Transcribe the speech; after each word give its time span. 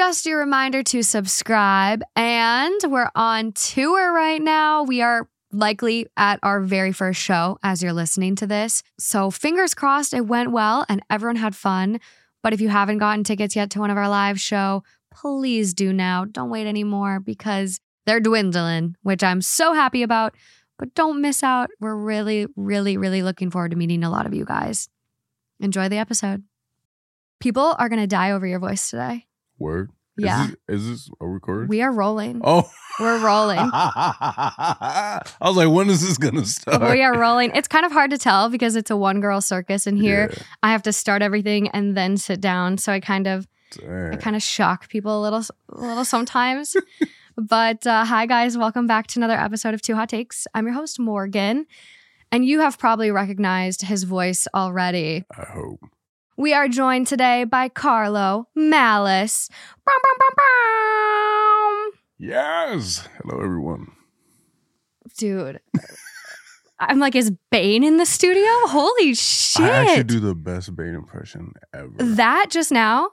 just 0.00 0.24
your 0.24 0.38
reminder 0.38 0.82
to 0.82 1.02
subscribe. 1.02 2.02
And 2.16 2.80
we're 2.86 3.10
on 3.14 3.52
tour 3.52 4.14
right 4.14 4.40
now. 4.40 4.82
We 4.82 5.02
are 5.02 5.28
likely 5.52 6.06
at 6.16 6.40
our 6.42 6.62
very 6.62 6.90
first 6.90 7.20
show 7.20 7.58
as 7.62 7.82
you're 7.82 7.92
listening 7.92 8.34
to 8.36 8.46
this. 8.46 8.82
So 8.98 9.30
fingers 9.30 9.74
crossed 9.74 10.14
it 10.14 10.26
went 10.26 10.52
well 10.52 10.86
and 10.88 11.02
everyone 11.10 11.36
had 11.36 11.54
fun. 11.54 12.00
But 12.42 12.54
if 12.54 12.62
you 12.62 12.70
haven't 12.70 12.96
gotten 12.96 13.24
tickets 13.24 13.54
yet 13.54 13.68
to 13.72 13.78
one 13.78 13.90
of 13.90 13.98
our 13.98 14.08
live 14.08 14.40
show, 14.40 14.84
please 15.12 15.74
do 15.74 15.92
now. 15.92 16.24
Don't 16.24 16.48
wait 16.48 16.66
anymore 16.66 17.20
because 17.20 17.78
they're 18.06 18.20
dwindling, 18.20 18.96
which 19.02 19.22
I'm 19.22 19.42
so 19.42 19.74
happy 19.74 20.02
about. 20.02 20.34
But 20.78 20.94
don't 20.94 21.20
miss 21.20 21.42
out. 21.42 21.68
We're 21.78 21.94
really, 21.94 22.46
really, 22.56 22.96
really 22.96 23.22
looking 23.22 23.50
forward 23.50 23.72
to 23.72 23.76
meeting 23.76 24.02
a 24.02 24.08
lot 24.08 24.24
of 24.24 24.32
you 24.32 24.46
guys. 24.46 24.88
Enjoy 25.58 25.90
the 25.90 25.98
episode. 25.98 26.42
People 27.38 27.76
are 27.78 27.90
going 27.90 28.00
to 28.00 28.06
die 28.06 28.30
over 28.30 28.46
your 28.46 28.60
voice 28.60 28.88
today. 28.88 29.26
Word. 29.60 29.90
Yeah. 30.16 30.44
Is 30.44 30.50
this, 30.50 30.56
is 30.68 30.88
this 30.88 31.10
a 31.20 31.26
recording? 31.26 31.68
We 31.68 31.82
are 31.82 31.92
rolling. 31.92 32.40
oh. 32.44 32.68
We're 32.98 33.24
rolling. 33.24 33.58
I 33.72 35.22
was 35.40 35.56
like, 35.56 35.70
when 35.70 35.88
is 35.88 36.06
this 36.06 36.18
gonna 36.18 36.44
start? 36.44 36.90
we 36.90 37.02
are 37.02 37.16
rolling. 37.16 37.52
It's 37.54 37.68
kind 37.68 37.86
of 37.86 37.92
hard 37.92 38.10
to 38.10 38.18
tell 38.18 38.50
because 38.50 38.76
it's 38.76 38.90
a 38.90 38.96
one 38.96 39.20
girl 39.20 39.40
circus, 39.40 39.86
and 39.86 39.96
here 39.98 40.30
I 40.62 40.72
have 40.72 40.82
to 40.82 40.92
start 40.92 41.22
everything 41.22 41.68
and 41.68 41.96
then 41.96 42.16
sit 42.18 42.40
down. 42.42 42.76
So 42.78 42.92
I 42.92 43.00
kind 43.00 43.26
of 43.26 43.46
Yeah. 43.82 44.10
I 44.12 44.16
kind 44.16 44.36
of 44.36 44.42
shock 44.42 44.88
people 44.88 45.18
a 45.18 45.22
little, 45.22 45.42
a 45.70 45.80
little 45.80 46.04
sometimes. 46.04 46.76
but 47.38 47.86
uh, 47.86 48.04
hi 48.04 48.26
guys, 48.26 48.58
welcome 48.58 48.86
back 48.86 49.06
to 49.08 49.18
another 49.20 49.38
episode 49.38 49.72
of 49.72 49.80
Two 49.80 49.94
Hot 49.94 50.08
Takes. 50.10 50.46
I'm 50.52 50.66
your 50.66 50.74
host 50.74 50.98
Morgan, 50.98 51.64
and 52.30 52.44
you 52.44 52.60
have 52.60 52.78
probably 52.78 53.10
recognized 53.10 53.82
his 53.82 54.02
voice 54.02 54.46
already. 54.54 55.24
I 55.38 55.44
hope. 55.44 55.80
We 56.40 56.54
are 56.54 56.68
joined 56.68 57.06
today 57.06 57.44
by 57.44 57.68
Carlo 57.68 58.48
Malis. 58.56 59.50
Yes. 62.18 63.06
Hello, 63.18 63.44
everyone. 63.44 63.92
Dude. 65.18 65.60
I'm 66.78 66.98
like, 66.98 67.14
is 67.14 67.30
Bane 67.50 67.84
in 67.84 67.98
the 67.98 68.06
studio? 68.06 68.48
Holy 68.68 69.12
shit. 69.12 69.66
I 69.66 69.84
actually 69.84 70.04
do 70.04 70.18
the 70.18 70.34
best 70.34 70.74
Bane 70.74 70.94
impression 70.94 71.52
ever. 71.74 71.92
that 71.98 72.46
just 72.48 72.72
now 72.72 73.10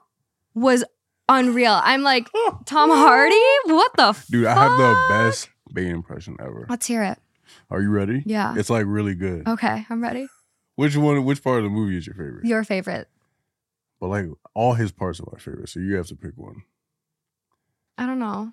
was 0.54 0.82
unreal. 1.28 1.78
I'm 1.84 2.02
like, 2.02 2.30
Tom 2.64 2.88
Hardy? 2.88 3.36
What 3.66 3.92
the 3.98 4.24
Dude, 4.30 4.46
I 4.46 4.54
have 4.54 4.78
the 4.78 5.06
best 5.10 5.50
Bane 5.70 5.90
impression 5.90 6.38
ever. 6.40 6.64
Let's 6.70 6.86
hear 6.86 7.02
it. 7.02 7.18
Are 7.68 7.82
you 7.82 7.90
ready? 7.90 8.22
Yeah. 8.24 8.54
It's 8.56 8.70
like 8.70 8.86
really 8.86 9.14
good. 9.14 9.46
Okay, 9.46 9.84
I'm 9.90 10.02
ready. 10.02 10.28
Which 10.76 10.96
one? 10.96 11.26
Which 11.26 11.44
part 11.44 11.58
of 11.58 11.64
the 11.64 11.70
movie 11.70 11.98
is 11.98 12.06
your 12.06 12.14
favorite? 12.14 12.46
Your 12.46 12.64
favorite. 12.64 13.06
But 14.00 14.08
like 14.08 14.26
all 14.54 14.74
his 14.74 14.92
parts 14.92 15.20
are 15.20 15.28
my 15.32 15.38
favorite, 15.38 15.68
so 15.68 15.80
you 15.80 15.96
have 15.96 16.06
to 16.08 16.16
pick 16.16 16.32
one. 16.36 16.62
I 17.96 18.06
don't 18.06 18.18
know. 18.20 18.52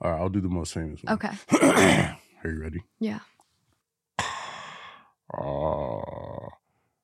All 0.00 0.10
right, 0.10 0.20
I'll 0.20 0.28
do 0.28 0.40
the 0.40 0.48
most 0.48 0.72
famous 0.72 1.02
one. 1.02 1.14
Okay. 1.14 1.30
Are 2.42 2.50
you 2.50 2.62
ready? 2.62 2.84
Yeah. 3.00 3.18
Ah, 5.32 6.48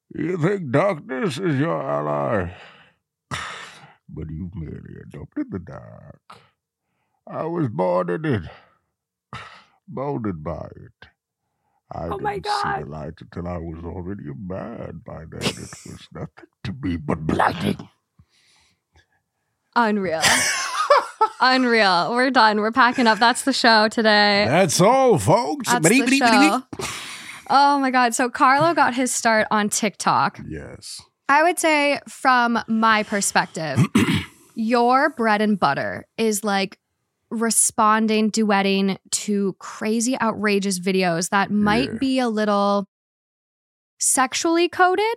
you 0.14 0.38
think 0.38 0.70
darkness 0.70 1.38
is 1.38 1.58
your 1.60 1.82
ally, 1.82 2.52
but 4.08 4.30
you've 4.30 4.54
merely 4.54 4.94
adopted 5.02 5.50
the 5.50 5.58
dark. 5.58 6.38
I 7.26 7.44
was 7.44 7.68
born 7.68 8.10
in 8.10 8.24
it, 8.24 8.42
molded 9.88 10.42
by 10.42 10.68
it. 10.76 11.08
I 11.92 12.04
Oh 12.06 12.18
didn't 12.18 12.22
my 12.22 12.34
see 12.34 12.82
the 12.82 12.86
light 12.90 13.14
until 13.20 13.48
I 13.48 13.58
was 13.58 13.84
already 13.84 14.24
a 14.28 14.34
man. 14.36 15.02
By 15.06 15.24
then, 15.30 15.40
it 15.48 15.56
was 15.86 16.08
nothing 16.12 16.48
to 16.64 16.72
me 16.82 16.96
but 16.96 17.20
blinding. 17.26 17.88
Unreal. 19.76 20.22
Unreal. 21.40 22.14
We're 22.14 22.30
done. 22.30 22.60
We're 22.60 22.72
packing 22.72 23.06
up. 23.06 23.18
That's 23.18 23.42
the 23.42 23.52
show 23.52 23.88
today. 23.88 24.46
That's 24.48 24.80
all, 24.80 25.18
folks. 25.18 25.68
That's 25.68 25.86
the 25.88 26.16
show. 26.16 26.62
Oh 27.50 27.78
my 27.78 27.90
God. 27.90 28.14
So 28.14 28.28
Carlo 28.30 28.74
got 28.74 28.94
his 28.94 29.12
start 29.12 29.46
on 29.50 29.68
TikTok. 29.68 30.40
Yes. 30.48 31.00
I 31.28 31.42
would 31.42 31.58
say, 31.58 32.00
from 32.08 32.58
my 32.68 33.02
perspective, 33.02 33.78
your 34.54 35.10
bread 35.10 35.42
and 35.42 35.58
butter 35.58 36.06
is 36.16 36.42
like 36.42 36.78
responding, 37.40 38.30
duetting 38.30 38.98
to 39.10 39.54
crazy, 39.58 40.18
outrageous 40.20 40.78
videos 40.80 41.30
that 41.30 41.50
might 41.50 41.92
Yeah. 41.92 41.98
be 41.98 42.18
a 42.18 42.28
little 42.28 42.88
sexually 43.98 44.68
coded. 44.68 45.16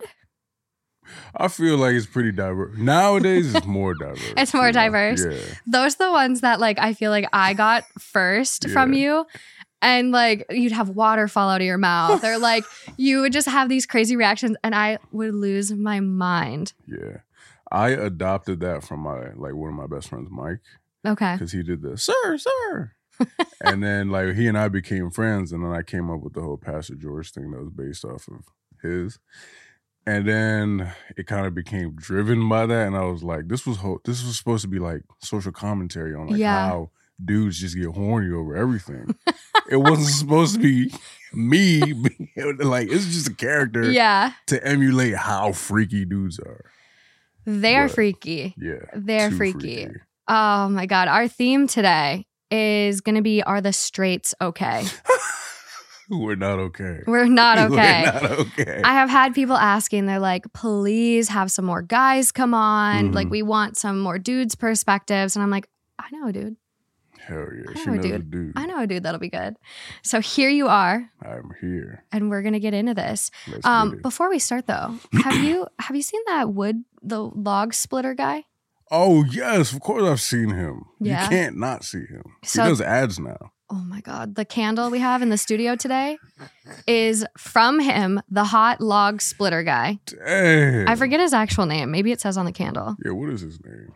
I 1.36 1.48
feel 1.48 1.78
like 1.78 1.96
it's 1.96 2.06
pretty 2.06 2.32
diverse. 2.32 2.78
Nowadays, 2.78 3.56
it's 3.56 3.66
more 3.80 3.96
diverse. 3.96 4.34
It's 4.38 4.54
more 4.54 4.72
diverse. 4.72 5.26
Yeah. 5.26 5.38
Those 5.66 5.96
are 5.96 6.06
the 6.08 6.12
ones 6.12 6.42
that 6.42 6.60
like 6.60 6.78
I 6.80 6.94
feel 6.94 7.10
like 7.12 7.28
I 7.34 7.54
got 7.54 7.84
first 8.00 8.70
from 8.70 8.94
you. 8.94 9.26
And 9.82 10.12
like 10.12 10.46
you'd 10.50 10.74
have 10.74 10.90
water 10.90 11.28
fall 11.30 11.50
out 11.50 11.62
of 11.62 11.66
your 11.66 11.78
mouth, 11.78 12.24
or 12.26 12.38
like 12.38 12.66
you 12.98 13.22
would 13.22 13.32
just 13.32 13.48
have 13.48 13.70
these 13.70 13.86
crazy 13.86 14.18
reactions, 14.18 14.58
and 14.62 14.76
I 14.76 15.00
would 15.14 15.34
lose 15.34 15.72
my 15.72 16.00
mind. 16.02 16.74
Yeah. 16.86 17.20
I 17.72 17.90
adopted 17.92 18.60
that 18.60 18.84
from 18.84 19.00
my 19.00 19.30
like 19.36 19.54
one 19.54 19.70
of 19.70 19.76
my 19.76 19.88
best 19.88 20.10
friends, 20.10 20.28
Mike, 20.30 20.60
Okay. 21.10 21.34
because 21.34 21.52
he 21.52 21.64
did 21.64 21.82
the 21.82 21.98
sir, 21.98 22.38
sir. 22.38 22.92
and 23.64 23.84
then 23.84 24.10
like 24.10 24.36
he 24.36 24.48
and 24.48 24.58
I 24.58 24.70
became 24.70 25.12
friends, 25.12 25.52
and 25.52 25.64
then 25.64 25.72
I 25.72 25.82
came 25.82 26.10
up 26.10 26.22
with 26.22 26.34
the 26.34 26.42
whole 26.42 26.58
Pastor 26.58 26.96
George 26.96 27.32
thing 27.32 27.52
that 27.52 27.60
was 27.60 27.70
based 27.72 28.06
off 28.06 28.28
of 28.30 28.46
his. 28.82 29.20
And 30.08 30.28
then 30.28 30.92
it 31.18 31.28
kind 31.28 31.46
of 31.46 31.54
became 31.54 31.96
driven 31.96 32.48
by 32.48 32.66
that, 32.66 32.88
and 32.88 32.96
I 32.96 33.04
was 33.04 33.22
like, 33.24 33.48
"This 33.50 33.66
was 33.68 33.78
ho- 33.78 34.00
this 34.06 34.24
was 34.26 34.38
supposed 34.38 34.62
to 34.64 34.68
be 34.70 34.80
like 34.80 35.02
social 35.22 35.52
commentary 35.52 36.16
on 36.16 36.28
like 36.30 36.40
Yeah. 36.40 36.68
how 36.70 36.92
dudes 37.24 37.60
just 37.60 37.76
get 37.76 37.88
horny 37.88 38.32
over 38.34 38.56
everything. 38.56 39.14
it 39.70 39.76
wasn't 39.76 40.08
supposed 40.08 40.56
to 40.56 40.60
be 40.62 40.94
me, 41.34 41.82
being 41.82 42.30
like 42.60 42.90
it's 42.90 43.06
just 43.08 43.28
a 43.28 43.34
character 43.36 43.92
Yeah, 43.92 44.32
to 44.48 44.66
emulate 44.66 45.16
how 45.16 45.52
freaky 45.52 46.06
dudes 46.06 46.40
are. 46.40 46.64
they're 47.46 47.88
But- 47.88 47.96
freaky. 47.96 48.56
Yeah. 48.58 48.86
They're 48.96 49.30
too 49.30 49.38
freaky. 49.38 49.88
Oh 50.30 50.70
my 50.70 50.86
God. 50.86 51.08
Our 51.08 51.28
theme 51.28 51.68
today 51.68 52.26
is 52.52 53.02
going 53.02 53.16
to 53.16 53.22
be 53.22 53.42
Are 53.44 53.62
the 53.62 53.74
Straights 53.74 54.34
Okay? 54.40 54.86
We're 56.10 56.36
not 56.36 56.58
okay. 56.60 57.02
We're 57.06 57.28
not 57.28 57.58
okay. 57.72 58.04
We're 58.06 58.12
not 58.12 58.32
okay. 58.40 58.82
I 58.84 58.94
have 58.94 59.10
had 59.10 59.36
people 59.36 59.56
asking, 59.56 60.08
they're 60.08 60.18
like, 60.20 60.52
please 60.54 61.30
have 61.30 61.52
some 61.52 61.66
more 61.66 61.84
guys 61.84 62.32
come 62.32 62.54
on. 62.56 63.10
Mhm. 63.12 63.14
Like, 63.16 63.30
we 63.30 63.44
want 63.44 63.78
some 63.78 64.00
more 64.00 64.18
dudes' 64.18 64.56
perspectives. 64.56 65.36
And 65.36 65.44
I'm 65.44 65.52
like, 65.52 65.68
I 66.00 66.08
know 66.12 66.28
a 66.28 66.34
dude. 66.34 66.56
Hell 67.20 67.48
yeah. 67.56 67.64
I 67.76 67.86
know 67.86 67.94
a 67.94 67.96
knows 67.98 68.06
a 68.06 68.10
dude. 68.10 68.32
dude. 68.32 68.54
I 68.56 68.66
know 68.66 68.82
a 68.82 68.88
dude 68.88 69.04
that'll 69.04 69.20
be 69.20 69.30
good. 69.30 69.56
So 70.02 70.20
here 70.20 70.50
you 70.50 70.68
are, 70.68 71.12
I'm 71.22 71.52
here. 71.62 72.04
and 72.12 72.30
we're 72.32 72.42
gonna 72.42 72.60
get 72.62 72.74
into 72.74 72.96
this. 72.96 73.30
Um, 73.64 73.92
get 73.92 74.02
before 74.02 74.30
we 74.30 74.40
start 74.40 74.66
though, 74.66 74.96
have 75.24 75.44
you 75.44 75.68
have 75.80 75.96
you 75.96 76.02
seen 76.02 76.22
that 76.28 76.50
wood 76.52 76.84
the 77.04 77.20
log 77.22 77.74
splitter 77.76 78.16
guy? 78.16 78.46
Oh 78.92 79.24
yes, 79.26 79.72
of 79.74 79.82
course 79.82 80.04
I've 80.04 80.22
seen 80.22 80.50
him. 80.50 80.86
Yeah. 81.00 81.24
You 81.24 81.30
can't 81.30 81.58
not 81.58 81.84
see 81.84 82.06
him. 82.06 82.24
So- 82.44 82.64
he 82.64 82.70
does 82.70 82.82
ads 82.82 83.20
now. 83.20 83.52
Oh 83.72 83.84
my 83.84 84.02
god, 84.02 84.34
the 84.34 84.46
candle 84.46 84.90
we 84.90 84.98
have 84.98 85.22
in 85.22 85.30
the 85.30 85.38
studio 85.38 85.76
today 85.76 86.18
is 86.88 87.24
from 87.38 87.80
him, 87.80 88.20
the 88.28 88.44
hot 88.44 88.82
log 88.82 89.22
splitter 89.22 89.62
guy. 89.62 90.00
I 90.28 90.96
forget 90.96 91.20
his 91.20 91.34
actual 91.34 91.68
name. 91.68 91.92
Maybe 91.92 92.12
it 92.12 92.20
says 92.20 92.36
on 92.36 92.46
the 92.46 92.52
candle. 92.52 92.96
Yeah, 93.06 93.12
what 93.12 93.30
is 93.30 93.42
his 93.42 93.60
name? 93.64 93.94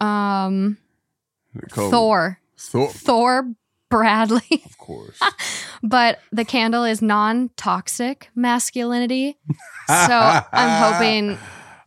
Um, 0.00 0.78
They 1.54 1.66
call 1.68 1.84
him 1.86 1.90
Thor. 1.90 2.40
Thor. 2.58 2.88
Thor 2.90 3.54
Bradley. 3.90 4.40
Of 4.64 4.78
course. 4.78 5.18
but 5.82 6.18
the 6.32 6.44
candle 6.44 6.84
is 6.84 7.00
non-toxic 7.00 8.28
masculinity. 8.34 9.38
So 9.88 10.42
I'm 10.52 10.92
hoping 10.92 11.38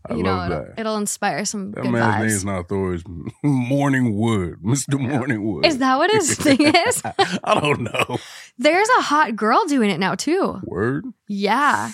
I 0.09 0.13
you 0.15 0.23
know 0.23 0.35
love 0.35 0.51
it'll, 0.51 0.63
that. 0.65 0.79
it'll 0.79 0.97
inspire 0.97 1.45
some 1.45 1.71
That 1.71 1.83
man's 1.85 1.95
vibes. 2.15 2.19
name's 2.27 2.45
not 2.45 2.69
Thor. 2.69 2.93
It's 2.93 3.03
Morning 3.43 4.15
Wood. 4.17 4.55
Mr. 4.63 4.99
Morning 4.99 5.43
Wood. 5.45 5.65
Is 5.65 5.77
that 5.79 5.97
what 5.97 6.11
his 6.11 6.35
thing 6.35 6.57
is? 6.87 7.01
I 7.43 7.59
don't 7.59 7.81
know. 7.81 8.17
There's 8.57 8.89
a 8.97 9.01
hot 9.01 9.35
girl 9.35 9.65
doing 9.65 9.89
it 9.89 9.99
now 9.99 10.15
too. 10.15 10.59
Word? 10.63 11.05
Yeah, 11.27 11.91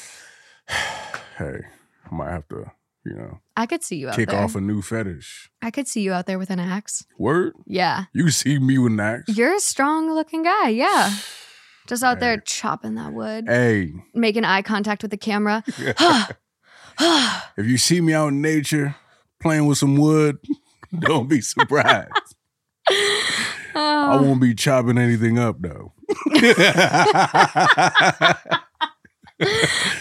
Hey, 1.38 1.60
I 2.12 2.16
might 2.16 2.30
have 2.32 2.48
to, 2.50 2.72
you 3.06 3.16
know, 3.16 3.40
I 3.58 3.66
could 3.66 3.84
see 3.84 3.98
you 3.98 4.10
out 4.10 4.16
kick 4.16 4.30
there. 4.30 4.40
off 4.42 4.56
a 4.56 4.62
new 4.62 4.82
fetish. 4.82 5.50
I 5.62 5.72
could 5.72 5.88
see 5.88 6.02
you 6.02 6.14
out 6.14 6.26
there 6.28 6.38
with 6.40 6.50
an 6.50 6.60
axe. 6.60 7.06
Word? 7.18 7.54
Yeah, 7.66 8.06
You 8.14 8.30
see 8.30 8.60
me 8.60 8.78
with 8.78 8.94
an 8.94 9.00
axe? 9.00 9.36
you're 9.36 9.56
a 9.56 9.60
strong-looking 9.60 10.44
guy. 10.44 10.70
Yeah, 10.70 11.12
just 11.88 12.04
out 12.04 12.20
there 12.20 12.38
chopping 12.38 12.96
that 12.96 13.14
wood, 13.14 13.46
Hey, 13.48 13.94
making 14.14 14.46
eye 14.46 14.62
contact 14.62 15.02
with 15.02 15.12
the 15.12 15.18
camera. 15.18 15.64
Ah, 16.00 16.30
if 17.58 17.66
you 17.66 17.78
see 17.78 18.02
me 18.02 18.14
out 18.14 18.30
in 18.30 18.42
nature 18.42 18.96
playing 19.42 19.66
with 19.66 19.78
some 19.78 19.96
wood, 19.96 20.38
don't 21.00 21.28
be 21.28 21.42
surprised. 21.42 22.36
I 23.76 24.20
won't 24.22 24.42
be 24.42 24.54
chopping 24.54 24.98
anything 24.98 25.40
up 25.40 25.58
though. 25.60 25.94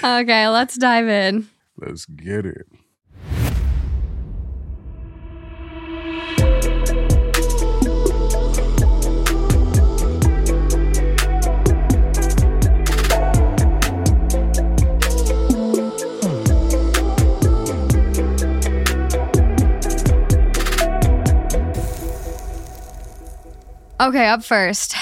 okay, 0.04 0.48
let's 0.48 0.76
dive 0.76 1.08
in. 1.08 1.48
Let's 1.78 2.04
get 2.06 2.44
it. 2.44 2.66
Okay, 24.02 24.26
up 24.26 24.42
first, 24.42 24.96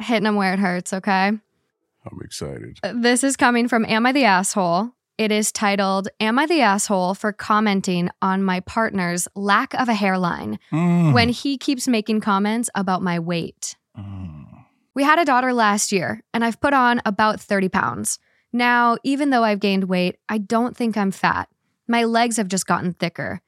hitting 0.00 0.22
them 0.24 0.36
where 0.36 0.52
it 0.52 0.60
hurts, 0.60 0.92
okay? 0.92 1.26
I'm 1.28 2.20
excited. 2.22 2.78
This 2.94 3.24
is 3.24 3.36
coming 3.36 3.66
from 3.66 3.84
Am 3.84 4.06
I 4.06 4.12
the 4.12 4.24
Asshole? 4.24 4.92
It 5.18 5.32
is 5.32 5.50
titled 5.50 6.08
Am 6.20 6.38
I 6.38 6.46
the 6.46 6.60
Asshole 6.60 7.14
for 7.14 7.32
commenting 7.32 8.10
on 8.22 8.44
my 8.44 8.60
partner's 8.60 9.26
lack 9.34 9.74
of 9.74 9.88
a 9.88 9.94
hairline 9.94 10.58
Mm. 10.72 11.12
when 11.12 11.30
he 11.30 11.58
keeps 11.58 11.88
making 11.88 12.20
comments 12.20 12.70
about 12.76 13.02
my 13.02 13.18
weight? 13.18 13.76
Mm. 13.98 14.46
We 14.94 15.02
had 15.02 15.18
a 15.18 15.24
daughter 15.24 15.52
last 15.52 15.90
year, 15.90 16.20
and 16.32 16.44
I've 16.44 16.60
put 16.60 16.74
on 16.74 17.00
about 17.04 17.40
30 17.40 17.68
pounds. 17.68 18.20
Now, 18.52 18.98
even 19.02 19.30
though 19.30 19.42
I've 19.42 19.58
gained 19.60 19.84
weight, 19.84 20.16
I 20.28 20.38
don't 20.38 20.76
think 20.76 20.96
I'm 20.96 21.10
fat. 21.10 21.48
My 21.88 22.04
legs 22.04 22.36
have 22.36 22.46
just 22.48 22.66
gotten 22.66 22.92
thicker. 22.92 23.40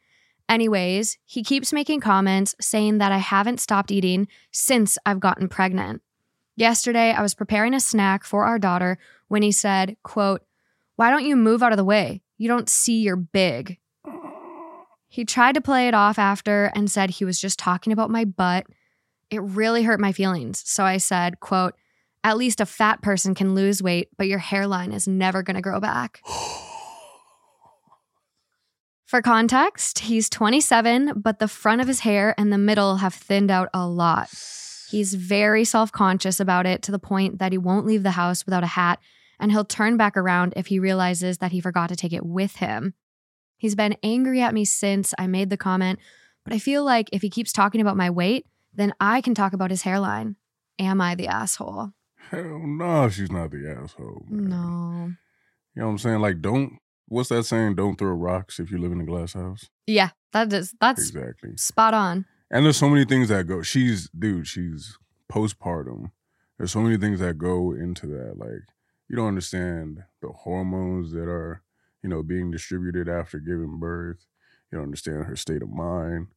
Anyways, 0.48 1.18
he 1.24 1.42
keeps 1.42 1.72
making 1.72 2.00
comments 2.00 2.54
saying 2.60 2.98
that 2.98 3.12
I 3.12 3.18
haven't 3.18 3.60
stopped 3.60 3.90
eating 3.90 4.28
since 4.52 4.96
I've 5.04 5.20
gotten 5.20 5.48
pregnant. 5.48 6.02
Yesterday, 6.56 7.12
I 7.12 7.20
was 7.20 7.34
preparing 7.34 7.74
a 7.74 7.80
snack 7.80 8.24
for 8.24 8.44
our 8.44 8.58
daughter 8.58 8.98
when 9.28 9.42
he 9.42 9.52
said, 9.52 9.96
quote, 10.02 10.42
"Why 10.94 11.10
don't 11.10 11.26
you 11.26 11.36
move 11.36 11.62
out 11.62 11.72
of 11.72 11.76
the 11.76 11.84
way? 11.84 12.22
You 12.38 12.48
don't 12.48 12.68
see 12.68 13.00
you're 13.00 13.16
big." 13.16 13.78
He 15.08 15.24
tried 15.24 15.54
to 15.54 15.60
play 15.60 15.88
it 15.88 15.94
off 15.94 16.18
after 16.18 16.70
and 16.74 16.90
said 16.90 17.10
he 17.10 17.24
was 17.24 17.40
just 17.40 17.58
talking 17.58 17.92
about 17.92 18.10
my 18.10 18.24
butt. 18.24 18.66
It 19.30 19.42
really 19.42 19.82
hurt 19.82 20.00
my 20.00 20.12
feelings. 20.12 20.62
So 20.66 20.84
I 20.84 20.98
said, 20.98 21.40
quote, 21.40 21.74
"At 22.22 22.36
least 22.36 22.60
a 22.60 22.66
fat 22.66 23.02
person 23.02 23.34
can 23.34 23.54
lose 23.54 23.82
weight, 23.82 24.08
but 24.16 24.28
your 24.28 24.38
hairline 24.38 24.92
is 24.92 25.08
never 25.08 25.42
going 25.42 25.56
to 25.56 25.62
grow 25.62 25.80
back." 25.80 26.20
For 29.06 29.22
context, 29.22 30.00
he's 30.00 30.28
27, 30.28 31.12
but 31.14 31.38
the 31.38 31.46
front 31.46 31.80
of 31.80 31.86
his 31.86 32.00
hair 32.00 32.34
and 32.36 32.52
the 32.52 32.58
middle 32.58 32.96
have 32.96 33.14
thinned 33.14 33.52
out 33.52 33.68
a 33.72 33.86
lot. 33.86 34.28
He's 34.90 35.14
very 35.14 35.64
self 35.64 35.92
conscious 35.92 36.40
about 36.40 36.66
it 36.66 36.82
to 36.82 36.92
the 36.92 36.98
point 36.98 37.38
that 37.38 37.52
he 37.52 37.58
won't 37.58 37.86
leave 37.86 38.02
the 38.02 38.10
house 38.12 38.44
without 38.44 38.64
a 38.64 38.68
hat, 38.68 38.98
and 39.38 39.52
he'll 39.52 39.64
turn 39.64 39.96
back 39.96 40.16
around 40.16 40.54
if 40.56 40.66
he 40.66 40.80
realizes 40.80 41.38
that 41.38 41.52
he 41.52 41.60
forgot 41.60 41.88
to 41.90 41.96
take 41.96 42.12
it 42.12 42.26
with 42.26 42.56
him. 42.56 42.94
He's 43.56 43.76
been 43.76 43.96
angry 44.02 44.40
at 44.42 44.54
me 44.54 44.64
since 44.64 45.14
I 45.16 45.28
made 45.28 45.50
the 45.50 45.56
comment, 45.56 46.00
but 46.44 46.52
I 46.52 46.58
feel 46.58 46.84
like 46.84 47.08
if 47.12 47.22
he 47.22 47.30
keeps 47.30 47.52
talking 47.52 47.80
about 47.80 47.96
my 47.96 48.10
weight, 48.10 48.44
then 48.74 48.92
I 49.00 49.20
can 49.20 49.34
talk 49.34 49.52
about 49.52 49.70
his 49.70 49.82
hairline. 49.82 50.34
Am 50.80 51.00
I 51.00 51.14
the 51.14 51.28
asshole? 51.28 51.92
Hell 52.30 52.58
no, 52.64 53.08
she's 53.08 53.30
not 53.30 53.52
the 53.52 53.76
asshole. 53.80 54.26
man. 54.28 54.50
No. 54.50 55.12
You 55.76 55.82
know 55.82 55.86
what 55.86 55.92
I'm 55.92 55.98
saying? 55.98 56.20
Like, 56.20 56.42
don't. 56.42 56.78
What's 57.08 57.28
that 57.28 57.44
saying? 57.44 57.76
Don't 57.76 57.96
throw 57.96 58.10
rocks 58.12 58.58
if 58.58 58.70
you 58.70 58.78
live 58.78 58.92
in 58.92 59.00
a 59.00 59.04
glass 59.04 59.32
house. 59.34 59.68
Yeah, 59.86 60.10
that 60.32 60.52
is 60.52 60.74
that's 60.80 61.08
Exactly. 61.10 61.56
spot 61.56 61.94
on. 61.94 62.26
And 62.50 62.64
there's 62.64 62.76
so 62.76 62.88
many 62.88 63.04
things 63.04 63.28
that 63.28 63.46
go. 63.46 63.62
She's 63.62 64.08
dude. 64.10 64.46
She's 64.46 64.98
postpartum. 65.30 66.10
There's 66.58 66.72
so 66.72 66.80
many 66.80 66.96
things 66.96 67.20
that 67.20 67.38
go 67.38 67.72
into 67.72 68.06
that. 68.08 68.38
Like 68.38 68.62
you 69.08 69.16
don't 69.16 69.28
understand 69.28 70.02
the 70.20 70.28
hormones 70.28 71.12
that 71.12 71.28
are 71.28 71.62
you 72.02 72.08
know 72.08 72.22
being 72.22 72.50
distributed 72.50 73.08
after 73.08 73.38
giving 73.38 73.78
birth. 73.78 74.26
You 74.70 74.78
don't 74.78 74.86
understand 74.86 75.24
her 75.24 75.36
state 75.36 75.62
of 75.62 75.70
mind. 75.70 76.28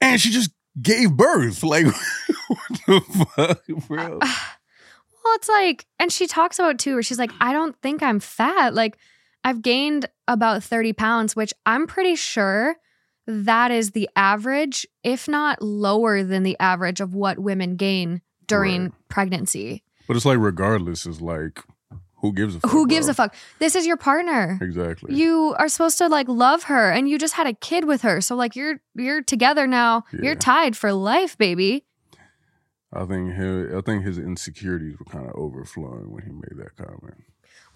And 0.00 0.20
she 0.20 0.30
just 0.30 0.50
gave 0.80 1.12
birth. 1.16 1.62
Like 1.62 1.86
what 2.48 2.60
the 2.86 3.00
fuck, 3.36 3.86
bro? 3.88 4.18
Well, 5.24 5.34
it's 5.36 5.48
like, 5.48 5.84
and 5.98 6.10
she 6.10 6.26
talks 6.26 6.58
about 6.58 6.70
it 6.70 6.78
too, 6.78 6.94
where 6.94 7.02
she's 7.02 7.18
like, 7.18 7.32
I 7.38 7.52
don't 7.52 7.76
think 7.82 8.02
I'm 8.02 8.18
fat. 8.18 8.72
Like, 8.72 8.96
I've 9.44 9.62
gained 9.62 10.06
about 10.26 10.62
30 10.62 10.92
pounds, 10.92 11.34
which 11.36 11.52
I'm 11.64 11.86
pretty 11.86 12.16
sure 12.16 12.76
that 13.26 13.70
is 13.70 13.90
the 13.92 14.08
average, 14.16 14.86
if 15.04 15.28
not 15.28 15.62
lower 15.62 16.22
than 16.22 16.42
the 16.42 16.56
average 16.60 17.00
of 17.00 17.14
what 17.14 17.38
women 17.38 17.76
gain 17.76 18.22
during 18.46 18.82
Right. 18.84 18.92
pregnancy. 19.08 19.82
But 20.06 20.16
it's 20.16 20.24
like 20.26 20.38
regardless, 20.38 21.04
is 21.06 21.20
like 21.20 21.62
who 22.20 22.32
gives 22.32 22.56
a 22.56 22.60
fuck, 22.60 22.70
Who 22.72 22.86
gives 22.88 23.06
bro? 23.06 23.10
a 23.12 23.14
fuck? 23.14 23.34
This 23.60 23.76
is 23.76 23.86
your 23.86 23.96
partner. 23.98 24.58
Exactly. 24.60 25.14
You 25.14 25.54
are 25.58 25.68
supposed 25.68 25.98
to 25.98 26.08
like 26.08 26.26
love 26.28 26.64
her 26.64 26.90
and 26.90 27.08
you 27.08 27.16
just 27.18 27.34
had 27.34 27.46
a 27.46 27.52
kid 27.52 27.84
with 27.84 28.02
her. 28.02 28.20
So 28.20 28.34
like 28.34 28.56
you're 28.56 28.80
you're 28.96 29.22
together 29.22 29.66
now. 29.68 30.04
Yeah. 30.12 30.20
You're 30.22 30.34
tied 30.34 30.76
for 30.76 30.92
life, 30.92 31.38
baby. 31.38 31.84
I 32.92 33.04
think 33.04 33.34
his, 33.34 33.74
I 33.74 33.80
think 33.82 34.04
his 34.04 34.18
insecurities 34.18 34.98
were 34.98 35.04
kind 35.04 35.26
of 35.26 35.34
overflowing 35.34 36.10
when 36.10 36.24
he 36.24 36.32
made 36.32 36.56
that 36.56 36.74
comment. 36.76 37.22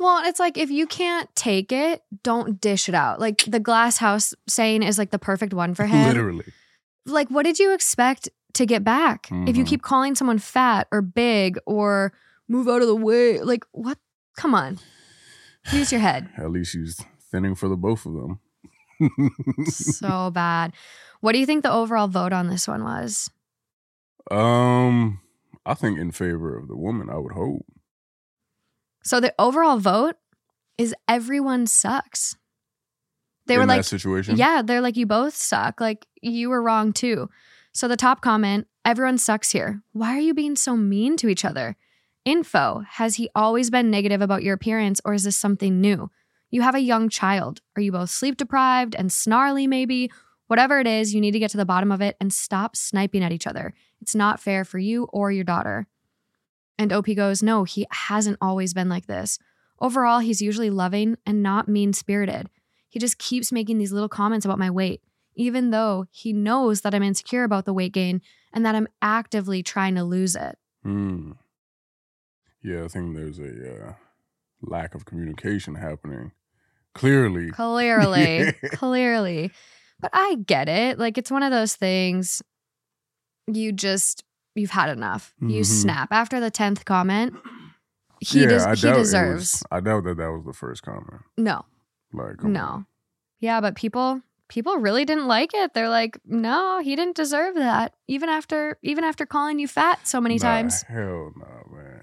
Well, 0.03 0.23
it's 0.27 0.41
like 0.41 0.59
if 0.59 0.71
you 0.71 0.87
can't 0.87 1.29
take 1.37 1.71
it, 1.73 2.03
don't 2.23 2.61
dish 2.61 2.89
it 2.89 2.95
out. 2.95 3.21
Like 3.21 3.45
the 3.47 3.61
glass 3.61 3.99
house 3.99 4.35
saying 4.49 4.83
is 4.83 4.99
like 4.99 5.11
the 5.11 5.19
perfect 5.19 5.55
one 5.55 5.75
for 5.75 5.87
him. 5.95 6.07
Literally. 6.09 6.45
Like 7.07 7.29
what 7.31 7.45
did 7.45 7.59
you 7.59 7.73
expect 7.73 8.29
to 8.55 8.67
get 8.67 8.85
back? 8.85 9.29
If 9.31 9.57
you 9.57 9.65
Mhm. 9.65 9.69
keep 9.69 9.83
calling 9.83 10.15
someone 10.15 10.39
fat 10.39 10.89
or 10.93 11.01
big 11.03 11.59
or 11.67 12.13
move 12.49 12.69
out 12.69 12.83
of 12.83 12.89
the 12.89 12.97
way, 12.97 13.41
like 13.41 13.65
what? 13.73 13.99
Come 14.37 14.55
on. 14.55 14.79
Use 15.73 15.93
your 15.93 16.01
head. 16.01 16.29
At 16.37 16.51
least 16.51 16.73
he's 16.75 17.01
thinning 17.31 17.55
for 17.55 17.69
the 17.69 17.77
both 17.77 18.05
of 18.05 18.13
them. 18.15 18.41
so 19.67 20.31
bad. 20.35 20.73
What 21.21 21.33
do 21.33 21.39
you 21.39 21.47
think 21.47 21.63
the 21.63 21.73
overall 21.73 22.09
vote 22.09 22.33
on 22.33 22.49
this 22.49 22.67
one 22.67 22.83
was? 22.85 23.31
um, 24.31 25.21
I 25.67 25.75
think 25.75 25.99
in 25.99 26.13
favor 26.13 26.57
of 26.59 26.69
the 26.69 26.77
woman. 26.77 27.09
I 27.11 27.19
would 27.19 27.33
hope. 27.33 27.65
So 29.03 29.21
the 29.21 29.35
overall 29.39 29.79
vote 29.79 30.17
is 30.79 30.95
everyone 31.09 31.67
sucks. 31.67 32.37
They 33.47 33.55
in 33.55 33.61
were 33.61 33.67
like, 33.67 33.85
situation. 33.85 34.37
yeah, 34.37 34.63
they're 34.63 34.81
like, 34.81 34.97
you 34.97 35.07
both 35.07 35.35
suck. 35.35 35.81
Like, 35.81 36.07
you 36.21 36.49
were 36.49 36.63
wrong 36.63 36.93
too. 36.93 37.29
So 37.73 37.89
the 37.89 37.97
top 37.97 38.21
comment, 38.21 38.69
everyone 38.85 39.19
sucks 39.19 39.51
here. 39.51 39.83
Why 39.93 40.17
are 40.17 40.21
you 40.21 40.35
being 40.35 40.57
so 40.57 40.77
mean 40.77 41.17
to 41.19 41.29
each 41.29 41.45
other? 41.45 41.77
Info, 42.25 42.85
has 42.89 43.17
he 43.17 43.29
always 43.35 43.71
been 43.71 43.91
negative 43.91 44.23
about 44.23 44.45
your 44.45 44.55
appearance 44.55 45.01
or 45.05 45.15
is 45.15 45.25
this 45.25 45.37
something 45.37 45.81
new? 45.81 46.11
You 46.51 46.63
have 46.63 46.75
a 46.75 46.81
young 46.81 47.09
child. 47.09 47.61
Are 47.77 47.83
you 47.83 47.91
both 47.91 48.11
sleep 48.11 48.37
deprived 48.37 48.95
and 48.95 49.13
snarly, 49.13 49.67
maybe? 49.67 50.13
Whatever 50.47 50.79
it 50.81 50.87
is, 50.87 51.15
you 51.15 51.21
need 51.21 51.33
to 51.33 51.39
get 51.39 51.51
to 51.53 51.57
the 51.57 51.65
bottom 51.65 51.91
of 51.91 52.03
it 52.03 52.17
and 52.21 52.33
stop 52.33 52.77
sniping 52.77 53.25
at 53.25 53.33
each 53.33 53.47
other. 53.47 53.73
It's 54.01 54.15
not 54.15 54.39
fair 54.39 54.65
for 54.65 54.79
you 54.79 55.05
or 55.05 55.33
your 55.33 55.45
daughter. 55.45 55.87
And 56.83 56.93
OP 56.93 57.07
goes, 57.15 57.45
No, 57.45 57.63
he 57.63 57.87
hasn't 57.91 58.39
always 58.41 58.75
been 58.75 58.89
like 58.89 59.07
this. 59.07 59.39
Overall, 59.81 60.19
he's 60.19 60.43
usually 60.43 60.69
loving 60.69 61.17
and 61.25 61.43
not 61.43 61.69
mean 61.69 61.93
spirited. 61.93 62.49
He 62.89 62.99
just 62.99 63.19
keeps 63.19 63.53
making 63.53 63.79
these 63.79 63.93
little 63.93 64.09
comments 64.09 64.45
about 64.45 64.59
my 64.59 64.69
weight, 64.69 65.01
even 65.37 65.71
though 65.71 66.07
he 66.11 66.33
knows 66.33 66.81
that 66.81 66.93
I'm 66.93 67.03
insecure 67.05 67.45
about 67.45 67.65
the 67.67 67.73
weight 67.73 67.93
gain 67.93 68.21
and 68.53 68.67
that 68.67 68.75
I'm 68.75 68.89
actively 69.01 69.63
trying 69.63 69.95
to 69.95 70.03
lose 70.03 70.35
it. 70.35 70.59
Hmm. 70.83 71.33
Yeah, 72.65 72.85
I 72.85 72.89
think 72.89 73.15
there's 73.15 73.39
a 73.39 73.89
uh, 73.89 73.93
lack 74.61 74.95
of 74.97 75.05
communication 75.05 75.77
happening. 75.77 76.33
Clearly. 76.95 77.51
Clearly, 77.51 78.39
Yeah. 78.39 78.53
clearly. 78.73 79.53
But 80.01 80.11
I 80.13 80.35
get 80.45 80.69
it. 80.69 80.99
Like, 80.99 81.17
it's 81.17 81.31
one 81.31 81.45
of 81.45 81.53
those 81.53 81.77
things 81.77 82.43
you 83.47 83.71
just, 83.73 84.25
you've 84.55 84.71
had 84.71 84.89
enough. 84.91 85.35
You 85.41 85.61
Mhm. 85.63 85.67
snap. 85.67 86.13
After 86.13 86.41
the 86.41 86.51
10th 86.51 86.85
comment, 86.85 87.35
he, 88.21 88.41
yeah, 88.43 88.47
des- 88.49 88.65
I 88.65 88.75
he 88.75 88.93
deserves. 88.93 89.41
was- 89.53 89.63
I 89.71 89.81
doubt 89.81 90.05
that 90.05 90.17
that 90.19 90.29
was 90.31 90.45
the 90.45 90.53
first 90.53 90.83
comment. 90.83 91.23
no, 91.37 91.65
Like, 92.13 92.43
no. 92.45 92.61
on. 92.65 92.87
Yeah, 93.41 93.61
but 93.61 93.75
people 93.75 94.23
people 94.49 94.77
really 94.77 95.07
didn't 95.07 95.27
like 95.29 95.51
it. 95.55 95.73
They're 95.73 95.89
like, 95.89 96.19
no, 96.27 96.81
he 96.81 96.95
didn't 96.95 97.17
deserve 97.17 97.55
that. 97.55 97.95
Even 98.07 98.29
after 98.29 98.79
even 98.83 99.03
after 99.03 99.25
calling 99.27 99.59
you 99.59 99.67
fat 99.67 100.07
so 100.07 100.21
many 100.21 100.35
Nah, 100.37 100.43
times. 100.43 100.83
Hell 100.83 101.33
no, 101.37 101.69
man. 101.75 102.03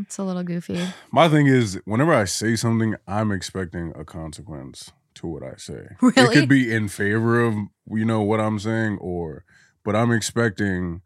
It's 0.00 0.16
a 0.16 0.24
little 0.24 0.42
goofy. 0.42 0.80
My 1.12 1.28
thing 1.28 1.46
is, 1.46 1.78
whenever 1.84 2.14
I 2.14 2.24
say 2.24 2.56
something, 2.56 2.94
I'm 3.06 3.30
expecting 3.30 3.92
a 3.94 4.04
consequence 4.04 4.92
to 5.16 5.26
what 5.26 5.42
I 5.42 5.56
say. 5.58 5.88
Really? 6.00 6.22
It 6.22 6.32
could 6.32 6.48
be 6.48 6.72
in 6.74 6.88
favor 6.88 7.40
of 7.42 7.54
you 7.90 8.06
know 8.06 8.22
what 8.22 8.40
I'm 8.40 8.58
saying, 8.58 8.96
or 9.02 9.44
but 9.84 9.94
I'm 9.94 10.10
expecting 10.10 11.02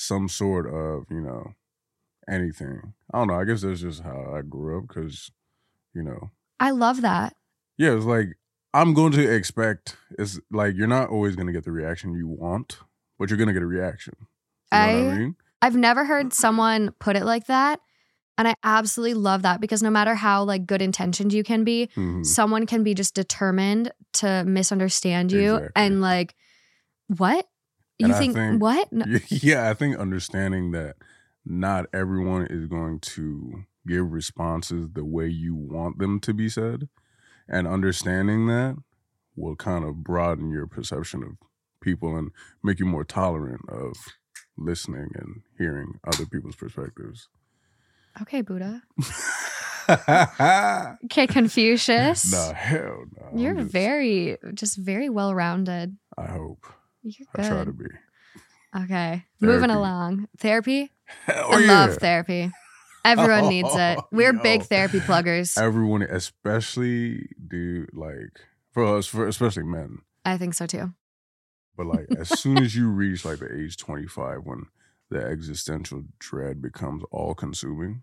some 0.00 0.28
sort 0.28 0.66
of 0.66 1.04
you 1.10 1.20
know 1.20 1.52
anything. 2.28 2.94
I 3.12 3.18
don't 3.18 3.28
know. 3.28 3.34
I 3.40 3.44
guess 3.44 3.62
that's 3.62 3.80
just 3.80 4.02
how 4.02 4.34
I 4.36 4.42
grew 4.42 4.78
up 4.78 4.88
because 4.88 5.30
you 5.94 6.02
know 6.02 6.30
I 6.58 6.70
love 6.70 7.02
that. 7.02 7.34
yeah, 7.78 7.94
it's 7.94 8.04
like 8.04 8.28
I'm 8.72 8.94
going 8.94 9.12
to 9.12 9.34
expect. 9.34 9.96
It's 10.18 10.38
like 10.50 10.74
you're 10.76 10.86
not 10.86 11.10
always 11.10 11.34
going 11.36 11.46
to 11.48 11.52
get 11.52 11.64
the 11.64 11.72
reaction 11.72 12.14
you 12.14 12.28
want, 12.28 12.78
but 13.18 13.28
you're 13.30 13.36
going 13.36 13.48
to 13.48 13.52
get 13.54 13.62
a 13.62 13.66
reaction. 13.66 14.14
You 14.72 14.78
know 14.78 14.86
what 14.86 15.12
I- 15.12 15.14
I 15.14 15.18
mean? 15.18 15.36
I've 15.62 15.76
never 15.76 16.04
heard 16.06 16.32
someone 16.32 16.92
put 17.00 17.16
it 17.16 17.24
like 17.24 17.46
that. 17.46 17.80
And 18.38 18.48
I 18.48 18.54
absolutely 18.64 19.12
love 19.14 19.42
that 19.42 19.60
because 19.60 19.82
no 19.82 19.90
matter 19.90 20.14
how 20.14 20.44
like 20.44 20.64
good 20.66 20.80
intentioned 20.80 21.32
you 21.34 21.42
can 21.42 21.64
be, 21.64 21.90
Mhm. 21.96 22.24
someone 22.24 22.64
can 22.64 22.82
be 22.82 22.94
just 22.94 23.14
determined 23.14 23.92
to 24.14 24.44
misunderstand 24.46 25.30
you 25.32 25.56
Exactly. 25.56 25.72
and 25.76 26.00
like 26.00 26.34
what? 27.08 27.46
You 28.08 28.14
think, 28.14 28.34
think- 28.34 28.62
what? 28.62 28.88
No, 28.92 29.04
Yeah, 29.28 29.70
I 29.70 29.74
think 29.74 29.96
understanding 29.98 30.70
that 30.72 30.96
not 31.44 31.86
everyone 31.92 32.46
is 32.50 32.66
going 32.66 33.00
to 33.00 33.64
give 33.86 34.10
responses 34.12 34.88
the 34.92 35.04
way 35.04 35.26
you 35.26 35.54
want 35.54 35.98
them 35.98 36.20
to 36.20 36.34
be 36.34 36.48
said, 36.48 36.88
and 37.48 37.66
understanding 37.66 38.46
that 38.48 38.76
will 39.36 39.56
kind 39.56 39.84
of 39.84 40.04
broaden 40.04 40.50
your 40.50 40.66
perception 40.66 41.22
of 41.22 41.30
people 41.82 42.16
and 42.16 42.30
make 42.62 42.78
you 42.78 42.84
more 42.86 43.04
tolerant 43.04 43.62
of 43.70 43.94
listening 44.58 45.08
and 45.14 45.40
hearing 45.56 45.98
other 46.06 46.26
people's 46.26 46.56
perspectives. 46.56 47.28
Okay, 48.22 48.42
Buddha. 48.42 48.82
Okay, 49.88 51.26
Confucius. 51.26 52.32
hell 52.52 53.04
no. 53.32 53.40
You're 53.40 53.54
just- 53.54 53.72
very, 53.72 54.36
just 54.54 54.76
very 54.76 55.08
well 55.08 55.34
rounded. 55.34 55.96
I 56.16 56.26
hope. 56.26 56.64
You're 57.02 57.26
I 57.36 57.48
try 57.48 57.64
to 57.64 57.72
be. 57.72 57.86
Okay, 58.76 59.24
moving 59.40 59.70
along. 59.70 60.28
Therapy. 60.38 60.90
Hell 61.26 61.46
oh, 61.48 61.56
I 61.56 61.60
yeah. 61.60 61.86
love 61.86 61.96
therapy. 61.96 62.52
Everyone 63.04 63.48
needs 63.48 63.74
it. 63.74 63.98
We're 64.12 64.32
big 64.32 64.62
therapy 64.64 65.00
pluggers. 65.00 65.56
Everyone, 65.56 66.02
especially 66.02 67.28
dude, 67.46 67.90
like 67.92 68.40
for 68.72 68.96
us, 68.96 69.06
for 69.06 69.26
especially 69.26 69.64
men. 69.64 69.98
I 70.24 70.36
think 70.36 70.54
so 70.54 70.66
too. 70.66 70.92
But 71.76 71.86
like 71.86 72.06
as 72.18 72.28
soon 72.38 72.58
as 72.58 72.76
you 72.76 72.88
reach 72.88 73.24
like 73.24 73.38
the 73.38 73.52
age 73.52 73.76
25 73.76 74.40
when 74.44 74.66
the 75.10 75.24
existential 75.24 76.04
dread 76.18 76.60
becomes 76.62 77.02
all 77.10 77.34
consuming, 77.34 78.02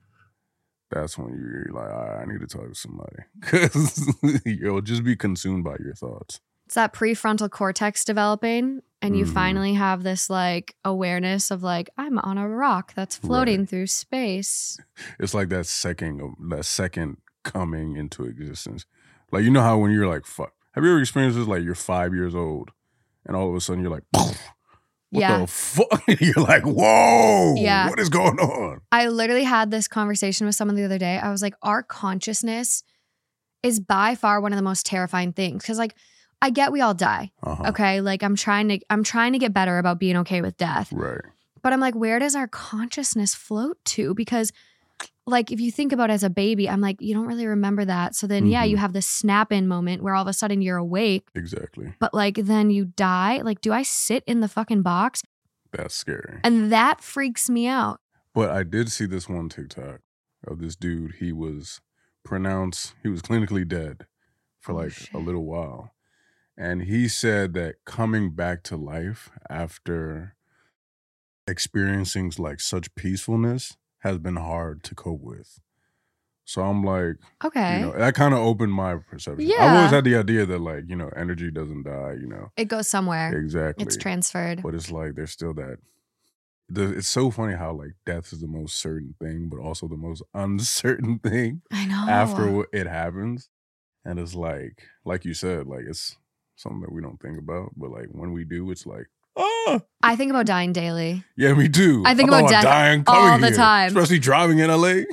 that's 0.90 1.18
when 1.18 1.30
you're 1.30 1.74
like, 1.74 1.94
"All 1.94 2.06
right, 2.08 2.22
I 2.22 2.26
need 2.26 2.42
to 2.42 2.48
talk 2.48 2.68
to 2.68 2.76
somebody. 2.76 3.18
Cause 3.42 4.12
you'll 4.46 4.82
just 4.82 5.04
be 5.04 5.16
consumed 5.16 5.64
by 5.64 5.76
your 5.80 5.94
thoughts. 5.94 6.42
It's 6.68 6.76
that 6.76 6.92
prefrontal 6.94 7.50
cortex 7.50 8.04
developing, 8.04 8.82
and 9.02 9.18
you 9.18 9.24
Mhm. 9.24 9.34
finally 9.34 9.74
have 9.76 10.04
this 10.04 10.30
like 10.30 10.76
awareness 10.84 11.50
of 11.50 11.64
like, 11.64 11.90
I'm 11.98 12.20
on 12.20 12.38
a 12.38 12.46
rock 12.50 12.94
that's 12.94 13.16
floating 13.16 13.62
Right. 13.62 13.70
through 13.70 13.88
space. 13.88 14.78
It's 15.18 15.34
like 15.34 15.48
that 15.48 15.66
second 15.66 16.36
that 16.50 16.66
second 16.66 17.20
coming 17.46 17.96
into 17.96 18.26
existence. 18.26 18.86
Like 19.32 19.46
you 19.46 19.50
know 19.50 19.62
how 19.62 19.78
when 19.78 19.92
you're 19.92 20.08
like 20.10 20.26
fuck. 20.26 20.52
Have 20.74 20.84
you 20.84 20.90
ever 20.92 21.00
experienced 21.00 21.38
this? 21.40 21.48
Like 21.48 21.64
you're 21.64 21.74
five 21.74 22.14
years 22.14 22.36
old 22.36 22.72
and 23.26 23.34
all 23.38 23.48
of 23.50 23.56
a 23.56 23.62
sudden 23.62 23.82
you're 23.82 23.90
like, 23.92 24.04
what 24.12 24.38
Yeah. 25.10 25.40
the 25.40 25.48
fuck? 25.48 26.04
you're 26.20 26.44
like, 26.46 26.64
whoa, 26.66 27.56
Yeah. 27.56 27.88
what 27.90 27.98
is 27.98 28.10
going 28.10 28.40
on? 28.40 28.82
I 28.92 29.08
literally 29.08 29.46
had 29.46 29.72
this 29.72 29.88
conversation 29.88 30.46
with 30.46 30.56
someone 30.58 30.76
the 30.76 30.84
other 30.84 30.98
day. 31.00 31.18
I 31.18 31.32
was 31.32 31.42
like, 31.42 31.54
our 31.62 31.82
consciousness 31.82 32.84
is 33.64 33.80
by 33.80 34.16
far 34.16 34.42
one 34.42 34.52
of 34.52 34.58
the 34.58 34.64
most 34.64 34.86
terrifying 34.86 35.32
things. 35.32 35.64
Cause 35.66 35.78
like 35.78 35.96
I 36.42 36.50
get 36.52 36.72
we 36.72 36.82
all 36.82 36.94
die. 36.94 37.32
Uh-huh. 37.44 37.70
Okay. 37.70 38.02
Like 38.02 38.24
I'm 38.24 38.36
trying 38.36 38.68
to 38.70 38.80
I'm 38.90 39.04
trying 39.04 39.34
to 39.34 39.40
get 39.40 39.54
better 39.54 39.78
about 39.80 40.00
being 40.00 40.18
okay 40.18 40.42
with 40.42 40.58
death. 40.58 40.92
Right. 40.94 41.22
But 41.64 41.74
I'm 41.74 41.80
like, 41.80 41.96
where 41.96 42.20
does 42.20 42.36
our 42.36 42.48
consciousness 42.48 43.34
float 43.36 43.78
to? 43.86 44.14
Because 44.14 44.52
like 45.26 45.52
if 45.52 45.60
you 45.60 45.72
think 45.72 45.92
about 45.92 46.10
it 46.10 46.14
as 46.14 46.24
a 46.24 46.30
baby, 46.30 46.70
I'm 46.70 46.80
like, 46.80 47.02
you 47.02 47.14
don't 47.14 47.26
really 47.28 47.48
remember 47.48 47.84
that. 47.86 48.16
So 48.16 48.28
then 48.28 48.46
yeah, 48.46 48.64
Mhm. 48.66 48.70
you 48.70 48.78
have 48.78 48.94
this 48.94 49.08
snap 49.08 49.52
in 49.52 49.68
moment 49.68 50.02
where 50.04 50.14
all 50.16 50.22
of 50.22 50.28
a 50.28 50.34
sudden 50.34 50.62
you're 50.62 50.78
awake, 50.78 51.28
Exactly. 51.36 51.94
but 52.00 52.14
like 52.14 52.36
then 52.36 52.70
you 52.70 52.86
die. 52.86 53.42
Like, 53.42 53.60
do 53.62 53.74
I 53.74 53.82
sit 53.84 54.24
in 54.26 54.40
the 54.40 54.48
fucking 54.48 54.84
box? 54.84 55.24
That's 55.74 55.94
scary. 55.96 56.40
And 56.44 56.72
that 56.72 57.02
freaks 57.02 57.50
me 57.50 57.68
out. 57.68 58.00
But 58.34 58.52
I 58.52 58.64
did 58.64 58.90
see 58.92 59.06
this 59.06 59.28
one 59.28 59.50
TikTok 59.50 60.00
of 60.48 60.60
this 60.60 60.76
dude. 60.76 61.16
He 61.20 61.34
was 61.34 61.82
pronounced, 62.24 62.94
he 63.04 63.10
was 63.10 63.22
clinically 63.22 63.68
dead 63.68 64.06
for 64.60 64.72
Oh, 64.74 64.76
like 64.76 64.94
a 65.14 65.18
little 65.18 65.44
while. 65.44 65.92
And 66.58 66.84
he 66.84 67.08
said 67.08 67.54
that 67.54 67.76
coming 67.86 68.32
back 68.32 68.64
to 68.64 68.76
life 68.78 69.30
after 69.50 70.36
experiencing 71.48 72.32
like 72.38 72.60
such 72.60 72.94
peacefulness 72.96 73.78
has 74.00 74.18
been 74.18 74.36
hard 74.36 74.84
to 74.84 74.96
cope 74.96 75.22
with. 75.22 75.60
So 76.46 76.62
I'm 76.62 76.84
like, 76.84 77.16
Okay. 77.44 77.80
you 77.80 77.86
know, 77.88 77.92
that 77.98 78.16
kind 78.16 78.34
of 78.34 78.40
opened 78.40 78.72
my 78.72 78.96
perception. 78.96 79.52
I've 79.60 79.76
always 79.78 79.92
had 79.92 80.06
the 80.06 80.16
idea 80.16 80.46
that 80.46 80.60
like, 80.60 80.86
you 80.88 80.96
know, 80.96 81.10
energy 81.16 81.52
doesn't 81.52 81.84
die, 81.84 82.16
you 82.20 82.28
know. 82.28 82.52
it 82.56 82.66
goes 82.66 82.88
somewhere. 82.88 83.38
Exactly. 83.38 83.86
It's 83.86 83.98
transferred. 83.98 84.64
But 84.64 84.74
it's 84.74 84.90
like 84.90 85.16
there's 85.16 85.32
still 85.32 85.54
that. 85.56 85.80
The, 86.70 86.98
it's 86.98 87.08
so 87.08 87.32
funny 87.32 87.56
how 87.56 87.74
like 87.74 87.92
death 88.06 88.32
is 88.34 88.40
the 88.42 88.48
most 88.48 88.78
certain 88.78 89.16
thing, 89.22 89.48
but 89.50 89.60
also 89.60 89.88
the 89.88 89.96
most 89.98 90.22
uncertain 90.34 91.20
thing 91.20 91.62
I 91.72 91.86
know. 91.86 92.06
after 92.10 92.66
it 92.74 92.88
happens. 92.88 93.50
And 94.06 94.18
it's 94.20 94.36
like, 94.36 94.84
like 95.06 95.26
you 95.26 95.34
said, 95.34 95.68
like 95.68 95.84
it's 95.88 96.18
something 96.58 96.82
that 96.82 96.92
we 96.92 97.02
don't 97.02 97.20
think 97.22 97.38
about, 97.40 97.72
but 97.78 97.90
like 97.92 98.08
when 98.12 98.34
we 98.34 98.44
do, 98.44 98.70
it's 98.72 98.86
like, 98.86 99.08
ah, 99.38 99.80
I 100.04 100.16
think 100.18 100.32
about 100.32 100.46
dying 100.46 100.74
daily. 100.74 101.24
yeah, 101.38 101.54
me 101.54 101.70
too. 101.70 102.04
I 102.06 102.14
think 102.16 102.30
about 102.30 102.50
death 102.50 102.64
dying 102.64 103.04
all 103.08 103.40
the 103.40 103.48
here, 103.48 103.56
time. 103.56 103.88
especially 103.88 104.20
driving 104.20 104.60
in 104.60 104.70
LA. 104.70 105.04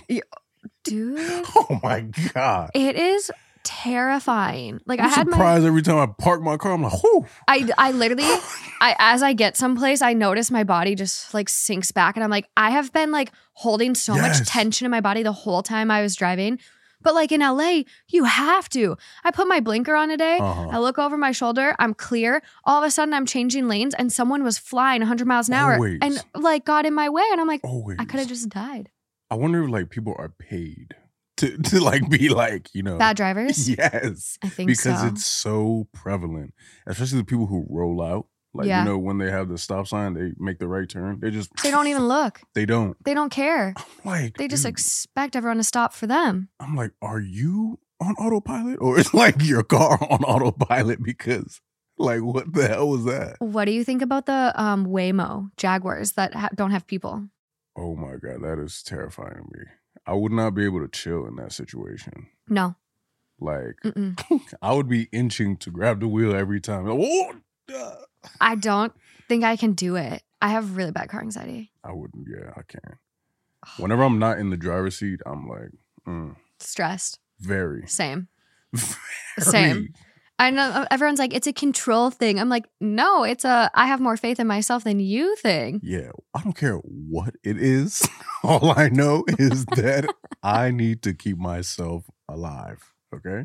Dude, 0.82 1.18
Oh 1.56 1.80
my 1.82 2.00
god! 2.34 2.70
it 2.74 2.96
is 2.96 3.30
terrifying. 3.62 4.80
Like 4.86 5.00
I 5.00 5.04
I'm 5.04 5.10
had 5.10 5.26
my 5.26 5.32
surprised 5.32 5.64
every 5.64 5.80
time 5.82 5.96
I 5.96 6.06
park 6.22 6.42
my 6.42 6.56
car. 6.56 6.72
I'm 6.72 6.82
like, 6.82 7.02
whoo. 7.02 7.26
I 7.48 7.68
I 7.78 7.92
literally 7.92 8.24
I 8.80 8.94
as 8.98 9.22
I 9.22 9.32
get 9.32 9.56
someplace, 9.56 10.02
I 10.02 10.12
notice 10.12 10.50
my 10.50 10.64
body 10.64 10.94
just 10.94 11.32
like 11.32 11.48
sinks 11.48 11.90
back, 11.92 12.16
and 12.16 12.24
I'm 12.24 12.30
like, 12.30 12.48
I 12.56 12.70
have 12.70 12.92
been 12.92 13.10
like 13.12 13.32
holding 13.54 13.94
so 13.94 14.14
much 14.14 14.46
tension 14.46 14.84
in 14.84 14.90
my 14.90 15.00
body 15.00 15.22
the 15.22 15.32
whole 15.32 15.62
time 15.62 15.90
I 15.90 16.02
was 16.02 16.14
driving. 16.16 16.58
But 17.04 17.14
like 17.14 17.30
in 17.30 17.40
LA, 17.40 17.82
you 18.08 18.24
have 18.24 18.68
to. 18.70 18.96
I 19.22 19.30
put 19.30 19.46
my 19.46 19.60
blinker 19.60 19.94
on 19.94 20.08
today. 20.08 20.38
Uh-huh. 20.38 20.70
I 20.72 20.78
look 20.78 20.98
over 20.98 21.16
my 21.16 21.30
shoulder. 21.30 21.76
I'm 21.78 21.94
clear. 21.94 22.42
All 22.64 22.82
of 22.82 22.86
a 22.86 22.90
sudden, 22.90 23.14
I'm 23.14 23.26
changing 23.26 23.68
lanes, 23.68 23.94
and 23.94 24.12
someone 24.12 24.42
was 24.42 24.58
flying 24.58 25.00
100 25.02 25.26
miles 25.28 25.48
an 25.48 25.54
hour, 25.54 25.74
Always. 25.74 25.98
and 26.02 26.18
like 26.34 26.64
got 26.64 26.86
in 26.86 26.94
my 26.94 27.08
way. 27.08 27.22
And 27.30 27.40
I'm 27.40 27.46
like, 27.46 27.60
Always. 27.62 27.98
I 28.00 28.04
could 28.06 28.18
have 28.18 28.28
just 28.28 28.48
died. 28.48 28.90
I 29.30 29.36
wonder 29.36 29.62
if 29.62 29.70
like 29.70 29.90
people 29.90 30.14
are 30.18 30.28
paid 30.30 30.94
to 31.38 31.58
to 31.62 31.80
like 31.80 32.08
be 32.08 32.28
like 32.28 32.68
you 32.74 32.82
know 32.82 32.98
Bad 32.98 33.16
drivers. 33.16 33.68
Yes. 33.78 34.38
I 34.42 34.48
think 34.48 34.68
because 34.68 35.00
so. 35.00 35.06
it's 35.06 35.24
so 35.24 35.88
prevalent, 35.92 36.54
especially 36.86 37.18
the 37.18 37.24
people 37.24 37.46
who 37.46 37.66
roll 37.68 38.02
out. 38.02 38.26
Like 38.56 38.68
Yeah. 38.68 38.84
you 38.84 38.90
know, 38.90 38.98
when 38.98 39.18
they 39.18 39.30
have 39.30 39.48
the 39.48 39.58
stop 39.58 39.86
sign, 39.88 40.14
they 40.14 40.32
make 40.38 40.58
the 40.60 40.68
right 40.68 40.88
turn. 40.88 41.18
They 41.20 41.30
just 41.30 41.50
they 41.62 41.70
don't 41.72 41.88
even 41.88 42.06
look. 42.06 42.40
they 42.54 42.64
don't. 42.66 42.96
They 43.04 43.12
don't 43.14 43.30
care. 43.30 43.74
I'm 43.76 43.84
like 44.04 44.36
They 44.36 44.46
just 44.48 44.62
dude, 44.62 44.70
expect 44.70 45.34
everyone 45.36 45.56
to 45.58 45.64
stop 45.64 45.92
for 45.92 46.06
them. 46.06 46.48
I'm 46.60 46.76
like, 46.76 46.92
are 47.02 47.20
you 47.20 47.80
on 48.00 48.14
autopilot 48.14 48.78
or 48.80 48.98
is 48.98 49.12
like 49.24 49.42
your 49.42 49.62
car 49.64 49.98
on 50.08 50.22
autopilot? 50.24 51.02
Because 51.02 51.60
like, 51.98 52.22
what 52.22 52.52
the 52.52 52.68
hell 52.68 52.88
was 52.88 53.04
that? 53.04 53.36
What 53.40 53.64
do 53.66 53.72
you 53.72 53.82
think 53.84 54.02
about 54.02 54.26
the 54.26 54.52
um, 54.56 54.86
Waymo 54.86 55.50
Jaguars 55.56 56.12
that 56.12 56.34
ha- 56.34 56.50
don't 56.54 56.70
have 56.70 56.86
people? 56.86 57.28
Oh 57.76 57.96
my 57.96 58.12
god, 58.22 58.42
that 58.42 58.60
is 58.62 58.82
terrifying 58.84 59.34
to 59.34 59.58
me. 59.58 59.64
I 60.06 60.14
would 60.14 60.32
not 60.32 60.54
be 60.54 60.64
able 60.64 60.80
to 60.80 60.88
chill 60.88 61.26
in 61.26 61.36
that 61.36 61.52
situation. 61.52 62.28
No. 62.48 62.76
Like. 63.40 63.76
I 64.62 64.72
would 64.74 64.88
be 64.88 65.08
inching 65.12 65.56
to 65.58 65.70
grab 65.70 65.98
the 66.00 66.06
wheel 66.08 66.36
every 66.36 66.60
time. 66.60 66.86
Uh, 66.88 67.94
I 68.40 68.54
don't 68.54 68.92
think 69.28 69.44
I 69.44 69.56
can 69.56 69.72
do 69.72 69.96
it. 69.96 70.22
I 70.40 70.48
have 70.48 70.76
really 70.76 70.92
bad 70.92 71.08
car 71.08 71.20
anxiety. 71.20 71.70
I 71.82 71.92
wouldn't. 71.92 72.26
Yeah, 72.28 72.50
I 72.56 72.62
can't. 72.62 72.98
Whenever 73.78 74.02
I'm 74.02 74.18
not 74.18 74.38
in 74.38 74.50
the 74.50 74.56
driver's 74.56 74.98
seat, 74.98 75.20
I'm 75.26 75.48
like, 75.48 75.70
mm, 76.06 76.36
Stressed. 76.60 77.18
very, 77.40 77.86
Same. 77.86 78.28
very. 78.74 78.90
Same. 79.40 79.88
I 80.38 80.50
know 80.50 80.62
uh, 80.62 80.86
everyone's 80.90 81.20
like, 81.20 81.32
it's 81.32 81.46
a 81.46 81.52
control 81.52 82.10
thing. 82.10 82.40
I'm 82.40 82.48
like, 82.48 82.64
no, 82.80 83.22
it's 83.22 83.44
a 83.44 83.70
I 83.74 83.86
have 83.86 84.00
more 84.00 84.16
faith 84.16 84.40
in 84.40 84.46
myself 84.46 84.82
than 84.82 84.98
you 84.98 85.36
thing. 85.36 85.80
Yeah, 85.82 86.10
I 86.34 86.42
don't 86.42 86.56
care 86.56 86.76
what 86.78 87.36
it 87.44 87.56
is. 87.56 88.06
All 88.42 88.76
I 88.76 88.88
know 88.88 89.24
is 89.38 89.64
that 89.66 90.12
I 90.42 90.70
need 90.70 91.02
to 91.02 91.14
keep 91.14 91.38
myself 91.38 92.04
alive. 92.28 92.92
Okay. 93.14 93.44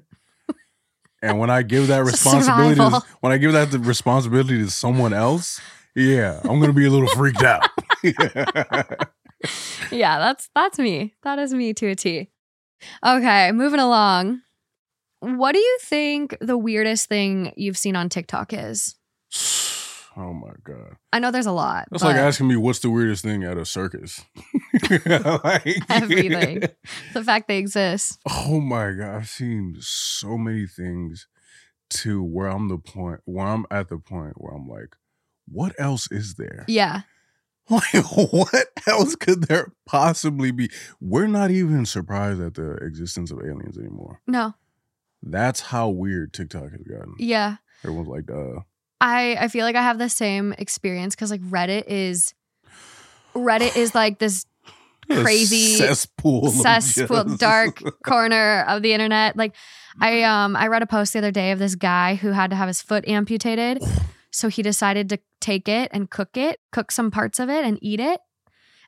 And 1.22 1.40
when 1.40 1.50
I 1.50 1.62
give 1.64 1.88
that 1.88 2.04
responsibility, 2.06 2.76
to, 2.76 3.02
when 3.22 3.32
I 3.32 3.38
give 3.38 3.54
that 3.54 3.72
the 3.72 3.80
responsibility 3.80 4.58
to 4.60 4.70
someone 4.70 5.14
else, 5.14 5.60
yeah, 5.96 6.40
I'm 6.44 6.60
gonna 6.60 6.74
be 6.74 6.86
a 6.86 6.90
little 6.90 7.10
freaked 7.10 7.44
out. 7.44 7.68
Yeah, 9.92 10.20
that's 10.20 10.50
that's 10.54 10.78
me. 10.80 11.16
That 11.24 11.40
is 11.40 11.54
me 11.54 11.74
to 11.76 11.88
a 11.88 11.96
T. 11.96 12.30
Okay, 13.06 13.52
moving 13.52 13.80
along. 13.80 14.42
What 15.22 15.54
do 15.54 15.60
you 15.60 15.78
think 15.82 16.38
the 16.40 16.58
weirdest 16.58 17.10
thing 17.10 17.54
you've 17.56 17.78
seen 17.78 17.96
on 17.96 18.10
TikTok 18.10 18.54
is? 18.54 18.96
Oh 20.20 20.34
my 20.34 20.52
god, 20.64 20.98
I 21.14 21.20
know 21.20 21.32
there's 21.32 21.46
a 21.46 21.52
lot. 21.52 21.88
that's 21.90 22.04
like 22.04 22.16
asking 22.18 22.48
me 22.50 22.56
what's 22.58 22.80
the 22.80 22.90
weirdest 22.90 23.24
thing 23.24 23.44
at 23.44 23.58
a 23.58 23.66
circus. 23.66 24.22
Like- 24.90 25.78
Everything. 25.90 26.64
the 27.14 27.24
fact 27.24 27.48
they 27.48 27.58
exist. 27.58 28.20
Oh 28.30 28.60
my 28.60 28.92
god, 28.92 29.16
I've 29.16 29.30
seen 29.30 29.78
so 29.80 30.38
many 30.38 30.68
things 30.68 31.28
to 31.92 32.24
where 32.24 32.48
I'm 32.48 32.68
the 32.68 32.78
point 32.78 33.22
where 33.26 33.48
I'm 33.48 33.66
at 33.72 33.90
the 33.90 33.98
point 33.98 34.34
where 34.38 34.54
I'm 34.54 34.68
like, 34.68 34.96
what 35.48 35.74
else 35.80 36.12
is 36.12 36.36
there? 36.36 36.66
Yeah. 36.68 37.02
Like, 37.72 38.04
what 38.32 38.66
else 38.88 39.16
could 39.16 39.44
there 39.44 39.74
possibly 39.86 40.50
be? 40.50 40.72
We're 41.00 41.28
not 41.28 41.52
even 41.52 41.86
surprised 41.86 42.42
at 42.42 42.56
the 42.56 42.72
existence 42.78 43.30
of 43.30 43.38
aliens 43.46 43.78
anymore. 43.78 44.22
No. 44.26 44.56
That's 45.22 45.60
how 45.62 45.90
weird 45.90 46.34
TikTok 46.34 46.72
has 46.72 46.82
gotten. 46.82 47.14
Yeah. 47.20 47.58
Everyone's 47.84 48.08
like, 48.08 48.32
uh, 48.32 48.62
I 49.02 49.38
I 49.40 49.48
feel 49.48 49.66
like 49.66 49.76
I 49.76 49.82
have 49.82 49.98
the 49.98 50.10
same 50.10 50.54
experience 50.58 51.16
because 51.16 51.32
like 51.32 51.42
Reddit 51.42 51.86
is 51.88 52.34
Reddit 53.34 53.76
is 53.76 53.96
like 53.96 54.20
this 54.20 54.46
Crazy 55.24 55.76
cesspool, 55.76 56.52
cesspool 56.52 57.24
dark 57.38 57.82
corner 58.06 58.64
of 58.68 58.84
the 58.84 58.94
internet. 58.94 59.36
Like 59.36 59.56
I 60.00 60.22
um 60.22 60.56
I 60.56 60.68
read 60.68 60.84
a 60.84 60.88
post 60.88 61.14
the 61.14 61.20
other 61.20 61.32
day 61.32 61.52
of 61.52 61.58
this 61.58 61.74
guy 61.74 62.14
who 62.14 62.30
had 62.30 62.52
to 62.52 62.56
have 62.56 62.68
his 62.68 62.84
foot 62.84 63.08
amputated. 63.08 63.82
So 64.30 64.50
he 64.50 64.62
decided 64.62 65.10
to 65.10 65.18
take 65.42 65.68
it 65.68 65.90
and 65.92 66.12
cook 66.12 66.38
it, 66.38 66.60
cook 66.72 66.92
some 66.92 67.10
parts 67.10 67.40
of 67.40 67.50
it 67.50 67.66
and 67.66 67.80
eat 67.82 68.00
it. 68.00 68.22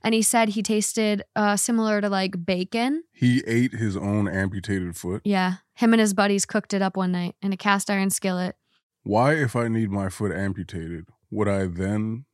And 0.03 0.13
he 0.13 0.21
said 0.21 0.49
he 0.49 0.61
tasted 0.61 1.23
uh, 1.35 1.55
similar 1.57 2.01
to 2.01 2.09
like 2.09 2.45
bacon. 2.45 3.03
He 3.13 3.43
ate 3.47 3.73
his 3.73 3.97
own 3.97 4.27
amputated 4.27 4.95
foot. 4.95 5.21
Yeah. 5.23 5.55
Him 5.73 5.93
and 5.93 5.99
his 5.99 6.13
buddies 6.13 6.45
cooked 6.45 6.75
it 6.75 6.83
up 6.83 6.97
one 6.97 7.11
night 7.11 7.35
in 7.41 7.51
a 7.51 7.57
cast 7.57 7.89
iron 7.89 8.11
skillet. 8.11 8.55
Why, 9.03 9.33
if 9.33 9.55
I 9.55 9.67
need 9.67 9.89
my 9.91 10.09
foot 10.09 10.31
amputated, 10.31 11.05
would 11.29 11.47
I 11.47 11.65
then 11.65 12.25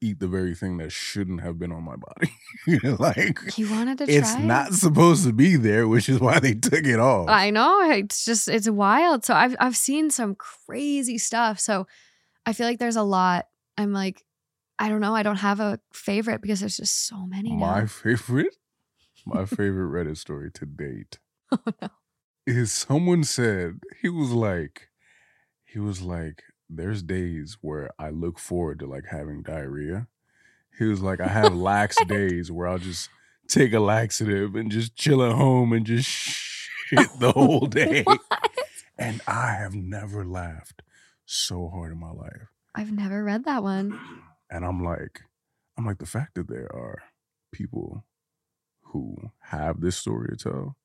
eat 0.00 0.20
the 0.20 0.28
very 0.28 0.54
thing 0.54 0.78
that 0.78 0.90
shouldn't 0.92 1.40
have 1.42 1.58
been 1.58 1.72
on 1.72 1.82
my 1.84 1.96
body? 1.96 2.32
like, 2.98 3.52
He 3.52 3.64
wanted 3.64 3.98
to 3.98 4.06
try. 4.06 4.14
it's 4.14 4.34
it. 4.34 4.40
not 4.40 4.72
supposed 4.74 5.24
to 5.24 5.32
be 5.32 5.56
there, 5.56 5.86
which 5.88 6.08
is 6.08 6.20
why 6.20 6.38
they 6.38 6.54
took 6.54 6.84
it 6.84 6.98
off. 7.00 7.28
I 7.28 7.50
know. 7.50 7.90
It's 7.90 8.24
just 8.24 8.48
it's 8.48 8.68
wild. 8.68 9.24
So 9.24 9.34
I've 9.34 9.56
I've 9.60 9.76
seen 9.76 10.10
some 10.10 10.34
crazy 10.34 11.18
stuff. 11.18 11.58
So 11.60 11.86
I 12.46 12.52
feel 12.52 12.66
like 12.66 12.78
there's 12.78 12.96
a 12.96 13.02
lot. 13.02 13.46
I'm 13.76 13.92
like, 13.92 14.24
I 14.78 14.88
don't 14.88 15.00
know. 15.00 15.14
I 15.14 15.22
don't 15.22 15.36
have 15.36 15.60
a 15.60 15.78
favorite 15.92 16.42
because 16.42 16.60
there's 16.60 16.76
just 16.76 17.06
so 17.06 17.26
many 17.26 17.52
my 17.56 17.80
now. 17.80 17.86
favorite, 17.86 18.56
my 19.26 19.44
favorite 19.46 20.06
Reddit 20.06 20.16
story 20.16 20.50
to 20.52 20.66
date 20.66 21.18
Oh, 21.52 21.58
no. 21.82 21.88
is 22.46 22.72
someone 22.72 23.24
said 23.24 23.80
he 24.02 24.08
was 24.08 24.30
like, 24.30 24.87
he 25.78 25.80
was 25.80 26.02
like, 26.02 26.42
there's 26.68 27.04
days 27.04 27.56
where 27.60 27.90
I 28.00 28.10
look 28.10 28.40
forward 28.40 28.80
to 28.80 28.86
like 28.86 29.04
having 29.08 29.42
diarrhea. 29.42 30.08
He 30.76 30.86
was 30.86 31.02
like, 31.02 31.20
I 31.20 31.28
have 31.28 31.54
lax 31.54 31.96
days 32.08 32.50
where 32.50 32.66
I'll 32.66 32.78
just 32.80 33.08
take 33.46 33.72
a 33.72 33.78
laxative 33.78 34.56
and 34.56 34.72
just 34.72 34.96
chill 34.96 35.22
at 35.22 35.36
home 35.36 35.72
and 35.72 35.86
just 35.86 36.08
shit 36.08 37.08
the 37.20 37.30
whole 37.30 37.66
day. 37.66 38.04
And 38.98 39.20
I 39.28 39.52
have 39.52 39.76
never 39.76 40.24
laughed 40.24 40.82
so 41.26 41.68
hard 41.68 41.92
in 41.92 42.00
my 42.00 42.10
life. 42.10 42.48
I've 42.74 42.90
never 42.90 43.22
read 43.22 43.44
that 43.44 43.62
one. 43.62 43.98
And 44.50 44.64
I'm 44.64 44.82
like, 44.82 45.20
I'm 45.76 45.84
like, 45.84 45.98
the 45.98 46.06
fact 46.06 46.34
that 46.36 46.48
there 46.48 46.74
are 46.74 47.02
people 47.52 48.06
who 48.80 49.14
have 49.40 49.82
this 49.82 49.98
story 49.98 50.28
to 50.30 50.36
tell. 50.36 50.76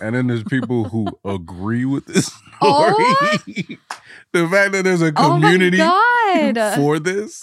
And 0.00 0.14
then 0.14 0.26
there's 0.26 0.44
people 0.44 0.84
who 0.84 1.06
agree 1.24 1.84
with 1.84 2.06
this 2.06 2.30
oh 2.60 3.36
story. 3.38 3.78
Oh? 3.90 3.96
the 4.32 4.48
fact 4.48 4.72
that 4.72 4.84
there's 4.84 5.02
a 5.02 5.12
Oh 5.16 5.38
community 5.40 5.78
God. 5.78 6.74
for 6.76 6.98
this 6.98 7.42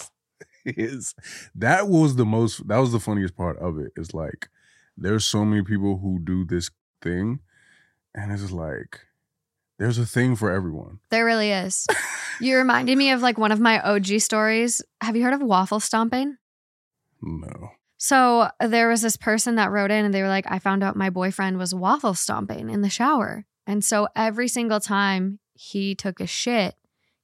is 0.64 1.14
that 1.54 1.88
was 1.88 2.16
the 2.16 2.24
most 2.24 2.66
that 2.68 2.78
was 2.78 2.92
the 2.92 3.00
funniest 3.00 3.36
part 3.36 3.58
of 3.58 3.78
it. 3.78 3.92
Is 3.96 4.14
like 4.14 4.48
there's 4.96 5.24
so 5.24 5.44
many 5.44 5.62
people 5.62 5.98
who 5.98 6.18
do 6.22 6.44
this 6.44 6.70
thing, 7.02 7.40
and 8.14 8.32
it's 8.32 8.50
like 8.50 9.00
there's 9.78 9.98
a 9.98 10.06
thing 10.06 10.36
for 10.36 10.50
everyone. 10.50 10.98
There 11.10 11.24
really 11.24 11.50
is. 11.50 11.86
You 12.42 12.56
reminded 12.56 12.96
me 12.96 13.10
of 13.10 13.20
like 13.20 13.36
one 13.36 13.52
of 13.52 13.60
my 13.60 13.80
OG 13.82 14.18
stories. 14.20 14.80
Have 15.02 15.14
you 15.14 15.22
heard 15.22 15.34
of 15.34 15.42
waffle 15.42 15.78
stomping? 15.78 16.38
No. 17.20 17.72
So 18.02 18.48
there 18.66 18.88
was 18.88 19.02
this 19.02 19.18
person 19.18 19.56
that 19.56 19.70
wrote 19.70 19.90
in 19.90 20.06
and 20.06 20.14
they 20.14 20.22
were 20.22 20.28
like, 20.28 20.46
I 20.50 20.58
found 20.58 20.82
out 20.82 20.96
my 20.96 21.10
boyfriend 21.10 21.58
was 21.58 21.74
waffle 21.74 22.14
stomping 22.14 22.70
in 22.70 22.80
the 22.80 22.88
shower. 22.88 23.44
And 23.66 23.84
so 23.84 24.08
every 24.16 24.48
single 24.48 24.80
time 24.80 25.38
he 25.52 25.94
took 25.94 26.18
a 26.18 26.26
shit, 26.26 26.76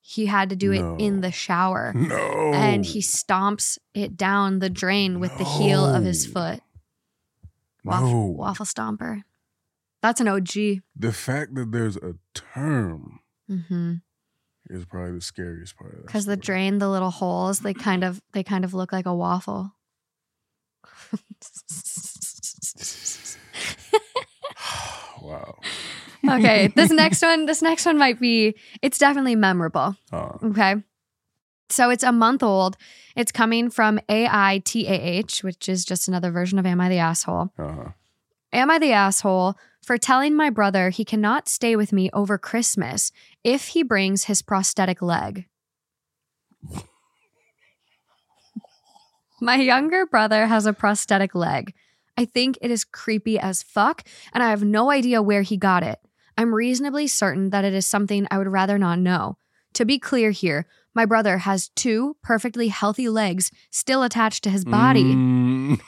he 0.02 0.26
had 0.26 0.50
to 0.50 0.56
do 0.56 0.72
it 0.72 0.84
in 1.00 1.22
the 1.22 1.32
shower. 1.32 1.94
No. 1.94 2.52
And 2.54 2.84
he 2.84 3.00
stomps 3.00 3.78
it 3.94 4.18
down 4.18 4.58
the 4.58 4.68
drain 4.68 5.18
with 5.18 5.36
the 5.38 5.44
heel 5.44 5.82
of 5.82 6.04
his 6.04 6.26
foot. 6.26 6.60
Waffle, 7.82 8.10
no. 8.10 8.26
waffle 8.32 8.66
stomper. 8.66 9.22
That's 10.02 10.20
an 10.20 10.28
OG. 10.28 10.52
The 10.94 11.12
fact 11.12 11.54
that 11.54 11.72
there's 11.72 11.96
a 11.96 12.16
term 12.34 13.20
Mm-hmm. 13.50 13.94
is 14.68 14.84
probably 14.84 15.12
the 15.12 15.20
scariest 15.20 15.76
part 15.78 15.92
of 15.92 15.98
that. 16.00 16.06
Because 16.06 16.26
the 16.26 16.36
drain, 16.36 16.78
the 16.78 16.90
little 16.90 17.12
holes, 17.12 17.60
they 17.60 17.72
kind 17.72 18.04
of 18.04 18.20
they 18.32 18.42
kind 18.42 18.64
of 18.64 18.74
look 18.74 18.92
like 18.92 19.06
a 19.06 19.14
waffle. 19.14 19.72
Wow. 25.22 25.58
okay, 26.28 26.68
this 26.76 26.90
next 26.90 27.22
one, 27.22 27.46
this 27.46 27.62
next 27.62 27.86
one 27.86 27.98
might 27.98 28.20
be. 28.20 28.54
It's 28.82 28.98
definitely 28.98 29.36
memorable. 29.36 29.96
Uh, 30.12 30.32
Okay. 30.42 30.76
So 31.68 31.90
it's 31.90 32.04
a 32.04 32.12
month 32.12 32.44
old. 32.44 32.76
It's 33.16 33.32
coming 33.32 33.70
from 33.70 33.98
AITAH, 34.08 35.42
which 35.42 35.68
is 35.68 35.84
just 35.84 36.06
another 36.06 36.30
version 36.30 36.60
of 36.60 36.66
Am 36.66 36.80
I 36.80 36.88
the 36.88 36.98
Asshole? 36.98 37.50
uh-huh. 37.58 37.90
Am 38.52 38.70
I 38.70 38.78
the 38.78 38.92
asshole 38.92 39.56
for 39.82 39.98
telling 39.98 40.34
my 40.36 40.48
brother 40.48 40.90
he 40.90 41.04
cannot 41.04 41.48
stay 41.48 41.74
with 41.74 41.92
me 41.92 42.08
over 42.12 42.38
Christmas 42.38 43.10
if 43.42 43.68
he 43.68 43.82
brings 43.82 44.24
his 44.24 44.40
prosthetic 44.42 45.02
leg? 45.02 45.46
my 49.40 49.56
younger 49.56 50.06
brother 50.06 50.46
has 50.46 50.66
a 50.66 50.72
prosthetic 50.72 51.34
leg. 51.34 51.74
I 52.16 52.24
think 52.24 52.58
it 52.60 52.70
is 52.70 52.84
creepy 52.84 53.38
as 53.38 53.62
fuck, 53.62 54.02
and 54.32 54.42
I 54.42 54.50
have 54.50 54.64
no 54.64 54.90
idea 54.90 55.22
where 55.22 55.42
he 55.42 55.56
got 55.56 55.82
it. 55.82 55.98
I'm 56.38 56.54
reasonably 56.54 57.06
certain 57.06 57.50
that 57.50 57.64
it 57.64 57.74
is 57.74 57.86
something 57.86 58.26
I 58.30 58.38
would 58.38 58.48
rather 58.48 58.78
not 58.78 58.98
know. 58.98 59.36
To 59.74 59.84
be 59.84 59.98
clear 59.98 60.30
here, 60.30 60.66
my 60.94 61.04
brother 61.04 61.38
has 61.38 61.68
two 61.68 62.16
perfectly 62.22 62.68
healthy 62.68 63.08
legs 63.08 63.50
still 63.70 64.02
attached 64.02 64.42
to 64.44 64.50
his 64.50 64.64
body. 64.64 65.04
Mm. 65.04 65.80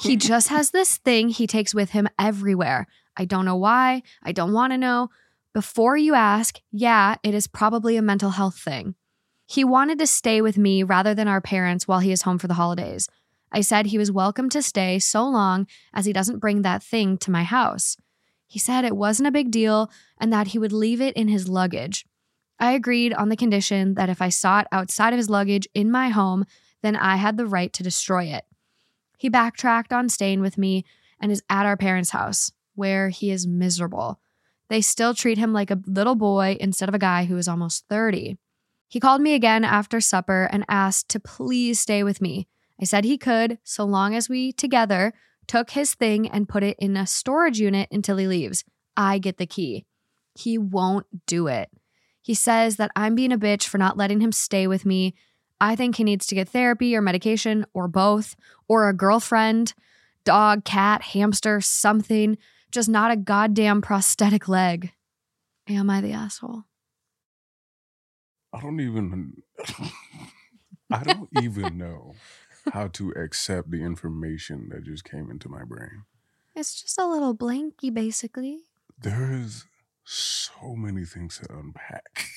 He 0.00 0.16
just 0.16 0.48
has 0.48 0.70
this 0.70 0.96
thing 0.98 1.28
he 1.28 1.46
takes 1.46 1.72
with 1.72 1.90
him 1.90 2.08
everywhere. 2.18 2.88
I 3.16 3.24
don't 3.24 3.44
know 3.44 3.56
why. 3.56 4.02
I 4.24 4.32
don't 4.32 4.52
want 4.52 4.72
to 4.72 4.78
know. 4.78 5.10
Before 5.54 5.96
you 5.96 6.14
ask, 6.14 6.60
yeah, 6.72 7.14
it 7.22 7.34
is 7.34 7.46
probably 7.46 7.96
a 7.96 8.02
mental 8.02 8.30
health 8.30 8.58
thing. 8.58 8.96
He 9.46 9.64
wanted 9.64 9.98
to 10.00 10.06
stay 10.06 10.40
with 10.40 10.58
me 10.58 10.82
rather 10.82 11.14
than 11.14 11.28
our 11.28 11.40
parents 11.40 11.86
while 11.86 12.00
he 12.00 12.10
is 12.10 12.22
home 12.22 12.38
for 12.38 12.48
the 12.48 12.54
holidays. 12.54 13.08
I 13.52 13.60
said 13.60 13.86
he 13.86 13.98
was 13.98 14.10
welcome 14.10 14.48
to 14.50 14.60
stay 14.60 14.98
so 14.98 15.24
long 15.26 15.66
as 15.94 16.04
he 16.04 16.12
doesn't 16.12 16.40
bring 16.40 16.62
that 16.62 16.82
thing 16.82 17.16
to 17.18 17.30
my 17.30 17.44
house. 17.44 17.96
He 18.48 18.58
said 18.58 18.84
it 18.84 18.96
wasn't 18.96 19.28
a 19.28 19.32
big 19.32 19.50
deal 19.50 19.90
and 20.18 20.32
that 20.32 20.48
he 20.48 20.58
would 20.58 20.72
leave 20.72 21.00
it 21.00 21.16
in 21.16 21.28
his 21.28 21.48
luggage. 21.48 22.04
I 22.58 22.72
agreed 22.72 23.12
on 23.14 23.28
the 23.28 23.36
condition 23.36 23.94
that 23.94 24.08
if 24.08 24.20
I 24.20 24.30
saw 24.30 24.60
it 24.60 24.66
outside 24.72 25.12
of 25.12 25.18
his 25.18 25.30
luggage 25.30 25.68
in 25.74 25.90
my 25.90 26.08
home, 26.08 26.44
then 26.82 26.96
I 26.96 27.16
had 27.16 27.36
the 27.36 27.46
right 27.46 27.72
to 27.72 27.82
destroy 27.82 28.24
it. 28.24 28.44
He 29.16 29.28
backtracked 29.28 29.92
on 29.92 30.08
staying 30.08 30.40
with 30.40 30.58
me 30.58 30.84
and 31.20 31.30
is 31.30 31.42
at 31.48 31.66
our 31.66 31.76
parents' 31.76 32.10
house, 32.10 32.52
where 32.74 33.10
he 33.10 33.30
is 33.30 33.46
miserable. 33.46 34.20
They 34.68 34.80
still 34.80 35.14
treat 35.14 35.38
him 35.38 35.52
like 35.52 35.70
a 35.70 35.80
little 35.86 36.16
boy 36.16 36.56
instead 36.60 36.88
of 36.88 36.94
a 36.94 36.98
guy 36.98 37.24
who 37.24 37.36
is 37.36 37.48
almost 37.48 37.84
30. 37.88 38.38
He 38.88 39.00
called 39.00 39.20
me 39.20 39.34
again 39.34 39.64
after 39.64 40.00
supper 40.00 40.48
and 40.52 40.64
asked 40.68 41.08
to 41.10 41.20
please 41.20 41.80
stay 41.80 42.02
with 42.02 42.20
me. 42.20 42.46
I 42.80 42.84
said 42.84 43.04
he 43.04 43.18
could, 43.18 43.58
so 43.64 43.84
long 43.84 44.14
as 44.14 44.28
we 44.28 44.52
together 44.52 45.12
took 45.46 45.70
his 45.70 45.94
thing 45.94 46.28
and 46.28 46.48
put 46.48 46.62
it 46.62 46.76
in 46.78 46.96
a 46.96 47.06
storage 47.06 47.58
unit 47.58 47.88
until 47.90 48.16
he 48.16 48.26
leaves. 48.26 48.64
I 48.96 49.18
get 49.18 49.38
the 49.38 49.46
key. 49.46 49.84
He 50.34 50.58
won't 50.58 51.06
do 51.26 51.46
it. 51.46 51.70
He 52.20 52.34
says 52.34 52.76
that 52.76 52.90
I'm 52.96 53.14
being 53.14 53.32
a 53.32 53.38
bitch 53.38 53.64
for 53.64 53.78
not 53.78 53.96
letting 53.96 54.20
him 54.20 54.32
stay 54.32 54.66
with 54.66 54.84
me. 54.84 55.14
I 55.60 55.76
think 55.76 55.96
he 55.96 56.04
needs 56.04 56.26
to 56.26 56.34
get 56.34 56.48
therapy 56.48 56.94
or 56.94 57.00
medication 57.00 57.64
or 57.72 57.88
both, 57.88 58.36
or 58.68 58.88
a 58.88 58.94
girlfriend, 58.94 59.74
dog, 60.24 60.64
cat, 60.64 61.02
hamster, 61.02 61.60
something, 61.60 62.36
just 62.72 62.88
not 62.88 63.12
a 63.12 63.16
goddamn 63.16 63.80
prosthetic 63.80 64.48
leg. 64.48 64.92
Am 65.68 65.88
I 65.88 66.00
the 66.00 66.12
asshole? 66.12 66.64
I 68.52 68.60
don't 68.60 68.80
even 68.80 69.42
I 70.92 71.02
don't 71.02 71.28
even 71.42 71.78
know 71.78 72.14
how 72.72 72.88
to 72.88 73.10
accept 73.12 73.70
the 73.70 73.82
information 73.82 74.68
that 74.70 74.84
just 74.84 75.04
came 75.04 75.30
into 75.30 75.48
my 75.48 75.64
brain. 75.64 76.04
It's 76.54 76.80
just 76.80 76.98
a 76.98 77.06
little 77.06 77.34
blanky, 77.36 77.92
basically. 77.92 78.60
There's 78.98 79.66
so 80.04 80.74
many 80.74 81.04
things 81.04 81.38
to 81.38 81.52
unpack. 81.54 82.26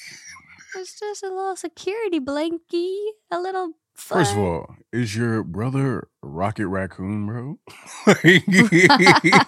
It's 0.76 1.00
just 1.00 1.24
a 1.24 1.30
little 1.30 1.56
security 1.56 2.20
blankie, 2.20 2.96
a 3.32 3.40
little. 3.40 3.72
First 3.96 4.34
of 4.34 4.38
all, 4.38 4.76
is 4.94 5.16
your 5.16 5.44
brother 5.44 6.10
Rocket 6.22 6.68
Raccoon, 6.68 7.26
bro? 7.26 7.58
Like, 8.06 8.46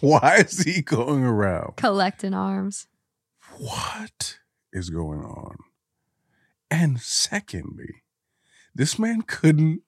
why 0.00 0.38
is 0.38 0.58
he 0.64 0.82
going 0.82 1.22
around? 1.22 1.76
collecting 1.76 2.34
arms. 2.34 2.88
What 3.58 4.38
is 4.72 4.90
going 4.90 5.20
on? 5.20 5.56
And 6.70 7.00
secondly, 7.00 8.02
this 8.74 8.98
man 8.98 9.22
couldn't 9.22 9.82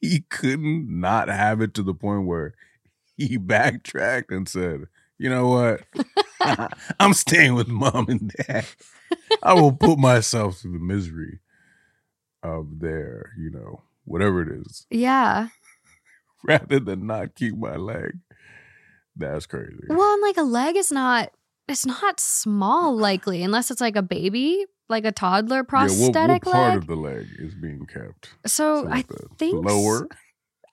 he 0.00 0.20
couldn't 0.30 0.88
not 0.88 1.28
have 1.28 1.60
it 1.60 1.74
to 1.74 1.82
the 1.82 1.94
point 1.94 2.26
where 2.26 2.54
he 3.16 3.36
backtracked 3.36 4.30
and 4.30 4.48
said, 4.48 4.86
"You 5.18 5.30
know 5.30 5.48
what? 5.48 5.82
I'm 7.00 7.14
staying 7.14 7.54
with 7.54 7.68
mom 7.68 8.06
and 8.08 8.32
dad. 8.46 8.66
I 9.42 9.54
will 9.54 9.72
put 9.72 9.98
myself 9.98 10.58
through 10.58 10.72
the 10.74 10.78
misery 10.84 11.40
of 12.42 12.80
their, 12.80 13.32
you 13.38 13.50
know, 13.50 13.82
whatever 14.04 14.42
it 14.42 14.60
is, 14.60 14.86
Yeah. 14.90 15.48
rather 16.44 16.78
than 16.78 17.06
not 17.06 17.34
keep 17.34 17.56
my 17.56 17.76
leg." 17.76 18.18
That's 19.16 19.46
crazy. 19.46 19.86
Well, 19.88 20.12
and 20.14 20.22
like 20.22 20.36
a 20.36 20.42
leg 20.42 20.76
is 20.76 20.90
not. 20.90 21.30
It's 21.68 21.86
not 21.86 22.20
small, 22.20 22.94
likely, 22.96 23.42
unless 23.42 23.70
it's 23.70 23.80
like 23.80 23.96
a 23.96 24.02
baby. 24.02 24.66
Like 24.88 25.04
a 25.04 25.12
toddler 25.12 25.56
yeah, 25.56 25.60
what, 25.60 25.68
prosthetic 25.68 26.46
what 26.46 26.52
part 26.52 26.68
leg. 26.70 26.78
of 26.78 26.86
the 26.86 26.96
leg 26.96 27.26
is 27.38 27.54
being 27.54 27.86
kept? 27.86 28.30
so 28.46 28.82
So 28.84 28.88
I 28.90 29.04
think 29.38 29.64
lower. 29.64 30.08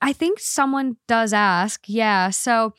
I 0.01 0.13
think 0.13 0.39
someone 0.39 0.97
does 1.07 1.33
ask. 1.33 1.83
Yeah. 1.87 2.31
So 2.31 2.73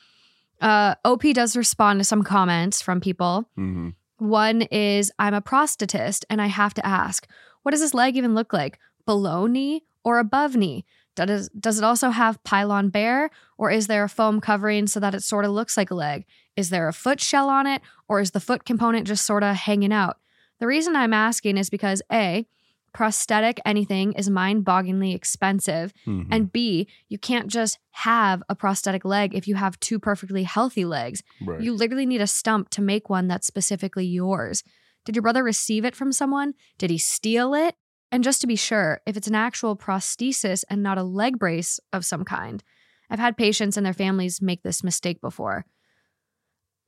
uh, 0.61 0.95
OP 1.05 1.23
does 1.35 1.57
respond 1.57 2.01
to 2.01 2.05
some 2.05 2.23
comments 2.23 2.83
from 2.83 3.01
people. 3.01 3.49
hmm 3.57 3.91
One 4.19 4.63
is 4.63 5.13
I'm 5.19 5.35
a 5.35 5.43
prosthetist 5.43 6.25
and 6.31 6.43
I 6.43 6.47
have 6.47 6.75
to 6.75 6.87
ask, 6.87 7.27
what 7.63 7.73
does 7.73 7.81
this 7.81 7.95
leg 7.95 8.17
even 8.17 8.35
look 8.35 8.53
like? 8.53 8.79
Below 9.07 9.47
knee 9.47 9.85
or 10.05 10.19
above 10.19 10.57
knee? 10.57 10.85
Does, 11.15 11.51
does 11.51 11.77
it 11.79 11.85
also 11.85 12.09
have 12.09 12.43
pylon 12.43 12.89
bare 12.89 13.31
or 13.59 13.71
is 13.71 13.87
there 13.87 14.05
a 14.05 14.09
foam 14.09 14.41
covering 14.41 14.87
so 14.87 14.99
that 14.99 15.15
it 15.15 15.23
sort 15.23 15.45
of 15.45 15.51
looks 15.51 15.77
like 15.77 15.91
a 15.91 15.95
leg? 15.95 16.25
Is 16.57 16.71
there 16.71 16.89
a 16.89 16.93
foot 16.93 17.21
shell 17.21 17.49
on 17.49 17.67
it 17.67 17.83
or 18.09 18.21
is 18.21 18.31
the 18.31 18.41
foot 18.41 18.65
component 18.65 19.07
just 19.07 19.27
sort 19.27 19.43
of 19.43 19.55
hanging 19.55 19.93
out? 19.93 20.17
The 20.63 20.69
reason 20.69 20.95
I'm 20.95 21.13
asking 21.13 21.57
is 21.57 21.71
because 21.71 22.03
A, 22.13 22.47
prosthetic 22.95 23.61
anything 23.65 24.13
is 24.13 24.31
mind 24.31 24.65
bogglingly 24.65 25.13
expensive. 25.13 25.93
hmm 26.05 26.23
And 26.31 26.53
B, 26.53 26.87
you 27.09 27.19
can't 27.19 27.49
just 27.49 27.81
have 27.91 28.45
a 28.49 28.55
prosthetic 28.55 29.05
leg 29.05 29.35
if 29.35 29.49
you 29.49 29.57
have 29.57 29.81
two 29.81 29.99
perfectly 29.99 30.45
healthy 30.45 30.85
legs. 30.85 31.25
right. 31.45 31.61
You 31.61 31.73
literally 31.73 32.07
need 32.07 32.21
a 32.21 32.29
stump 32.29 32.71
to 32.71 32.81
make 32.81 33.11
one 33.11 33.27
that's 33.27 33.49
specifically 33.49 34.07
yours. 34.07 34.63
Did 35.05 35.17
your 35.17 35.25
brother 35.25 35.43
receive 35.43 35.85
it 35.85 35.97
from 35.97 36.13
someone? 36.13 36.55
Did 36.79 36.91
he 36.91 36.99
steal 36.99 37.55
it? 37.55 37.75
And 38.13 38.23
just 38.23 38.41
to 38.43 38.47
be 38.47 38.55
sure, 38.55 39.01
if 39.05 39.17
it's 39.17 39.27
an 39.27 39.35
actual 39.35 39.77
prosthesis 39.77 40.63
and 40.71 40.81
not 40.81 40.97
a 40.97 41.03
leg 41.03 41.41
brace 41.41 41.81
of 41.93 42.05
some 42.05 42.25
kind. 42.25 42.63
I've 43.11 43.19
had 43.19 43.37
patients 43.37 43.77
and 43.77 43.85
their 43.85 43.93
families 43.93 44.41
make 44.41 44.63
this 44.63 44.85
mistake 44.85 45.21
before. 45.21 45.67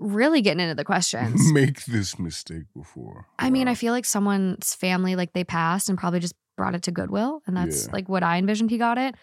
Really 0.01 0.43
getting 0.43 0.61
into 0.61 0.75
the 0.75 0.85
questions. 0.85 1.41
Make 1.53 1.85
this 1.85 2.19
mistake 2.19 2.65
before. 2.77 3.27
I 3.39 3.51
mean, 3.51 3.69
I 3.69 3.75
feel 3.75 3.93
like 3.93 4.05
someone's 4.05 4.75
family, 4.75 5.15
like 5.17 5.33
they 5.33 5.45
passed 5.45 5.89
and 5.89 5.97
probably 5.97 6.21
just 6.21 6.35
brought 6.57 6.75
it 6.75 6.83
to 6.85 6.91
Goodwill. 6.91 7.43
And 7.47 7.57
that's 7.57 7.87
Yeah. 7.87 7.93
like 7.93 8.09
what 8.09 8.23
I 8.23 8.39
envisioned 8.39 8.71
he 8.71 8.79
got 8.79 8.99
it. 8.99 9.15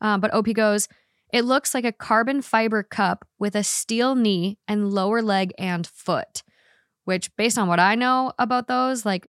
Um, 0.00 0.20
but 0.20 0.32
OP 0.34 0.52
goes, 0.54 0.88
it 1.32 1.44
looks 1.44 1.74
like 1.74 1.84
a 1.84 1.92
carbon 1.92 2.42
fiber 2.42 2.82
cup 2.82 3.26
with 3.38 3.54
a 3.56 3.62
steel 3.64 4.14
knee 4.14 4.58
and 4.68 4.90
lower 4.90 5.22
leg 5.22 5.52
and 5.58 5.86
foot, 5.86 6.42
which, 7.04 7.34
based 7.36 7.58
on 7.58 7.68
what 7.68 7.80
I 7.80 7.94
know 7.94 8.32
about 8.38 8.68
those, 8.68 9.04
like 9.06 9.26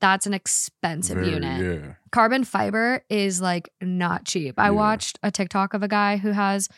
that's 0.00 0.26
an 0.26 0.34
expensive 0.34 1.16
Very, 1.16 1.30
unit. 1.30 1.82
Yeah. 1.82 1.92
Carbon 2.12 2.44
fiber 2.44 3.02
is 3.08 3.40
like 3.40 3.70
not 3.80 4.24
cheap. 4.26 4.58
I 4.58 4.66
Yeah. 4.66 4.70
watched 4.70 5.18
a 5.22 5.30
TikTok 5.30 5.72
of 5.72 5.82
a 5.82 5.88
guy 5.88 6.18
who 6.18 6.32
has, 6.32 6.68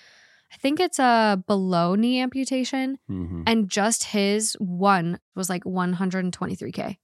I 0.52 0.56
think 0.56 0.80
it's 0.80 0.98
a 0.98 1.42
below 1.46 1.94
knee 1.94 2.20
amputation 2.20 2.98
hmm 3.06 3.42
and 3.46 3.68
just 3.68 4.04
his 4.04 4.54
one 4.58 5.18
was 5.34 5.48
like 5.48 5.64
123k 5.64 6.96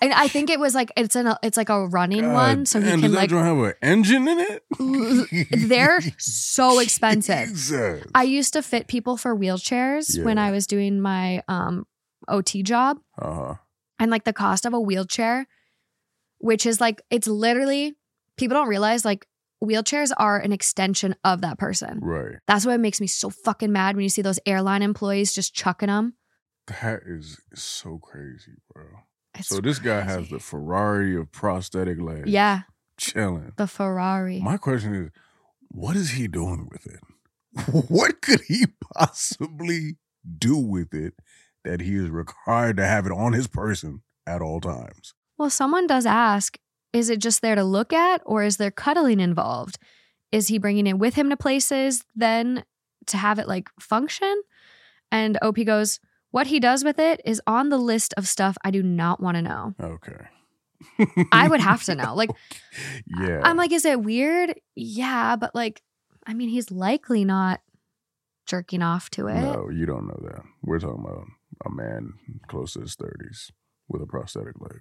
and 0.00 0.12
i 0.12 0.28
think 0.28 0.50
it 0.50 0.58
was 0.58 0.74
like 0.74 0.92
it's 0.96 1.16
an 1.16 1.34
it's 1.42 1.56
like 1.56 1.68
a 1.68 1.86
running 1.86 2.32
one 2.32 2.66
so 2.66 2.80
he 2.80 2.90
and 2.90 3.02
can 3.02 3.12
like 3.12 3.30
have 3.30 3.56
an 3.56 3.74
engine 3.82 4.26
in 4.28 4.38
it? 4.40 4.64
they're 5.68 6.00
so 6.18 6.78
expensive 6.80 7.48
Jesus. 7.48 8.04
i 8.14 8.22
used 8.22 8.52
to 8.52 8.62
fit 8.62 8.88
people 8.88 9.16
for 9.16 9.36
wheelchairs 9.36 10.22
when 10.24 10.38
i 10.38 10.50
was 10.50 10.66
doing 10.66 11.00
my 11.00 11.42
um 11.48 11.86
ot 12.28 12.62
job 12.62 12.98
uh-huh. 13.20 13.54
and 13.98 14.10
like 14.10 14.24
the 14.24 14.32
cost 14.32 14.66
of 14.66 14.74
a 14.74 14.80
wheelchair 14.80 15.46
which 16.38 16.66
is 16.66 16.80
like 16.80 17.02
it's 17.10 17.26
literally 17.28 17.94
people 18.36 18.54
don't 18.54 18.68
realize 18.68 19.04
like 19.04 19.26
wheelchairs 19.64 20.12
are 20.16 20.38
an 20.38 20.52
extension 20.52 21.14
of 21.24 21.40
that 21.40 21.58
person 21.58 21.98
Right. 22.02 22.36
that's 22.46 22.64
why 22.66 22.74
it 22.74 22.78
makes 22.78 23.00
me 23.00 23.06
so 23.06 23.30
fucking 23.30 23.72
mad 23.72 23.96
when 23.96 24.02
you 24.02 24.08
see 24.08 24.22
those 24.22 24.40
airline 24.46 24.82
employees 24.82 25.32
just 25.34 25.54
chucking 25.54 25.88
them 25.88 26.14
That 26.80 27.00
is 27.06 27.38
so 27.54 27.98
crazy, 27.98 28.52
bro. 28.72 28.84
It's 29.36 29.48
so 29.48 29.60
this 29.60 29.78
guy 29.80 30.00
has 30.02 30.28
the 30.30 30.38
Ferrari 30.38 31.16
of 31.16 31.30
prosthetic 31.32 32.00
legs. 32.00 32.28
Yeah, 32.30 32.62
Chilling. 32.96 33.52
the 33.56 33.66
Ferrari. 33.66 34.40
My 34.40 34.56
question 34.56 34.94
is, 34.94 35.10
what 35.68 35.96
is 35.96 36.10
he 36.10 36.28
doing 36.28 36.68
with 36.70 36.86
it? 36.86 37.00
What 37.88 38.22
could 38.22 38.40
he 38.48 38.66
possibly 38.96 39.96
do 40.38 40.56
with 40.56 40.94
it 40.94 41.14
that 41.64 41.80
he 41.80 41.96
is 41.96 42.10
required 42.10 42.76
to 42.78 42.86
have 42.86 43.06
it 43.06 43.12
on 43.12 43.32
his 43.32 43.46
person 43.48 44.02
at 44.26 44.40
all 44.40 44.60
times? 44.60 45.14
well, 45.36 45.50
someone 45.50 45.86
does 45.88 46.06
ask 46.06 46.56
is 46.94 47.10
it 47.10 47.18
just 47.18 47.42
there 47.42 47.56
to 47.56 47.64
look 47.64 47.92
at 47.92 48.22
or 48.24 48.44
is 48.44 48.56
there 48.56 48.70
cuddling 48.70 49.20
involved? 49.20 49.78
Is 50.32 50.48
he 50.48 50.58
bringing 50.58 50.86
it 50.86 50.98
with 50.98 51.14
him 51.16 51.28
to 51.30 51.36
places 51.36 52.04
then 52.14 52.64
to 53.06 53.16
have 53.16 53.38
it 53.38 53.48
like 53.48 53.68
function? 53.80 54.42
And 55.10 55.36
OP 55.42 55.56
goes, 55.66 56.00
what 56.30 56.46
he 56.46 56.60
does 56.60 56.84
with 56.84 56.98
it 56.98 57.20
is 57.24 57.42
on 57.46 57.68
the 57.68 57.78
list 57.78 58.14
of 58.16 58.26
stuff 58.26 58.56
I 58.64 58.70
do 58.70 58.82
not 58.82 59.20
want 59.20 59.36
to 59.36 59.42
know. 59.42 59.74
Okay. 59.80 61.26
I 61.32 61.48
would 61.48 61.60
have 61.70 61.82
to 61.84 61.94
know. 61.94 62.14
Like, 62.14 62.30
yeah. 63.06 63.40
I'm 63.42 63.56
like, 63.56 63.72
is 63.72 63.84
it 63.84 64.00
weird? 64.00 64.54
Yeah, 64.74 65.36
but 65.36 65.54
like, 65.54 65.82
I 66.26 66.34
mean, 66.34 66.48
he's 66.48 66.70
likely 66.70 67.24
not 67.24 67.60
jerking 68.46 68.82
off 68.82 69.10
to 69.10 69.26
it. 69.28 69.40
No, 69.40 69.68
you 69.68 69.86
don't 69.86 70.06
know 70.06 70.20
that. 70.22 70.42
We're 70.62 70.78
talking 70.78 71.04
about 71.04 71.26
a 71.64 71.70
man 71.70 72.14
close 72.48 72.74
to 72.74 72.80
his 72.80 72.96
30s 72.96 73.50
with 73.88 74.02
a 74.02 74.06
prosthetic 74.06 74.60
leg. 74.60 74.80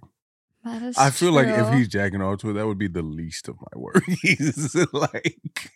I 0.65 1.09
feel 1.09 1.31
like 1.31 1.47
if 1.47 1.73
he's 1.73 1.87
jacking 1.87 2.21
off 2.21 2.39
to 2.39 2.49
it, 2.49 2.53
that 2.53 2.67
would 2.67 2.77
be 2.77 2.87
the 2.87 3.01
least 3.01 3.47
of 3.47 3.57
my 3.59 3.67
worries. 3.75 4.75
like, 4.93 5.71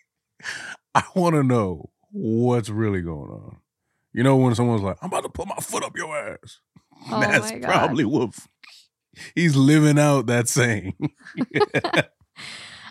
I 0.94 1.04
want 1.14 1.34
to 1.34 1.42
know 1.42 1.90
what's 2.10 2.70
really 2.70 3.02
going 3.02 3.30
on. 3.30 3.58
You 4.12 4.22
know, 4.22 4.36
when 4.36 4.54
someone's 4.54 4.82
like, 4.82 4.96
I'm 5.02 5.08
about 5.08 5.24
to 5.24 5.28
put 5.28 5.46
my 5.46 5.56
foot 5.56 5.84
up 5.84 5.96
your 5.96 6.16
ass. 6.16 6.60
Oh 7.12 7.20
That's 7.20 7.52
probably 7.64 8.04
what 8.04 8.30
he's 9.36 9.54
living 9.54 10.00
out 10.00 10.26
that 10.26 10.48
saying. 10.48 10.96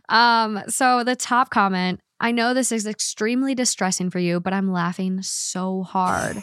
Um, 0.10 0.64
so 0.68 1.04
the 1.04 1.16
top 1.16 1.50
comment, 1.50 2.00
I 2.20 2.32
know 2.32 2.54
this 2.54 2.72
is 2.72 2.88
extremely 2.88 3.54
distressing 3.54 4.10
for 4.10 4.20
you, 4.20 4.40
but 4.40 4.54
I'm 4.54 4.72
laughing 4.72 5.22
so 5.22 5.84
hard. 5.84 6.42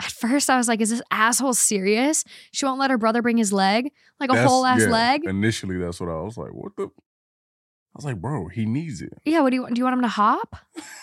At 0.00 0.10
first, 0.10 0.48
I 0.48 0.56
was 0.56 0.66
like, 0.66 0.80
is 0.80 0.90
this 0.90 1.02
asshole 1.10 1.52
serious? 1.54 2.24
She 2.52 2.64
won't 2.64 2.80
let 2.80 2.90
her 2.90 2.96
brother 2.98 3.20
bring 3.20 3.36
his 3.36 3.52
leg, 3.52 3.92
like 4.18 4.30
a 4.30 4.32
That's- 4.32 4.48
whole 4.50 4.64
ass 4.64 4.80
yeah, 4.80 4.88
leg. 4.88 5.24
Initially, 5.26 5.76
that's 5.78 6.00
what 6.00 6.08
I 6.08 6.20
was 6.20 6.38
like. 6.38 6.52
What 6.52 6.74
the? 6.76 6.84
I 6.84 7.96
was 7.96 8.04
like, 8.04 8.20
bro, 8.20 8.48
he 8.48 8.64
needs 8.64 9.02
it. 9.02 9.12
Yeah, 9.24 9.40
what 9.40 9.50
do 9.50 9.56
you 9.56 9.62
want? 9.62 9.74
Do 9.74 9.80
you 9.80 9.84
want 9.84 9.94
him 9.94 10.02
to 10.02 10.08
hop? 10.08 10.56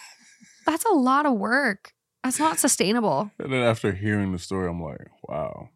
That's 0.65 0.83
a 0.85 0.93
lot 0.93 1.25
of 1.25 1.33
work. 1.33 1.93
That's 2.23 2.39
not 2.39 2.59
sustainable. 2.59 3.31
And 3.39 3.53
then 3.53 3.61
after 3.63 3.93
hearing 3.93 4.31
the 4.33 4.39
story, 4.39 4.67
I'm 4.69 4.81
like, 4.81 5.07
wow, 5.23 5.69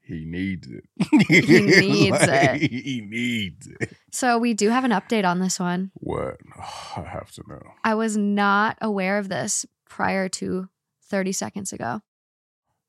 he 0.00 0.24
needs 0.24 0.68
it. 0.68 0.84
He 1.10 1.16
needs 1.50 2.18
it. 2.20 2.70
He 2.70 3.00
needs 3.00 3.66
it. 3.66 3.96
So 4.12 4.38
we 4.38 4.54
do 4.54 4.68
have 4.68 4.84
an 4.84 4.92
update 4.92 5.24
on 5.24 5.40
this 5.40 5.58
one. 5.58 5.90
What? 5.94 6.36
I 6.96 7.02
have 7.02 7.30
to 7.32 7.42
know. 7.48 7.62
I 7.82 7.94
was 7.94 8.16
not 8.16 8.78
aware 8.80 9.18
of 9.18 9.28
this 9.28 9.66
prior 9.88 10.28
to 10.28 10.68
30 11.04 11.32
seconds 11.32 11.72
ago. 11.72 12.02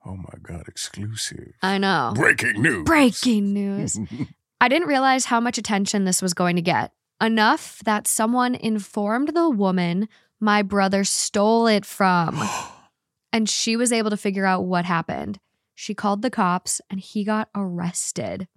Oh 0.10 0.16
my 0.16 0.40
God, 0.42 0.68
exclusive. 0.68 1.54
I 1.62 1.78
know. 1.78 2.14
Breaking 2.16 2.64
news. 2.64 2.84
Breaking 2.84 3.54
news. 3.54 4.00
I 4.62 4.68
didn't 4.68 4.88
realize 4.88 5.26
how 5.26 5.40
much 5.40 5.60
attention 5.60 6.04
this 6.04 6.20
was 6.20 6.34
going 6.34 6.56
to 6.56 6.64
get. 6.64 6.94
Enough 7.22 7.80
that 7.86 8.08
someone 8.08 8.56
informed 8.56 9.36
the 9.36 9.52
woman 9.52 10.10
my 10.40 10.64
brother 10.64 11.04
stole 11.04 11.68
it 11.68 11.86
from, 11.86 12.42
and 13.34 13.48
she 13.48 13.76
was 13.76 13.92
able 13.92 14.10
to 14.10 14.18
figure 14.18 14.48
out 14.48 14.66
what 14.66 14.86
happened. 14.86 15.40
She 15.76 15.94
called 15.94 16.24
the 16.24 16.32
cops 16.32 16.82
and 16.90 17.00
he 17.00 17.24
got 17.24 17.50
arrested. 17.54 18.48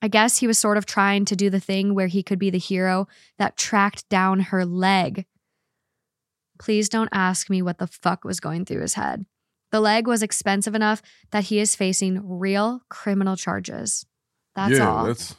I 0.00 0.06
guess 0.06 0.38
he 0.38 0.46
was 0.46 0.60
sort 0.60 0.76
of 0.76 0.86
trying 0.86 1.24
to 1.24 1.34
do 1.34 1.50
the 1.50 1.58
thing 1.58 1.92
where 1.92 2.06
he 2.06 2.22
could 2.22 2.38
be 2.38 2.50
the 2.50 2.58
hero 2.58 3.08
that 3.38 3.56
tracked 3.56 4.08
down 4.08 4.40
her 4.40 4.64
leg. 4.64 5.26
Please 6.60 6.88
don't 6.88 7.08
ask 7.10 7.50
me 7.50 7.62
what 7.62 7.78
the 7.78 7.88
fuck 7.88 8.22
was 8.22 8.38
going 8.38 8.64
through 8.64 8.82
his 8.82 8.94
head. 8.94 9.26
The 9.74 9.80
leg 9.80 10.06
was 10.06 10.22
expensive 10.22 10.76
enough 10.76 11.02
that 11.32 11.46
he 11.46 11.58
is 11.58 11.74
facing 11.74 12.38
real 12.38 12.82
criminal 12.90 13.34
charges. 13.34 14.06
That's 14.54 14.78
yeah, 14.78 14.88
all. 14.88 15.04
that's 15.06 15.34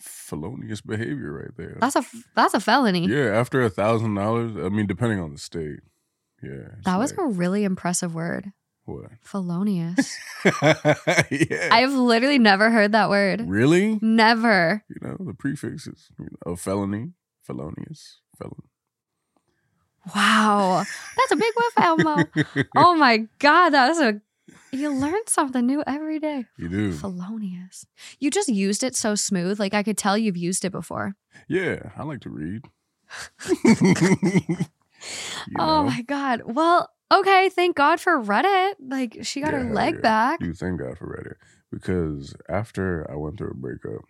felonious 0.00 0.80
behavior 0.80 1.34
right 1.34 1.54
there. 1.54 1.76
That's 1.82 1.94
a 1.94 2.02
that's 2.34 2.54
a 2.54 2.60
felony. 2.60 3.06
yeah, 3.06 3.38
after 3.38 3.60
a 3.60 3.68
thousand 3.68 4.14
dollars, 4.14 4.52
I 4.56 4.70
mean, 4.70 4.86
depending 4.86 5.20
on 5.20 5.32
the 5.32 5.38
state. 5.38 5.80
Yeah. 6.42 6.76
that 6.86 6.98
was 6.98 7.10
like, 7.10 7.26
a 7.26 7.28
really 7.28 7.64
impressive 7.64 8.14
word. 8.14 8.52
what? 8.86 9.10
Felonious. 9.20 10.16
yeah. 10.46 11.68
I've 11.70 11.92
literally 11.92 12.38
never 12.38 12.70
heard 12.70 12.92
that 12.92 13.10
word. 13.10 13.42
really? 13.46 13.98
Never. 14.00 14.82
You 14.88 14.96
know, 15.06 15.16
the 15.20 15.34
prefixes, 15.34 16.08
you 16.18 16.28
know, 16.46 16.56
felony, 16.56 17.10
felonious, 17.42 18.20
felon. 18.38 18.62
Wow. 20.14 20.84
That's 21.16 21.32
a 21.32 21.36
big 21.36 21.52
whiff, 21.56 21.72
Elmo. 21.78 22.24
Oh 22.76 22.94
my 22.94 23.26
God. 23.38 23.70
That 23.70 23.88
was 23.88 24.00
a 24.00 24.20
you 24.72 24.92
learn 24.92 25.20
something 25.28 25.64
new 25.64 25.82
every 25.86 26.18
day. 26.18 26.46
You 26.58 26.68
do. 26.68 26.92
Felonious. 26.92 27.86
You 28.18 28.30
just 28.30 28.48
used 28.48 28.82
it 28.82 28.96
so 28.96 29.14
smooth. 29.14 29.60
Like 29.60 29.72
I 29.72 29.82
could 29.84 29.96
tell 29.96 30.18
you've 30.18 30.36
used 30.36 30.64
it 30.64 30.72
before. 30.72 31.14
Yeah, 31.48 31.90
I 31.96 32.02
like 32.02 32.20
to 32.22 32.30
read. 32.30 32.62
You 35.46 35.56
Oh 35.58 35.82
my 35.84 36.00
God. 36.02 36.42
Well, 36.46 36.88
okay. 37.12 37.50
Thank 37.50 37.76
God 37.76 38.00
for 38.00 38.18
Reddit. 38.22 38.74
Like 38.80 39.18
she 39.22 39.40
got 39.42 39.52
Yeah, 39.52 39.58
her 39.64 39.74
leg 39.74 39.96
yeah. 39.96 40.00
back. 40.00 40.40
You 40.40 40.54
thank 40.54 40.80
God 40.80 40.96
for 40.96 41.06
Reddit 41.06 41.34
because 41.70 42.34
after 42.48 43.06
I 43.10 43.16
went 43.16 43.36
through 43.38 43.50
a 43.50 43.54
breakup, 43.54 44.02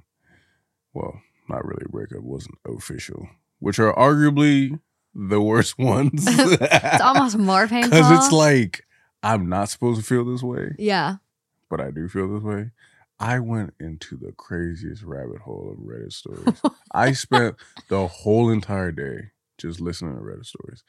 well, 0.93 1.21
not 1.49 1.65
really 1.65 1.83
a 1.87 1.89
breakup, 1.89 2.21
wasn't 2.23 2.59
official, 2.65 3.29
which 3.59 3.79
are 3.81 3.93
arguably 3.95 4.79
the 5.15 5.41
worst 5.41 5.79
ones. 5.79 6.27
It's 6.29 7.01
almost 7.01 7.37
more 7.39 7.67
painful. 7.69 7.91
because 7.91 8.25
it's 8.25 8.33
like 8.33 8.87
I'm 9.23 9.49
not 9.49 9.69
supposed 9.71 10.01
to 10.01 10.07
feel 10.07 10.25
this 10.25 10.43
way, 10.43 10.75
yeah. 10.79 11.17
but 11.71 11.81
I 11.81 11.91
do 11.91 12.09
feel 12.09 12.33
this 12.33 12.43
way. 12.43 12.71
I 13.19 13.39
went 13.39 13.75
into 13.81 14.17
the 14.17 14.33
craziest 14.33 15.03
rabbit 15.03 15.39
hole 15.43 15.71
of 15.71 15.79
Reddit 15.79 16.13
stories. 16.13 16.61
I 16.93 17.13
spent 17.13 17.57
the 17.89 18.07
whole 18.09 18.51
entire 18.51 18.91
day 18.91 19.31
just 19.57 19.81
listening 19.81 20.17
to 20.17 20.21
Reddit 20.21 20.45
stories 20.47 20.83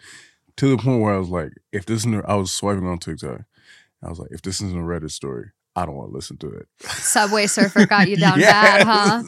to 0.57 0.69
the 0.75 0.81
point 0.81 1.01
where 1.01 1.13
I 1.13 1.17
was 1.17 1.29
like, 1.29 1.51
if 1.71 1.85
this 1.85 1.97
isn't, 1.99 2.25
I 2.27 2.35
was 2.35 2.51
swiping 2.51 2.87
on 2.87 2.97
TikTok. 2.97 3.41
I 4.03 4.09
was 4.09 4.19
like, 4.19 4.31
if 4.31 4.41
this 4.41 4.61
isn't 4.61 4.77
a 4.77 4.83
Reddit 4.83 5.11
story, 5.11 5.51
I 5.75 5.85
don't 5.85 5.95
want 5.95 6.11
to 6.11 6.15
listen 6.15 6.37
to 6.37 6.49
it. 6.49 6.67
Subway 6.81 7.47
Surfer 7.47 7.85
got 7.85 8.09
you 8.09 8.17
down 8.17 8.39
bad, 8.39 8.85
huh? 8.85 9.23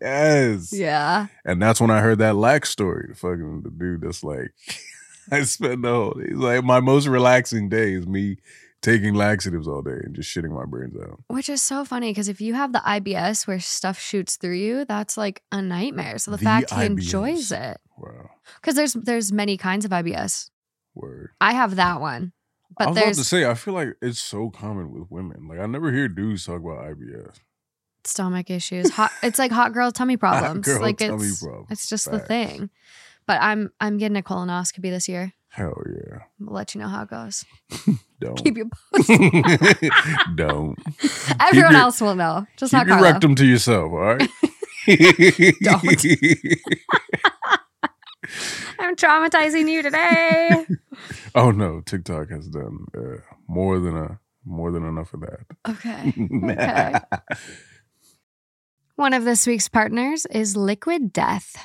Yes. 0.00 0.72
Yeah. 0.72 1.26
And 1.44 1.60
that's 1.60 1.80
when 1.80 1.90
I 1.90 2.00
heard 2.00 2.18
that 2.18 2.36
lax 2.36 2.70
story. 2.70 3.06
The 3.10 3.14
fucking 3.14 3.62
the 3.62 3.70
dude 3.70 4.02
that's 4.02 4.22
like, 4.24 4.52
I 5.30 5.42
spent 5.44 5.82
the 5.82 5.90
whole 5.92 6.12
day. 6.12 6.26
He's 6.28 6.36
like, 6.38 6.64
my 6.64 6.80
most 6.80 7.06
relaxing 7.06 7.68
day 7.68 7.92
is 7.94 8.06
me 8.06 8.36
taking 8.82 9.14
laxatives 9.14 9.66
all 9.66 9.80
day 9.82 9.98
and 10.04 10.14
just 10.14 10.28
shitting 10.34 10.50
my 10.54 10.66
brains 10.66 10.94
out. 11.02 11.20
Which 11.28 11.48
is 11.48 11.62
so 11.62 11.84
funny 11.84 12.10
because 12.10 12.28
if 12.28 12.40
you 12.40 12.54
have 12.54 12.72
the 12.72 12.80
IBS 12.86 13.46
where 13.46 13.58
stuff 13.60 13.98
shoots 13.98 14.36
through 14.36 14.56
you, 14.56 14.84
that's 14.84 15.16
like 15.16 15.42
a 15.50 15.62
nightmare. 15.62 16.18
So 16.18 16.30
the, 16.30 16.36
The 16.36 16.44
fact 16.44 16.70
he 16.70 16.76
IBS. 16.76 16.86
enjoys 16.86 17.52
it, 17.52 17.78
Wow. 17.96 18.30
because 18.60 18.74
there's 18.74 18.92
there's 18.92 19.32
many 19.32 19.56
kinds 19.56 19.84
of 19.86 19.90
IBS. 19.90 20.50
Word. 20.94 21.30
I 21.40 21.54
have 21.54 21.76
that 21.76 22.00
one, 22.00 22.32
I 22.78 22.84
but 22.84 22.88
was 22.90 22.96
about 22.98 23.04
there's 23.06 23.16
to 23.16 23.24
say, 23.24 23.48
I 23.48 23.54
feel 23.54 23.74
like 23.74 23.88
it's 24.02 24.20
so 24.20 24.50
common 24.50 24.92
with 24.92 25.10
women. 25.10 25.48
Like 25.48 25.58
I 25.60 25.66
never 25.66 25.90
hear 25.90 26.06
dudes 26.08 26.44
talk 26.44 26.60
about 26.60 26.84
IBS. 26.84 27.40
Stomach 28.06 28.50
issues. 28.50 28.90
Hot, 28.90 29.10
it's 29.22 29.38
like 29.38 29.50
hot 29.52 29.72
girl 29.72 29.90
tummy 29.92 30.16
problems. 30.24 30.64
girl 30.66 30.80
like 30.80 30.98
tummy 30.98 31.24
it's 31.26 31.42
problems. 31.42 31.66
it's 31.70 31.88
just 31.88 32.10
the 32.10 32.18
thing. 32.18 32.70
But 33.26 33.40
I'm 33.40 33.70
I'm 33.80 33.98
getting 33.98 34.16
a 34.16 34.22
colonoscopy 34.22 34.82
this 34.90 35.08
year. 35.08 35.32
Hell 35.48 35.80
yeah. 35.88 36.18
I'll 36.46 36.52
let 36.54 36.74
you 36.74 36.80
know 36.80 36.88
how 36.88 37.02
it 37.02 37.10
goes. 37.10 37.44
Don't. 38.20 38.36
Keep 38.42 38.56
you 38.56 38.70
posted. 38.94 39.92
Don't. 40.34 40.76
Everyone 41.40 41.72
your- 41.72 41.80
else 41.80 42.00
will 42.00 42.14
know. 42.16 42.46
Just 42.56 42.70
Keep 42.72 42.78
not 42.78 42.86
your 42.88 42.96
Carlo. 42.96 43.12
rectum 43.12 43.34
to 43.36 43.46
yourself, 43.46 43.92
all 43.92 43.98
right? 43.98 44.28
Don't. 45.62 45.84
I'm 48.78 48.96
traumatizing 48.96 49.68
you 49.70 49.82
today. 49.82 50.66
oh 51.34 51.50
no, 51.50 51.80
TikTok 51.82 52.30
has 52.30 52.48
done 52.48 52.86
uh, 52.96 53.16
more 53.48 53.78
than 53.78 53.96
a 53.96 54.18
more 54.44 54.70
than 54.72 54.84
enough 54.84 55.14
of 55.14 55.20
that. 55.20 55.40
okay. 55.68 56.12
Okay. 56.52 57.00
One 58.96 59.12
of 59.12 59.24
this 59.24 59.44
week's 59.44 59.68
partners 59.68 60.24
is 60.26 60.56
Liquid 60.56 61.12
Death. 61.12 61.56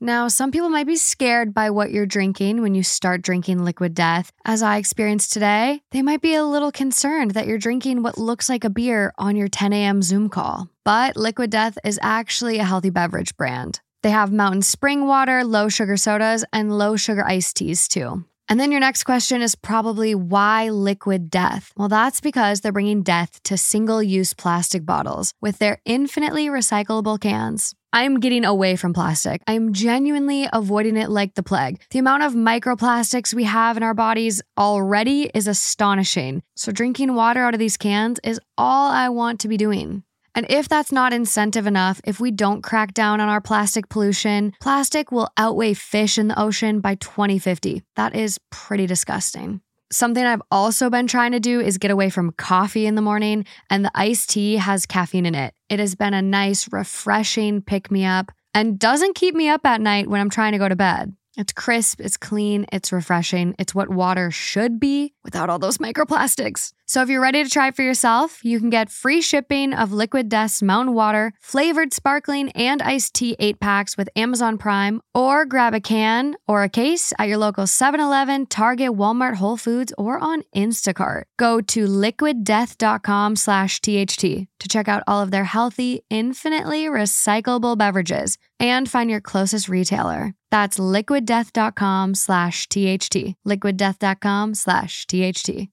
Now, 0.00 0.28
some 0.28 0.52
people 0.52 0.68
might 0.68 0.86
be 0.86 0.94
scared 0.94 1.52
by 1.52 1.70
what 1.70 1.90
you're 1.90 2.06
drinking 2.06 2.62
when 2.62 2.76
you 2.76 2.84
start 2.84 3.20
drinking 3.20 3.64
Liquid 3.64 3.92
Death. 3.92 4.30
As 4.44 4.62
I 4.62 4.76
experienced 4.76 5.32
today, 5.32 5.82
they 5.90 6.00
might 6.00 6.22
be 6.22 6.36
a 6.36 6.44
little 6.44 6.70
concerned 6.70 7.32
that 7.32 7.48
you're 7.48 7.58
drinking 7.58 8.04
what 8.04 8.16
looks 8.16 8.48
like 8.48 8.62
a 8.62 8.70
beer 8.70 9.12
on 9.18 9.34
your 9.34 9.48
10 9.48 9.72
a.m. 9.72 10.02
Zoom 10.02 10.28
call. 10.28 10.68
But 10.84 11.16
Liquid 11.16 11.50
Death 11.50 11.76
is 11.82 11.98
actually 12.00 12.58
a 12.58 12.64
healthy 12.64 12.90
beverage 12.90 13.36
brand. 13.36 13.80
They 14.02 14.10
have 14.10 14.30
mountain 14.30 14.62
spring 14.62 15.08
water, 15.08 15.42
low 15.42 15.68
sugar 15.68 15.96
sodas, 15.96 16.44
and 16.52 16.78
low 16.78 16.94
sugar 16.94 17.24
iced 17.26 17.56
teas 17.56 17.88
too. 17.88 18.24
And 18.48 18.58
then 18.58 18.70
your 18.70 18.80
next 18.80 19.04
question 19.04 19.40
is 19.40 19.54
probably 19.54 20.14
why 20.14 20.68
liquid 20.68 21.30
death? 21.30 21.72
Well, 21.76 21.88
that's 21.88 22.20
because 22.20 22.60
they're 22.60 22.72
bringing 22.72 23.02
death 23.02 23.42
to 23.44 23.56
single 23.56 24.02
use 24.02 24.34
plastic 24.34 24.84
bottles 24.84 25.32
with 25.40 25.58
their 25.58 25.80
infinitely 25.84 26.48
recyclable 26.48 27.20
cans. 27.20 27.74
I'm 27.94 28.20
getting 28.20 28.44
away 28.44 28.76
from 28.76 28.94
plastic. 28.94 29.42
I'm 29.46 29.74
genuinely 29.74 30.48
avoiding 30.52 30.96
it 30.96 31.10
like 31.10 31.34
the 31.34 31.42
plague. 31.42 31.82
The 31.90 31.98
amount 31.98 32.22
of 32.22 32.32
microplastics 32.32 33.34
we 33.34 33.44
have 33.44 33.76
in 33.76 33.82
our 33.82 33.92
bodies 33.92 34.40
already 34.56 35.30
is 35.34 35.46
astonishing. 35.46 36.42
So, 36.56 36.72
drinking 36.72 37.14
water 37.14 37.44
out 37.44 37.52
of 37.52 37.60
these 37.60 37.76
cans 37.76 38.18
is 38.24 38.40
all 38.56 38.90
I 38.90 39.10
want 39.10 39.40
to 39.40 39.48
be 39.48 39.58
doing. 39.58 40.04
And 40.34 40.46
if 40.48 40.68
that's 40.68 40.92
not 40.92 41.12
incentive 41.12 41.66
enough, 41.66 42.00
if 42.04 42.20
we 42.20 42.30
don't 42.30 42.62
crack 42.62 42.94
down 42.94 43.20
on 43.20 43.28
our 43.28 43.40
plastic 43.40 43.88
pollution, 43.88 44.52
plastic 44.60 45.12
will 45.12 45.28
outweigh 45.36 45.74
fish 45.74 46.16
in 46.16 46.28
the 46.28 46.40
ocean 46.40 46.80
by 46.80 46.94
2050. 46.96 47.82
That 47.96 48.16
is 48.16 48.38
pretty 48.50 48.86
disgusting. 48.86 49.60
Something 49.90 50.24
I've 50.24 50.40
also 50.50 50.88
been 50.88 51.06
trying 51.06 51.32
to 51.32 51.40
do 51.40 51.60
is 51.60 51.76
get 51.76 51.90
away 51.90 52.08
from 52.08 52.32
coffee 52.32 52.86
in 52.86 52.94
the 52.94 53.02
morning, 53.02 53.44
and 53.68 53.84
the 53.84 53.90
iced 53.94 54.30
tea 54.30 54.56
has 54.56 54.86
caffeine 54.86 55.26
in 55.26 55.34
it. 55.34 55.52
It 55.68 55.80
has 55.80 55.94
been 55.94 56.14
a 56.14 56.22
nice, 56.22 56.72
refreshing 56.72 57.60
pick 57.60 57.90
me 57.90 58.06
up 58.06 58.32
and 58.54 58.78
doesn't 58.78 59.16
keep 59.16 59.34
me 59.34 59.50
up 59.50 59.66
at 59.66 59.82
night 59.82 60.08
when 60.08 60.22
I'm 60.22 60.30
trying 60.30 60.52
to 60.52 60.58
go 60.58 60.68
to 60.68 60.76
bed. 60.76 61.14
It's 61.36 61.52
crisp, 61.52 62.00
it's 62.00 62.18
clean, 62.18 62.66
it's 62.72 62.92
refreshing. 62.92 63.54
It's 63.58 63.74
what 63.74 63.88
water 63.88 64.30
should 64.30 64.78
be 64.78 65.14
without 65.24 65.48
all 65.48 65.58
those 65.58 65.78
microplastics. 65.78 66.72
So 66.92 67.00
if 67.00 67.08
you're 67.08 67.22
ready 67.22 67.42
to 67.42 67.48
try 67.48 67.70
for 67.70 67.80
yourself, 67.80 68.44
you 68.44 68.60
can 68.60 68.68
get 68.68 68.90
free 68.90 69.22
shipping 69.22 69.72
of 69.72 69.94
Liquid 69.94 70.28
Death's 70.28 70.60
Mountain 70.60 70.94
Water, 70.94 71.32
flavored 71.40 71.94
sparkling 71.94 72.50
and 72.50 72.82
iced 72.82 73.14
tea 73.14 73.34
8 73.38 73.58
packs 73.60 73.96
with 73.96 74.10
Amazon 74.14 74.58
Prime, 74.58 75.00
or 75.14 75.46
grab 75.46 75.72
a 75.72 75.80
can 75.80 76.36
or 76.46 76.64
a 76.64 76.68
case 76.68 77.14
at 77.18 77.28
your 77.28 77.38
local 77.38 77.64
7-Eleven, 77.64 78.44
Target, 78.44 78.90
Walmart, 78.90 79.36
Whole 79.36 79.56
Foods, 79.56 79.94
or 79.96 80.18
on 80.18 80.42
Instacart. 80.54 81.22
Go 81.38 81.62
to 81.62 81.86
liquiddeath.com 81.86 83.36
slash 83.36 83.80
THT 83.80 84.20
to 84.20 84.68
check 84.68 84.86
out 84.86 85.02
all 85.06 85.22
of 85.22 85.30
their 85.30 85.44
healthy, 85.44 86.02
infinitely 86.10 86.84
recyclable 86.84 87.78
beverages 87.78 88.36
and 88.60 88.86
find 88.86 89.08
your 89.08 89.22
closest 89.22 89.66
retailer. 89.66 90.34
That's 90.50 90.78
liquiddeath.com 90.78 92.16
slash 92.16 92.68
THT. 92.68 93.34
Liquiddeath.com 93.48 94.52
slash 94.52 95.06
THT. 95.06 95.71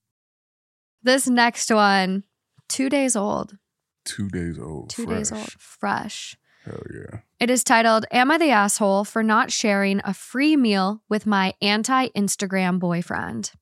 This 1.02 1.28
next 1.28 1.72
one, 1.72 2.24
two 2.68 2.90
days 2.90 3.16
old. 3.16 3.58
Two 4.04 4.28
days 4.28 4.60
old. 4.60 4.90
Two 4.90 5.06
days 5.06 5.32
old. 5.32 5.52
Fresh. 5.58 6.36
Hell 6.66 6.84
yeah. 6.94 7.20
It 7.40 7.50
is 7.50 7.64
titled, 7.64 8.06
Am 8.12 8.30
I 8.32 8.38
the 8.38 8.52
Asshole 8.52 9.06
for 9.06 9.24
Not 9.24 9.50
Sharing 9.50 10.02
a 10.04 10.14
Free 10.14 10.58
Meal 10.58 11.02
with 11.08 11.26
My 11.26 11.54
Anti 11.62 12.10
Instagram 12.10 12.80
Boyfriend? 12.80 13.54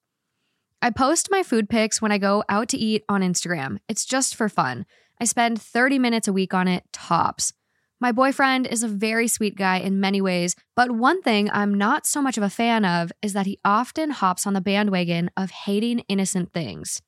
I 0.82 0.90
post 0.90 1.30
my 1.30 1.44
food 1.44 1.70
pics 1.70 2.02
when 2.02 2.12
I 2.12 2.18
go 2.18 2.44
out 2.50 2.70
to 2.70 2.78
eat 2.78 3.04
on 3.08 3.22
Instagram. 3.22 3.78
It's 3.88 4.06
just 4.06 4.36
for 4.36 4.50
fun. 4.50 4.86
I 5.22 5.26
spend 5.26 5.62
30 5.62 6.00
minutes 6.00 6.28
a 6.28 6.34
week 6.34 6.54
on 6.54 6.68
it, 6.68 6.86
tops. 6.92 7.54
My 8.00 8.12
boyfriend 8.12 8.68
is 8.68 8.84
a 8.84 8.88
very 8.88 9.28
sweet 9.28 9.56
guy 9.56 9.78
in 9.78 10.00
many 10.00 10.22
ways, 10.22 10.56
but 10.76 10.92
one 10.92 11.22
thing 11.24 11.50
I'm 11.52 11.74
not 11.74 12.06
so 12.06 12.22
much 12.22 12.38
of 12.38 12.44
a 12.44 12.50
fan 12.50 12.86
of 12.86 13.12
is 13.24 13.34
that 13.34 13.48
he 13.48 13.60
often 13.66 14.12
hops 14.12 14.46
on 14.46 14.54
the 14.54 14.62
bandwagon 14.62 15.32
of 15.36 15.50
hating 15.50 16.00
innocent 16.08 16.54
things. 16.54 17.02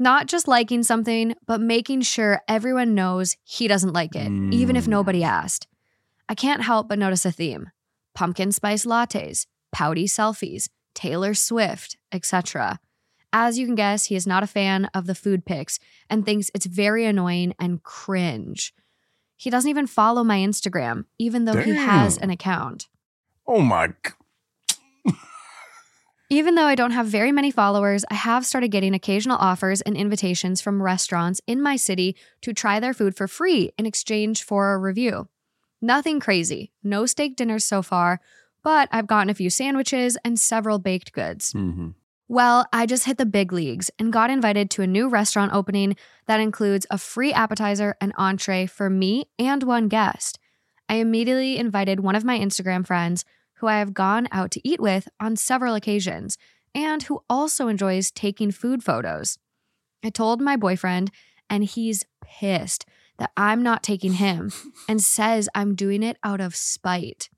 Not 0.00 0.26
just 0.26 0.48
liking 0.48 0.82
something, 0.82 1.34
but 1.46 1.60
making 1.60 2.00
sure 2.00 2.40
everyone 2.48 2.94
knows 2.94 3.36
he 3.44 3.68
doesn't 3.68 3.92
like 3.92 4.16
it, 4.16 4.32
even 4.52 4.74
if 4.74 4.86
Mm. 4.86 4.88
nobody 4.88 5.22
asked. 5.22 5.68
I 6.28 6.34
can't 6.34 6.62
help 6.62 6.88
but 6.88 6.98
notice 6.98 7.24
a 7.26 7.30
theme 7.30 7.70
pumpkin 8.14 8.50
spice 8.50 8.84
lattes, 8.86 9.46
pouty 9.72 10.06
selfies, 10.06 10.68
Taylor 10.94 11.34
Swift, 11.34 11.96
etc. 12.10 12.80
As 13.32 13.58
you 13.58 13.66
can 13.66 13.74
guess, 13.76 14.06
he 14.06 14.16
is 14.16 14.26
not 14.26 14.42
a 14.42 14.46
fan 14.48 14.86
of 14.94 15.06
the 15.06 15.14
food 15.14 15.44
pics 15.44 15.78
and 16.08 16.24
thinks 16.24 16.50
it's 16.54 16.66
very 16.66 17.04
annoying 17.04 17.54
and 17.60 17.82
cringe. 17.82 18.74
He 19.36 19.48
doesn't 19.50 19.70
even 19.70 19.86
follow 19.86 20.24
my 20.24 20.38
Instagram, 20.38 21.04
even 21.18 21.44
though 21.44 21.60
he 21.62 21.74
has 21.76 22.16
an 22.18 22.30
account. 22.30 22.88
Oh 23.46 23.60
my. 23.60 23.92
Even 26.32 26.54
though 26.54 26.64
I 26.64 26.76
don't 26.76 26.92
have 26.92 27.08
very 27.08 27.32
many 27.32 27.50
followers, 27.50 28.04
I 28.08 28.14
have 28.14 28.46
started 28.46 28.68
getting 28.70 28.94
occasional 28.94 29.36
offers 29.36 29.80
and 29.80 29.96
invitations 29.96 30.60
from 30.60 30.80
restaurants 30.80 31.40
in 31.48 31.60
my 31.60 31.74
city 31.74 32.14
to 32.42 32.52
try 32.52 32.78
their 32.78 32.94
food 32.94 33.16
for 33.16 33.26
free 33.26 33.72
in 33.76 33.84
exchange 33.84 34.44
for 34.44 34.72
a 34.72 34.78
review. 34.78 35.26
Nothing 35.82 36.20
crazy, 36.20 36.70
no 36.84 37.04
steak 37.04 37.34
dinners 37.34 37.64
so 37.64 37.82
far, 37.82 38.20
but 38.62 38.88
I've 38.92 39.08
gotten 39.08 39.28
a 39.28 39.34
few 39.34 39.50
sandwiches 39.50 40.16
and 40.24 40.38
several 40.38 40.78
baked 40.78 41.12
goods. 41.12 41.52
Mhm. 41.52 41.94
Well, 42.28 42.64
I 42.72 42.86
just 42.86 43.06
hit 43.06 43.18
the 43.18 43.26
big 43.26 43.52
leagues 43.52 43.90
and 43.98 44.12
got 44.12 44.30
invited 44.30 44.70
to 44.70 44.82
a 44.82 44.86
new 44.86 45.08
restaurant 45.08 45.52
opening 45.52 45.96
that 46.26 46.38
includes 46.38 46.86
a 46.92 46.98
free 46.98 47.32
appetizer 47.32 47.96
and 48.00 48.12
entree 48.16 48.66
for 48.66 48.88
me 48.88 49.24
and 49.36 49.64
one 49.64 49.88
guest. 49.88 50.38
I 50.88 50.96
immediately 50.96 51.56
invited 51.58 52.00
one 52.00 52.14
of 52.14 52.24
my 52.24 52.38
Instagram 52.38 52.86
friends 52.86 53.24
who 53.60 53.66
I 53.66 53.78
have 53.78 53.94
gone 53.94 54.26
out 54.32 54.50
to 54.52 54.68
eat 54.68 54.80
with 54.80 55.08
on 55.20 55.36
several 55.36 55.74
occasions 55.74 56.36
and 56.74 57.02
who 57.04 57.22
also 57.28 57.68
enjoys 57.68 58.10
taking 58.10 58.50
food 58.50 58.82
photos. 58.82 59.38
I 60.04 60.10
told 60.10 60.40
my 60.40 60.56
boyfriend, 60.56 61.10
and 61.48 61.64
he's 61.64 62.04
pissed 62.24 62.86
that 63.18 63.32
I'm 63.36 63.62
not 63.62 63.82
taking 63.82 64.14
him 64.14 64.52
and 64.88 65.02
says 65.02 65.48
I'm 65.54 65.74
doing 65.74 66.02
it 66.02 66.16
out 66.24 66.40
of 66.40 66.56
spite. 66.56 67.28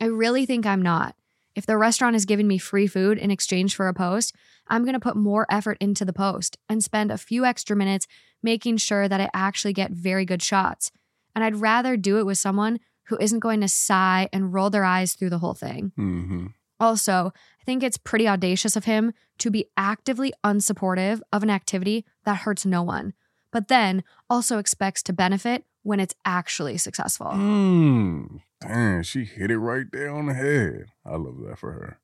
I 0.00 0.06
really 0.06 0.46
think 0.46 0.64
I'm 0.64 0.82
not. 0.82 1.16
If 1.56 1.66
the 1.66 1.76
restaurant 1.76 2.14
is 2.14 2.24
giving 2.24 2.46
me 2.46 2.58
free 2.58 2.86
food 2.86 3.18
in 3.18 3.32
exchange 3.32 3.74
for 3.74 3.88
a 3.88 3.94
post, 3.94 4.32
I'm 4.68 4.84
going 4.84 4.94
to 4.94 5.00
put 5.00 5.16
more 5.16 5.44
effort 5.50 5.76
into 5.80 6.04
the 6.04 6.12
post 6.12 6.56
and 6.68 6.84
spend 6.84 7.10
a 7.10 7.18
few 7.18 7.44
extra 7.44 7.74
minutes 7.74 8.06
making 8.44 8.76
sure 8.76 9.08
that 9.08 9.20
I 9.20 9.28
actually 9.34 9.72
get 9.72 9.90
very 9.90 10.24
good 10.24 10.42
shots. 10.42 10.92
And 11.34 11.42
I'd 11.42 11.56
rather 11.56 11.96
do 11.96 12.18
it 12.18 12.26
with 12.26 12.38
someone 12.38 12.78
who 13.08 13.18
isn't 13.20 13.40
going 13.40 13.60
to 13.60 13.68
sigh 13.68 14.28
and 14.32 14.52
roll 14.54 14.70
their 14.70 14.84
eyes 14.84 15.14
through 15.14 15.30
the 15.30 15.38
whole 15.38 15.54
thing. 15.54 15.92
hmm 15.96 16.46
Also, 16.80 17.32
I 17.60 17.64
think 17.64 17.82
it's 17.82 17.98
pretty 17.98 18.28
audacious 18.28 18.76
of 18.76 18.84
him 18.84 19.12
to 19.38 19.50
be 19.50 19.66
actively 19.76 20.32
unsupportive 20.44 21.20
of 21.32 21.42
an 21.42 21.50
activity 21.50 22.04
that 22.24 22.38
hurts 22.38 22.64
no 22.66 22.82
one, 22.82 23.14
but 23.52 23.68
then 23.68 24.02
also 24.30 24.58
expects 24.58 25.02
to 25.04 25.12
benefit 25.12 25.64
when 25.82 26.00
it's 26.00 26.14
actually 26.24 26.76
successful. 26.78 27.28
Mm. 27.28 28.40
Damn, 28.60 29.02
she 29.02 29.24
hit 29.24 29.50
it 29.50 29.58
right 29.58 29.86
there 29.92 30.10
on 30.10 30.26
the 30.26 30.34
head. 30.34 30.86
I 31.06 31.16
love 31.16 31.36
that 31.46 31.58
for 31.58 31.72
her. 31.72 31.98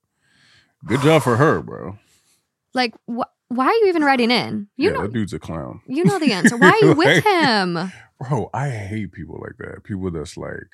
Good 0.87 1.01
job 1.01 1.23
for 1.23 1.37
her, 1.37 1.61
bro. 1.63 1.99
Like, 2.77 2.93
wh- 3.09 3.31
why 3.49 3.67
are 3.67 3.73
you 3.73 3.87
even 3.87 4.03
writing 4.03 4.33
in? 4.33 4.67
You 4.77 4.91
yeah, 4.91 4.97
know, 4.97 5.03
that 5.03 5.13
dude's 5.13 5.33
a 5.33 5.39
clown. 5.39 5.81
you 5.87 6.03
know 6.05 6.19
the 6.19 6.33
answer. 6.33 6.57
Why 6.57 6.71
are 6.71 6.85
you 6.89 6.95
with 6.95 7.23
him? 7.33 7.93
Bro, 8.21 8.51
I 8.53 8.71
hate 8.71 9.13
people 9.13 9.39
like 9.41 9.57
that. 9.59 9.85
People 9.85 10.11
that's 10.11 10.37
like, 10.37 10.67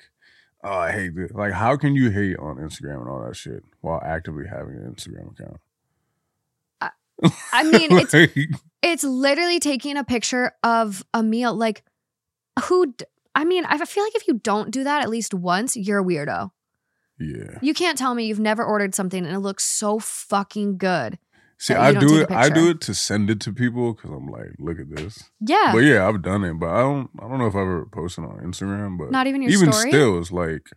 oh, 0.63 0.71
I 0.71 0.91
hate 0.91 1.15
this. 1.15 1.31
Like, 1.31 1.53
how 1.53 1.75
can 1.77 1.95
you 1.95 2.09
hate 2.09 2.37
on 2.37 2.57
Instagram 2.57 3.01
and 3.01 3.09
all 3.09 3.23
that 3.25 3.35
shit 3.35 3.63
while 3.81 4.01
actively 4.03 4.45
having 4.47 4.75
an 4.75 4.93
Instagram 4.93 5.31
account? 5.31 5.57
I 7.53 7.63
mean, 7.63 7.91
it's 7.97 8.13
Like, 8.13 8.35
it's 8.81 9.03
literally 9.03 9.59
taking 9.59 9.97
a 9.97 10.03
picture 10.03 10.53
of 10.63 11.05
a 11.13 11.21
meal. 11.23 11.53
Like, 11.53 11.83
who? 12.63 12.93
I 13.35 13.45
mean, 13.45 13.65
I 13.65 13.77
feel 13.85 14.03
like 14.03 14.15
if 14.15 14.27
you 14.27 14.35
don't 14.35 14.71
do 14.71 14.83
that 14.83 15.03
at 15.03 15.09
least 15.09 15.33
once, 15.33 15.75
you're 15.75 15.99
a 15.99 16.03
weirdo. 16.03 16.51
yeah. 17.19 17.59
You 17.61 17.73
can't 17.73 17.97
tell 17.97 18.13
me 18.13 18.25
you've 18.25 18.39
never 18.39 18.63
ordered 18.63 18.95
something 18.95 19.25
and 19.25 19.35
it 19.35 19.39
looks 19.39 19.63
so 19.63 19.99
fucking 19.99 20.77
good. 20.77 21.17
See, 21.61 21.75
I 21.75 21.91
do 21.93 22.21
it. 22.21 22.31
I 22.31 22.49
do 22.49 22.69
it 22.71 22.81
to 22.81 22.93
send 22.95 23.29
it 23.29 23.39
to 23.41 23.53
people 23.53 23.93
because 23.93 24.09
I'm 24.09 24.27
like, 24.27 24.49
look 24.57 24.79
at 24.79 24.89
this. 24.89 25.29
Yeah, 25.39 25.71
But 25.73 25.79
yeah, 25.83 26.07
I've 26.07 26.23
done 26.23 26.43
it. 26.43 26.55
But 26.59 26.69
I 26.69 26.79
don't. 26.81 27.09
I 27.19 27.27
don't 27.27 27.37
know 27.37 27.45
if 27.45 27.53
I've 27.55 27.61
ever 27.61 27.85
posted 27.85 28.23
on 28.25 28.39
Instagram. 28.39 28.97
But 28.97 29.11
not 29.11 29.27
even 29.27 29.43
your 29.43 29.51
even 29.51 29.71
story. 29.71 29.91
still, 29.91 30.19
it's 30.19 30.31
like, 30.31 30.67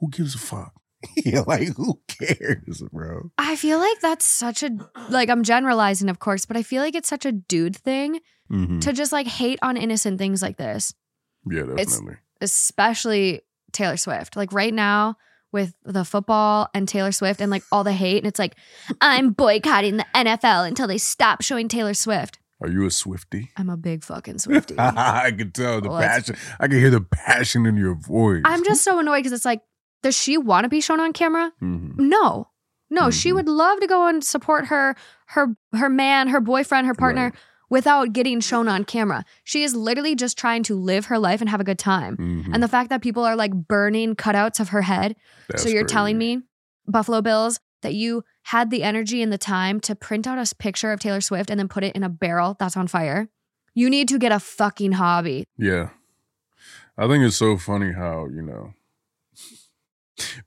who 0.00 0.10
gives 0.10 0.34
a 0.34 0.38
fuck? 0.38 0.72
yeah, 1.24 1.42
like 1.46 1.76
who 1.76 2.00
cares, 2.08 2.82
bro? 2.92 3.30
I 3.38 3.54
feel 3.54 3.78
like 3.78 4.00
that's 4.00 4.24
such 4.24 4.64
a 4.64 4.70
like 5.10 5.28
I'm 5.30 5.44
generalizing, 5.44 6.08
of 6.08 6.18
course, 6.18 6.44
but 6.44 6.56
I 6.56 6.62
feel 6.64 6.82
like 6.82 6.96
it's 6.96 7.08
such 7.08 7.24
a 7.24 7.32
dude 7.32 7.76
thing 7.76 8.18
Mhm. 8.50 8.80
to 8.80 8.92
just 8.92 9.12
like 9.12 9.26
hate 9.28 9.58
on 9.62 9.76
innocent 9.76 10.18
things 10.18 10.42
like 10.42 10.56
this, 10.56 10.92
Yeah, 11.48 11.62
it's- 11.62 11.92
definitely. 11.98 12.16
especially 12.40 13.42
Taylor 13.72 13.96
Swift. 13.96 14.36
Like 14.36 14.52
right 14.52 14.74
now 14.74 15.16
with 15.56 15.74
the 15.84 16.04
football 16.04 16.68
and 16.74 16.86
Taylor 16.86 17.10
Swift 17.10 17.40
and 17.40 17.50
like 17.50 17.64
all 17.72 17.82
the 17.82 17.92
hate, 17.92 18.18
and 18.18 18.26
it's 18.26 18.38
like 18.38 18.54
I'm 19.00 19.30
boycotting 19.32 19.96
the 19.96 20.06
NFL 20.14 20.68
until 20.68 20.86
they 20.86 20.98
stop 20.98 21.42
showing 21.42 21.66
Taylor 21.68 21.94
Swift. 21.94 22.38
Are 22.62 22.68
you 22.68 22.84
a 22.84 22.88
Swiftie? 22.88 23.48
I'm 23.56 23.68
a 23.68 23.76
big 23.76 24.04
fucking 24.04 24.36
Swiftie. 24.36 24.78
I 24.78 25.30
can 25.32 25.50
tell 25.52 25.80
the 25.80 25.88
passion. 25.90 26.36
I 26.60 26.68
can 26.68 26.78
hear 26.78 26.90
the 26.90 27.00
passion 27.00 27.66
in 27.66 27.76
your 27.76 27.94
voice. 27.96 28.42
I'm 28.44 28.62
just 28.64 28.82
so 28.84 28.98
annoyed 28.98 29.18
because 29.18 29.32
it's 29.32 29.44
like, 29.44 29.60
does 30.02 30.16
she 30.16 30.38
want 30.38 30.64
to 30.64 30.68
be 30.68 30.80
shown 30.80 31.00
on 31.00 31.12
camera? 31.12 31.52
Mhm. 31.62 31.96
No. 31.98 32.48
No, 32.88 33.10
she 33.10 33.30
Mhm. 33.30 33.34
would 33.34 33.48
love 33.48 33.80
to 33.80 33.86
go 33.88 34.06
and 34.06 34.22
support 34.22 34.66
her 34.66 34.94
her 35.30 35.56
her 35.74 35.88
man, 35.90 36.28
her 36.28 36.40
boyfriend, 36.40 36.86
her 36.86 36.94
partner 36.94 37.24
Right. 37.24 37.34
Without 37.68 38.12
getting 38.12 38.40
shown 38.40 38.68
on 38.68 38.84
camera. 38.84 39.24
She 39.44 39.62
is 39.62 39.74
literally 39.74 40.14
just 40.14 40.38
trying 40.38 40.62
to 40.64 40.74
live 40.74 41.06
her 41.06 41.18
life 41.18 41.40
and 41.40 41.50
have 41.50 41.60
a 41.60 41.64
good 41.64 41.78
time. 41.78 42.16
Mhm. 42.16 42.54
And 42.54 42.62
the 42.62 42.68
fact 42.68 42.90
that 42.90 43.02
people 43.02 43.24
are 43.24 43.36
like 43.36 43.52
burning 43.52 44.14
cutouts 44.14 44.60
of 44.60 44.68
her 44.70 44.82
head. 44.82 45.16
That's 45.48 45.62
so 45.62 45.68
you're 45.68 45.82
crazy. 45.82 45.92
telling 45.94 46.18
me, 46.18 46.42
Buffalo 46.86 47.20
Bills, 47.20 47.58
that 47.82 47.94
you 47.94 48.24
had 48.44 48.70
the 48.70 48.82
energy 48.82 49.22
and 49.22 49.32
the 49.32 49.38
time 49.38 49.80
to 49.80 49.94
print 49.94 50.26
out 50.26 50.38
a 50.38 50.54
picture 50.54 50.92
of 50.92 51.00
Taylor 51.00 51.20
Swift 51.20 51.50
and 51.50 51.58
then 51.58 51.68
put 51.68 51.84
it 51.84 51.94
in 51.94 52.02
a 52.02 52.08
barrel 52.08 52.56
that's 52.58 52.76
on 52.76 52.86
fire. 52.86 53.28
You 53.74 53.90
need 53.90 54.08
to 54.08 54.18
get 54.18 54.32
a 54.32 54.40
fucking 54.40 54.92
hobby. 54.92 55.44
Yeah. 55.58 55.90
I 56.96 57.06
think 57.06 57.24
it's 57.24 57.36
so 57.36 57.58
funny 57.58 57.92
how, 57.92 58.26
you 58.26 58.40
know, 58.42 58.72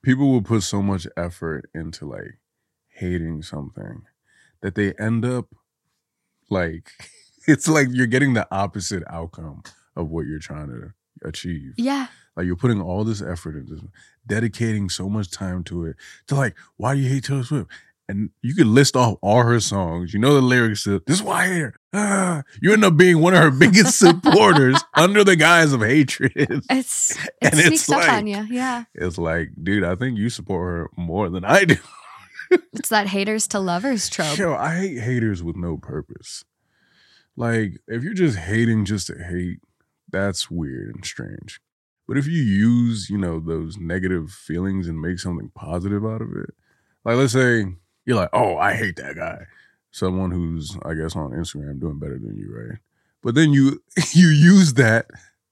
people 0.02 0.32
will 0.32 0.42
put 0.42 0.64
so 0.64 0.82
much 0.82 1.06
effort 1.16 1.70
into 1.76 2.06
like 2.08 2.40
hating 2.88 3.44
something 3.44 4.04
that 4.62 4.76
they 4.76 4.94
end 4.94 5.24
up 5.24 5.46
like 6.50 6.92
it's 7.48 7.68
like 7.68 7.88
you're 7.92 8.08
getting 8.08 8.34
the 8.34 8.48
opposite 8.52 9.04
outcome 9.10 9.64
of 9.96 10.10
what 10.10 10.26
you're 10.26 10.40
trying 10.40 10.68
to 10.68 10.94
achieve. 11.28 11.74
Yeah. 11.78 12.08
Like 12.36 12.46
you're 12.46 12.56
putting 12.56 12.82
all 12.82 13.04
this 13.04 13.22
effort 13.22 13.56
into 13.56 13.90
dedicating 14.26 14.90
so 14.90 15.10
much 15.10 15.32
time 15.32 15.64
to 15.66 15.86
it. 15.86 15.98
To 16.28 16.36
like, 16.36 16.56
why 16.78 16.96
do 16.96 17.02
you 17.02 17.10
hate 17.10 17.26
Taylor 17.26 17.44
Swift? 17.44 17.70
And 18.08 18.32
you 18.42 18.56
could 18.56 18.66
list 18.66 18.96
off 18.96 19.18
all 19.22 19.44
her 19.44 19.60
songs. 19.60 20.14
You 20.14 20.20
know 20.20 20.34
the 20.34 20.42
lyrics 20.42 20.84
to 20.86 21.04
this 21.06 21.18
is 21.18 21.24
why 21.24 21.44
I 21.44 21.48
hate 21.48 21.60
her. 21.60 21.74
Ah, 21.94 22.44
you 22.62 22.74
end 22.74 22.84
up 22.84 22.98
being 22.98 23.20
one 23.20 23.36
of 23.36 23.42
her 23.42 23.52
biggest 23.60 24.00
supporters 24.00 24.82
under 24.96 25.24
the 25.24 25.36
guise 25.36 25.74
of 25.74 25.82
hatred. 25.82 26.64
It's 26.70 27.12
it 27.12 27.30
And 27.42 27.54
it's 27.60 27.84
sneaks 27.84 27.90
up 27.92 28.10
on 28.10 28.26
you. 28.26 28.48
Yeah. 28.50 28.86
It's 28.96 29.18
like, 29.18 29.50
dude, 29.62 29.84
I 29.84 29.96
think 29.96 30.18
you 30.18 30.30
support 30.30 30.68
her 30.70 30.90
more 30.98 31.30
than 31.30 31.46
I 31.46 31.66
do. 31.66 31.78
It's 32.52 32.90
that 32.90 33.08
haters 33.08 33.48
to 33.50 33.60
lovers 33.60 34.10
trope. 34.10 34.38
Yo, 34.38 34.54
I 34.54 34.76
hate 34.76 35.00
haters 35.00 35.44
with 35.44 35.56
no 35.56 35.78
purpose. 35.78 36.46
Like, 37.36 37.80
if 37.88 38.04
you're 38.04 38.14
just 38.14 38.38
hating 38.38 38.86
just 38.86 39.08
to 39.08 39.16
hate, 39.16 39.60
that's 40.10 40.50
weird 40.50 40.96
and 40.96 41.06
strange. 41.06 41.62
But 42.08 42.18
if 42.18 42.26
you 42.26 42.42
use, 42.42 43.10
you 43.10 43.18
know, 43.18 43.40
those 43.40 43.78
negative 43.78 44.32
feelings 44.32 44.88
and 44.88 45.00
make 45.00 45.20
something 45.20 45.52
positive 45.54 46.04
out 46.04 46.22
of 46.22 46.36
it, 46.36 46.50
like 47.06 47.18
let's 47.18 47.34
say 47.34 47.66
you're 48.06 48.16
like, 48.16 48.32
oh, 48.34 48.58
I 48.58 48.74
hate 48.74 48.96
that 48.96 49.16
guy. 49.16 49.46
Someone 49.92 50.32
who's, 50.32 50.76
I 50.84 50.96
guess, 50.96 51.16
on 51.16 51.32
Instagram 51.32 51.80
doing 51.80 52.00
better 52.00 52.18
than 52.18 52.36
you, 52.36 52.52
right? 52.52 52.80
But 53.22 53.36
then 53.36 53.54
you 53.54 53.84
you 54.14 54.28
use 54.28 54.74
that 54.74 55.08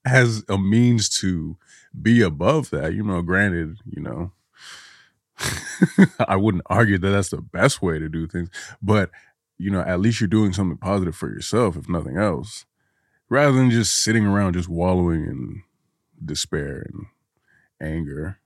as 0.06 0.44
a 0.50 0.58
means 0.58 1.10
to 1.20 1.58
be 2.02 2.22
above 2.22 2.70
that. 2.72 2.94
You 2.94 3.04
know, 3.04 3.22
granted, 3.22 3.78
you 3.86 4.02
know, 4.02 4.32
I 6.19 6.36
wouldn't 6.36 6.63
argue 6.67 6.97
that 6.97 7.10
that's 7.10 7.30
the 7.30 7.41
best 7.41 7.82
way 7.82 8.00
to 8.00 8.10
do 8.10 8.28
things, 8.28 8.50
but 8.82 9.10
you 9.58 9.71
know, 9.71 9.82
at 9.82 10.00
least 10.00 10.21
you're 10.21 10.28
doing 10.28 10.54
something 10.54 10.78
positive 10.78 11.15
for 11.15 11.30
yourself, 11.30 11.76
if 11.76 11.89
nothing 11.89 12.17
else, 12.17 12.65
rather 13.30 13.54
than 13.54 13.71
just 13.71 14.04
sitting 14.04 14.26
around 14.26 14.54
just 14.54 14.69
wallowing 14.69 15.26
in 15.26 15.63
despair 16.23 16.86
and 16.88 17.06
anger 17.82 18.39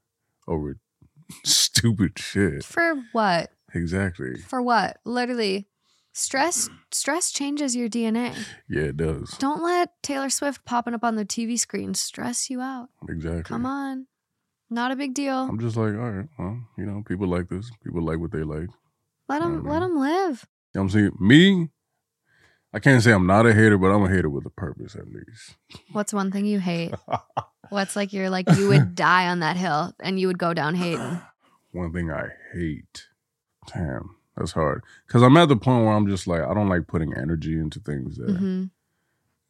over 0.47 0.77
stupid 1.43 2.17
shit. 2.17 2.63
For 2.63 2.95
what? 3.12 3.51
Exactly. 3.73 4.36
For 4.36 4.62
what? 4.62 4.97
Literally, 5.06 5.67
stress. 6.13 6.69
Stress 6.91 7.32
changes 7.32 7.75
your 7.75 7.89
DNA. 7.89 8.36
Yeah, 8.67 8.84
it 8.84 8.97
does. 8.97 9.38
Don't 9.38 9.63
let 9.63 10.01
Taylor 10.04 10.30
Swift 10.30 10.65
popping 10.65 10.93
up 10.93 11.04
on 11.04 11.15
the 11.15 11.25
TV 11.25 11.58
screen 11.58 11.93
stress 11.93 12.49
you 12.49 12.62
out. 12.62 12.89
Exactly. 13.08 13.43
Come 13.43 13.65
on, 13.65 14.08
not 14.71 14.91
a 14.91 14.95
big 14.95 15.13
deal. 15.13 15.36
I'm 15.38 15.60
just 15.60 15.77
like, 15.77 15.93
all 15.93 16.10
right, 16.12 16.27
well, 16.39 16.60
you 16.77 16.86
know, 16.86 17.03
people 17.05 17.27
like 17.27 17.49
this. 17.49 17.69
People 17.84 18.01
like 18.03 18.17
what 18.19 18.31
they 18.31 18.43
like. 18.43 18.69
Let 19.29 19.39
them. 19.39 19.63
Let 19.65 19.79
them 19.79 19.97
live. 19.97 20.47
You 20.73 20.79
know 20.79 20.84
what 20.84 20.84
I'm 20.84 20.89
saying? 20.89 21.12
Me, 21.19 21.69
I 22.73 22.79
can't 22.79 23.03
say 23.03 23.12
I'm 23.12 23.27
not 23.27 23.45
a 23.45 23.53
hater, 23.53 23.77
but 23.77 23.88
I'm 23.91 24.03
a 24.03 24.10
hater 24.10 24.29
with 24.29 24.45
a 24.45 24.49
purpose 24.49 24.95
at 24.95 25.07
least. 25.12 25.55
What's 25.91 26.13
one 26.13 26.31
thing 26.31 26.45
you 26.45 26.60
hate? 26.60 26.93
What's 27.69 27.95
like 27.95 28.12
you're 28.13 28.29
like 28.29 28.49
you 28.57 28.67
would 28.69 28.95
die 28.95 29.27
on 29.27 29.39
that 29.39 29.55
hill 29.57 29.93
and 29.99 30.19
you 30.19 30.27
would 30.27 30.38
go 30.39 30.53
down 30.53 30.75
hating. 30.75 31.21
One 31.71 31.93
thing 31.93 32.12
I 32.12 32.27
hate. 32.53 33.07
Damn, 33.73 34.17
that's 34.36 34.51
hard. 34.51 34.84
Because 35.07 35.23
I'm 35.23 35.38
at 35.38 35.47
the 35.47 35.55
point 35.55 35.86
where 35.86 35.93
I'm 35.93 36.05
just 36.07 36.27
like, 36.27 36.41
I 36.41 36.53
don't 36.53 36.67
like 36.67 36.88
putting 36.88 37.13
energy 37.15 37.57
into 37.57 37.80
things 37.80 38.17
that. 38.17 38.36
hmm 38.36 38.63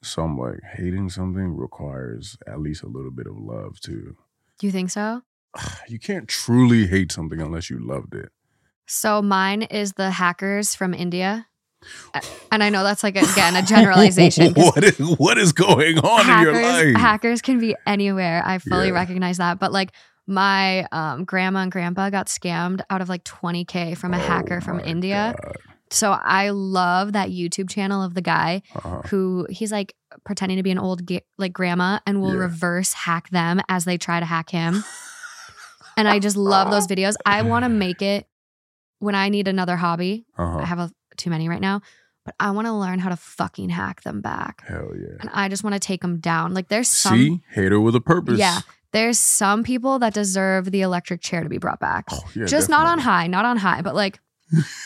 So 0.03 0.23
I'm 0.23 0.37
like, 0.37 0.59
hating 0.75 1.09
something 1.09 1.55
requires 1.57 2.37
at 2.45 2.59
least 2.59 2.83
a 2.83 2.87
little 2.87 3.09
bit 3.09 3.25
of 3.25 3.35
love 3.37 3.79
too. 3.79 4.17
You 4.63 4.71
think 4.71 4.89
so? 4.91 5.21
You 5.87 5.99
can't 5.99 6.27
truly 6.27 6.87
hate 6.87 7.11
something 7.11 7.41
unless 7.41 7.69
you 7.69 7.77
loved 7.79 8.15
it. 8.15 8.29
So 8.87 9.21
mine 9.21 9.63
is 9.63 9.93
the 9.93 10.09
hackers 10.11 10.75
from 10.75 10.93
India. 10.93 11.47
And 12.51 12.61
I 12.61 12.69
know 12.69 12.83
that's 12.83 13.01
like 13.03 13.15
again 13.15 13.55
a 13.55 13.61
generalization. 13.75 14.53
what 14.53 14.83
is 14.83 14.97
what 15.17 15.37
is 15.37 15.53
going 15.53 15.97
on 15.99 16.21
in 16.21 16.43
your 16.43 16.53
hackers, 16.53 16.93
life? 16.93 17.01
hackers 17.01 17.41
can 17.41 17.59
be 17.59 17.75
anywhere. 17.87 18.43
I 18.45 18.57
fully 18.59 18.87
Yeah. 18.87 18.93
recognize 18.93 19.37
that. 19.37 19.57
But 19.59 19.71
like 19.71 19.91
my 20.27 20.85
um, 20.91 21.23
grandma 21.25 21.59
and 21.61 21.71
grandpa 21.71 22.09
got 22.09 22.27
scammed 22.27 22.81
out 22.89 23.01
of 23.01 23.07
like 23.09 23.23
20K 23.23 23.97
from 23.97 24.13
a 24.13 24.17
Oh 24.17 24.19
hacker 24.19 24.59
from 24.61 24.79
India. 24.81 25.33
God. 25.41 25.55
So 25.91 26.11
I 26.13 26.49
love 26.49 27.13
that 27.13 27.29
YouTube 27.29 27.69
channel 27.69 28.01
of 28.01 28.13
the 28.13 28.21
guy 28.21 28.61
Uh-huh. 28.75 29.01
who 29.09 29.45
he's 29.49 29.71
like 29.71 29.93
pretending 30.25 30.57
to 30.57 30.63
be 30.63 30.71
an 30.71 30.79
old 30.79 31.01
like 31.37 31.53
grandma 31.53 31.99
and 32.07 32.21
will 32.21 32.33
Yeah. 32.33 32.39
reverse 32.39 32.93
hack 32.93 33.29
them 33.29 33.61
as 33.69 33.85
they 33.85 33.97
try 33.97 34.19
to 34.19 34.25
hack 34.25 34.49
him. 34.49 34.83
and 35.97 36.07
I 36.07 36.19
just 36.19 36.37
love 36.37 36.71
those 36.71 36.87
videos. 36.93 37.15
I 37.25 37.41
want 37.43 37.63
to 37.63 37.69
make 37.69 38.01
it 38.01 38.27
when 38.99 39.15
I 39.15 39.29
need 39.29 39.47
another 39.47 39.75
hobby. 39.75 40.25
Uh-huh. 40.37 40.59
I 40.59 40.65
have 40.65 40.79
a, 40.79 40.91
too 41.17 41.29
many 41.29 41.49
right 41.49 41.61
now, 41.61 41.81
but 42.25 42.35
I 42.39 42.51
want 42.51 42.67
to 42.67 42.73
learn 42.73 42.99
how 42.99 43.09
to 43.09 43.15
fucking 43.17 43.69
hack 43.69 44.01
them 44.03 44.21
back. 44.21 44.63
Hell 44.67 44.91
yeah. 44.95 45.17
And 45.19 45.29
I 45.33 45.49
just 45.49 45.63
want 45.63 45.73
to 45.73 45.79
take 45.79 46.01
them 46.01 46.19
down. 46.19 46.53
Like 46.53 46.67
there's 46.69 46.87
some 46.87 47.17
See, 47.17 47.41
hater 47.51 47.79
with 47.79 47.95
a 47.95 48.01
purpose. 48.01 48.39
Yeah. 48.39 48.61
there's 48.93 49.19
some 49.19 49.63
people 49.63 49.99
that 49.99 50.13
deserve 50.13 50.71
the 50.71 50.81
electric 50.81 51.21
chair 51.21 51.43
to 51.43 51.49
be 51.49 51.57
brought 51.57 51.79
back. 51.79 52.05
Oh, 52.11 52.19
yeah 52.35 52.45
just 52.45 52.69
not 52.69 52.87
on 52.87 52.99
high, 52.99 53.27
not 53.27 53.43
on 53.45 53.57
high, 53.57 53.81
but 53.81 53.95
like 53.95 54.19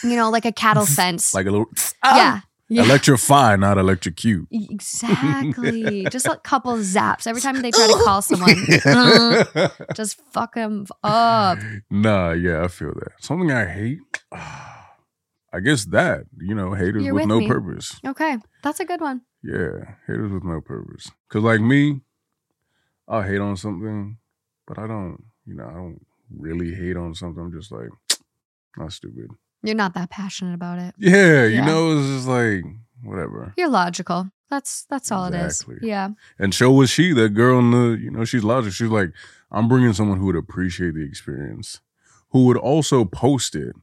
you 0.04 0.16
know, 0.16 0.30
like 0.30 0.46
a 0.46 0.52
cattle 0.52 0.86
fence. 0.98 1.34
Like 1.34 1.48
a 1.48 1.52
little. 1.52 1.68
yeah. 2.04 2.42
Yeah. 2.68 2.84
Electrify, 2.86 3.58
not 3.58 3.78
electrocute. 3.78 4.48
Exactly. 4.50 6.06
just 6.10 6.26
a 6.26 6.36
couple 6.38 6.74
zaps 6.78 7.28
every 7.28 7.40
time 7.40 7.62
they 7.62 7.70
try 7.70 7.86
to 7.86 8.02
call 8.04 8.22
someone. 8.24 8.56
Uh, 8.84 9.70
just 9.94 10.20
fuck 10.32 10.56
them 10.56 10.88
up. 11.04 11.60
Nah, 11.92 12.32
yeah, 12.32 12.64
I 12.64 12.68
feel 12.68 12.92
that. 12.96 13.12
Something 13.20 13.52
I 13.52 13.66
hate. 13.66 14.00
I 14.32 15.60
guess 15.64 15.86
that 15.86 16.24
you 16.40 16.56
know, 16.56 16.74
haters 16.74 17.04
You're 17.04 17.14
with, 17.14 17.26
with 17.26 17.30
no 17.30 17.40
me. 17.40 17.48
purpose. 17.48 18.00
Okay, 18.06 18.38
that's 18.64 18.80
a 18.80 18.86
good 18.86 19.00
one. 19.00 19.22
Yeah, 19.44 19.94
haters 20.08 20.32
with 20.32 20.44
no 20.44 20.60
purpose. 20.60 21.12
Cause 21.30 21.44
like 21.44 21.62
me, 21.62 22.02
I'll 23.08 23.22
hate 23.22 23.40
on 23.40 23.56
something, 23.58 24.18
but 24.68 24.80
I 24.80 24.88
don't. 24.88 25.24
You 25.46 25.54
know, 25.54 25.68
I 25.68 25.74
don't 25.74 26.04
really 26.36 26.74
hate 26.74 26.98
on 26.98 27.14
something. 27.14 27.44
I'm 27.44 27.52
just 27.52 27.72
like, 27.72 27.90
not 28.78 28.92
stupid. 28.92 29.28
You're 29.66 29.76
not 29.76 29.94
that 29.96 30.10
passionate 30.10 30.54
about 30.54 30.80
it. 30.80 30.96
Yeah, 30.98 31.44
you 31.46 31.56
Yeah. 31.56 31.66
know, 31.66 31.98
it's 31.98 32.08
just 32.08 32.28
like 32.28 32.64
whatever. 33.04 33.54
You're 33.58 33.70
logical. 33.70 34.30
That's 34.50 34.86
that's 34.90 35.12
all 35.12 35.26
it 35.26 35.36
Exactly. 35.36 35.76
is. 35.78 35.82
Yeah. 35.84 36.10
And 36.40 36.54
so 36.54 36.72
was 36.72 36.90
she, 36.90 37.14
that 37.14 37.30
girl 37.30 37.60
in 37.60 37.72
the, 37.72 37.98
you 38.00 38.12
know, 38.12 38.26
she's 38.26 38.44
logical. 38.44 38.72
She's 38.72 38.90
like, 38.90 39.12
I'm 39.52 39.68
bringing 39.68 39.94
someone 39.94 40.20
who 40.20 40.26
would 40.28 40.36
appreciate 40.36 40.94
the 40.94 41.04
experience, 41.04 41.82
who 42.30 42.46
would 42.46 42.58
also 42.58 43.06
post 43.06 43.56
it, 43.56 43.76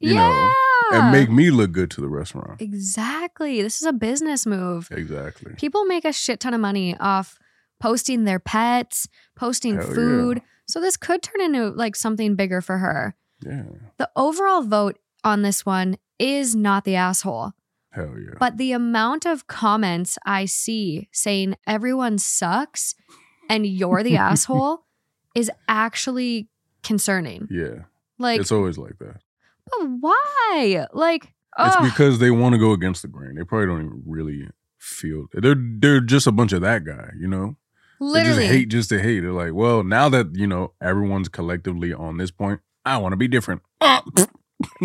you 0.00 0.14
yeah. 0.14 0.28
know, 0.28 0.52
and 0.98 1.12
make 1.12 1.30
me 1.30 1.50
look 1.50 1.72
good 1.72 1.90
to 1.92 2.00
the 2.00 2.08
restaurant. 2.08 2.60
exactly. 2.60 3.60
This 3.62 3.80
is 3.80 3.86
a 3.86 3.92
business 3.92 4.46
move. 4.46 4.88
Exactly. 4.90 5.52
People 5.56 5.84
make 5.84 6.04
a 6.04 6.12
shit 6.12 6.40
ton 6.40 6.54
of 6.54 6.60
money 6.60 6.96
off 6.98 7.38
posting 7.80 8.24
their 8.24 8.38
pets, 8.38 9.08
posting 9.34 9.76
Hell 9.76 9.88
yeah. 9.88 9.94
food. 9.94 10.42
So 10.66 10.80
this 10.80 10.96
could 10.96 11.22
turn 11.22 11.40
into 11.42 11.68
like 11.70 11.94
something 11.94 12.36
bigger 12.36 12.60
for 12.60 12.78
her. 12.78 13.14
Yeah. 13.44 13.64
The 13.98 14.10
overall 14.16 14.62
vote 14.62 14.98
on 15.24 15.42
this 15.42 15.64
one 15.66 15.98
is 16.18 16.54
not 16.54 16.84
the 16.84 16.96
asshole. 16.96 17.52
Hell 17.90 18.14
yeah. 18.18 18.34
But 18.38 18.56
the 18.58 18.72
amount 18.72 19.24
of 19.26 19.46
comments 19.46 20.18
I 20.26 20.44
see 20.44 21.08
saying 21.12 21.56
everyone 21.66 22.18
sucks 22.18 22.94
and 23.48 23.66
you're 23.66 24.02
the 24.02 24.16
asshole 24.30 24.84
is 25.34 25.50
actually 25.68 26.48
concerning. 26.82 27.48
yeah. 27.50 27.84
Like, 28.18 28.40
it's 28.40 28.52
always 28.52 28.78
like 28.78 28.98
that. 28.98 29.16
but 29.66 29.86
why? 30.00 30.86
Like, 30.94 31.34
It's 31.58 31.76
ugh. 31.76 31.84
because 31.84 32.18
they 32.18 32.30
want 32.30 32.54
to 32.54 32.58
go 32.58 32.72
against 32.72 33.02
the 33.02 33.08
grain. 33.08 33.34
They 33.34 33.44
probably 33.44 33.66
don't 33.66 33.84
even 33.84 34.02
really 34.06 34.48
feel 34.78 35.26
they're 35.32 35.54
they're 35.56 36.00
just 36.00 36.26
a 36.26 36.32
bunch 36.32 36.52
of 36.52 36.62
that 36.62 36.84
guy, 36.84 37.10
you 37.18 37.26
know? 37.28 37.56
They 38.00 38.06
literally 38.06 38.42
just 38.42 38.52
hate 38.52 38.68
just 38.68 38.88
to 38.90 39.02
hate. 39.02 39.20
They're 39.20 39.32
like, 39.32 39.52
well, 39.52 39.82
now 39.82 40.08
that, 40.08 40.34
you 40.34 40.46
know, 40.46 40.72
everyone's 40.80 41.28
collectively 41.28 41.92
on 41.92 42.16
this 42.18 42.30
point, 42.30 42.60
I 42.86 42.96
want 42.98 43.12
to 43.12 43.16
be 43.16 43.28
different. 43.28 43.60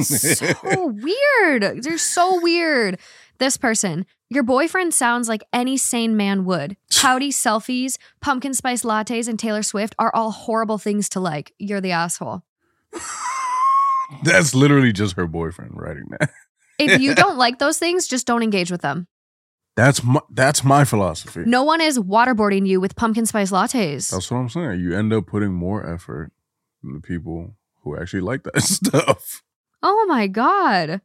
so 0.01 0.87
weird. 0.87 1.83
They're 1.83 1.97
so 1.97 2.39
weird. 2.41 2.99
This 3.39 3.57
person, 3.57 4.05
your 4.29 4.43
boyfriend 4.43 4.93
sounds 4.93 5.27
like 5.27 5.43
any 5.51 5.77
sane 5.77 6.15
man 6.15 6.45
would. 6.45 6.77
Pouty 6.95 7.31
selfies, 7.31 7.97
pumpkin 8.21 8.53
spice 8.53 8.83
lattes, 8.83 9.27
and 9.27 9.39
Taylor 9.39 9.63
Swift 9.63 9.95
are 9.97 10.13
all 10.13 10.31
horrible 10.31 10.77
things 10.77 11.09
to 11.09 11.19
like. 11.19 11.53
You're 11.57 11.81
the 11.81 11.91
asshole. 11.91 12.43
That's 14.23 14.53
literally 14.53 14.91
just 14.91 15.15
her 15.15 15.27
boyfriend 15.27 15.71
writing 15.75 16.05
that. 16.11 16.29
If 16.77 17.01
you 17.01 17.15
don't 17.23 17.37
like 17.37 17.59
those 17.59 17.77
things, 17.77 18.07
just 18.07 18.27
don't 18.27 18.43
engage 18.43 18.71
with 18.71 18.81
them. 18.81 19.07
That's 19.77 20.03
my 20.03 20.19
that's 20.29 20.65
my 20.65 20.83
philosophy. 20.83 21.43
No 21.45 21.63
one 21.63 21.79
is 21.79 21.97
waterboarding 21.97 22.67
you 22.67 22.81
with 22.81 22.97
pumpkin 22.97 23.25
spice 23.25 23.51
lattes. 23.51 24.11
That's 24.11 24.29
what 24.29 24.37
I'm 24.37 24.49
saying. 24.49 24.81
You 24.81 24.95
end 24.97 25.13
up 25.13 25.27
putting 25.27 25.53
more 25.53 25.85
effort 25.89 26.31
in 26.83 26.93
the 26.93 26.99
people 26.99 27.55
who 27.83 27.97
actually 27.97 28.21
like 28.21 28.43
that 28.43 28.61
stuff. 28.61 29.41
Oh 29.83 30.05
my 30.07 30.27
God. 30.27 31.01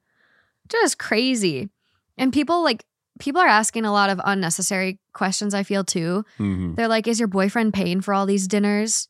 Just 0.68 0.98
crazy. 0.98 1.70
And 2.18 2.32
people 2.32 2.62
like, 2.64 2.84
people 3.18 3.40
are 3.40 3.46
asking 3.48 3.84
a 3.84 3.92
lot 3.92 4.10
of 4.10 4.20
unnecessary 4.24 4.98
questions, 5.12 5.54
I 5.54 5.62
feel 5.62 5.84
too. 5.84 6.24
Mhm. 6.38 6.76
They're 6.76 6.88
like, 6.88 7.06
is 7.06 7.18
your 7.18 7.28
boyfriend 7.28 7.72
paying 7.74 8.00
for 8.00 8.12
all 8.12 8.26
these 8.26 8.46
dinners? 8.48 9.08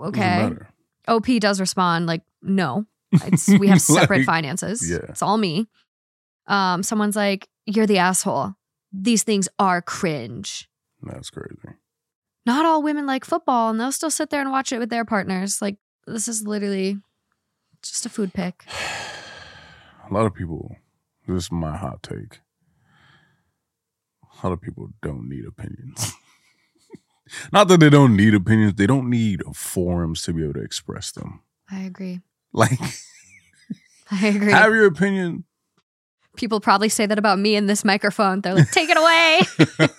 Okay. 0.00 0.50
OP 1.08 1.26
does 1.38 1.60
respond, 1.60 2.06
like, 2.06 2.22
no. 2.42 2.86
It's, 3.12 3.48
we 3.58 3.68
have 3.68 3.80
separate 3.80 4.18
Like, 4.18 4.26
finances. 4.26 4.88
yeah. 4.88 4.98
It's 5.08 5.22
all 5.22 5.36
me. 5.36 5.68
Um, 6.46 6.82
someone's 6.82 7.16
like, 7.16 7.48
you're 7.66 7.86
the 7.86 7.98
asshole. 7.98 8.54
These 8.92 9.22
things 9.22 9.48
are 9.58 9.82
cringe. 9.82 10.68
That's 11.02 11.30
crazy. 11.30 11.76
Not 12.46 12.64
all 12.66 12.82
women 12.82 13.06
like 13.06 13.24
football 13.24 13.70
and 13.70 13.80
they'll 13.80 13.92
still 13.92 14.10
sit 14.10 14.30
there 14.30 14.40
and 14.40 14.50
watch 14.50 14.72
it 14.72 14.78
with 14.78 14.90
their 14.90 15.04
partners. 15.04 15.60
Like, 15.62 15.76
this 16.06 16.28
is 16.28 16.46
literally 16.46 16.98
just 17.90 18.06
a 18.06 18.08
food 18.08 18.32
pick. 18.34 18.64
A 20.10 20.12
lot 20.12 20.26
of 20.26 20.34
people, 20.34 20.76
this 21.26 21.44
is 21.44 21.52
my 21.52 21.76
hot 21.76 22.02
take. 22.02 22.40
A 24.22 24.46
lot 24.46 24.52
of 24.52 24.60
people 24.60 24.88
don't 25.02 25.28
need 25.28 25.46
opinions. 25.46 26.12
Not 27.52 27.68
that 27.68 27.80
they 27.80 27.88
don't 27.88 28.14
need 28.14 28.34
opinions, 28.34 28.74
they 28.74 28.86
don't 28.86 29.08
need 29.08 29.42
forums 29.54 30.20
to 30.22 30.34
be 30.34 30.42
able 30.42 30.54
to 30.54 30.60
express 30.60 31.10
them. 31.10 31.40
I 31.70 31.80
agree. 31.80 32.20
Like, 32.52 32.78
I 34.10 34.26
agree. 34.26 34.52
have 34.52 34.74
your 34.74 34.86
opinion. 34.86 35.44
People 36.36 36.60
probably 36.60 36.88
say 36.88 37.06
that 37.06 37.18
about 37.18 37.38
me 37.38 37.54
in 37.56 37.66
this 37.66 37.84
microphone. 37.84 38.40
They're 38.40 38.54
like, 38.54 38.70
take 38.70 38.88
it 38.90 38.96
away. 38.96 39.40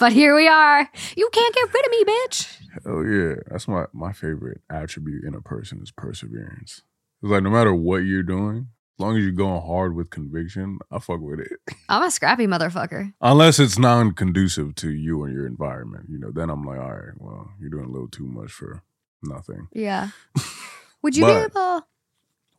But 0.00 0.12
here 0.12 0.34
we 0.34 0.48
are. 0.48 0.88
You 1.16 1.28
can't 1.32 1.54
get 1.54 1.72
rid 1.74 1.86
of 1.86 1.90
me, 1.92 2.04
bitch. 2.04 2.56
Oh 2.86 3.02
yeah. 3.02 3.34
That's 3.50 3.68
my, 3.68 3.86
my 3.92 4.12
favorite 4.12 4.60
attribute 4.70 5.24
in 5.24 5.34
a 5.34 5.40
person 5.40 5.80
is 5.82 5.90
perseverance. 5.90 6.82
It's 7.22 7.30
like 7.30 7.42
no 7.42 7.50
matter 7.50 7.74
what 7.74 7.98
you're 7.98 8.22
doing, 8.22 8.68
as 8.98 9.02
long 9.02 9.16
as 9.16 9.22
you're 9.22 9.32
going 9.32 9.62
hard 9.62 9.94
with 9.94 10.10
conviction, 10.10 10.78
I 10.90 10.98
fuck 10.98 11.20
with 11.20 11.40
it. 11.40 11.52
I'm 11.88 12.02
a 12.02 12.10
scrappy 12.10 12.46
motherfucker. 12.46 13.12
Unless 13.20 13.58
it's 13.58 13.78
non 13.78 14.12
conducive 14.12 14.74
to 14.76 14.90
you 14.90 15.24
and 15.24 15.34
your 15.34 15.46
environment, 15.46 16.06
you 16.08 16.18
know, 16.18 16.30
then 16.30 16.50
I'm 16.50 16.64
like, 16.64 16.78
all 16.80 16.92
right, 16.92 17.14
well, 17.18 17.50
you're 17.60 17.70
doing 17.70 17.86
a 17.86 17.90
little 17.90 18.08
too 18.08 18.26
much 18.26 18.50
for 18.52 18.82
nothing. 19.22 19.68
Yeah. 19.72 20.08
Would 21.02 21.16
you 21.16 21.24
be 21.24 21.32
But- 21.32 21.50
able 21.50 21.86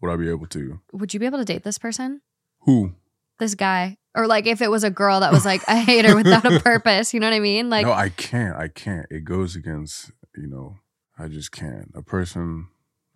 Would 0.02 0.12
I 0.12 0.16
be 0.16 0.30
able 0.30 0.48
to? 0.48 0.80
would 0.94 1.14
you 1.14 1.20
be 1.20 1.26
able 1.28 1.38
to 1.38 1.46
date 1.46 1.64
this 1.64 1.78
person? 1.78 2.22
Who? 2.62 2.94
This 3.40 3.56
guy? 3.56 3.98
Or 4.16 4.28
like 4.28 4.46
if 4.46 4.62
it 4.62 4.70
was 4.70 4.84
a 4.84 4.90
girl 4.90 5.22
that 5.22 5.32
was 5.32 5.46
like 5.46 5.62
a 5.68 5.76
hater 5.76 6.16
without 6.16 6.46
a 6.46 6.60
purpose, 6.64 7.14
you 7.14 7.20
know 7.20 7.28
what 7.28 7.36
I 7.36 7.40
mean? 7.40 7.70
Like 7.70 7.86
no, 7.86 7.94
I 7.94 8.10
can't. 8.10 8.56
I 8.56 8.68
can't. 8.68 9.08
It 9.10 9.24
goes 9.24 9.56
against, 9.56 10.12
you 10.36 10.48
know, 10.48 10.78
I 11.18 11.28
just 11.28 11.52
can't. 11.52 11.92
A 11.96 12.02
person, 12.02 12.68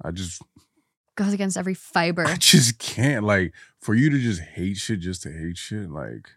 I 0.03 0.11
just, 0.11 0.41
goes 1.15 1.33
against 1.33 1.57
every 1.57 1.73
fiber. 1.73 2.25
I 2.25 2.35
just 2.35 2.79
can't. 2.79 3.25
Like, 3.25 3.53
for 3.79 3.93
you 3.93 4.09
to 4.09 4.19
just 4.19 4.41
hate 4.41 4.77
shit 4.77 4.99
just 4.99 5.23
to 5.23 5.31
hate 5.31 5.57
shit, 5.57 5.89
like, 5.89 6.29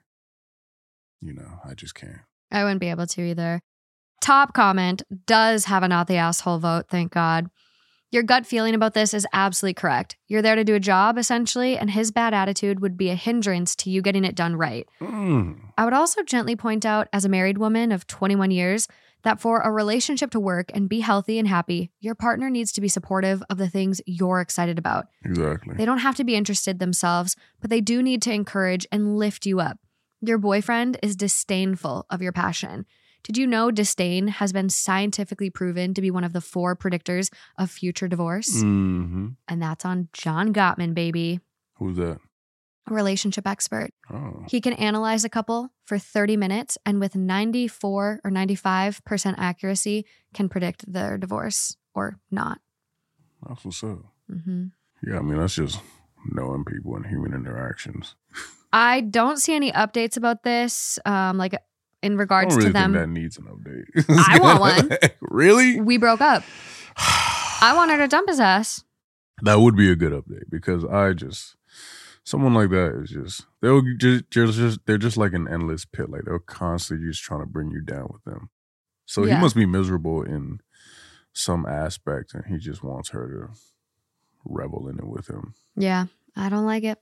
you 1.21 1.33
know, 1.33 1.61
I 1.65 1.75
just 1.75 1.95
can't. 1.95 2.21
I 2.51 2.63
wouldn't 2.65 2.81
be 2.81 2.89
able 2.89 3.07
to 3.07 3.23
either. 3.23 3.61
Top 4.21 4.55
comment 4.55 5.03
does 5.27 5.67
have 5.67 5.83
a 5.83 5.89
not 5.89 6.07
the 6.09 6.17
asshole 6.17 6.59
vote, 6.59 6.87
thank 6.89 7.13
God. 7.13 7.49
Your 8.11 8.23
gut 8.23 8.47
feeling 8.47 8.75
about 8.75 8.95
this 8.95 9.13
is 9.13 9.27
absolutely 9.35 9.75
correct. 9.75 10.17
You're 10.29 10.41
there 10.41 10.57
to 10.57 10.65
do 10.65 10.75
a 10.75 10.81
job, 10.81 11.19
essentially, 11.19 11.77
and 11.77 11.91
his 11.91 12.11
bad 12.11 12.33
attitude 12.33 12.81
would 12.81 12.97
be 12.97 13.11
a 13.11 13.15
hindrance 13.15 13.77
to 13.77 13.91
you 13.91 14.01
getting 14.01 14.25
it 14.25 14.35
done 14.35 14.57
right. 14.57 14.89
Mm. 15.01 15.61
I 15.77 15.85
would 15.85 15.93
also 15.93 16.23
gently 16.23 16.57
point 16.57 16.87
out, 16.87 17.09
as 17.13 17.27
a 17.27 17.29
married 17.29 17.59
woman 17.59 17.93
of 17.93 18.07
21 18.07 18.51
years, 18.51 18.89
that 19.25 19.41
for 19.41 19.61
a 19.61 19.71
relationship 19.71 20.31
to 20.31 20.41
work 20.41 20.71
and 20.73 20.89
be 20.89 21.01
healthy 21.01 21.39
and 21.39 21.47
happy, 21.47 21.91
your 22.01 22.15
partner 22.15 22.49
needs 22.49 22.73
to 22.73 22.81
be 22.81 22.89
supportive 22.89 23.43
of 23.51 23.59
the 23.59 23.69
things 23.69 24.01
you're 24.07 24.41
excited 24.41 24.79
about. 24.79 25.07
Exactly. 25.25 25.75
They 25.77 25.85
don't 25.85 25.99
have 25.99 26.17
to 26.17 26.25
be 26.25 26.35
interested 26.35 26.79
themselves, 26.79 27.37
but 27.61 27.69
they 27.69 27.81
do 27.81 28.03
need 28.03 28.23
to 28.23 28.33
encourage 28.33 28.87
and 28.91 29.19
lift 29.19 29.45
you 29.45 29.61
up. 29.61 29.79
Your 30.21 30.39
boyfriend 30.39 30.99
is 31.03 31.15
disdainful 31.15 32.07
of 32.09 32.23
your 32.23 32.33
passion. 32.33 32.87
Did 33.29 33.37
you 33.37 33.47
know 33.47 33.71
disdain 33.71 34.29
has 34.29 34.55
been 34.55 34.71
scientifically 34.71 35.51
proven 35.51 35.93
to 35.93 36.01
be 36.01 36.11
one 36.11 36.25
of 36.25 36.33
the 36.33 36.41
four 36.41 36.75
predictors 36.75 37.31
of 37.59 37.71
future 37.71 38.09
divorce? 38.09 38.63
hmm 38.63 39.29
And 39.47 39.61
that's 39.61 39.85
on 39.85 40.09
John 40.15 40.55
Gottman, 40.55 40.95
baby, 40.95 41.41
Who's 41.75 41.99
that? 41.99 42.19
a 42.91 42.95
relationship 42.95 43.47
expert. 43.47 43.91
Oh, 44.11 44.45
He 44.49 44.63
can 44.63 44.73
analyze 44.73 45.23
a 45.25 45.29
couple 45.29 45.69
for 45.85 45.99
30 45.99 46.39
minutes 46.39 46.79
and 46.87 47.01
with 47.01 47.15
94 47.15 48.21
or 48.25 48.31
95% 48.31 49.35
accuracy 49.37 50.07
can 50.33 50.49
predict 50.49 50.91
their 50.91 51.19
divorce 51.19 51.77
or 51.95 52.19
not. 52.31 52.61
that's 53.47 53.63
what's 53.63 53.85
up. 53.85 53.99
hmm 54.31 54.69
Yeah, 55.07 55.19
I 55.19 55.21
mean, 55.21 55.37
that's 55.39 55.55
just 55.57 55.81
knowing 56.33 56.65
people 56.65 56.97
and 56.97 57.05
human 57.05 57.35
interactions. 57.35 58.15
I 58.73 59.03
don't 59.03 59.37
see 59.39 59.55
any 59.55 59.71
updates 59.73 60.17
about 60.17 60.45
this, 60.45 60.99
um, 61.05 61.37
like 61.37 61.55
in 62.03 62.17
regards 62.17 62.55
really 62.55 62.69
to 62.69 62.73
them. 62.73 62.93
that 62.93 63.09
needs 63.09 63.39
an 63.39 63.45
update. 63.45 64.05
I 64.09 64.39
want 64.41 64.61
one. 64.61 64.99
really? 65.21 65.81
we 65.81 65.97
broke 65.97 66.21
up. 66.21 66.43
I 66.97 67.73
want 67.77 67.91
her 67.91 67.97
to 67.99 68.09
dump 68.09 68.29
his 68.29 68.41
ass. 68.41 68.85
That 69.43 69.61
would 69.61 69.77
be 69.77 69.91
a 69.91 69.97
good 69.97 70.13
update 70.13 70.51
because 70.51 70.85
I 70.85 71.13
just 71.13 71.57
someone 72.25 72.55
like 72.55 72.71
that 72.71 73.01
is 73.03 73.11
just 73.11 73.47
they'll 73.63 73.83
just 73.97 74.31
just, 74.31 74.59
just 74.59 74.81
they're 74.87 74.99
just 74.99 75.17
like 75.17 75.33
an 75.33 75.49
endless 75.49 75.85
pit. 75.85 76.11
Like 76.11 76.23
they're 76.25 76.39
constantly 76.39 77.07
just 77.09 77.23
trying 77.23 77.41
to 77.41 77.47
bring 77.47 77.71
you 77.71 77.81
down 77.81 78.09
with 78.13 78.25
them. 78.25 78.51
So 79.07 79.25
Yeah. 79.25 79.37
he 79.37 79.41
must 79.41 79.57
be 79.57 79.67
miserable 79.67 80.23
in 80.23 80.61
some 81.33 81.67
aspect, 81.67 82.35
and 82.35 82.45
he 82.47 82.59
just 82.59 82.83
wants 82.83 83.11
her 83.11 83.29
to 83.29 83.61
revel 84.45 84.89
in 84.89 84.99
it 84.99 85.07
with 85.07 85.29
him. 85.29 85.55
Yeah, 85.77 86.07
I 86.37 86.49
don't 86.49 86.67
like 86.67 86.85
it. 86.85 86.99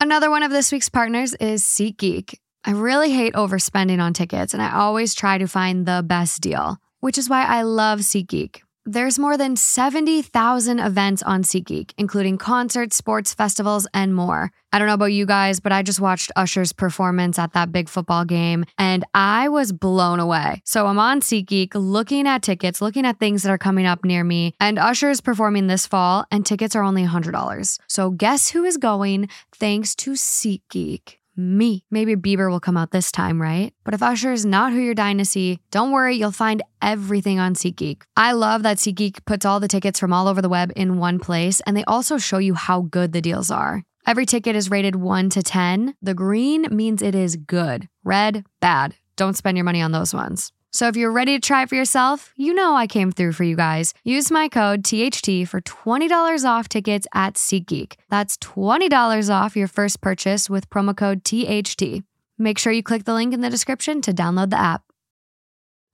Another 0.00 0.30
one 0.30 0.42
of 0.42 0.50
this 0.50 0.72
week's 0.72 0.88
partners 0.88 1.34
is 1.34 1.62
SeatGeek. 1.62 2.38
I 2.64 2.70
really 2.70 3.10
hate 3.10 3.34
overspending 3.34 4.00
on 4.00 4.12
tickets, 4.12 4.54
and 4.54 4.62
I 4.62 4.72
always 4.72 5.14
try 5.14 5.36
to 5.38 5.48
find 5.48 5.84
the 5.84 6.04
best 6.06 6.40
deal, 6.40 6.78
which 7.00 7.18
is 7.18 7.28
why 7.28 7.44
I 7.44 7.62
love 7.62 8.00
SeatGeek. 8.00 8.60
There's 8.84 9.16
more 9.16 9.36
than 9.36 9.54
70,000 9.54 10.80
events 10.80 11.22
on 11.22 11.44
SeatGeek, 11.44 11.92
including 11.98 12.36
concerts, 12.36 12.96
sports 12.96 13.32
festivals, 13.32 13.86
and 13.94 14.12
more. 14.12 14.50
I 14.72 14.78
don't 14.78 14.88
know 14.88 14.94
about 14.94 15.12
you 15.12 15.24
guys, 15.24 15.60
but 15.60 15.70
I 15.70 15.82
just 15.82 16.00
watched 16.00 16.32
Usher's 16.34 16.72
performance 16.72 17.38
at 17.38 17.52
that 17.52 17.70
big 17.70 17.88
football 17.88 18.24
game 18.24 18.64
and 18.78 19.04
I 19.14 19.48
was 19.48 19.70
blown 19.70 20.18
away. 20.18 20.62
So 20.64 20.88
I'm 20.88 20.98
on 20.98 21.20
SeatGeek 21.20 21.76
looking 21.76 22.26
at 22.26 22.42
tickets, 22.42 22.82
looking 22.82 23.06
at 23.06 23.20
things 23.20 23.44
that 23.44 23.50
are 23.50 23.58
coming 23.58 23.86
up 23.86 24.04
near 24.04 24.24
me, 24.24 24.54
and 24.58 24.80
Usher 24.80 25.10
is 25.10 25.20
performing 25.20 25.68
this 25.68 25.86
fall 25.86 26.24
and 26.32 26.44
tickets 26.44 26.74
are 26.74 26.82
only 26.82 27.04
$100. 27.04 27.78
So 27.86 28.10
guess 28.10 28.50
who 28.50 28.64
is 28.64 28.78
going 28.78 29.28
thanks 29.52 29.94
to 29.96 30.12
SeatGeek? 30.12 31.18
Me. 31.36 31.84
Maybe 31.90 32.16
Bieber 32.16 32.50
will 32.50 32.60
come 32.60 32.76
out 32.76 32.90
this 32.90 33.10
time, 33.12 33.40
right? 33.40 33.72
But 33.84 33.94
if 33.94 34.02
Usher 34.02 34.32
is 34.32 34.44
not 34.44 34.72
who 34.72 34.80
you're 34.80 34.94
dying 34.94 35.18
to 35.18 35.24
see, 35.24 35.60
don't 35.70 35.92
worry, 35.92 36.16
you'll 36.16 36.32
find 36.32 36.62
everything 36.80 37.38
on 37.38 37.54
SeatGeek. 37.54 38.02
I 38.16 38.32
love 38.32 38.62
that 38.62 38.78
SeatGeek 38.78 39.24
puts 39.24 39.46
all 39.46 39.60
the 39.60 39.68
tickets 39.68 39.98
from 39.98 40.12
all 40.12 40.28
over 40.28 40.42
the 40.42 40.48
web 40.48 40.72
in 40.76 40.98
one 40.98 41.18
place, 41.18 41.60
and 41.60 41.76
they 41.76 41.84
also 41.84 42.18
show 42.18 42.38
you 42.38 42.54
how 42.54 42.82
good 42.82 43.12
the 43.12 43.20
deals 43.20 43.50
are. 43.50 43.82
Every 44.06 44.26
ticket 44.26 44.56
is 44.56 44.70
rated 44.70 44.96
1 44.96 45.30
to 45.30 45.42
10. 45.42 45.94
The 46.02 46.14
green 46.14 46.66
means 46.70 47.02
it 47.02 47.14
is 47.14 47.36
good, 47.36 47.88
red, 48.02 48.44
bad. 48.60 48.96
Don't 49.16 49.36
spend 49.36 49.56
your 49.56 49.64
money 49.64 49.80
on 49.80 49.92
those 49.92 50.12
ones. 50.12 50.52
So 50.72 50.88
if 50.88 50.96
you're 50.96 51.12
ready 51.12 51.38
to 51.38 51.46
try 51.46 51.62
it 51.62 51.68
for 51.68 51.74
yourself, 51.74 52.32
you 52.34 52.54
know 52.54 52.74
I 52.74 52.86
came 52.86 53.12
through 53.12 53.32
for 53.32 53.44
you 53.44 53.56
guys. 53.56 53.92
Use 54.04 54.30
my 54.30 54.48
code 54.48 54.82
THT 54.84 55.46
for 55.46 55.60
$20 55.60 56.44
off 56.48 56.68
tickets 56.68 57.06
at 57.12 57.34
SeatGeek. 57.34 57.96
That's 58.08 58.38
$20 58.38 59.30
off 59.30 59.54
your 59.54 59.68
first 59.68 60.00
purchase 60.00 60.48
with 60.48 60.70
promo 60.70 60.96
code 60.96 61.24
THT. 61.24 62.04
Make 62.38 62.58
sure 62.58 62.72
you 62.72 62.82
click 62.82 63.04
the 63.04 63.12
link 63.12 63.34
in 63.34 63.42
the 63.42 63.50
description 63.50 64.00
to 64.00 64.14
download 64.14 64.48
the 64.48 64.58
app. 64.58 64.82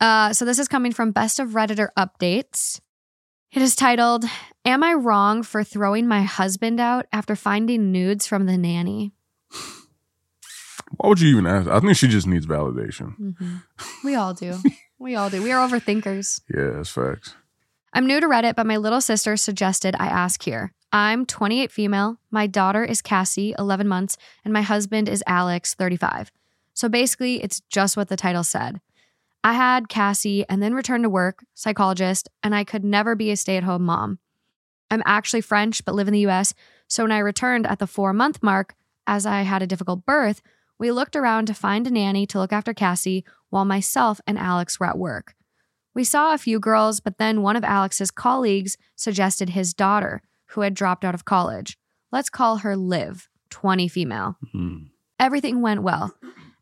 Uh, 0.00 0.32
so 0.32 0.44
this 0.44 0.60
is 0.60 0.68
coming 0.68 0.92
from 0.92 1.10
Best 1.10 1.40
of 1.40 1.50
Redditor 1.50 1.88
Updates. 1.98 2.80
It 3.50 3.62
is 3.62 3.74
titled, 3.74 4.26
Am 4.64 4.84
I 4.84 4.92
Wrong 4.92 5.42
for 5.42 5.64
Throwing 5.64 6.06
My 6.06 6.22
Husband 6.22 6.78
Out 6.78 7.06
After 7.12 7.34
Finding 7.34 7.90
Nudes 7.90 8.28
from 8.28 8.46
the 8.46 8.56
Nanny? 8.56 9.12
Why 10.98 11.08
would 11.08 11.20
you 11.20 11.28
even 11.30 11.46
ask? 11.46 11.68
I 11.68 11.78
think 11.80 11.96
she 11.96 12.08
just 12.08 12.26
needs 12.26 12.46
validation. 12.46 13.16
Mm-hmm. 13.18 13.56
We 14.04 14.16
all 14.16 14.34
do. 14.34 14.58
we 14.98 15.14
all 15.14 15.30
do. 15.30 15.42
We 15.42 15.52
are 15.52 15.66
overthinkers. 15.66 16.40
Yeah, 16.52 16.70
that's 16.76 16.90
facts. 16.90 17.34
I'm 17.92 18.06
new 18.06 18.20
to 18.20 18.26
Reddit, 18.26 18.56
but 18.56 18.66
my 18.66 18.76
little 18.76 19.00
sister 19.00 19.36
suggested 19.36 19.94
I 19.98 20.06
ask 20.06 20.42
here. 20.42 20.72
I'm 20.92 21.24
28 21.24 21.70
female. 21.70 22.18
My 22.30 22.46
daughter 22.46 22.84
is 22.84 23.00
Cassie, 23.00 23.54
11 23.58 23.86
months, 23.86 24.16
and 24.44 24.52
my 24.52 24.62
husband 24.62 25.08
is 25.08 25.22
Alex, 25.26 25.74
35. 25.74 26.32
So 26.74 26.88
basically, 26.88 27.42
it's 27.42 27.60
just 27.68 27.96
what 27.96 28.08
the 28.08 28.16
title 28.16 28.44
said. 28.44 28.80
I 29.44 29.52
had 29.52 29.88
Cassie 29.88 30.44
and 30.48 30.62
then 30.62 30.74
returned 30.74 31.04
to 31.04 31.10
work, 31.10 31.44
psychologist, 31.54 32.28
and 32.42 32.54
I 32.54 32.64
could 32.64 32.84
never 32.84 33.14
be 33.14 33.30
a 33.30 33.36
stay 33.36 33.56
at 33.56 33.64
home 33.64 33.84
mom. 33.84 34.18
I'm 34.90 35.02
actually 35.06 35.42
French, 35.42 35.84
but 35.84 35.94
live 35.94 36.08
in 36.08 36.14
the 36.14 36.26
US. 36.26 36.54
So 36.88 37.04
when 37.04 37.12
I 37.12 37.18
returned 37.18 37.66
at 37.66 37.78
the 37.78 37.86
four 37.86 38.12
month 38.12 38.42
mark, 38.42 38.74
as 39.06 39.26
I 39.26 39.42
had 39.42 39.62
a 39.62 39.66
difficult 39.66 40.04
birth, 40.04 40.42
we 40.78 40.90
looked 40.92 41.16
around 41.16 41.46
to 41.46 41.54
find 41.54 41.86
a 41.86 41.90
nanny 41.90 42.26
to 42.26 42.38
look 42.38 42.52
after 42.52 42.72
Cassie 42.74 43.24
while 43.50 43.64
myself 43.64 44.20
and 44.26 44.38
Alex 44.38 44.78
were 44.78 44.86
at 44.86 44.98
work. 44.98 45.34
We 45.94 46.04
saw 46.04 46.32
a 46.32 46.38
few 46.38 46.60
girls, 46.60 47.00
but 47.00 47.18
then 47.18 47.42
one 47.42 47.56
of 47.56 47.64
Alex's 47.64 48.10
colleagues 48.10 48.76
suggested 48.94 49.50
his 49.50 49.74
daughter, 49.74 50.22
who 50.52 50.60
had 50.60 50.74
dropped 50.74 51.04
out 51.04 51.14
of 51.14 51.24
college. 51.24 51.76
Let's 52.12 52.30
call 52.30 52.58
her 52.58 52.76
Liv, 52.76 53.28
20 53.50 53.88
female. 53.88 54.36
Mm. 54.54 54.90
Everything 55.18 55.60
went 55.60 55.82
well. 55.82 56.14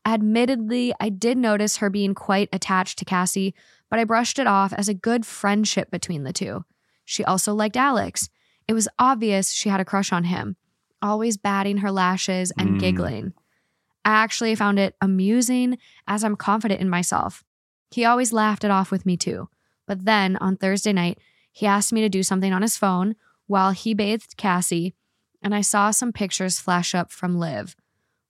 Admittedly, 0.07 0.95
I 1.01 1.09
did 1.09 1.37
notice 1.37 1.79
her 1.79 1.91
being 1.91 2.15
quite 2.15 2.49
attached 2.53 2.99
to 2.99 3.05
Cassie, 3.05 3.55
but 3.91 3.99
I 3.99 4.05
brushed 4.05 4.39
it 4.39 4.47
off 4.47 4.73
as 4.73 4.89
a 4.89 4.95
good 4.95 5.27
friendship 5.27 5.91
between 5.91 6.23
the 6.25 6.33
two. 6.33 6.65
She 7.05 7.25
also 7.25 7.53
liked 7.55 7.77
Alex. 7.77 8.29
It 8.69 8.73
was 8.73 8.89
obvious 8.99 9.51
she 9.53 9.69
had 9.69 9.81
a 9.81 9.85
crush 9.85 10.13
on 10.13 10.25
him, 10.25 10.57
always 11.03 11.37
batting 11.37 11.79
her 11.79 11.91
lashes 11.91 12.53
and 12.57 12.71
Mm. 12.71 12.81
giggling. 12.81 13.33
I 14.07 14.11
actually 14.11 14.55
found 14.55 14.79
it 14.79 14.95
amusing 15.01 15.79
as 16.07 16.23
I'm 16.23 16.37
confident 16.37 16.81
in 16.81 16.89
myself. 16.89 17.43
He 17.91 18.05
always 18.05 18.33
laughed 18.33 18.63
it 18.63 18.71
off 18.71 18.93
with 18.93 19.05
me 19.05 19.17
too. 19.17 19.49
But 19.85 20.05
then 20.05 20.37
on 20.37 20.57
Thursday 20.57 20.93
night, 20.93 21.19
he 21.51 21.67
asked 21.67 21.93
me 21.93 22.03
to 22.03 22.09
do 22.09 22.23
something 22.23 22.53
on 22.53 22.63
his 22.63 22.77
phone 22.77 23.17
while 23.49 23.73
he 23.73 23.95
bathed 23.95 24.37
Cassie, 24.37 24.95
and 25.43 25.53
I 25.53 25.61
saw 25.61 25.91
some 25.91 26.13
pictures 26.13 26.61
flash 26.61 26.95
up 26.95 27.11
from 27.11 27.37
Liv. 27.37 27.75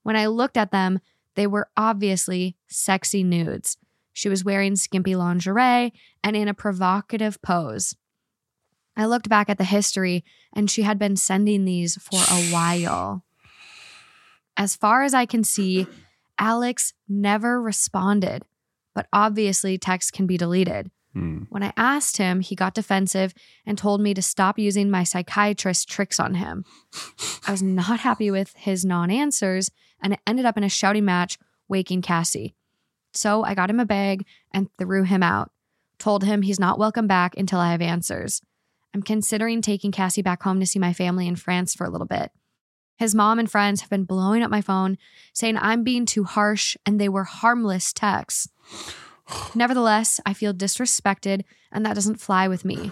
When 0.01 0.15
I 0.15 0.25
looked 0.25 0.57
at 0.57 0.71
them, 0.71 0.99
they 1.35 1.45
were 1.45 1.69
obviously 1.77 2.55
sexy 2.67 3.23
nudes. 3.23 3.77
She 4.13 4.29
was 4.29 4.43
wearing 4.43 4.77
skimpy 4.77 5.15
lingerie 5.15 5.93
and 6.23 6.35
in 6.35 6.47
a 6.47 6.55
provocative 6.55 7.39
pose. 7.43 7.95
I 8.95 9.05
looked 9.05 9.29
back 9.29 9.47
at 9.47 9.59
the 9.59 9.63
history, 9.63 10.25
and 10.53 10.71
she 10.71 10.81
had 10.81 10.97
been 10.97 11.17
sending 11.17 11.65
these 11.65 11.97
for 11.97 12.17
a 12.17 12.51
while. 12.51 13.26
As 14.57 14.75
far 14.75 15.03
as 15.03 15.13
I 15.13 15.25
can 15.25 15.43
see, 15.43 15.85
Alex 16.39 16.93
never 17.07 17.61
responded, 17.61 18.43
but 18.95 19.07
obviously 19.13 19.77
texts 19.77 20.11
can 20.11 20.25
be 20.25 20.35
deleted. 20.35 20.89
Mm. 21.15 21.45
When 21.49 21.63
I 21.63 21.73
asked 21.77 22.17
him, 22.17 22.41
he 22.41 22.55
got 22.55 22.73
defensive 22.73 23.33
and 23.65 23.77
told 23.77 24.01
me 24.01 24.13
to 24.15 24.21
stop 24.21 24.59
using 24.59 24.89
my 24.89 25.03
psychiatrist 25.03 25.87
tricks 25.87 26.19
on 26.19 26.35
him. 26.35 26.65
I 27.47 27.51
was 27.51 27.61
not 27.61 28.01
happy 28.01 28.29
with 28.31 28.53
his 28.55 28.83
non 28.83 29.09
answers, 29.11 29.69
and 30.01 30.13
it 30.13 30.19
ended 30.25 30.45
up 30.45 30.57
in 30.57 30.63
a 30.63 30.69
shouting 30.69 31.05
match, 31.05 31.37
waking 31.67 32.01
Cassie. 32.01 32.55
So 33.13 33.43
I 33.43 33.53
got 33.53 33.69
him 33.69 33.79
a 33.79 33.85
bag 33.85 34.25
and 34.51 34.69
threw 34.77 35.03
him 35.03 35.23
out. 35.23 35.51
Told 35.97 36.23
him 36.23 36.41
he's 36.41 36.59
not 36.59 36.77
welcome 36.77 37.07
back 37.07 37.35
until 37.37 37.59
I 37.59 37.71
have 37.71 37.81
answers. 37.81 38.41
I'm 38.93 39.01
considering 39.01 39.61
taking 39.61 39.91
Cassie 39.91 40.21
back 40.21 40.43
home 40.43 40.59
to 40.59 40.65
see 40.65 40.79
my 40.79 40.93
family 40.93 41.27
in 41.27 41.35
France 41.35 41.73
for 41.73 41.85
a 41.85 41.89
little 41.89 42.07
bit. 42.07 42.31
His 42.97 43.13
mom 43.13 43.37
and 43.39 43.49
friends 43.49 43.81
have 43.81 43.89
been 43.89 44.05
blowing 44.05 44.41
up 44.41 44.49
my 44.49 44.61
phone, 44.61 44.97
saying 45.33 45.57
I'm 45.57 45.83
being 45.83 46.05
too 46.05 46.23
harsh 46.23 46.75
and 46.85 46.99
they 46.99 47.09
were 47.09 47.23
harmless 47.25 47.93
texts. 47.93 48.49
Nevertheless, 49.55 50.19
I 50.25 50.33
feel 50.33 50.53
disrespected 50.53 51.43
and 51.71 51.85
that 51.85 51.93
doesn't 51.93 52.19
fly 52.19 52.47
with 52.47 52.65
me. 52.65 52.91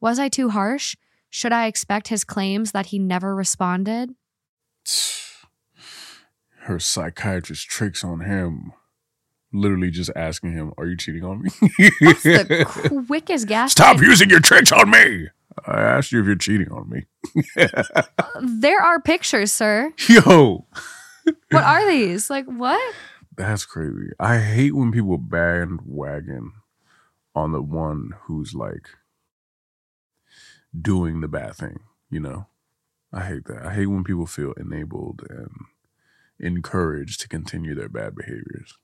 Was 0.00 0.18
I 0.18 0.28
too 0.28 0.50
harsh? 0.50 0.96
Should 1.30 1.52
I 1.52 1.66
expect 1.66 2.08
his 2.08 2.24
claims 2.24 2.72
that 2.72 2.86
he 2.86 2.98
never 2.98 3.34
responded? 3.34 4.14
Her 6.60 6.78
psychiatrist 6.78 7.68
tricks 7.68 8.02
on 8.02 8.20
him. 8.20 8.72
Literally 9.52 9.90
just 9.90 10.10
asking 10.16 10.52
him, 10.52 10.72
Are 10.78 10.86
you 10.86 10.96
cheating 10.96 11.24
on 11.24 11.42
me? 11.42 11.50
That's 12.00 12.22
the 12.22 13.04
quickest 13.06 13.46
gas. 13.46 13.72
Stop 13.72 14.00
using 14.00 14.30
your 14.30 14.40
tricks 14.40 14.72
on 14.72 14.90
me. 14.90 15.28
I 15.66 15.80
asked 15.80 16.10
you 16.12 16.20
if 16.20 16.26
you're 16.26 16.34
cheating 16.34 16.72
on 16.72 16.88
me. 16.88 17.04
There 18.40 18.80
are 18.80 19.00
pictures, 19.00 19.52
sir. 19.52 19.92
Yo, 20.08 20.66
What 21.50 21.64
are 21.64 21.86
these? 21.88 22.30
Like, 22.30 22.46
what? 22.46 22.94
that's 23.36 23.64
crazy. 23.64 24.10
I 24.20 24.38
hate 24.38 24.74
when 24.76 24.92
people 24.92 25.18
bandwagon 25.18 26.52
on 27.34 27.52
the 27.52 27.62
one 27.62 28.14
who's 28.22 28.54
like 28.54 28.88
doing 30.78 31.20
the 31.20 31.28
bad 31.28 31.56
thing, 31.56 31.80
you 32.10 32.20
know? 32.20 32.46
I 33.12 33.22
hate 33.24 33.44
that. 33.46 33.64
I 33.64 33.74
hate 33.74 33.86
when 33.86 34.04
people 34.04 34.26
feel 34.26 34.52
enabled 34.52 35.22
and 35.28 35.50
encouraged 36.38 37.20
to 37.20 37.28
continue 37.28 37.74
their 37.74 37.88
bad 37.88 38.14
behaviors. 38.14 38.76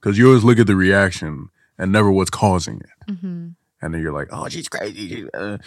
Because 0.00 0.18
you 0.18 0.28
always 0.28 0.44
look 0.44 0.58
at 0.58 0.66
the 0.66 0.76
reaction 0.76 1.48
and 1.78 1.90
never 1.90 2.10
what's 2.10 2.30
causing 2.30 2.80
it. 2.80 3.12
Mm-hmm. 3.12 3.48
And 3.80 3.94
then 3.94 4.00
you're 4.02 4.12
like, 4.12 4.28
oh, 4.30 4.48
she's 4.48 4.68
crazy. 4.68 5.26
Uh, 5.32 5.58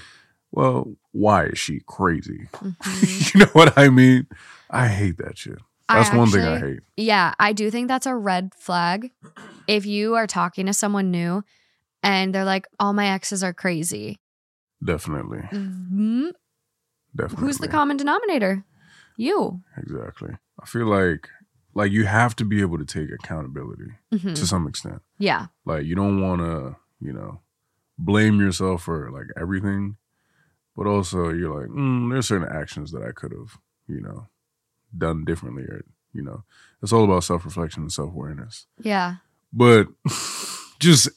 well, 0.52 0.94
why 1.12 1.46
is 1.46 1.60
she 1.60 1.82
crazy? 1.86 2.48
Mm-hmm. 2.58 3.38
you 3.40 3.46
know 3.46 3.52
what 3.54 3.78
I 3.78 3.90
mean? 3.90 4.28
I 4.70 4.88
hate 4.88 5.18
that 5.18 5.38
shit. 5.38 5.60
That's 5.90 6.14
one 6.14 6.30
thing 6.30 6.42
I 6.44 6.60
hate. 6.60 6.80
Yeah, 6.98 7.34
I 7.40 7.54
do 7.54 7.72
think 7.72 7.88
that's 7.88 8.06
a 8.06 8.16
red 8.16 8.54
flag. 8.56 9.12
If 9.68 9.86
you 9.86 10.16
are 10.16 10.28
talking 10.28 10.66
to 10.66 10.74
someone 10.74 11.12
new 11.12 11.44
and 12.04 12.36
they're 12.36 12.44
like, 12.46 12.68
all 12.80 12.92
my 12.94 13.08
exes 13.08 13.44
are 13.44 13.54
crazy, 13.54 14.20
Definitely. 14.84 15.40
Mhm. 15.52 16.32
Definitely. 17.16 17.46
who's 17.48 17.58
the 17.58 17.68
common 17.68 17.98
denominator? 17.98 18.64
You. 19.16 19.62
Exactly. 19.78 20.36
I 20.62 20.66
feel 20.66 20.86
like 20.88 21.30
like 21.74 21.92
you 21.92 22.06
have 22.06 22.36
to 22.38 22.46
be 22.46 22.62
able 22.62 22.78
to 22.80 22.86
take 22.86 23.10
accountability 23.12 23.92
Mhm. 24.14 24.36
to 24.36 24.46
some 24.48 24.68
extent. 24.68 25.02
Yeah. 25.20 25.48
Like 25.66 25.86
you 25.86 25.96
don't 25.96 26.22
want 26.22 26.42
to, 26.42 26.76
you 27.00 27.14
know, 27.14 27.40
blame 27.98 28.40
yourself 28.40 28.84
for 28.84 29.10
like 29.12 29.28
everything, 29.40 29.98
but 30.78 30.88
also 30.88 31.30
you're 31.30 31.60
like, 31.60 31.70
mm, 31.70 32.12
there's 32.12 32.28
certain 32.28 32.48
actions 32.48 32.92
that 32.92 33.02
I 33.04 33.12
could 33.12 33.32
have, 33.34 33.58
you 33.88 34.00
know, 34.02 34.28
done 34.98 35.26
differently 35.26 35.64
or, 35.64 35.84
you 36.14 36.22
know, 36.22 36.44
it's 36.82 36.94
all 36.94 37.04
about 37.04 37.24
self-reflection 37.24 37.82
and 37.84 37.92
self-awareness. 37.92 38.68
Yeah. 38.80 39.16
But 39.52 39.88
just 40.80 41.10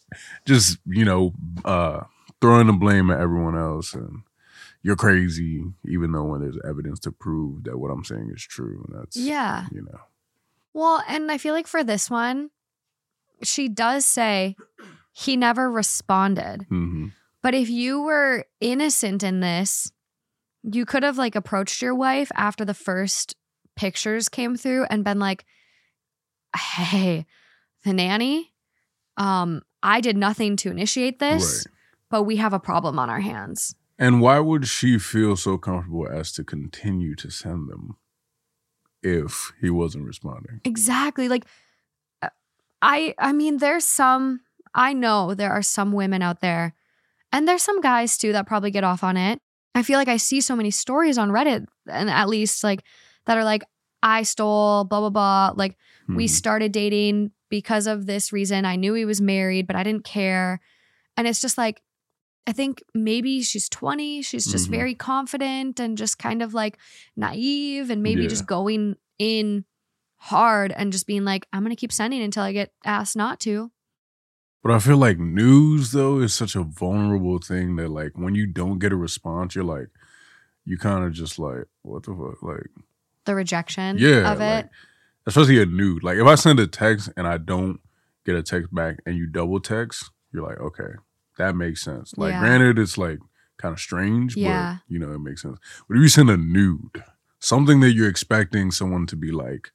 just, 0.47 0.79
you 0.87 1.05
know, 1.05 1.35
uh 1.65 2.01
throwing 2.41 2.67
the 2.69 2.73
blame 2.73 3.11
at 3.11 3.21
everyone 3.21 3.57
else 3.57 3.93
and 3.93 4.23
you're 4.83 4.97
crazy, 4.97 5.63
even 5.87 6.13
though 6.13 6.25
when 6.25 6.41
there's 6.41 6.57
evidence 6.67 6.99
to 7.01 7.13
prove 7.13 7.65
that 7.65 7.79
what 7.79 7.91
I'm 7.91 8.03
saying 8.05 8.31
is 8.35 8.43
true. 8.43 8.83
And 8.89 8.99
that's 8.99 9.17
Yeah. 9.17 9.67
you 9.71 9.83
know. 9.83 10.01
Well, 10.73 11.03
and 11.07 11.31
I 11.31 11.37
feel 11.37 11.53
like 11.53 11.67
for 11.67 11.85
this 11.85 12.09
one, 12.09 12.51
she 13.43 13.69
does 13.69 14.07
say 14.07 14.57
he 15.13 15.37
never 15.37 15.71
responded. 15.71 16.65
hmm 16.69 17.09
But 17.43 17.55
if 17.55 17.71
you 17.71 18.03
were 18.03 18.45
innocent 18.61 19.23
in 19.23 19.41
this, 19.41 19.91
you 20.63 20.85
could 20.85 21.03
have 21.03 21.17
like 21.19 21.35
approached 21.35 21.81
your 21.81 21.95
wife 21.95 22.31
after 22.35 22.65
the 22.65 22.75
first 22.75 23.35
pictures 23.77 24.29
came 24.29 24.57
through 24.57 24.85
and 24.91 25.05
been 25.05 25.19
like, 25.19 25.45
"Hey, 26.55 27.27
the 27.85 27.93
nanny, 27.95 28.53
um, 29.17 29.63
I 29.83 30.01
did 30.01 30.17
nothing 30.17 30.57
to 30.57 30.71
initiate 30.71 31.19
this, 31.19 31.65
Right. 31.67 31.75
but 32.11 32.23
we 32.25 32.37
have 32.37 32.53
a 32.53 32.61
problem 32.61 32.99
on 32.99 33.09
our 33.09 33.21
hands." 33.21 33.75
And 33.99 34.21
why 34.21 34.39
would 34.39 34.67
she 34.67 34.99
feel 34.99 35.37
so 35.37 35.57
comfortable 35.59 36.09
as 36.09 36.33
to 36.33 36.45
continue 36.45 37.15
to 37.17 37.31
send 37.31 37.69
them 37.71 37.97
if 39.03 39.53
he 39.61 39.71
wasn't 39.71 40.05
responding? 40.05 40.61
Exactly. 40.65 41.29
Like 41.29 41.45
uh, 42.23 42.29
I 42.83 43.15
I 43.19 43.33
mean 43.33 43.59
there's 43.59 43.85
some 43.87 44.41
I 44.75 44.93
know 44.93 45.35
there 45.35 45.53
are 45.53 45.63
some 45.63 45.93
women 45.93 46.23
out 46.23 46.41
there 46.41 46.75
and 47.33 47.47
there's 47.47 47.63
some 47.63 47.81
guys 47.81 48.17
too 48.19 48.33
that 48.33 48.47
probably 48.47 48.71
get 48.71 48.85
off 48.85 49.03
on 49.05 49.17
it. 49.17 49.41
I 49.75 49.83
feel 49.83 49.99
like 49.99 50.09
I 50.09 50.17
see 50.17 50.41
so 50.41 50.57
many 50.57 50.71
stories 50.71 51.17
on 51.19 51.31
Reddit 51.31 51.67
and 51.87 52.11
at 52.11 52.29
least 52.29 52.65
like 52.65 52.83
that 53.27 53.37
are 53.39 53.45
like 53.45 53.63
I 54.03 54.23
stole 54.23 54.85
blah 54.85 55.01
blah 55.01 55.11
blah 55.11 55.53
like 55.57 55.77
we 56.09 56.27
Mhm. 56.27 56.31
started 56.31 56.73
dating 56.73 57.31
because 57.51 57.87
of 57.87 58.07
this 58.07 58.33
reason. 58.33 58.65
I 58.65 58.77
knew 58.77 58.95
he 58.95 59.05
was 59.05 59.21
married, 59.21 59.67
but 59.67 59.77
I 59.77 59.83
didn't 59.83 60.05
care. 60.05 60.61
And 61.17 61.27
it's 61.29 61.41
just 61.41 61.57
like 61.59 61.83
I 62.47 62.53
think 62.53 62.83
maybe 62.95 63.43
she's 63.43 63.69
20, 63.69 64.23
she's 64.23 64.47
just 64.51 64.67
Mhm. 64.69 64.71
very 64.71 64.95
confident 64.95 65.79
and 65.79 65.97
just 65.97 66.19
kind 66.19 66.43
of 66.43 66.53
like 66.55 66.79
naive 67.17 67.91
and 67.91 68.03
maybe 68.03 68.23
Yeah. 68.23 68.29
just 68.29 68.47
going 68.47 68.97
in 69.19 69.67
hard 70.17 70.73
and 70.73 70.91
just 70.93 71.07
being 71.07 71.25
like, 71.25 71.47
I'm 71.53 71.63
going 71.63 71.71
to 71.71 71.77
keep 71.81 71.93
sending 71.93 72.23
until 72.23 72.43
I 72.43 72.53
get 72.53 72.73
asked 72.85 73.15
not 73.15 73.39
to. 73.41 73.71
But 74.63 74.73
I 74.73 74.79
feel 74.79 74.99
like 74.99 75.19
news 75.19 75.93
though 75.93 76.21
is 76.21 76.35
such 76.35 76.55
a 76.55 76.63
vulnerable 76.63 77.39
thing 77.39 77.77
that 77.77 77.89
like 77.89 78.13
when 78.15 78.35
you 78.35 78.47
don't 78.47 78.79
get 78.79 78.93
a 78.93 78.97
response, 78.97 79.55
you're 79.55 79.65
like, 79.65 79.89
you 80.67 80.77
kind 80.77 81.05
of 81.05 81.13
just 81.13 81.39
like, 81.39 81.65
what 81.83 82.03
the 82.03 82.15
fuck, 82.15 82.43
like, 82.43 82.69
The 83.25 83.35
rejection 83.35 83.97
yeah, 83.99 84.31
of 84.33 84.39
like, 84.39 84.67
it. 84.67 84.71
especially 85.27 85.61
a 85.63 85.67
nude. 85.67 86.05
Like 86.05 86.19
if 86.19 86.27
I 86.27 86.35
send 86.35 86.61
a 86.61 86.67
text 86.67 87.09
and 87.17 87.27
I 87.27 87.39
don't 87.39 87.81
get 88.27 88.37
a 88.37 88.43
text 88.43 88.75
back 88.75 88.99
and 89.07 89.17
you 89.17 89.27
double 89.27 89.61
text, 89.61 90.11
you're 90.33 90.47
like, 90.47 90.61
okay, 90.61 90.93
that 91.39 91.57
makes 91.57 91.83
sense. 91.83 92.13
Like 92.19 92.33
Yeah. 92.33 92.41
granted, 92.41 92.79
it's 92.79 92.99
like 92.99 93.19
kind 93.57 93.73
of 93.73 93.81
strange, 93.81 94.37
Yeah. 94.37 94.77
but 94.87 94.93
you 94.93 94.99
know 94.99 95.13
it 95.13 95.19
makes 95.21 95.41
sense. 95.43 95.59
But 95.89 95.97
if 95.97 96.03
you 96.03 96.09
send 96.09 96.29
a 96.29 96.37
nude, 96.37 97.03
something 97.39 97.81
that 97.81 97.93
you're 97.93 98.09
expecting 98.11 98.71
someone 98.71 99.07
to 99.07 99.17
be 99.17 99.31
like, 99.33 99.71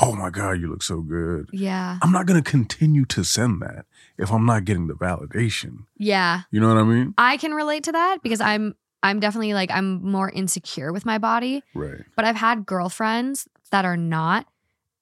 oh 0.00 0.14
my 0.14 0.30
god, 0.30 0.60
you 0.60 0.68
look 0.68 0.82
so 0.82 1.00
good. 1.00 1.48
yeah. 1.52 1.98
I'm 2.02 2.12
not 2.12 2.26
gonna 2.26 2.42
continue 2.42 3.04
to 3.06 3.24
send 3.24 3.60
that 3.62 3.86
if 4.16 4.30
I'm 4.32 4.46
not 4.46 4.64
getting 4.64 4.86
the 4.86 4.94
validation. 4.94 5.84
Yeah. 5.96 6.42
You 6.50 6.60
know 6.60 6.68
what 6.68 6.78
I 6.78 6.84
mean? 6.84 7.14
I 7.18 7.36
can 7.36 7.52
relate 7.52 7.84
to 7.84 7.92
that 7.92 8.18
because 8.22 8.40
I'm 8.40 8.74
I'm 9.02 9.20
definitely 9.20 9.54
like 9.54 9.70
I'm 9.70 10.02
more 10.02 10.30
insecure 10.30 10.92
with 10.92 11.04
my 11.06 11.18
body. 11.18 11.62
Right. 11.74 12.02
but 12.16 12.24
I've 12.24 12.36
had 12.36 12.66
girlfriends 12.66 13.46
that 13.70 13.84
are 13.84 13.96
not. 13.96 14.46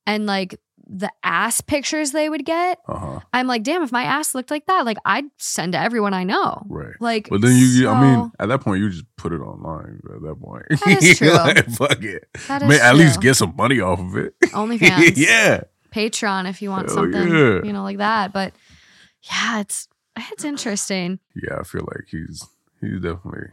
And 0.07 0.27
like 0.27 0.61
the 0.89 1.11
ass 1.25 1.61
pictures 1.61 2.13
they 2.13 2.29
would 2.29 2.45
get, 2.45 2.79
Uh 2.87 2.99
huh. 2.99 3.21
I'm 3.33 3.47
like, 3.49 3.63
damn, 3.65 3.83
if 3.83 3.91
my 3.91 4.05
ass 4.05 4.35
looked 4.35 4.51
like 4.53 4.67
that, 4.67 4.85
like 4.85 4.99
I'd 5.05 5.25
send 5.37 5.73
to 5.73 5.81
everyone 5.81 6.15
I 6.15 6.23
know. 6.25 6.65
Right. 6.69 6.95
Like, 7.01 7.29
But 7.29 7.41
then 7.41 7.57
you, 7.57 7.65
you- 7.67 7.89
I 7.89 8.01
mean, 8.01 8.31
at 8.39 8.47
that 8.49 8.61
point, 8.61 8.81
you 8.83 8.91
just 8.91 9.05
put 9.17 9.33
it 9.33 9.41
online. 9.41 10.01
At 10.15 10.23
that 10.23 10.37
point, 10.41 10.65
That 10.71 11.03
is 11.03 11.19
true. 11.19 11.31
like, 11.33 11.67
fuck 11.71 12.03
it. 12.03 12.29
that 12.49 12.63
is 12.63 12.69
May 12.69 12.79
at 12.81 12.95
least 12.95 13.21
get 13.21 13.35
some 13.35 13.55
money 13.57 13.81
off 13.81 13.99
of 13.99 14.17
it. 14.17 14.39
OnlyFans, 14.45 15.15
yeah. 15.17 15.63
Patreon 15.93 16.49
if 16.49 16.61
you 16.63 16.71
want 16.71 16.87
Hell 16.89 16.97
something, 16.99 17.29
yeah. 17.29 17.63
you 17.65 17.73
know, 17.73 17.83
like 17.83 17.99
that. 17.99 18.33
But 18.33 18.53
yeah, 19.23 19.61
it's 19.61 19.89
it's 20.31 20.45
interesting. 20.45 21.19
Yeah, 21.35 21.59
I 21.61 21.63
feel 21.65 21.83
like 21.83 22.05
he's 22.11 22.47
he's 22.81 23.01
definitely 23.01 23.49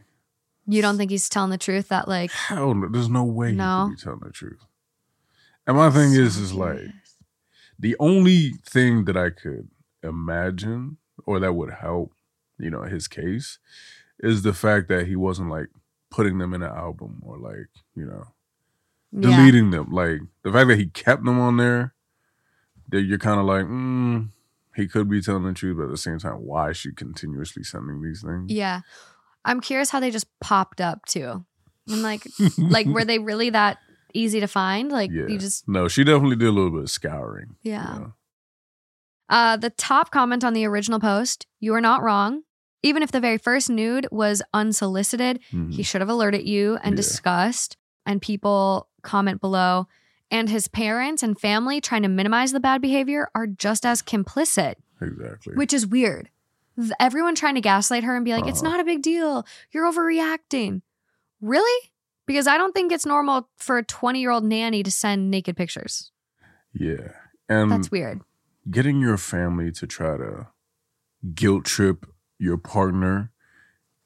You 0.66 0.82
don't 0.82 0.98
think 0.98 1.10
he's 1.10 1.28
telling 1.28 1.50
the 1.50 1.58
truth 1.58 1.88
that 1.88 2.06
like 2.06 2.30
hell. 2.30 2.74
No, 2.74 2.88
there's 2.90 3.08
no 3.08 3.24
way 3.24 3.52
No. 3.52 3.86
he 3.86 3.90
could 3.90 3.96
be 3.96 4.02
telling 4.04 4.20
the 4.24 4.30
truth. 4.30 4.60
And 5.66 5.76
my 5.78 5.90
thing 5.90 6.12
is, 6.12 6.36
is 6.36 6.52
like. 6.52 6.78
The 7.78 7.96
only 7.98 8.54
thing 8.64 9.04
that 9.04 9.16
I 9.16 9.30
could 9.30 9.68
imagine 10.02 10.98
or 11.26 11.40
that 11.40 11.54
would 11.54 11.72
help, 11.72 12.12
you 12.58 12.70
know, 12.70 12.82
his 12.82 13.08
case 13.08 13.58
is 14.20 14.42
the 14.42 14.52
fact 14.52 14.88
that 14.88 15.06
he 15.06 15.16
wasn't 15.16 15.50
like 15.50 15.68
putting 16.10 16.38
them 16.38 16.54
in 16.54 16.62
an 16.62 16.70
album 16.70 17.20
or 17.24 17.38
like, 17.38 17.68
you 17.94 18.04
know, 18.04 18.24
yeah. 19.12 19.36
deleting 19.36 19.70
them. 19.70 19.90
Like 19.90 20.20
the 20.42 20.52
fact 20.52 20.68
that 20.68 20.78
he 20.78 20.86
kept 20.86 21.24
them 21.24 21.40
on 21.40 21.56
there, 21.56 21.94
that 22.88 23.02
you're 23.02 23.18
kind 23.18 23.40
of 23.40 23.46
like, 23.46 23.64
mm, 23.64 24.28
he 24.76 24.86
could 24.86 25.08
be 25.08 25.22
telling 25.22 25.44
the 25.44 25.52
truth, 25.52 25.76
but 25.76 25.84
at 25.84 25.90
the 25.90 25.96
same 25.96 26.18
time, 26.18 26.44
why 26.44 26.70
is 26.70 26.76
she 26.76 26.92
continuously 26.92 27.62
sending 27.62 28.02
these 28.02 28.22
things? 28.22 28.52
Yeah. 28.52 28.80
I'm 29.44 29.60
curious 29.60 29.90
how 29.90 30.00
they 30.00 30.10
just 30.10 30.26
popped 30.40 30.80
up 30.80 31.04
too. 31.06 31.44
And 31.88 32.02
like 32.02 32.26
like 32.58 32.86
were 32.86 33.04
they 33.04 33.18
really 33.18 33.50
that 33.50 33.78
easy 34.14 34.40
to 34.40 34.46
find? 34.48 34.90
Like 34.90 35.10
yeah. 35.10 35.26
you 35.28 35.38
just 35.38 35.68
no, 35.68 35.88
she 35.88 36.04
definitely 36.04 36.36
did 36.36 36.48
a 36.48 36.52
little 36.52 36.70
bit 36.70 36.82
of 36.82 36.90
scouring. 36.90 37.56
you 37.62 37.72
yeah. 37.72 37.82
know? 37.98 38.12
Uh, 39.28 39.56
the 39.56 39.70
top 39.70 40.10
comment 40.10 40.44
on 40.44 40.52
the 40.52 40.64
original 40.66 41.00
post 41.00 41.46
you 41.60 41.74
are 41.74 41.80
not 41.80 42.02
wrong. 42.02 42.42
Even 42.82 43.02
if 43.02 43.10
the 43.10 43.20
very 43.20 43.38
first 43.38 43.70
nude 43.70 44.06
was 44.10 44.42
unsolicited, 44.52 45.40
Mhm. 45.52 45.72
he 45.72 45.82
should 45.82 46.02
have 46.02 46.10
alerted 46.10 46.46
you 46.46 46.76
and 46.82 46.92
Yeah. 46.92 46.96
discussed. 46.96 47.76
And 48.04 48.20
people 48.20 48.88
comment 49.02 49.40
below. 49.40 49.88
And 50.30 50.50
his 50.50 50.68
parents 50.68 51.22
and 51.22 51.38
family 51.40 51.80
trying 51.80 52.02
to 52.02 52.08
minimize 52.08 52.52
the 52.52 52.60
bad 52.60 52.82
behavior 52.82 53.28
are 53.34 53.46
just 53.46 53.86
as 53.86 54.02
complicit, 54.02 54.74
Exactly. 55.00 55.54
which 55.54 55.72
is 55.72 55.86
weird. 55.86 56.28
Everyone 57.00 57.34
trying 57.34 57.54
to 57.54 57.60
gaslight 57.62 58.04
her 58.04 58.14
and 58.16 58.24
be 58.24 58.32
like, 58.32 58.46
it's 58.46 58.60
Uh-huh. 58.62 58.72
not 58.72 58.80
a 58.80 58.84
big 58.84 59.00
deal. 59.00 59.46
You're 59.70 59.90
overreacting. 59.90 60.82
Really? 61.40 61.92
Because 62.26 62.46
I 62.46 62.56
don't 62.56 62.72
think 62.72 62.90
it's 62.92 63.04
normal 63.06 63.48
for 63.58 63.78
a 63.78 63.84
20 63.84 64.20
year 64.20 64.30
old 64.30 64.44
nanny 64.44 64.82
to 64.82 64.90
send 64.90 65.30
naked 65.30 65.56
pictures. 65.56 66.10
yeah. 66.72 67.12
And 67.48 67.70
That's 67.70 67.90
weird. 67.90 68.22
getting 68.70 69.00
your 69.00 69.18
family 69.18 69.70
to 69.72 69.86
try 69.86 70.16
to 70.16 70.46
guilt 71.34 71.64
trip 71.66 72.06
your 72.38 72.56
partner 72.56 73.30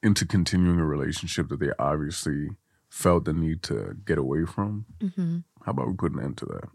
into 0.03 0.25
continuing 0.25 0.79
a 0.79 0.85
relationship 0.85 1.47
that 1.49 1.59
they 1.61 1.71
obviously 1.79 2.49
felt 2.89 3.23
the 3.25 3.33
need 3.33 3.63
to 3.63 3.95
get 4.05 4.17
away 4.17 4.43
from. 4.45 4.85
hmm 5.15 5.37
How 5.65 5.71
about 5.71 5.87
we 5.87 5.93
put 5.93 6.11
an 6.13 6.21
end 6.23 6.37
to 6.39 6.45
that? 6.47 6.69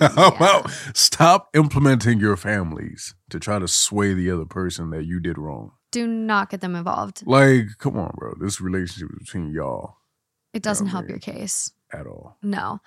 How 0.16 0.28
about 0.28 0.70
stop 0.94 1.50
implementing 1.54 2.20
your 2.20 2.36
families 2.36 3.14
to 3.28 3.38
try 3.38 3.58
to 3.58 3.68
sway 3.68 4.14
the 4.14 4.30
other 4.30 4.46
person 4.46 4.88
that 4.90 5.04
you 5.04 5.20
did 5.20 5.36
wrong? 5.36 5.72
Do 5.90 6.06
not 6.06 6.48
get 6.50 6.60
them 6.62 6.74
involved. 6.74 7.22
Like, 7.26 7.66
come 7.78 7.98
on, 7.98 8.14
bro. 8.16 8.34
This 8.40 8.60
relationship 8.62 9.10
is 9.12 9.18
between 9.26 9.50
y'all 9.52 9.96
It 10.52 10.62
doesn't 10.62 10.88
help 10.88 11.08
your 11.08 11.18
case. 11.18 11.72
at 11.92 12.06
all. 12.06 12.36
No. 12.42 12.80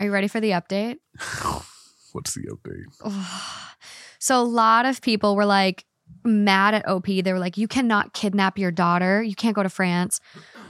Are 0.00 0.06
you 0.06 0.12
ready 0.12 0.28
for 0.28 0.40
the 0.40 0.50
update? 0.50 0.98
What's 2.12 2.34
the 2.34 2.48
update? 2.48 2.84
so, 4.18 4.40
a 4.40 4.44
lot 4.44 4.86
of 4.86 5.00
people 5.02 5.36
were 5.36 5.46
like 5.46 5.84
mad 6.24 6.74
at 6.74 6.88
OP. 6.88 7.06
They 7.06 7.32
were 7.32 7.38
like, 7.38 7.56
you 7.56 7.68
cannot 7.68 8.12
kidnap 8.12 8.58
your 8.58 8.70
daughter. 8.70 9.22
You 9.22 9.34
can't 9.34 9.54
go 9.54 9.62
to 9.62 9.68
France. 9.68 10.20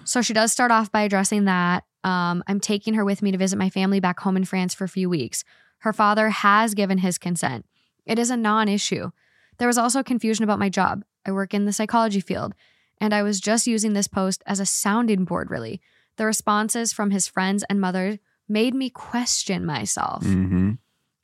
So, 0.05 0.23
she 0.23 0.33
does 0.35 0.53
start 0.53 0.71
off 0.71 0.91
by 0.93 1.03
addressing 1.03 1.45
that. 1.45 1.85
Um, 2.03 2.43
I'm 2.47 2.61
taking 2.61 2.95
her 2.95 3.05
with 3.05 3.23
me 3.23 3.33
to 3.33 3.39
visit 3.39 3.59
my 3.59 3.71
family 3.71 4.01
back 4.01 4.21
home 4.21 4.37
in 4.37 4.45
France 4.45 4.75
for 4.75 4.85
a 4.85 4.89
few 4.89 5.09
weeks. 5.09 5.43
Her 5.79 5.93
father 5.93 6.31
has 6.31 6.75
given 6.75 6.99
his 6.99 7.19
consent. 7.19 7.67
It 8.07 8.19
is 8.19 8.31
a 8.31 8.37
non 8.37 8.69
issue. 8.69 9.11
There 9.59 9.69
was 9.69 9.79
also 9.79 10.03
confusion 10.03 10.45
about 10.45 10.59
my 10.59 10.69
job. 10.69 11.05
I 11.27 11.33
work 11.33 11.55
in 11.55 11.65
the 11.65 11.73
psychology 11.73 12.21
field, 12.21 12.55
and 13.01 13.15
I 13.15 13.23
was 13.23 13.41
just 13.41 13.67
using 13.67 13.93
this 13.93 14.09
post 14.09 14.43
as 14.47 14.61
a 14.61 14.67
sounding 14.67 15.25
board, 15.25 15.51
really. 15.51 15.81
The 16.17 16.27
responses 16.27 16.93
from 16.93 17.11
his 17.11 17.29
friends 17.29 17.65
and 17.69 17.81
mother 17.81 18.19
made 18.49 18.75
me 18.75 18.91
question 18.91 19.65
myself. 19.65 20.25
Mm-hmm. 20.25 20.73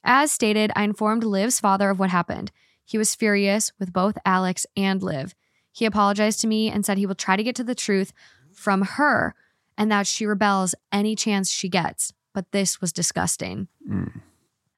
As 0.03 0.33
stated, 0.33 0.73
I 0.75 0.85
informed 0.85 1.25
Liv's 1.25 1.61
father 1.61 1.91
of 1.91 1.99
what 1.99 2.11
happened. 2.11 2.51
He 2.85 2.99
was 2.99 3.15
furious 3.15 3.73
with 3.79 3.93
both 3.93 4.19
Alex 4.25 4.67
and 4.77 5.03
Liv. 5.03 5.35
He 5.71 5.85
apologized 5.85 6.41
to 6.41 6.47
me 6.47 6.71
and 6.71 6.85
said 6.85 6.99
he 6.99 7.07
will 7.07 7.15
try 7.15 7.37
to 7.37 7.43
get 7.43 7.55
to 7.57 7.65
the 7.65 7.75
truth 7.75 8.13
from 8.53 8.83
her 8.83 9.35
and 9.79 9.91
that 9.93 10.07
she 10.07 10.27
rebels 10.27 10.75
any 10.91 11.15
chance 11.15 11.51
she 11.51 11.69
gets. 11.69 12.13
But 12.35 12.53
this 12.53 12.81
was 12.81 12.93
disgusting. 12.93 13.69
Mm. 13.89 14.23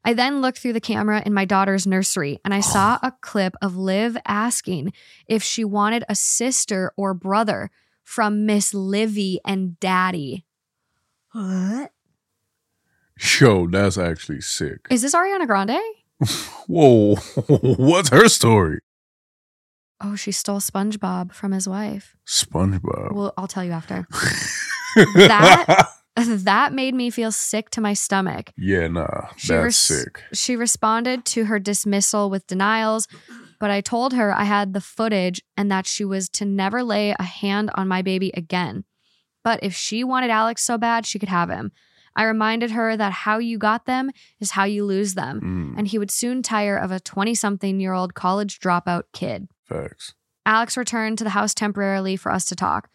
I 0.05 0.15
then 0.15 0.41
looked 0.41 0.59
through 0.59 0.73
the 0.73 0.81
camera 0.81 1.23
in 1.25 1.33
my 1.33 1.45
daughter's 1.45 1.87
nursery 1.87 2.41
and 2.45 2.53
I 2.53 2.61
saw 2.61 2.99
a 3.03 3.13
clip 3.21 3.55
of 3.63 3.77
Liv 3.77 4.17
asking 4.27 4.93
if 5.27 5.43
she 5.43 5.65
wanted 5.65 6.05
a 6.09 6.15
sister 6.15 6.93
or 6.97 7.15
brother 7.15 7.71
from 8.03 8.47
Miss 8.47 8.75
Livy 8.75 9.41
and 9.45 9.79
Daddy. 9.81 10.45
What? 11.33 11.93
Yo, 13.41 13.67
that's 13.69 13.99
actually 13.99 14.41
sick. 14.41 14.87
Is 14.91 15.03
this 15.03 15.15
Ariana 15.15 15.47
Grande? 15.47 15.79
Whoa, 16.67 17.15
what's 17.47 18.09
her 18.11 18.29
story? 18.29 18.81
Oh, 20.01 20.17
she 20.17 20.33
stole 20.33 20.59
SpongeBob 20.59 21.33
from 21.33 21.53
his 21.53 21.69
wife. 21.69 22.17
SpongeBob. 22.27 23.13
Well, 23.13 23.33
I'll 23.37 23.47
tell 23.47 23.65
you 23.65 23.73
after. 23.73 24.07
that- 24.97 25.89
That 26.15 26.75
made 26.75 26.95
me 26.95 27.09
feel 27.09 27.33
sick 27.33 27.71
to 27.71 27.81
my 27.81 27.95
stomach. 27.95 28.53
yeah, 28.59 28.87
nah, 28.87 29.29
She 29.39 29.49
that's 29.49 29.65
res- 29.65 29.77
sick. 29.79 30.23
She 30.35 30.57
responded 30.57 31.25
to 31.27 31.47
her 31.47 31.59
dismissal 31.59 32.29
with 32.29 32.47
denials, 32.47 33.09
but 33.63 33.71
I 33.71 33.81
told 33.81 34.13
her 34.15 34.37
I 34.37 34.43
had 34.43 34.73
the 34.73 34.81
footage 34.81 35.41
and 35.57 35.71
that 35.71 35.87
she 35.87 36.05
was 36.05 36.29
to 36.31 36.45
never 36.45 36.83
lay 36.83 37.15
a 37.17 37.23
hand 37.23 37.71
on 37.77 37.87
my 37.87 38.03
baby 38.03 38.33
again. 38.35 38.83
But 39.45 39.61
if 39.63 39.73
she 39.73 40.03
wanted 40.03 40.31
Alex 40.31 40.65
so 40.65 40.77
bad, 40.77 41.07
she 41.07 41.21
could 41.21 41.29
have 41.29 41.49
him. 41.49 41.71
I 42.17 42.25
reminded 42.25 42.73
her 42.73 42.97
that 42.97 43.13
how 43.13 43.39
you 43.39 43.59
got 43.59 43.87
them 43.87 44.11
is 44.41 44.51
how 44.51 44.65
you 44.65 44.85
lose 44.85 45.15
them, 45.15 45.41
Mm, 45.41 45.79
and 45.79 45.87
he 45.87 45.97
would 45.97 46.11
soon 46.11 46.43
tire 46.43 46.77
of 46.77 46.91
a 46.91 46.99
20 46.99 47.37
something 47.37 47.79
year 47.79 47.93
old 47.93 48.15
college 48.15 48.59
dropout 48.59 49.05
kid. 49.13 49.47
facts. 49.65 50.13
Alex 50.45 50.77
returned 50.77 51.19
to 51.19 51.25
the 51.25 51.31
house 51.31 51.55
temporarily 51.55 52.17
for 52.17 52.33
us 52.33 52.45
to 52.47 52.57
talk. 52.57 52.91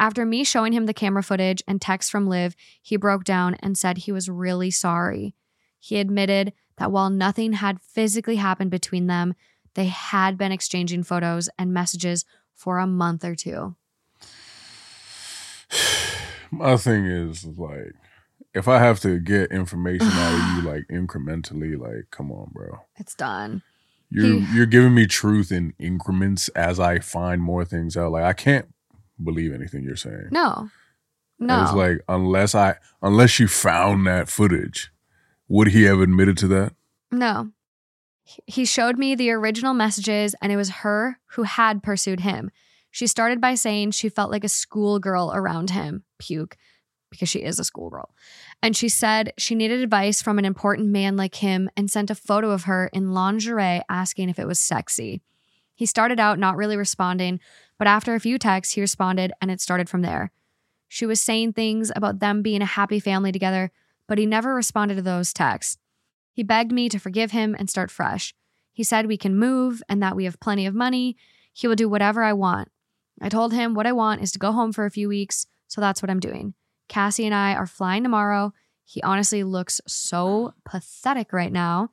After 0.00 0.26
me 0.26 0.42
showing 0.42 0.72
him 0.72 0.86
the 0.86 0.92
camera 0.92 1.22
footage 1.22 1.62
and 1.68 1.80
texts 1.80 2.10
from 2.10 2.26
Liv, 2.26 2.56
he 2.82 2.96
broke 2.96 3.22
down 3.22 3.54
and 3.60 3.78
said 3.78 3.98
he 3.98 4.10
was 4.10 4.28
really 4.28 4.72
sorry. 4.72 5.36
He 5.78 5.98
admitted 5.98 6.52
that 6.76 6.90
while 6.90 7.08
nothing 7.08 7.52
had 7.52 7.80
physically 7.80 8.36
happened 8.36 8.72
between 8.72 9.06
them, 9.06 9.34
they 9.78 9.86
had 9.86 10.36
been 10.36 10.50
exchanging 10.50 11.04
photos 11.04 11.48
and 11.56 11.72
messages 11.72 12.24
for 12.52 12.78
a 12.78 12.86
month 12.86 13.24
or 13.24 13.36
two. 13.36 13.76
My 16.50 16.76
thing 16.76 17.04
is 17.06 17.44
like, 17.44 17.92
if 18.54 18.66
I 18.66 18.78
have 18.78 19.00
to 19.00 19.20
get 19.20 19.52
information 19.52 20.08
out 20.08 20.34
of 20.58 20.64
you 20.64 20.70
like 20.70 20.84
incrementally, 20.90 21.78
like, 21.78 22.06
come 22.10 22.32
on, 22.32 22.50
bro. 22.52 22.80
It's 22.96 23.14
done. 23.14 23.62
You're 24.10 24.40
He- 24.40 24.56
you're 24.56 24.66
giving 24.66 24.94
me 24.94 25.06
truth 25.06 25.52
in 25.52 25.74
increments 25.78 26.48
as 26.50 26.80
I 26.80 26.98
find 26.98 27.42
more 27.42 27.64
things 27.64 27.96
out. 27.96 28.12
Like 28.12 28.24
I 28.24 28.32
can't 28.32 28.66
believe 29.22 29.52
anything 29.52 29.84
you're 29.84 29.96
saying. 29.96 30.28
No. 30.30 30.70
No. 31.38 31.62
It's 31.62 31.72
like 31.72 32.00
unless 32.08 32.54
I 32.54 32.76
unless 33.02 33.38
you 33.38 33.46
found 33.46 34.06
that 34.06 34.28
footage, 34.28 34.90
would 35.46 35.68
he 35.68 35.82
have 35.84 36.00
admitted 36.00 36.36
to 36.38 36.48
that? 36.48 36.72
No. 37.12 37.50
He- 38.46 38.64
showed 38.64 38.98
me 38.98 39.14
the 39.14 39.30
original 39.30 39.74
messages, 39.74 40.34
and 40.42 40.52
it 40.52 40.56
was 40.56 40.70
her 40.82 41.18
who 41.32 41.44
had 41.44 41.82
pursued 41.82 42.20
him. 42.20 42.50
She 42.90 43.06
started 43.06 43.40
by 43.40 43.54
saying 43.54 43.92
she 43.92 44.08
felt 44.08 44.30
like 44.30 44.44
a 44.44 44.48
schoolgirl 44.48 45.32
around 45.34 45.70
him, 45.70 46.04
puke, 46.18 46.56
because 47.10 47.28
she 47.28 47.42
is 47.42 47.58
a 47.58 47.64
schoolgirl. 47.64 48.14
And 48.62 48.76
she 48.76 48.88
said 48.88 49.32
she 49.38 49.54
needed 49.54 49.80
advice 49.80 50.20
from 50.20 50.38
an 50.38 50.44
important 50.44 50.88
man 50.88 51.16
like 51.16 51.36
him 51.36 51.70
and 51.76 51.90
sent 51.90 52.10
a 52.10 52.14
photo 52.14 52.50
of 52.50 52.64
her 52.64 52.90
in 52.92 53.12
lingerie 53.12 53.82
asking 53.88 54.28
if 54.28 54.38
it 54.38 54.46
was 54.46 54.60
sexy. 54.60 55.22
He 55.74 55.86
started 55.86 56.20
out 56.20 56.38
not 56.38 56.56
really 56.56 56.76
responding, 56.76 57.40
but 57.78 57.86
after 57.86 58.14
a 58.14 58.20
few 58.20 58.38
texts, 58.38 58.74
he 58.74 58.80
responded, 58.80 59.32
and 59.40 59.50
it 59.50 59.60
started 59.60 59.88
from 59.88 60.02
there. 60.02 60.32
She 60.88 61.06
was 61.06 61.20
saying 61.20 61.52
things 61.52 61.92
about 61.94 62.18
them 62.18 62.42
being 62.42 62.62
a 62.62 62.66
happy 62.66 63.00
family 63.00 63.32
together, 63.32 63.70
but 64.06 64.18
he 64.18 64.26
never 64.26 64.54
responded 64.54 64.96
to 64.96 65.02
those 65.02 65.32
texts. 65.32 65.78
He 66.38 66.44
begged 66.44 66.70
me 66.70 66.88
to 66.90 67.00
forgive 67.00 67.32
him 67.32 67.56
and 67.58 67.68
start 67.68 67.90
fresh. 67.90 68.32
He 68.72 68.84
said 68.84 69.08
we 69.08 69.16
can 69.16 69.36
move 69.36 69.82
and 69.88 70.00
that 70.00 70.14
we 70.14 70.22
have 70.22 70.38
plenty 70.38 70.66
of 70.66 70.72
money. 70.72 71.16
He 71.52 71.66
will 71.66 71.74
do 71.74 71.88
whatever 71.88 72.22
I 72.22 72.32
want. 72.32 72.70
I 73.20 73.28
told 73.28 73.52
him 73.52 73.74
what 73.74 73.88
I 73.88 73.90
want 73.90 74.22
is 74.22 74.30
to 74.30 74.38
go 74.38 74.52
home 74.52 74.72
for 74.72 74.86
a 74.86 74.90
few 74.92 75.08
weeks, 75.08 75.48
so 75.66 75.80
that's 75.80 76.00
what 76.00 76.10
I'm 76.10 76.20
doing. 76.20 76.54
Cassie 76.86 77.26
and 77.26 77.34
I 77.34 77.54
are 77.54 77.66
flying 77.66 78.04
tomorrow. 78.04 78.52
He 78.84 79.02
honestly 79.02 79.42
looks 79.42 79.80
so 79.88 80.54
pathetic 80.64 81.32
right 81.32 81.50
now. 81.50 81.90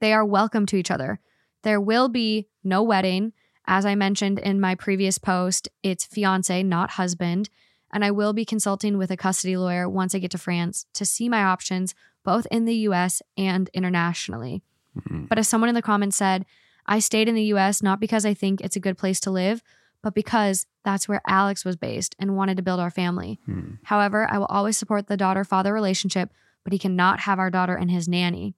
They 0.00 0.12
are 0.12 0.24
welcome 0.24 0.66
to 0.66 0.76
each 0.76 0.92
other. 0.92 1.18
There 1.64 1.80
will 1.80 2.08
be 2.08 2.46
no 2.62 2.84
wedding. 2.84 3.32
As 3.66 3.84
I 3.84 3.96
mentioned 3.96 4.38
in 4.38 4.60
my 4.60 4.76
previous 4.76 5.18
post, 5.18 5.68
it's 5.82 6.04
fiance, 6.04 6.62
not 6.62 6.90
husband. 6.90 7.50
And 7.92 8.04
I 8.04 8.10
will 8.10 8.32
be 8.32 8.44
consulting 8.44 8.98
with 8.98 9.10
a 9.10 9.16
custody 9.16 9.56
lawyer 9.56 9.88
once 9.88 10.14
I 10.14 10.18
get 10.18 10.30
to 10.32 10.38
France 10.38 10.86
to 10.94 11.04
see 11.04 11.28
my 11.28 11.42
options, 11.42 11.94
both 12.24 12.46
in 12.50 12.64
the 12.64 12.76
US 12.88 13.22
and 13.36 13.68
internationally. 13.74 14.62
Mhm. 14.98 15.28
But 15.28 15.38
as 15.38 15.48
someone 15.48 15.68
in 15.68 15.74
the 15.74 15.82
comments 15.82 16.16
said, 16.16 16.46
I 16.86 16.98
stayed 16.98 17.28
in 17.28 17.34
the 17.34 17.52
US 17.54 17.82
not 17.82 18.00
because 18.00 18.24
I 18.24 18.34
think 18.34 18.60
it's 18.60 18.76
a 18.76 18.80
good 18.80 18.98
place 18.98 19.20
to 19.20 19.30
live, 19.30 19.62
but 20.02 20.14
because 20.14 20.66
that's 20.84 21.08
where 21.08 21.20
Alex 21.26 21.64
was 21.64 21.76
based 21.76 22.14
and 22.18 22.36
wanted 22.36 22.56
to 22.56 22.62
build 22.62 22.80
our 22.80 22.90
family. 22.90 23.38
Hmm. 23.46 23.74
However, 23.84 24.26
I 24.30 24.38
will 24.38 24.46
always 24.46 24.76
support 24.76 25.06
the 25.06 25.16
daughter 25.16 25.44
father 25.44 25.72
relationship, 25.72 26.32
but 26.64 26.72
he 26.72 26.78
cannot 26.78 27.20
have 27.20 27.38
our 27.38 27.50
daughter 27.50 27.74
and 27.74 27.90
his 27.90 28.08
nanny. 28.08 28.54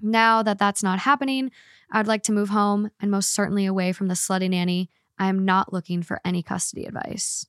Now 0.00 0.42
that 0.42 0.58
that's 0.58 0.82
not 0.82 1.00
happening, 1.00 1.50
I 1.90 1.98
would 1.98 2.06
like 2.06 2.22
to 2.24 2.32
move 2.32 2.50
home 2.50 2.90
and 3.00 3.10
most 3.10 3.32
certainly 3.32 3.66
away 3.66 3.92
from 3.92 4.08
the 4.08 4.14
slutty 4.14 4.48
nanny. 4.48 4.90
I 5.18 5.28
am 5.28 5.44
not 5.44 5.72
looking 5.72 6.02
for 6.02 6.20
any 6.24 6.42
custody 6.42 6.84
advice. 6.84 7.46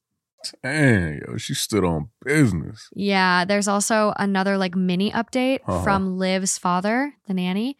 Dang, 0.64 1.22
yo, 1.28 1.38
she 1.38 1.54
stood 1.54 1.84
on 1.84 2.10
business. 2.24 2.90
Yeah, 2.94 3.46
there's 3.46 3.68
also 3.68 4.14
another 4.18 4.58
like 4.58 4.76
mini 4.76 5.12
update 5.12 5.60
Uh-huh. 5.68 5.84
from 5.84 6.18
Liv's 6.18 6.58
father, 6.58 7.14
the 7.28 7.34
nanny. 7.34 7.78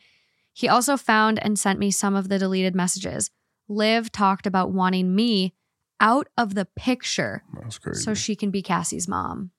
He 0.54 0.68
also 0.68 0.98
found 0.98 1.40
and 1.42 1.58
sent 1.58 1.80
me 1.80 1.90
some 1.92 2.16
of 2.16 2.28
the 2.28 2.38
deleted 2.38 2.76
messages. 2.76 3.32
Liv 3.70 4.12
talked 4.12 4.46
about 4.46 4.72
wanting 4.72 5.16
me 5.16 5.54
out 6.02 6.28
of 6.38 6.56
the 6.56 6.66
picture 6.66 7.44
That's 7.62 7.78
crazy. 7.78 8.02
so 8.02 8.14
she 8.14 8.36
can 8.36 8.52
be 8.52 8.62
Cassie's 8.62 9.08
mom. 9.08 9.52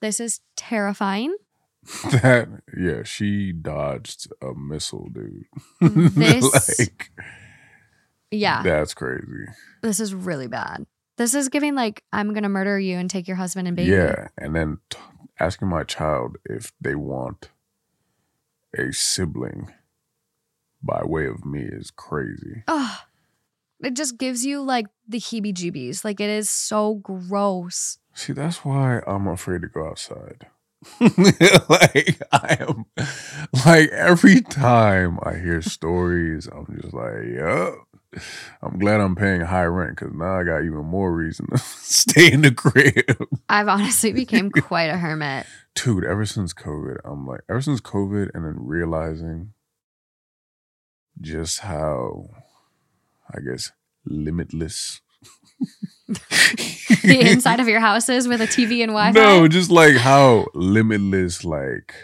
This 0.00 0.18
is 0.20 0.40
terrifying. 0.56 1.34
that 2.10 2.48
yeah, 2.78 3.02
she 3.04 3.52
dodged 3.52 4.28
a 4.42 4.54
missile, 4.54 5.08
dude. 5.12 5.44
This- 6.14 6.78
like 6.78 7.10
Yeah, 8.30 8.62
that's 8.62 8.94
crazy. 8.94 9.46
this 9.82 10.00
is 10.00 10.14
really 10.14 10.46
bad. 10.46 10.86
This 11.20 11.34
is 11.34 11.50
giving 11.50 11.74
like 11.74 12.02
I'm 12.14 12.32
gonna 12.32 12.48
murder 12.48 12.80
you 12.80 12.96
and 12.96 13.10
take 13.10 13.28
your 13.28 13.36
husband 13.36 13.68
and 13.68 13.76
baby. 13.76 13.90
Yeah, 13.92 14.28
and 14.38 14.56
then 14.56 14.78
t- 14.88 14.96
asking 15.38 15.68
my 15.68 15.84
child 15.84 16.38
if 16.46 16.72
they 16.80 16.94
want 16.94 17.50
a 18.74 18.90
sibling 18.90 19.70
by 20.82 21.02
way 21.04 21.26
of 21.26 21.44
me 21.44 21.60
is 21.60 21.90
crazy. 21.90 22.62
Ugh. 22.66 23.00
It 23.80 23.96
just 23.96 24.16
gives 24.16 24.46
you 24.46 24.62
like 24.62 24.86
the 25.06 25.20
heebie 25.20 25.52
jeebies. 25.52 26.06
Like 26.06 26.20
it 26.20 26.30
is 26.30 26.48
so 26.48 26.94
gross. 26.94 27.98
See, 28.14 28.32
that's 28.32 28.64
why 28.64 29.02
I'm 29.06 29.28
afraid 29.28 29.60
to 29.60 29.68
go 29.68 29.88
outside. 29.88 30.46
like 31.00 32.18
I 32.32 32.56
am 32.60 32.86
like 33.66 33.90
every 33.90 34.40
time 34.40 35.18
I 35.22 35.34
hear 35.34 35.60
stories, 35.60 36.46
I'm 36.46 36.80
just 36.80 36.94
like, 36.94 37.24
yup. 37.36 37.89
I'm 38.62 38.78
glad 38.78 39.00
I'm 39.00 39.14
paying 39.14 39.42
high 39.42 39.64
rent 39.64 39.96
because 39.96 40.12
now 40.14 40.40
I 40.40 40.44
got 40.44 40.64
even 40.64 40.84
more 40.84 41.12
reason 41.12 41.46
to 41.50 41.58
stay 41.58 42.32
in 42.32 42.42
the 42.42 42.52
crib. 42.52 43.28
I've 43.48 43.68
honestly 43.68 44.12
became 44.12 44.50
quite 44.62 44.90
a 44.90 44.96
hermit. 44.96 45.46
Dude, 45.74 46.04
ever 46.04 46.26
since 46.26 46.52
COVID, 46.52 46.98
I'm 47.04 47.26
like, 47.26 47.40
ever 47.48 47.60
since 47.60 47.80
COVID, 47.80 48.30
and 48.34 48.44
then 48.44 48.56
realizing 48.58 49.52
just 51.20 51.60
how, 51.60 52.30
I 53.32 53.40
guess, 53.40 53.72
limitless. 54.04 55.00
The 57.02 57.20
inside 57.20 57.60
of 57.60 57.68
your 57.68 57.80
houses 57.80 58.26
with 58.26 58.40
a 58.40 58.46
TV 58.46 58.82
and 58.82 58.90
Wi-Fi. 58.90 59.12
No, 59.12 59.46
just 59.48 59.70
like 59.70 59.94
how 59.94 60.46
limitless, 60.54 61.44
like, 61.44 61.94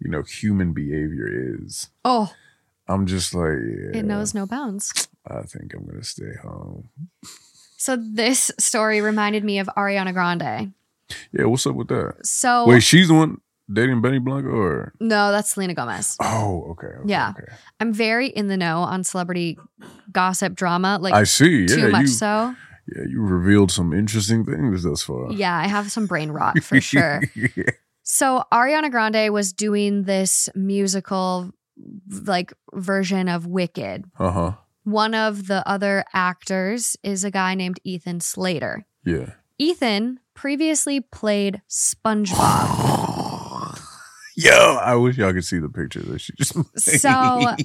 you 0.00 0.10
know, 0.10 0.22
human 0.22 0.72
behavior 0.72 1.28
is. 1.60 1.90
Oh, 2.04 2.32
I'm 2.88 3.06
just 3.06 3.34
like, 3.34 3.58
yeah, 3.58 3.98
it 3.98 4.04
knows 4.04 4.34
no 4.34 4.46
bounds. 4.46 5.08
I 5.28 5.42
think 5.42 5.74
I'm 5.74 5.86
gonna 5.86 6.04
stay 6.04 6.32
home. 6.42 6.88
So 7.76 7.96
this 7.96 8.50
story 8.58 9.00
reminded 9.00 9.44
me 9.44 9.58
of 9.58 9.68
Ariana 9.76 10.12
Grande. 10.12 10.72
Yeah, 11.32 11.44
what's 11.44 11.66
up 11.66 11.74
with 11.76 11.88
that? 11.88 12.14
So 12.24 12.66
Wait, 12.66 12.82
she's 12.82 13.08
the 13.08 13.14
one 13.14 13.40
dating 13.72 14.00
Benny 14.00 14.18
Blanco, 14.18 14.48
or 14.50 14.92
no, 15.00 15.30
that's 15.32 15.52
Selena 15.52 15.74
Gomez. 15.74 16.16
oh, 16.20 16.66
okay, 16.70 16.86
okay 16.86 17.02
Yeah. 17.08 17.30
okay. 17.36 17.52
I'm 17.80 17.92
very 17.92 18.28
in 18.28 18.48
the 18.48 18.56
know 18.56 18.80
on 18.80 19.04
celebrity 19.04 19.58
gossip 20.12 20.54
drama, 20.54 20.98
like 21.00 21.14
I 21.14 21.24
see. 21.24 21.62
Yeah, 21.62 21.76
too 21.76 21.88
much 21.90 22.02
you, 22.02 22.06
so. 22.08 22.54
yeah, 22.94 23.02
you 23.08 23.20
revealed 23.20 23.70
some 23.70 23.92
interesting 23.92 24.44
things 24.44 24.82
thus 24.84 25.02
far. 25.02 25.30
Yeah, 25.32 25.56
I 25.56 25.66
have 25.66 25.90
some 25.92 26.06
brain 26.06 26.30
rot 26.30 26.62
for 26.62 26.80
sure. 26.80 27.22
yeah. 27.34 27.70
So 28.02 28.44
Ariana 28.52 28.90
Grande 28.90 29.32
was 29.32 29.52
doing 29.52 30.04
this 30.04 30.48
musical 30.54 31.50
like 32.24 32.52
version 32.72 33.28
of 33.28 33.46
Wicked. 33.46 34.04
Uh 34.18 34.30
huh. 34.30 34.52
One 34.86 35.14
of 35.14 35.48
the 35.48 35.68
other 35.68 36.04
actors 36.14 36.96
is 37.02 37.24
a 37.24 37.30
guy 37.32 37.56
named 37.56 37.80
Ethan 37.82 38.20
Slater. 38.20 38.86
Yeah. 39.04 39.32
Ethan 39.58 40.20
previously 40.32 41.00
played 41.00 41.60
SpongeBob. 41.68 42.36
Yo, 44.36 44.78
I 44.80 44.94
wish 44.94 45.18
y'all 45.18 45.32
could 45.32 45.44
see 45.44 45.58
the 45.58 45.68
picture 45.68 46.02
that 46.02 46.20
she 46.20 46.34
just 46.38 46.54
made. 46.56 46.66
So- 47.00 47.56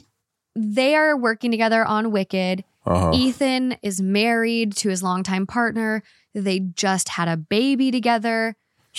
They 0.56 0.96
are 0.96 1.16
working 1.16 1.52
together 1.52 1.86
on 1.86 2.12
Wicked. 2.12 2.64
uh-huh. 2.88 3.12
Ethan 3.14 3.78
is 3.84 4.02
married 4.02 4.76
to 4.78 4.90
his 4.90 5.04
longtime 5.04 5.46
partner. 5.46 6.02
They 6.34 6.60
just 6.60 7.10
had 7.10 7.28
a 7.28 7.38
baby 7.38 7.92
together. 7.92 8.56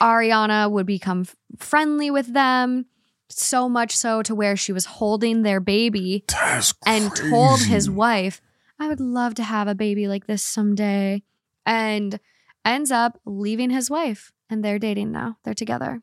Ariana 0.00 0.70
would 0.70 0.84
become 0.86 1.24
friendly 1.58 2.10
with 2.10 2.32
them. 2.34 2.84
So 3.30 3.68
much 3.68 3.96
so 3.96 4.22
to 4.22 4.34
where 4.34 4.56
she 4.56 4.72
was 4.72 4.84
holding 4.86 5.42
their 5.42 5.60
baby 5.60 6.24
and 6.84 7.14
told 7.14 7.60
his 7.60 7.88
wife, 7.88 8.40
I 8.78 8.88
would 8.88 9.00
love 9.00 9.34
to 9.36 9.42
have 9.42 9.68
a 9.68 9.74
baby 9.74 10.08
like 10.08 10.26
this 10.26 10.42
someday. 10.42 11.22
And 11.64 12.18
ends 12.64 12.90
up 12.90 13.20
leaving 13.24 13.70
his 13.70 13.90
wife. 13.90 14.32
And 14.48 14.64
they're 14.64 14.78
dating 14.78 15.12
now. 15.12 15.38
They're 15.44 15.54
together. 15.54 16.02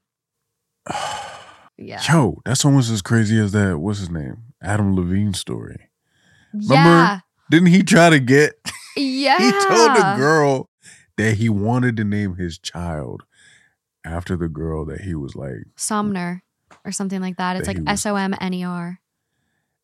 Yeah. 1.79 2.01
Yo, 2.11 2.41
that's 2.43 2.65
almost 2.65 2.89
as 2.89 3.03
crazy 3.03 3.37
as 3.39 3.51
that. 3.51 3.77
What's 3.77 3.99
his 3.99 4.09
name? 4.09 4.45
Adam 4.63 4.95
Levine 4.95 5.35
story. 5.35 5.91
Yeah. 6.51 7.19
Didn't 7.51 7.67
he 7.67 7.83
try 7.83 8.09
to 8.09 8.19
get? 8.19 8.55
Yeah. 8.95 9.37
He 9.39 9.51
told 9.51 9.95
the 9.95 10.15
girl 10.17 10.69
that 11.17 11.35
he 11.35 11.49
wanted 11.49 11.95
to 11.97 12.03
name 12.03 12.37
his 12.37 12.57
child 12.57 13.25
after 14.03 14.35
the 14.35 14.49
girl 14.49 14.85
that 14.85 15.01
he 15.01 15.13
was 15.13 15.35
like. 15.35 15.65
Somner 15.75 16.41
or 16.87 16.91
something 16.91 17.21
like 17.21 17.37
that. 17.37 17.57
It's 17.57 17.67
That 17.67 17.77
like 17.77 17.89
S 17.89 18.05
O 18.05 18.15
M 18.15 18.33
N 18.39 18.53
E 18.53 18.63
R. 18.63 18.99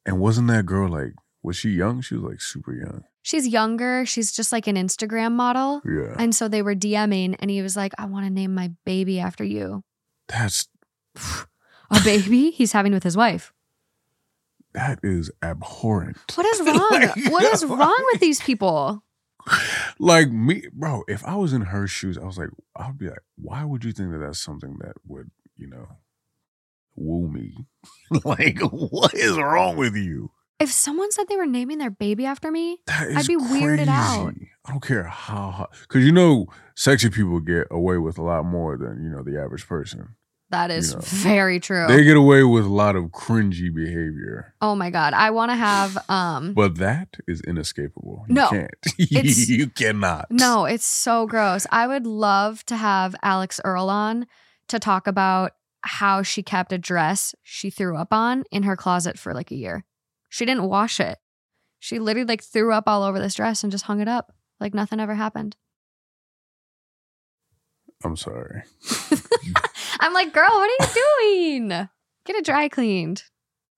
And 0.06 0.20
wasn't 0.20 0.48
that 0.48 0.66
girl 0.66 0.90
like? 0.90 1.14
Was 1.44 1.58
she 1.58 1.72
young? 1.72 2.00
She 2.02 2.16
was 2.16 2.24
like 2.24 2.42
super 2.42 2.74
young. 2.74 3.04
She's 3.22 3.48
younger. 3.48 4.06
She's 4.06 4.32
just 4.32 4.52
like 4.52 4.66
an 4.68 4.76
Instagram 4.78 5.34
model. 5.34 5.82
Yeah, 5.86 6.16
And 6.18 6.34
so 6.34 6.48
they 6.48 6.62
were 6.62 6.76
DMing, 6.76 7.36
and 7.40 7.52
he 7.52 7.62
was 7.62 7.76
like, 7.76 7.94
I 7.98 8.06
want 8.06 8.26
to 8.26 8.30
name 8.30 8.54
my 8.56 8.72
baby 8.86 9.20
after 9.20 9.44
you. 9.44 9.84
that's 10.28 10.68
A 11.92 12.00
baby 12.04 12.52
he's 12.52 12.72
having 12.72 12.94
with 12.94 13.04
his 13.04 13.16
wife. 13.18 13.54
that 14.74 15.00
is 15.04 15.30
abhorrent. 15.42 16.18
What 16.36 16.46
is 16.46 16.62
wrong? 16.66 16.90
Like, 16.92 17.32
what 17.32 17.44
is 17.54 17.64
wrong 17.78 18.04
with 18.12 18.22
these 18.22 18.42
people? 18.42 19.04
like 20.00 20.32
me, 20.32 20.64
bro. 20.74 21.04
If 21.08 21.26
I 21.26 21.36
was 21.36 21.54
in 21.54 21.62
her 21.62 21.88
shoes, 21.88 22.18
I 22.18 22.24
was 22.26 22.38
like, 22.38 22.50
I 22.76 22.88
would 22.88 22.98
be 22.98 23.10
like, 23.10 23.20
why 23.36 23.64
would 23.66 23.84
you 23.84 23.92
think 23.92 24.12
that 24.12 24.20
that's 24.20 24.40
something 24.40 24.78
that 24.80 24.94
would, 25.06 25.30
you 25.58 25.68
know, 25.68 25.88
woo 26.96 27.28
me? 27.30 27.56
like, 28.24 28.60
what 28.60 29.14
is 29.14 29.38
wrong 29.38 29.76
with 29.78 29.96
you? 29.96 30.32
If 30.60 30.72
someone 30.72 31.12
said 31.12 31.28
they 31.28 31.36
were 31.36 31.46
naming 31.46 31.78
their 31.80 31.90
baby 31.90 32.26
after 32.26 32.50
me, 32.52 32.78
I'd 32.88 33.28
be 33.28 33.36
weirded 33.36 33.88
out. 33.88 34.34
I 34.66 34.72
don't 34.72 34.84
care 34.84 35.04
how 35.04 35.52
hot, 35.52 35.76
because 35.82 36.06
you 36.06 36.12
know, 36.12 36.46
sexy 36.76 37.10
people 37.10 37.40
get 37.42 37.68
away 37.70 37.98
with 37.98 38.18
a 38.18 38.24
lot 38.24 38.46
more 38.46 38.78
than 38.78 39.04
you 39.04 39.10
know 39.10 39.24
the 39.24 39.42
average 39.42 39.68
person. 39.68 40.16
that 40.52 40.72
is 40.72 40.94
know, 40.94 41.02
very 41.02 41.60
true. 41.60 41.86
They 41.88 42.04
get 42.06 42.16
away 42.16 42.44
with 42.44 42.66
a 42.66 42.70
lot 42.70 42.96
of 42.96 43.06
cringy 43.06 43.74
behavior, 43.76 44.54
oh 44.62 44.76
my 44.76 44.90
god, 44.90 45.14
I 45.14 45.32
want 45.32 45.52
to 45.52 45.56
have 45.56 45.98
um 46.10 46.54
but 46.54 46.78
that 46.78 47.18
is 47.28 47.42
inescapable. 47.42 48.24
You 48.30 48.36
No, 48.36 48.50
can't. 48.50 48.70
you 48.98 49.68
cannot. 49.68 50.28
No, 50.30 50.64
it's 50.66 50.86
so 50.86 51.26
gross. 51.26 51.66
I 51.72 51.88
would 51.88 52.06
love 52.06 52.64
to 52.68 52.78
have 52.78 53.16
Alix 53.22 53.60
Earle 53.66 53.90
on 53.90 54.28
to 54.70 54.80
talk 54.80 55.08
about 55.08 55.54
how 55.84 56.22
she 56.22 56.42
kept 56.42 56.74
a 56.74 56.78
dress 56.78 57.36
she 57.44 57.70
threw 57.70 57.98
up 57.98 58.14
on 58.14 58.44
in 58.52 58.64
her 58.64 58.76
closet 58.76 59.20
for 59.20 59.34
like 59.34 59.52
a 59.52 59.56
year. 59.56 59.86
She 60.30 60.46
didn't 60.46 60.68
wash 60.70 61.00
it. 61.00 61.20
She 61.80 62.00
literally 62.00 62.28
like 62.28 62.44
threw 62.44 62.74
up 62.74 62.86
all 62.88 63.04
over 63.04 63.20
this 63.20 63.36
dress 63.36 63.64
and 63.64 63.72
just 63.72 63.86
hung 63.86 64.00
it 64.00 64.08
up 64.08 64.34
like 64.60 64.74
nothing 64.74 65.00
ever 65.00 65.16
happened. 65.16 65.56
I'm 68.04 68.16
sorry. 68.16 68.64
I'm 70.00 70.14
like, 70.14 70.34
girl, 70.34 70.50
what 70.50 70.70
are 70.70 70.86
you 70.86 71.68
doing? 71.68 71.90
Get 72.26 72.36
it 72.36 72.46
dry 72.46 72.68
cleaned. 72.70 73.24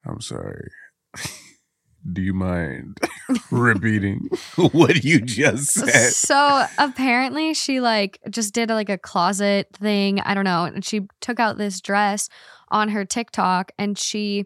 I'm 0.05 0.21
sorry. 0.21 0.69
Do 2.11 2.21
you 2.21 2.33
mind 2.33 2.99
repeating 3.51 4.29
what 4.71 5.03
you 5.03 5.21
just 5.21 5.71
said? 5.71 6.11
So 6.13 6.65
apparently 6.77 7.53
she 7.53 7.79
like 7.79 8.19
just 8.29 8.53
did 8.53 8.69
like 8.69 8.89
a 8.89 8.97
closet 8.97 9.69
thing. 9.73 10.19
I 10.21 10.33
don't 10.33 10.43
know. 10.45 10.65
And 10.65 10.83
she 10.83 11.07
took 11.21 11.39
out 11.39 11.57
this 11.57 11.81
dress 11.81 12.29
on 12.69 12.89
her 12.89 13.05
TikTok 13.05 13.71
and 13.77 13.97
she 13.97 14.45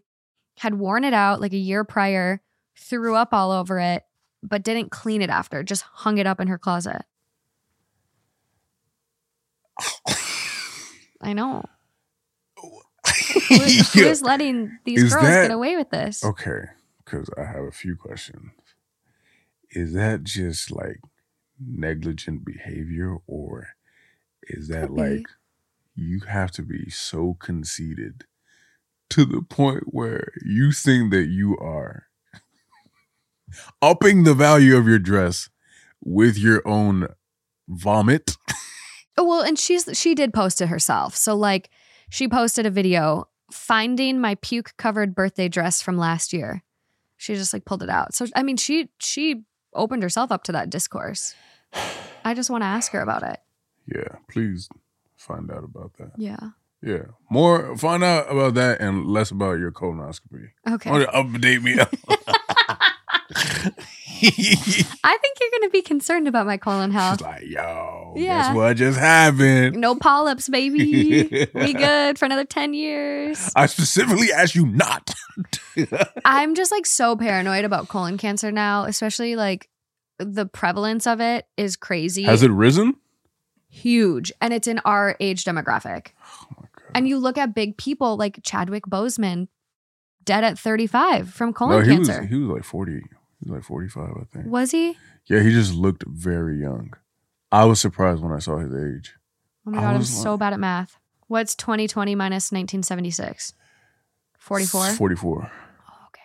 had 0.58 0.76
worn 0.76 1.04
it 1.04 1.14
out 1.14 1.42
like 1.42 1.54
a 1.54 1.58
year 1.58 1.84
prior, 1.84 2.42
threw 2.78 3.16
up 3.16 3.34
all 3.34 3.52
over 3.52 3.80
it, 3.80 4.04
but 4.44 4.64
didn't 4.64 4.92
clean 4.92 5.22
it 5.22 5.30
after, 5.30 5.64
just 5.64 5.84
hung 5.84 6.18
it 6.18 6.28
up 6.28 6.40
in 6.40 6.48
her 6.48 6.58
closet. 6.58 7.02
I 11.22 11.34
know. 11.34 11.64
Who, 13.48 13.56
who 13.56 14.02
is 14.02 14.22
letting 14.22 14.78
these 14.86 15.04
Is 15.04 15.14
girls 15.14 15.26
that- 15.26 15.48
get 15.48 15.52
away 15.52 15.76
with 15.78 15.90
this? 15.90 16.24
Okay, 16.24 16.62
because 17.04 17.30
I 17.38 17.44
have 17.46 17.64
a 17.64 17.72
few 17.72 17.96
questions. 17.96 18.52
Is 19.72 19.94
that 19.94 20.24
just 20.24 20.72
like 20.72 21.00
negligent 21.60 22.46
behavior, 22.46 23.18
or 23.28 23.70
is 24.44 24.68
that 24.70 24.88
Could 24.88 24.96
be. 24.96 25.02
like 25.02 25.28
you 25.96 26.22
have 26.28 26.52
to 26.52 26.62
be 26.62 26.90
so 26.90 27.36
conceited 27.40 28.26
to 29.10 29.26
the 29.26 29.42
point 29.42 29.84
where 29.88 30.32
you 30.44 30.72
think 30.72 31.12
that 31.12 31.28
you 31.28 31.58
are 31.58 32.06
upping 33.82 34.24
the 34.24 34.34
value 34.34 34.78
of 34.78 34.88
your 34.88 35.00
dress 35.00 35.50
with 36.04 36.38
your 36.38 36.68
own 36.68 37.08
vomit? 37.68 38.38
Oh, 39.18 39.26
well, 39.26 39.42
and 39.42 39.60
she's 39.60 39.86
she 39.98 40.16
did 40.16 40.34
post 40.34 40.62
it 40.62 40.68
herself. 40.68 41.14
So 41.16 41.36
like 41.36 41.70
she 42.10 42.28
posted 42.28 42.66
a 42.66 42.72
video 42.72 43.28
finding 43.52 44.22
my 44.22 44.36
puke 44.36 44.72
covered 44.78 45.14
birthday 45.14 45.50
dress 45.50 45.82
from 45.82 45.98
last 45.98 46.32
year. 46.32 46.64
She 47.18 47.36
just 47.36 47.52
like 47.52 47.66
pulled 47.66 47.84
it 47.84 47.90
out. 47.90 48.16
So 48.16 48.28
I 48.34 48.44
mean, 48.44 48.56
she 48.56 48.90
she 49.00 49.44
opened 49.74 50.04
herself 50.04 50.32
up 50.32 50.44
to 50.44 50.52
that 50.52 50.70
discourse. 50.70 51.36
I 52.24 52.34
just 52.34 52.50
want 52.50 52.64
to 52.64 52.68
ask 52.68 52.92
her 52.92 53.02
about 53.02 53.24
it. 53.24 53.40
Yeah, 53.88 54.18
please 54.30 54.70
find 55.16 55.52
out 55.52 55.64
about 55.64 55.94
that. 55.98 56.12
Yeah. 56.18 56.52
Yeah, 56.82 57.06
more 57.30 57.76
find 57.78 58.04
out 58.04 58.32
about 58.32 58.54
that 58.54 58.80
and 58.80 59.06
less 59.06 59.32
about 59.32 59.60
your 59.60 59.72
colonoscopy. 59.72 60.52
Okay. 60.70 60.90
To 60.90 61.06
update 61.08 61.62
me? 61.62 61.76
I 65.04 65.18
think 65.18 65.38
you're 65.40 65.50
going 65.52 65.64
to 65.64 65.70
be 65.72 65.82
concerned 65.82 66.28
about 66.28 66.46
my 66.46 66.58
colon 66.58 66.92
health. 66.92 67.20
She's 67.20 67.26
like, 67.26 67.44
yo, 67.44 68.14
yeah. 68.18 68.48
guess 68.50 68.56
what 68.56 68.78
just 68.78 69.00
happened? 69.00 69.78
No 69.78 69.96
polyps, 69.96 70.50
baby. 70.50 71.24
Be 71.24 71.74
good 71.74 72.20
for 72.20 72.26
another 72.26 72.44
10 72.44 72.74
years. 72.74 73.52
I 73.56 73.66
specifically 73.68 74.32
asked 74.34 74.56
you 74.56 74.66
not. 74.66 75.14
I'm 76.26 76.56
just 76.56 76.72
like 76.72 76.86
so 76.86 77.16
paranoid 77.16 77.64
about 77.64 77.88
colon 77.88 78.18
cancer 78.18 78.52
now, 78.52 78.84
especially 78.84 79.36
like 79.36 79.70
the 80.18 80.46
prevalence 80.46 81.08
of 81.08 81.22
it 81.22 81.48
is 81.56 81.78
crazy. 81.78 82.24
Has 82.24 82.44
it 82.44 82.52
risen? 82.52 82.96
Huge. 83.70 84.32
And 84.42 84.54
it's 84.54 84.68
in 84.68 84.80
our 84.80 85.16
age 85.20 85.46
demographic. 85.46 86.08
Oh 86.52 86.66
and 86.94 87.08
you 87.08 87.18
look 87.20 87.38
at 87.38 87.54
big 87.54 87.78
people 87.78 88.18
like 88.18 88.40
Chadwick 88.44 88.86
Boseman, 88.86 89.48
dead 90.24 90.44
at 90.44 90.60
35 90.60 91.30
from 91.30 91.54
colon 91.54 91.80
no, 91.80 91.86
he 91.86 91.96
cancer. 91.96 92.22
Was, 92.22 92.30
he 92.30 92.36
was 92.36 92.50
like 92.50 92.64
40 92.64 93.02
He's 93.40 93.52
like 93.52 93.64
45, 93.64 94.10
I 94.10 94.24
think. 94.34 94.46
Was 94.48 94.72
he? 94.72 94.98
Yeah, 95.28 95.42
he 95.42 95.52
just 95.52 95.74
looked 95.74 96.04
very 96.08 96.60
young. 96.60 96.94
I 97.52 97.66
was 97.66 97.80
surprised 97.80 98.22
when 98.22 98.32
I 98.32 98.40
saw 98.40 98.58
his 98.58 98.74
age. 98.74 99.16
Oh 99.66 99.72
my 99.72 99.80
God, 99.80 99.90
I'm 99.90 99.98
like, 99.98 100.06
so 100.06 100.38
bad 100.38 100.54
at 100.54 100.60
math. 100.60 100.98
What's 101.28 101.56
2020 101.56 102.16
minus 102.16 102.52
1976? 102.52 103.54
44? 104.40 104.88
44. 104.94 105.52
Oh, 105.52 105.94
okay. 106.08 106.22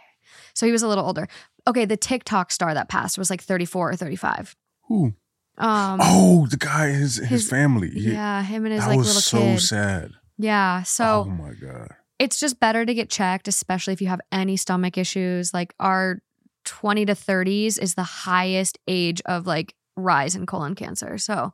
So 0.55 0.67
he 0.67 0.73
was 0.73 0.83
a 0.83 0.89
little 0.89 1.05
older. 1.05 1.29
Okay, 1.67 1.85
the 1.85 1.97
TikTok 1.97 2.51
star 2.51 2.75
that 2.75 2.89
passed 2.89 3.19
was 3.19 3.31
like 3.31 3.43
34 3.43 3.91
or 3.91 3.97
35. 3.97 4.57
Who? 4.89 5.15
Um, 5.57 6.01
oh, 6.03 6.47
the 6.51 6.57
guy, 6.57 6.89
his, 6.89 7.17
his, 7.17 7.29
his 7.29 7.49
family. 7.49 7.91
Yeah, 7.95 8.43
him 8.43 8.65
and 8.65 8.75
his 8.75 8.83
that 8.83 8.89
like 8.89 8.99
was 8.99 9.07
little 9.09 9.23
so 9.23 9.39
kid. 9.39 9.61
sad. 9.61 10.11
Yeah. 10.39 10.83
So. 10.83 11.27
Oh 11.29 11.31
my 11.31 11.53
god. 11.53 11.89
It's 12.19 12.39
just 12.39 12.61
better 12.61 12.85
to 12.85 12.95
get 12.95 13.11
checked, 13.11 13.49
especially 13.49 13.93
if 13.93 14.01
you 14.01 14.09
have 14.09 14.21
any 14.33 14.57
stomach 14.57 14.97
issues. 14.97 15.53
Like 15.53 15.75
our 15.79 16.21
20 16.65 17.07
to 17.07 17.13
30s 17.15 17.79
is 17.79 17.95
the 17.95 18.03
highest 18.03 18.79
age 18.89 19.21
of 19.27 19.47
like 19.47 19.75
rise 19.97 20.35
in 20.35 20.47
colon 20.47 20.75
cancer. 20.75 21.19
So 21.19 21.53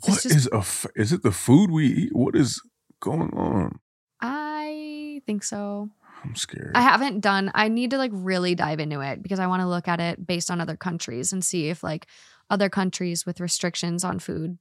What 0.00 0.14
just- 0.22 0.26
is 0.26 0.48
a? 0.52 0.58
f- 0.58 0.86
Is 0.96 1.12
it 1.12 1.22
the 1.22 1.32
food 1.32 1.70
we 1.70 1.86
eat? 1.86 2.10
What 2.12 2.34
is 2.36 2.60
going 3.00 3.30
on? 3.34 3.78
I 4.20 5.20
think 5.26 5.42
so. 5.44 5.90
I'm 6.24 6.36
scared. 6.36 6.72
I 6.76 6.82
haven't 6.82 7.20
done, 7.20 7.50
I 7.54 7.68
need 7.68 7.90
to 7.90 7.98
like 7.98 8.12
really 8.14 8.54
dive 8.54 8.78
into 8.78 9.00
it 9.00 9.22
because 9.22 9.40
I 9.40 9.48
want 9.48 9.62
to 9.62 9.66
look 9.68 9.88
at 9.88 9.98
it 10.00 10.24
based 10.24 10.50
on 10.50 10.60
other 10.60 10.76
countries 10.76 11.32
and 11.32 11.44
see 11.44 11.68
if 11.68 11.82
like 11.82 12.06
other 12.48 12.68
countries 12.68 13.26
with 13.26 13.40
restrictions 13.40 14.04
on 14.04 14.20
food, 14.20 14.58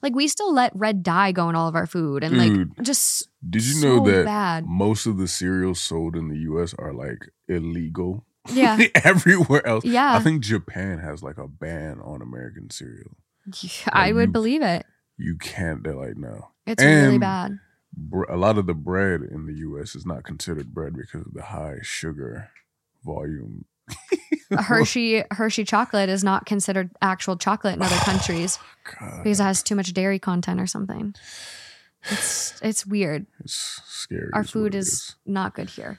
like 0.00 0.14
we 0.14 0.26
still 0.28 0.54
let 0.54 0.74
red 0.74 1.02
dye 1.02 1.32
go 1.32 1.50
in 1.50 1.54
all 1.54 1.68
of 1.68 1.74
our 1.76 1.86
food 1.86 2.24
and 2.24 2.34
Dude, 2.34 2.68
like 2.78 2.82
just 2.86 3.28
Did 3.48 3.62
you 3.66 3.74
so 3.74 3.96
know 3.98 4.06
that 4.10 4.24
bad. 4.24 4.64
most 4.66 5.04
of 5.06 5.18
the 5.18 5.28
cereals 5.28 5.80
sold 5.80 6.16
in 6.16 6.28
the 6.28 6.38
U.S. 6.50 6.74
are 6.78 6.94
like 6.94 7.28
illegal? 7.46 8.24
Yeah. 8.50 8.78
Everywhere 8.94 9.66
else. 9.66 9.84
Yeah. 9.84 10.14
I 10.14 10.20
think 10.20 10.42
Japan 10.42 10.98
has 10.98 11.22
like 11.22 11.38
a 11.38 11.46
ban 11.48 12.00
on 12.00 12.22
American 12.22 12.70
cereal. 12.70 13.16
I 13.92 14.12
would 14.12 14.28
you- 14.28 14.32
believe 14.32 14.62
it. 14.62 14.86
You 15.18 15.36
can't. 15.36 15.84
They're 15.84 15.94
like 15.94 16.16
no. 16.16 16.48
It's 16.66 16.82
really 16.82 17.18
bad. 17.18 17.58
Br- 17.94 18.24
a 18.24 18.36
lot 18.36 18.56
of 18.58 18.66
the 18.66 18.74
bread 18.74 19.20
in 19.20 19.46
the 19.46 19.52
U.S. 19.58 19.94
is 19.94 20.06
not 20.06 20.24
considered 20.24 20.72
bread 20.72 20.94
because 20.96 21.26
of 21.26 21.34
the 21.34 21.42
high 21.42 21.78
sugar 21.82 22.48
volume. 23.04 23.66
Hershey 24.50 25.22
Hershey 25.30 25.64
chocolate 25.64 26.08
is 26.08 26.24
not 26.24 26.46
considered 26.46 26.90
actual 27.02 27.36
chocolate 27.36 27.74
in 27.74 27.82
other 27.82 27.96
countries 28.04 28.58
God. 28.98 29.22
because 29.22 29.40
it 29.40 29.42
has 29.42 29.62
too 29.62 29.74
much 29.74 29.92
dairy 29.92 30.18
content 30.18 30.60
or 30.60 30.66
something. 30.66 31.14
It's 32.10 32.60
it's 32.62 32.86
weird. 32.86 33.26
It's 33.40 33.80
scary. 33.84 34.30
Our 34.32 34.42
is 34.42 34.50
food 34.50 34.74
it 34.74 34.78
is 34.78 35.14
not 35.26 35.54
good 35.54 35.68
here. 35.70 35.98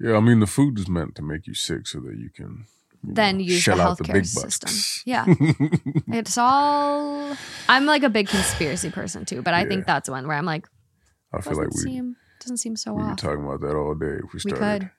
Yeah, 0.00 0.16
I 0.16 0.20
mean 0.20 0.40
the 0.40 0.46
food 0.46 0.78
is 0.78 0.88
meant 0.88 1.14
to 1.16 1.22
make 1.22 1.46
you 1.46 1.54
sick 1.54 1.86
so 1.86 2.00
that 2.00 2.16
you 2.16 2.30
can 2.34 2.66
you 3.02 3.14
Then 3.14 3.38
know, 3.38 3.44
use 3.44 3.64
the 3.64 3.74
the 3.74 3.82
healthcare 3.82 4.12
big 4.14 4.26
system. 4.26 4.70
Yeah. 5.06 5.24
It's 6.08 6.36
all 6.38 7.36
I'm 7.68 7.86
like 7.86 8.02
a 8.02 8.08
big 8.10 8.28
conspiracy 8.28 8.90
person 8.90 9.24
too, 9.24 9.42
but 9.42 9.54
I 9.54 9.62
Yeah. 9.62 9.68
think 9.68 9.86
that's 9.86 10.08
one 10.08 10.26
where 10.26 10.36
I'm 10.36 10.44
like 10.46 10.66
I 11.32 11.40
feel 11.40 11.56
like 11.56 11.70
we 11.70 11.80
seem 11.82 12.16
doesn't 12.40 12.58
seem 12.58 12.76
so 12.76 12.94
we 12.94 13.02
off. 13.02 13.16
talking 13.16 13.44
about 13.44 13.60
that 13.62 13.74
all 13.74 13.94
day 13.94 14.18
if 14.24 14.32
we 14.32 14.40
We 14.44 14.52
could. 14.52 14.90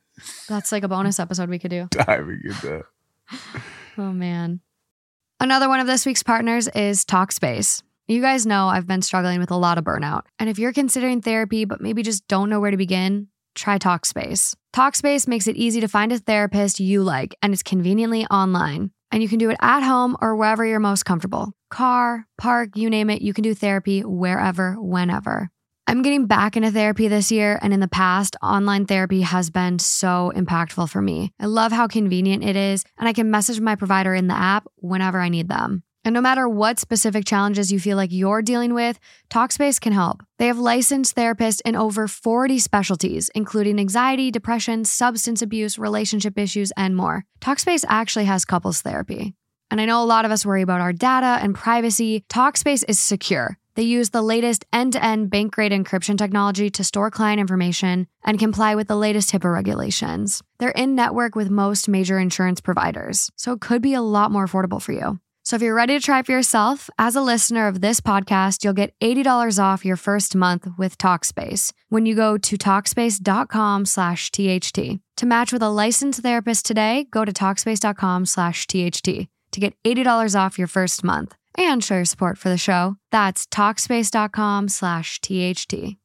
That's 0.50 0.72
like 0.74 0.84
a 0.84 0.90
bonus 0.90 1.20
episode 1.20 1.50
we 1.50 1.60
could 1.60 1.72
do. 1.72 1.88
diving 1.92 2.42
into 2.44 2.68
that. 2.68 2.84
Oh 3.98 4.12
man. 4.14 4.62
Another 5.42 5.68
one 5.70 5.80
of 5.82 5.88
this 5.88 6.06
week's 6.06 6.24
partners 6.24 6.68
is 6.70 7.04
Talkspace. 7.06 7.84
You 8.08 8.22
guys 8.22 8.46
know 8.46 8.68
I've 8.70 8.88
been 8.88 9.02
struggling 9.02 9.40
with 9.40 9.52
a 9.52 9.56
lot 9.58 9.78
of 9.78 9.84
burnout. 9.84 10.24
And 10.40 10.50
if 10.50 10.58
you're 10.58 10.72
considering 10.74 11.22
therapy 11.22 11.66
but 11.66 11.80
maybe 11.82 12.02
just 12.02 12.28
don't 12.28 12.50
know 12.50 12.60
where 12.62 12.72
to 12.72 12.78
begin, 12.78 13.28
try 13.56 13.78
Talkspace. 13.78 14.56
Talkspace 14.76 15.28
makes 15.28 15.48
it 15.48 15.56
easy 15.56 15.82
to 15.82 15.88
find 15.88 16.12
a 16.12 16.20
therapist 16.20 16.80
you 16.80 17.04
like 17.04 17.36
and 17.42 17.54
it's 17.54 17.64
conveniently 17.64 18.26
online. 18.28 18.92
And 19.12 19.24
you 19.24 19.30
can 19.30 19.40
do 19.40 19.50
it 19.50 19.58
at 19.62 19.82
home 19.82 20.16
or 20.22 20.36
wherever 20.36 20.66
you're 20.66 20.80
most 20.80 21.04
comfortable. 21.04 21.54
Car, 21.70 22.28
park, 22.38 22.76
you 22.76 22.90
name 22.90 23.10
it, 23.10 23.22
you 23.22 23.34
can 23.34 23.44
do 23.44 23.54
therapy 23.54 24.02
wherever, 24.02 24.74
whenever. 24.74 25.50
I'm 25.90 26.04
getting 26.04 26.28
back 26.28 26.56
into 26.56 26.70
therapy 26.70 27.08
this 27.08 27.32
year, 27.32 27.58
and 27.64 27.74
in 27.74 27.80
the 27.80 27.88
past, 27.88 28.36
online 28.44 28.86
therapy 28.86 29.22
has 29.22 29.50
been 29.50 29.80
so 29.80 30.32
impactful 30.36 30.88
for 30.88 31.02
me. 31.02 31.34
I 31.40 31.48
love 31.48 31.72
how 31.72 31.88
convenient 31.88 32.44
it 32.44 32.56
is, 32.56 32.86
and 33.00 33.10
I 33.10 33.14
can 33.14 33.32
message 33.32 33.60
my 33.60 33.74
provider 33.74 34.14
in 34.14 34.28
the 34.28 34.36
app 34.36 34.68
whenever 34.76 35.20
I 35.20 35.30
need 35.30 35.50
them. 35.50 35.82
And 36.06 36.14
no 36.14 36.22
matter 36.22 36.48
what 36.48 36.80
specific 36.80 37.26
challenges 37.26 37.72
you 37.72 37.80
feel 37.80 37.98
like 37.98 38.12
you're 38.12 38.42
dealing 38.42 38.74
with, 38.74 39.00
Talkspace 39.30 39.82
can 39.82 39.94
help. 39.94 40.24
They 40.38 40.48
have 40.48 40.58
licensed 40.58 41.16
therapists 41.16 41.62
in 41.66 41.76
over 41.76 42.08
40 42.08 42.58
specialties, 42.60 43.30
including 43.36 43.80
anxiety, 43.80 44.32
depression, 44.32 44.86
substance 44.86 45.42
abuse, 45.42 45.78
relationship 45.78 46.38
issues, 46.38 46.72
and 46.78 46.96
more. 46.96 47.26
Talkspace 47.42 47.84
actually 47.88 48.26
has 48.26 48.46
couples 48.46 48.82
therapy. 48.82 49.34
And 49.72 49.80
I 49.80 49.86
know 49.86 50.02
a 50.02 50.06
lot 50.06 50.26
of 50.26 50.32
us 50.32 50.46
worry 50.46 50.62
about 50.62 50.82
our 50.82 50.94
data 50.94 51.38
and 51.42 51.54
privacy. 51.54 52.24
Talkspace 52.30 52.84
is 52.88 53.00
secure. 53.00 53.58
They 53.76 53.84
use 53.84 54.10
the 54.10 54.22
latest 54.22 54.66
end 54.74 54.94
to 54.94 55.04
end 55.04 55.30
bank 55.30 55.54
grade 55.54 55.72
encryption 55.72 56.18
technology 56.18 56.70
to 56.72 56.84
store 56.84 57.12
client 57.12 57.40
information 57.40 58.08
and 58.26 58.40
comply 58.40 58.76
with 58.76 58.88
the 58.88 58.98
latest 58.98 59.32
HIPAA 59.32 59.54
regulations. 59.54 60.42
They're 60.58 60.72
in 60.72 60.96
network 60.96 61.36
with 61.36 61.50
most 61.50 61.88
major 61.88 62.20
insurance 62.20 62.62
providers, 62.62 63.30
so 63.36 63.54
it 63.54 63.62
could 63.62 63.82
be 63.82 63.94
a 63.94 64.02
lot 64.02 64.32
more 64.32 64.46
affordable 64.46 64.82
for 64.82 64.92
you. 64.92 65.20
So 65.44 65.56
if 65.56 65.62
you're 65.62 65.74
ready 65.74 65.98
to 65.98 66.06
try 66.06 66.22
for 66.22 66.32
yourself, 66.32 66.90
as 66.98 67.16
a 67.16 67.22
listener 67.22 67.68
of 67.68 67.82
this 67.82 68.02
podcast, 68.02 68.64
you'll 68.64 68.74
get 68.74 68.94
$80 69.00 69.58
off 69.64 69.86
your 69.86 69.96
first 69.96 70.36
month 70.36 70.68
with 70.78 70.98
Talkspace 70.98 71.72
when 71.90 72.06
you 72.06 72.14
go 72.16 72.38
to 72.38 72.58
Talkspace.com 72.58 73.86
slash 73.86 74.32
THT. 74.32 75.00
To 75.18 75.26
match 75.26 75.52
with 75.52 75.64
a 75.64 75.70
licensed 75.70 76.22
therapist 76.22 76.66
today, 76.66 77.08
go 77.10 77.26
to 77.26 77.34
Talkspace.com 77.34 78.26
slash 78.26 78.68
THT 78.68 79.28
to 79.52 79.60
get 79.60 79.74
$80 79.84 80.40
off 80.40 80.60
your 80.60 80.68
first 80.68 81.04
month 81.04 81.36
and 81.58 81.84
show 81.84 81.96
your 81.96 82.06
support 82.06 82.38
for 82.38 82.50
the 82.50 82.58
show. 82.58 82.98
That's 83.12 83.48
Talkspace.com 83.48 84.68
slash 84.70 85.20
THT. 85.20 85.98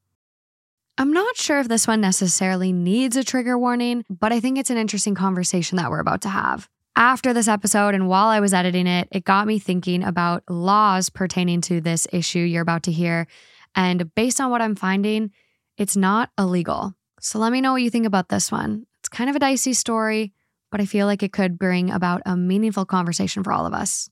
I'm 0.97 1.13
not 1.13 1.37
sure 1.37 1.59
if 1.59 1.69
this 1.69 1.89
one 1.89 2.01
necessarily 2.01 2.73
needs 2.73 3.17
a 3.17 3.25
trigger 3.25 3.59
warning, 3.59 4.05
but 4.09 4.33
I 4.33 4.39
think 4.39 4.59
it's 4.59 4.71
an 4.71 4.79
interesting 4.79 5.17
conversation 5.17 5.77
that 5.77 5.91
we're 5.91 5.99
about 5.99 6.23
to 6.23 6.29
have. 6.29 6.69
After 6.97 7.33
this 7.33 7.49
episode 7.49 7.95
and 7.95 8.07
while 8.07 8.29
I 8.29 8.39
was 8.39 8.55
editing 8.55 8.87
it, 8.87 9.09
it 9.11 9.25
got 9.25 9.49
me 9.49 9.59
thinking 9.59 10.05
about 10.05 10.45
laws 10.49 11.11
pertaining 11.11 11.61
to 11.63 11.81
this 11.81 12.07
issue 12.13 12.39
you're 12.39 12.63
about 12.63 12.85
to 12.85 12.93
hear. 12.93 13.27
And 13.75 14.15
based 14.15 14.41
on 14.41 14.53
what 14.53 14.63
I'm 14.63 14.77
finding, 14.77 15.33
it's 15.77 15.97
not 15.97 16.31
illegal. 16.39 16.95
So 17.21 17.41
let 17.41 17.51
me 17.51 17.61
know 17.61 17.73
what 17.73 17.83
you 17.83 17.91
think 17.91 18.07
about 18.07 18.29
this 18.29 18.53
one. 18.53 18.87
It's 19.01 19.09
kind 19.09 19.29
of 19.29 19.35
a 19.35 19.41
dicey 19.41 19.73
story, 19.73 20.33
but 20.71 20.81
I 20.81 20.87
feel 20.87 21.07
like 21.07 21.25
it 21.25 21.33
could 21.33 21.59
bring 21.59 21.91
about 21.91 22.23
a 22.27 22.37
meaningful 22.37 22.85
conversation 22.85 23.43
for 23.43 23.53
all 23.53 23.67
of 23.67 23.75
us. 23.75 24.09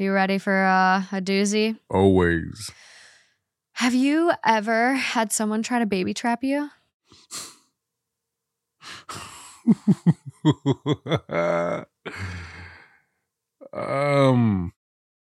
Are 0.00 0.02
you 0.02 0.12
ready 0.12 0.38
for 0.38 0.64
uh, 0.64 1.04
a 1.12 1.20
doozy? 1.20 1.78
Always. 1.88 2.72
Have 3.74 3.94
you 3.94 4.32
ever 4.44 4.94
had 4.94 5.32
someone 5.32 5.62
try 5.62 5.78
to 5.78 5.86
baby 5.86 6.12
trap 6.12 6.42
you? 6.42 6.70
um, 13.72 14.72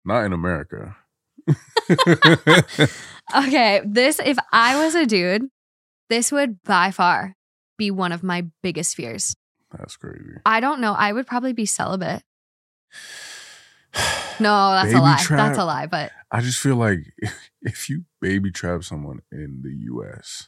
not 0.05 0.26
in 0.26 0.34
America. 0.34 0.95
Okay, 3.36 3.82
this, 3.86 4.20
if 4.24 4.38
I 4.51 4.84
was 4.84 4.95
a 4.95 5.05
dude, 5.05 5.49
this 6.09 6.32
would 6.32 6.61
by 6.63 6.91
far 6.91 7.36
be 7.78 7.91
one 7.91 8.11
of 8.11 8.24
my 8.24 8.47
biggest 8.63 8.95
fears. 8.95 9.36
That's 9.78 9.97
crazy. 9.97 10.38
I 10.45 10.59
don't 10.59 10.82
know. 10.82 10.93
I 10.93 11.13
would 11.13 11.28
probably 11.28 11.53
be 11.53 11.65
celibate. 11.65 12.24
No, 14.41 14.72
that's 14.72 14.93
a 14.93 15.01
lie. 15.01 15.17
trap? 15.20 15.49
That's 15.49 15.57
a 15.59 15.65
lie. 15.65 15.86
But 15.88 16.13
I 16.32 16.39
just 16.39 16.59
feel 16.61 16.78
like 16.78 16.99
if 17.61 17.89
you 17.89 18.05
baby 18.22 18.51
trap 18.51 18.86
someone 18.86 19.20
in 19.34 19.63
the 19.63 19.93
US, 19.93 20.47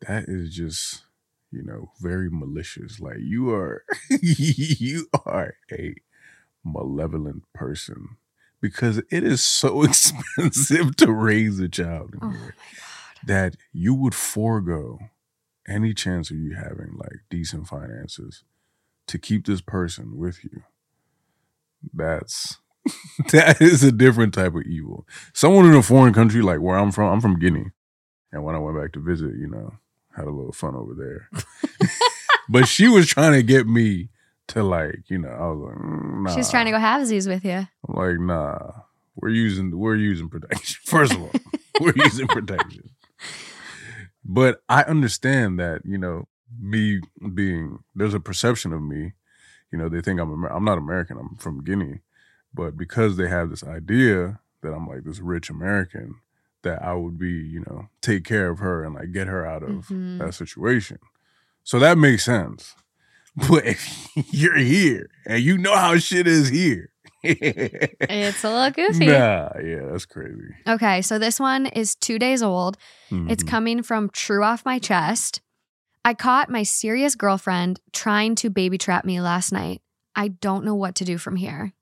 that 0.00 0.24
is 0.26 0.52
just, 0.52 1.04
you 1.50 1.62
know, 1.62 1.92
very 2.00 2.28
malicious. 2.30 3.00
Like 3.00 3.18
you 3.18 3.50
are 3.50 3.84
you 4.20 5.08
are 5.24 5.54
a 5.72 5.94
malevolent 6.64 7.44
person 7.54 8.16
because 8.60 8.98
it 8.98 9.24
is 9.24 9.42
so 9.42 9.82
expensive 9.84 10.96
to 10.96 11.12
raise 11.12 11.58
a 11.58 11.68
child 11.68 12.14
in 12.14 12.20
oh 12.22 12.30
here 12.30 12.54
that 13.26 13.56
you 13.72 13.94
would 13.94 14.14
forego 14.14 14.98
any 15.68 15.92
chance 15.92 16.30
of 16.30 16.38
you 16.38 16.54
having 16.54 16.96
like 16.96 17.20
decent 17.28 17.66
finances 17.66 18.44
to 19.06 19.18
keep 19.18 19.46
this 19.46 19.60
person 19.60 20.16
with 20.16 20.42
you. 20.44 20.62
That's 21.92 22.58
that 23.32 23.60
is 23.60 23.82
a 23.82 23.92
different 23.92 24.34
type 24.34 24.54
of 24.54 24.62
evil. 24.62 25.06
Someone 25.34 25.66
in 25.66 25.74
a 25.74 25.82
foreign 25.82 26.14
country, 26.14 26.42
like 26.42 26.60
where 26.60 26.78
I'm 26.78 26.90
from, 26.90 27.12
I'm 27.12 27.20
from 27.20 27.38
Guinea. 27.38 27.66
And 28.32 28.44
when 28.44 28.54
I 28.54 28.58
went 28.58 28.78
back 28.78 28.92
to 28.92 29.00
visit, 29.00 29.34
you 29.36 29.48
know, 29.48 29.74
had 30.20 30.28
a 30.28 30.32
little 30.32 30.52
fun 30.52 30.74
over 30.74 30.94
there. 30.94 31.42
but 32.48 32.66
she 32.66 32.88
was 32.88 33.06
trying 33.06 33.32
to 33.32 33.42
get 33.42 33.66
me 33.66 34.08
to 34.48 34.62
like, 34.62 35.08
you 35.08 35.18
know, 35.18 35.28
I 35.28 35.46
was 35.48 35.58
like, 35.68 35.76
mm, 35.76 36.22
nah. 36.24 36.34
she's 36.34 36.50
trying 36.50 36.66
to 36.66 36.72
go 36.72 36.78
halvesies 36.78 37.28
with 37.28 37.44
you. 37.44 37.66
I'm 37.88 37.94
like, 37.94 38.20
nah. 38.20 38.72
We're 39.16 39.30
using 39.30 39.76
we're 39.78 39.96
using 39.96 40.28
protection. 40.28 40.80
First 40.84 41.12
of 41.12 41.22
all, 41.22 41.32
we're 41.80 41.92
using 41.96 42.26
protection. 42.26 42.90
But 44.24 44.62
I 44.68 44.82
understand 44.82 45.58
that, 45.58 45.82
you 45.84 45.98
know, 45.98 46.26
me 46.58 47.00
being 47.34 47.80
there's 47.94 48.14
a 48.14 48.20
perception 48.20 48.72
of 48.72 48.82
me, 48.82 49.12
you 49.72 49.78
know, 49.78 49.88
they 49.88 50.00
think 50.00 50.20
I'm 50.20 50.32
Amer- 50.32 50.52
I'm 50.52 50.64
not 50.64 50.78
American, 50.78 51.18
I'm 51.18 51.36
from 51.36 51.64
Guinea. 51.64 52.00
But 52.54 52.76
because 52.76 53.16
they 53.16 53.28
have 53.28 53.50
this 53.50 53.62
idea 53.62 54.40
that 54.62 54.72
I'm 54.72 54.86
like 54.86 55.04
this 55.04 55.20
rich 55.20 55.50
American, 55.50 56.16
that 56.62 56.82
I 56.82 56.94
would 56.94 57.18
be, 57.18 57.28
you 57.32 57.60
know, 57.66 57.88
take 58.02 58.24
care 58.24 58.50
of 58.50 58.58
her 58.58 58.84
and 58.84 58.94
like 58.94 59.12
get 59.12 59.26
her 59.28 59.46
out 59.46 59.62
of 59.62 59.88
Mhm. 59.88 60.18
that 60.18 60.34
situation. 60.34 60.98
So 61.64 61.78
that 61.78 61.98
makes 61.98 62.24
sense. 62.24 62.74
But 63.48 63.64
if 63.64 64.08
you're 64.32 64.56
here 64.58 65.08
and 65.24 65.40
you 65.42 65.56
know 65.56 65.76
how 65.76 65.96
shit 65.98 66.26
is 66.26 66.48
here. 66.48 66.90
It's 67.22 68.44
a 68.44 68.50
little 68.50 68.70
goofy. 68.92 69.06
Nah, 69.06 69.50
yeah, 69.62 69.86
that's 69.90 70.04
crazy. 70.06 70.54
Okay, 70.68 71.00
so 71.02 71.18
this 71.18 71.38
one 71.38 71.66
is 71.66 71.94
two 71.94 72.18
days 72.18 72.42
old. 72.42 72.76
It's 73.10 73.42
Mhm. 73.44 73.48
coming 73.48 73.82
from 73.82 74.10
True 74.10 74.42
Off 74.44 74.64
My 74.64 74.78
Chest. 74.78 75.40
I 76.04 76.14
caught 76.14 76.50
my 76.50 76.62
serious 76.64 77.14
girlfriend 77.14 77.80
trying 77.92 78.34
to 78.36 78.50
baby 78.50 78.78
trap 78.78 79.04
me 79.04 79.20
last 79.20 79.52
night. 79.52 79.80
I 80.16 80.28
don't 80.28 80.64
know 80.64 80.74
what 80.74 80.94
to 80.96 81.04
do 81.04 81.16
from 81.18 81.36
here. 81.36 81.72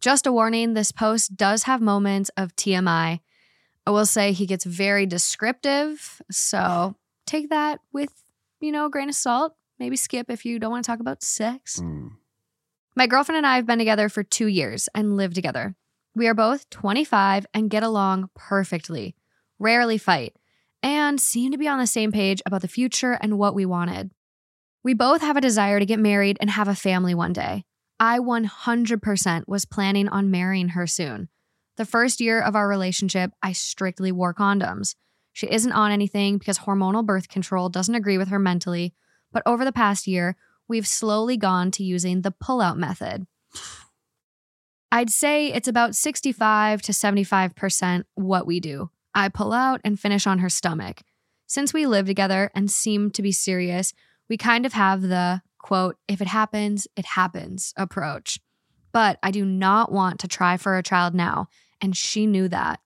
Just 0.00 0.26
a 0.26 0.32
warning 0.32 0.74
this 0.74 0.92
post 0.92 1.36
does 1.36 1.64
have 1.64 1.80
moments 1.80 2.30
of 2.36 2.56
TMI. 2.56 3.20
I 3.90 3.92
will 3.92 4.06
say 4.06 4.30
he 4.30 4.46
gets 4.46 4.64
very 4.64 5.04
descriptive. 5.04 6.22
So 6.30 6.94
take 7.26 7.50
that 7.50 7.80
with, 7.92 8.12
you 8.60 8.70
know, 8.70 8.86
a 8.86 8.88
grain 8.88 9.08
of 9.08 9.16
salt. 9.16 9.56
Maybe 9.80 9.96
skip 9.96 10.30
if 10.30 10.44
you 10.44 10.60
don't 10.60 10.70
want 10.70 10.84
to 10.84 10.88
talk 10.88 11.00
about 11.00 11.24
sex. 11.24 11.80
Mm. 11.80 12.10
My 12.94 13.08
girlfriend 13.08 13.38
and 13.38 13.46
I 13.48 13.56
have 13.56 13.66
been 13.66 13.80
together 13.80 14.08
for 14.08 14.22
two 14.22 14.46
years 14.46 14.88
and 14.94 15.16
live 15.16 15.34
together. 15.34 15.74
We 16.14 16.28
are 16.28 16.34
both 16.34 16.70
25 16.70 17.46
and 17.52 17.68
get 17.68 17.82
along 17.82 18.30
perfectly, 18.36 19.16
rarely 19.58 19.98
fight, 19.98 20.36
and 20.84 21.20
seem 21.20 21.50
to 21.50 21.58
be 21.58 21.66
on 21.66 21.80
the 21.80 21.86
same 21.88 22.12
page 22.12 22.40
about 22.46 22.62
the 22.62 22.68
future 22.68 23.18
and 23.20 23.38
what 23.38 23.56
we 23.56 23.66
wanted. 23.66 24.12
We 24.84 24.94
both 24.94 25.20
have 25.20 25.36
a 25.36 25.40
desire 25.40 25.80
to 25.80 25.86
get 25.86 25.98
married 25.98 26.38
and 26.40 26.50
have 26.50 26.68
a 26.68 26.76
family 26.76 27.12
one 27.12 27.32
day. 27.32 27.64
I 27.98 28.20
100% 28.20 29.48
was 29.48 29.64
planning 29.64 30.08
on 30.08 30.30
marrying 30.30 30.68
her 30.68 30.86
soon. 30.86 31.28
The 31.80 31.86
first 31.86 32.20
year 32.20 32.42
of 32.42 32.54
our 32.54 32.68
relationship, 32.68 33.32
I 33.42 33.52
strictly 33.52 34.12
wore 34.12 34.34
condoms. 34.34 34.96
She 35.32 35.50
isn't 35.50 35.72
on 35.72 35.90
anything 35.90 36.36
because 36.36 36.58
hormonal 36.58 37.06
birth 37.06 37.30
control 37.30 37.70
doesn't 37.70 37.94
agree 37.94 38.18
with 38.18 38.28
her 38.28 38.38
mentally, 38.38 38.92
but 39.32 39.42
over 39.46 39.64
the 39.64 39.72
past 39.72 40.06
year, 40.06 40.36
we've 40.68 40.86
slowly 40.86 41.38
gone 41.38 41.70
to 41.70 41.82
using 41.82 42.20
the 42.20 42.32
pull-out 42.32 42.76
method. 42.76 43.26
I'd 44.92 45.08
say 45.08 45.50
it's 45.50 45.68
about 45.68 45.94
65 45.94 46.82
to 46.82 46.92
75% 46.92 48.04
what 48.12 48.46
we 48.46 48.60
do. 48.60 48.90
I 49.14 49.30
pull 49.30 49.54
out 49.54 49.80
and 49.82 49.98
finish 49.98 50.26
on 50.26 50.40
her 50.40 50.50
stomach. 50.50 51.00
Since 51.46 51.72
we 51.72 51.86
live 51.86 52.04
together 52.04 52.50
and 52.54 52.70
seem 52.70 53.10
to 53.12 53.22
be 53.22 53.32
serious, 53.32 53.94
we 54.28 54.36
kind 54.36 54.66
of 54.66 54.74
have 54.74 55.00
the 55.00 55.40
quote, 55.56 55.96
if 56.08 56.20
it 56.20 56.28
happens, 56.28 56.86
it 56.94 57.06
happens 57.06 57.72
approach. 57.78 58.38
But 58.92 59.18
I 59.22 59.30
do 59.30 59.46
not 59.46 59.90
want 59.90 60.20
to 60.20 60.28
try 60.28 60.58
for 60.58 60.76
a 60.76 60.82
child 60.82 61.14
now, 61.14 61.48
and 61.80 61.96
she 61.96 62.26
knew 62.26 62.48
that. 62.48 62.80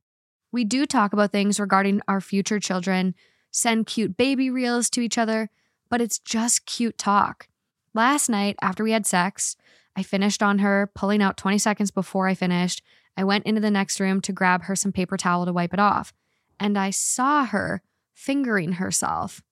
We 0.53 0.65
do 0.65 0.87
talk 0.87 1.13
about 1.13 1.33
things 1.33 1.59
regarding 1.59 2.01
our 2.07 2.21
future 2.21 2.61
children, 2.61 3.15
send 3.51 3.87
cute 3.87 4.17
baby 4.17 4.51
reels 4.51 4.89
to 4.91 5.01
each 5.01 5.19
other, 5.19 5.51
but 5.91 6.01
it's 6.01 6.19
just 6.19 6.67
cute 6.67 6.99
talk. 6.99 7.49
Last 7.93 8.29
night, 8.29 8.57
after 8.63 8.83
we 8.83 8.93
had 8.93 9.07
sex, 9.07 9.57
I 9.97 10.03
finished 10.03 10.43
on 10.43 10.59
her, 10.61 10.91
pulling 10.95 11.23
out 11.23 11.37
20 11.37 11.59
seconds 11.59 11.91
before 11.91 12.27
I 12.27 12.35
finished. 12.35 12.83
I 13.17 13.25
went 13.25 13.47
into 13.47 13.61
the 13.61 13.71
next 13.71 14.01
room 14.01 14.21
to 14.23 14.33
grab 14.33 14.65
her 14.65 14.75
some 14.75 14.93
paper 14.93 15.17
towel 15.17 15.45
to 15.45 15.53
wipe 15.53 15.73
it 15.73 15.81
off, 15.81 16.13
and 16.59 16.77
I 16.77 16.91
saw 16.91 17.45
her 17.47 17.83
fingering 18.13 18.73
herself. 18.73 19.43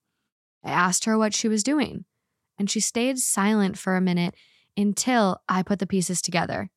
I 0.64 0.70
asked 0.70 1.04
her 1.04 1.16
what 1.18 1.34
she 1.34 1.48
was 1.48 1.62
doing, 1.62 2.04
and 2.58 2.70
she 2.70 2.80
stayed 2.80 3.18
silent 3.18 3.78
for 3.78 3.96
a 3.96 4.00
minute 4.00 4.34
until 4.76 5.42
I 5.48 5.62
put 5.62 5.78
the 5.78 5.86
pieces 5.86 6.22
together. 6.22 6.70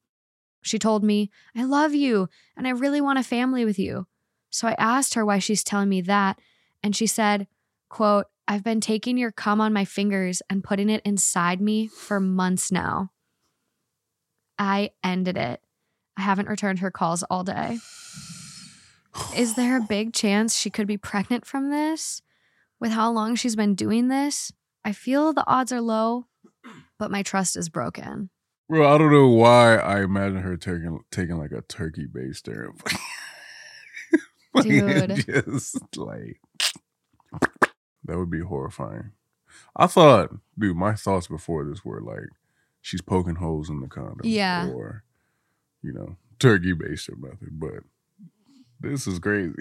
She 0.66 0.80
told 0.80 1.04
me, 1.04 1.30
I 1.56 1.64
love 1.64 1.94
you 1.94 2.28
and 2.58 2.68
I 2.68 2.72
really 2.72 3.00
want 3.00 3.20
a 3.20 3.24
family 3.24 3.66
with 3.66 3.78
you. 3.78 4.08
So 4.50 4.68
I 4.68 4.76
asked 4.80 5.14
her 5.14 5.24
why 5.24 5.38
she's 5.38 5.64
telling 5.64 5.90
me 5.90 6.02
that, 6.02 6.40
and 6.82 6.96
she 6.96 7.06
said, 7.06 7.48
quote, 7.88 8.26
I've 8.48 8.64
been 8.64 8.82
taking 8.82 9.18
your 9.18 9.32
cum 9.32 9.62
on 9.62 9.74
my 9.74 9.86
fingers 9.86 10.42
and 10.50 10.64
putting 10.64 10.90
it 10.90 11.04
inside 11.06 11.62
me 11.62 11.88
for 11.88 12.20
months 12.20 12.72
now. 12.72 13.12
I 14.58 14.92
ended 15.04 15.38
it. 15.38 15.62
I 16.18 16.22
haven't 16.22 16.50
returned 16.50 16.80
her 16.80 16.90
calls 16.90 17.22
all 17.24 17.44
day. 17.44 17.78
Is 19.36 19.56
there 19.56 19.78
a 19.78 19.82
big 19.88 20.14
chance 20.14 20.58
she 20.58 20.72
could 20.72 20.88
be 20.88 20.98
pregnant 20.98 21.46
from 21.46 21.70
this? 21.70 22.24
With 22.80 22.92
how 22.92 23.12
long 23.12 23.36
she's 23.36 23.56
been 23.56 23.76
doing 23.76 24.08
this? 24.08 24.52
I 24.84 24.94
feel 24.94 25.32
the 25.32 25.48
odds 25.48 25.72
are 25.72 25.82
low, 25.82 26.26
but 26.98 27.12
my 27.12 27.22
trust 27.22 27.56
is 27.56 27.70
broken. 27.70 28.30
Bro, 28.68 28.94
I 28.94 28.98
don't 28.98 29.12
know 29.12 29.28
why 29.28 29.76
I 29.76 30.02
imagine 30.04 30.38
her 30.38 30.58
taking 30.58 31.00
taking 31.12 31.38
like 31.38 31.52
a 31.52 31.62
turkey 31.62 32.08
baster. 32.08 32.70
Dude. 34.62 35.26
just 35.26 35.98
like 35.98 36.40
that 38.06 38.18
would 38.18 38.32
be 38.32 38.40
horrifying. 38.40 39.12
I 39.76 39.88
thought, 39.88 40.32
dude, 40.58 40.78
my 40.78 40.94
thoughts 40.94 41.28
before 41.28 41.66
this 41.66 41.84
were 41.84 42.02
like 42.02 42.30
she's 42.82 43.02
poking 43.02 43.36
holes 43.36 43.70
in 43.70 43.82
the 43.82 43.88
condom. 43.88 44.22
Yeah. 44.24 44.70
Or, 44.70 45.04
you 45.82 45.92
know, 45.92 46.16
turkey 46.40 46.74
baster 46.74 47.18
method, 47.18 47.60
but 47.60 47.84
this 48.80 49.08
is 49.08 49.20
crazy. 49.20 49.54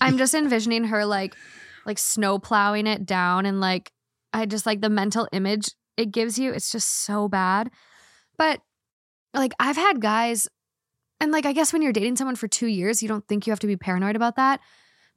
I'm 0.00 0.18
just 0.18 0.34
envisioning 0.34 0.84
her 0.84 1.04
like 1.04 1.34
like 1.84 1.98
snow 1.98 2.38
plowing 2.38 2.86
it 2.86 3.04
down 3.04 3.46
and 3.46 3.60
like 3.60 3.92
I 4.32 4.46
just 4.46 4.66
like 4.66 4.80
the 4.80 4.90
mental 4.90 5.28
image 5.32 5.70
it 5.96 6.10
gives 6.10 6.38
you. 6.38 6.52
It's 6.52 6.72
just 6.72 7.04
so 7.04 7.28
bad. 7.28 7.70
But 8.38 8.60
like 9.34 9.52
I've 9.60 9.76
had 9.76 10.00
guys 10.00 10.48
and 11.20 11.32
like 11.32 11.46
I 11.46 11.52
guess 11.52 11.72
when 11.72 11.82
you're 11.82 11.92
dating 11.92 12.16
someone 12.16 12.36
for 12.36 12.48
2 12.48 12.66
years, 12.66 13.02
you 13.02 13.08
don't 13.08 13.26
think 13.28 13.46
you 13.46 13.50
have 13.52 13.60
to 13.60 13.66
be 13.66 13.76
paranoid 13.76 14.16
about 14.16 14.36
that. 14.36 14.60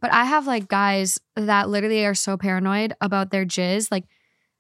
But 0.02 0.14
I 0.14 0.26
have 0.26 0.46
like 0.46 0.68
guys 0.68 1.20
that 1.36 1.70
literally 1.70 2.06
are 2.06 2.14
so 2.14 2.38
paranoid 2.38 2.94
about 3.02 3.32
their 3.32 3.46
jizz 3.46 3.92
like 3.92 4.06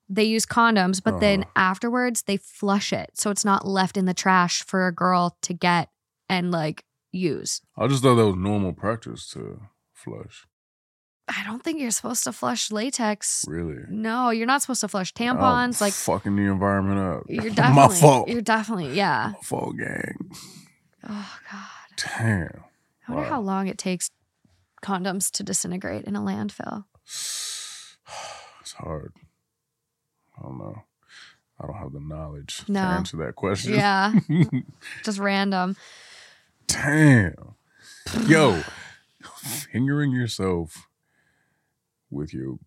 they 0.07 0.24
use 0.24 0.45
condoms, 0.45 1.01
but 1.03 1.20
then 1.20 1.41
Uh-huh. 1.41 1.51
afterwards 1.55 2.24
they 2.24 2.38
flush 2.38 2.93
it 2.93 3.11
so 3.16 3.32
it's 3.32 3.43
not 3.45 3.68
left 3.68 3.97
in 3.97 4.05
the 4.05 4.13
trash 4.13 4.63
for 4.63 4.88
a 4.88 4.93
girl 4.93 5.38
to 5.41 5.53
get 5.53 5.89
and 6.30 6.51
like 6.51 6.84
use. 7.11 7.61
I 7.78 7.88
just 7.88 8.03
thought 8.03 8.16
that 8.16 8.26
was 8.26 8.36
normal 8.36 8.74
practice 8.74 9.28
to 9.32 9.61
flush. 9.93 10.45
I 11.28 11.43
don't 11.43 11.63
think 11.63 11.80
you're 11.80 11.89
supposed 11.91 12.23
to 12.26 12.32
flush 12.32 12.71
latex. 12.71 13.45
Really. 13.47 13.82
No, 13.89 14.30
you're 14.30 14.45
not 14.45 14.61
supposed 14.61 14.82
to 14.82 14.88
flush 14.88 15.11
I'm 15.17 15.38
tampons. 15.38 15.82
like 15.82 15.93
fucking 15.93 16.36
the 16.36 16.43
environment 16.43 16.99
up. 16.99 17.23
you're 17.28 17.49
definitely 17.53 17.76
My 17.76 17.88
fault. 17.89 18.28
You're 18.30 18.41
definitely 18.41 18.93
yeah. 18.95 19.32
My 19.34 19.39
fault, 19.41 19.76
gang. 19.78 20.17
Oh 21.09 21.38
god. 21.51 22.09
Damn. 22.19 22.63
I 23.07 23.11
wonder 23.11 23.23
Wow. 23.30 23.36
how 23.36 23.41
long 23.41 23.67
it 23.67 23.78
takes 23.78 24.09
condoms 24.84 25.32
to 25.32 25.43
disintegrate 25.43 26.05
in 26.05 26.15
a 26.15 26.21
landfill. 26.21 26.86
It's 28.61 28.73
hard. 28.73 29.13
I 30.38 30.41
don't 30.41 30.57
know. 30.57 30.82
I 31.61 31.67
don't 31.67 31.76
have 31.78 31.91
the 31.93 31.99
knowledge 31.99 32.63
No. 32.67 32.82
to 32.82 32.88
answer 32.88 33.17
that 33.17 33.36
question. 33.36 33.76
Yeah, 33.76 34.11
just 35.03 35.19
random. 35.19 35.76
Damn. 36.67 37.53
Yo, 38.28 38.61
fingering 39.38 40.11
yourself 40.11 40.88
with 42.16 42.34
your 42.34 42.57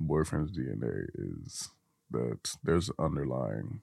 boyfriend's 0.00 0.56
DNA 0.56 1.06
is 1.14 1.68
that 2.10 2.54
there's 2.64 2.90
underlying 2.98 3.82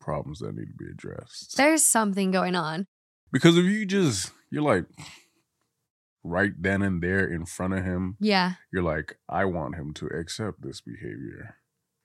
problems 0.00 0.38
that 0.38 0.54
need 0.56 0.68
to 0.68 0.74
be 0.84 0.90
addressed. 0.90 1.56
There's 1.56 1.82
something 1.82 2.30
going 2.30 2.54
on. 2.56 2.86
Because 3.30 3.58
if 3.58 3.64
you 3.66 3.84
just, 3.84 4.32
you're 4.50 4.62
like 4.62 4.86
right 6.24 6.52
then 6.58 6.82
and 6.82 7.02
there 7.02 7.26
in 7.26 7.44
front 7.46 7.74
of 7.74 7.84
him, 7.84 8.16
Yeah. 8.20 8.52
you're 8.72 8.82
like, 8.82 9.18
I 9.28 9.44
want 9.44 9.74
him 9.76 9.92
to 9.94 10.06
accept 10.06 10.62
this 10.62 10.80
behavior. 10.80 11.56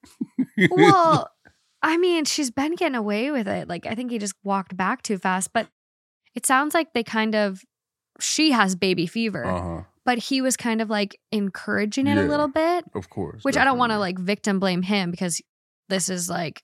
Well, 0.69 1.31
I 1.81 1.97
mean, 1.97 2.25
she's 2.25 2.51
been 2.51 2.75
getting 2.75 2.95
away 2.95 3.31
with 3.31 3.47
it. 3.47 3.67
Like 3.67 3.85
I 3.87 3.95
think 3.95 4.11
he 4.11 4.17
just 4.19 4.35
walked 4.43 4.75
back 4.77 5.01
too 5.01 5.17
fast, 5.17 5.51
but 5.53 5.67
it 6.35 6.45
sounds 6.45 6.73
like 6.73 6.93
they 6.93 7.03
kind 7.03 7.35
of 7.35 7.63
she 8.19 8.51
has 8.51 8.75
baby 8.75 9.07
fever, 9.07 9.45
uh 9.45 9.61
huh. 9.61 9.81
But 10.05 10.17
he 10.17 10.41
was 10.41 10.57
kind 10.57 10.81
of 10.81 10.89
like 10.89 11.19
encouraging 11.31 12.07
it 12.07 12.17
a 12.17 12.23
little 12.23 12.47
bit. 12.47 12.85
Of 12.93 13.09
course. 13.09 13.43
which 13.43 13.57
I 13.57 13.63
don't 13.63 13.77
want 13.77 13.91
to 13.91 13.99
like 13.99 14.19
victim 14.19 14.59
blame 14.59 14.81
him 14.81 15.11
because 15.11 15.41
this 15.89 16.09
is 16.09 16.29
like 16.29 16.63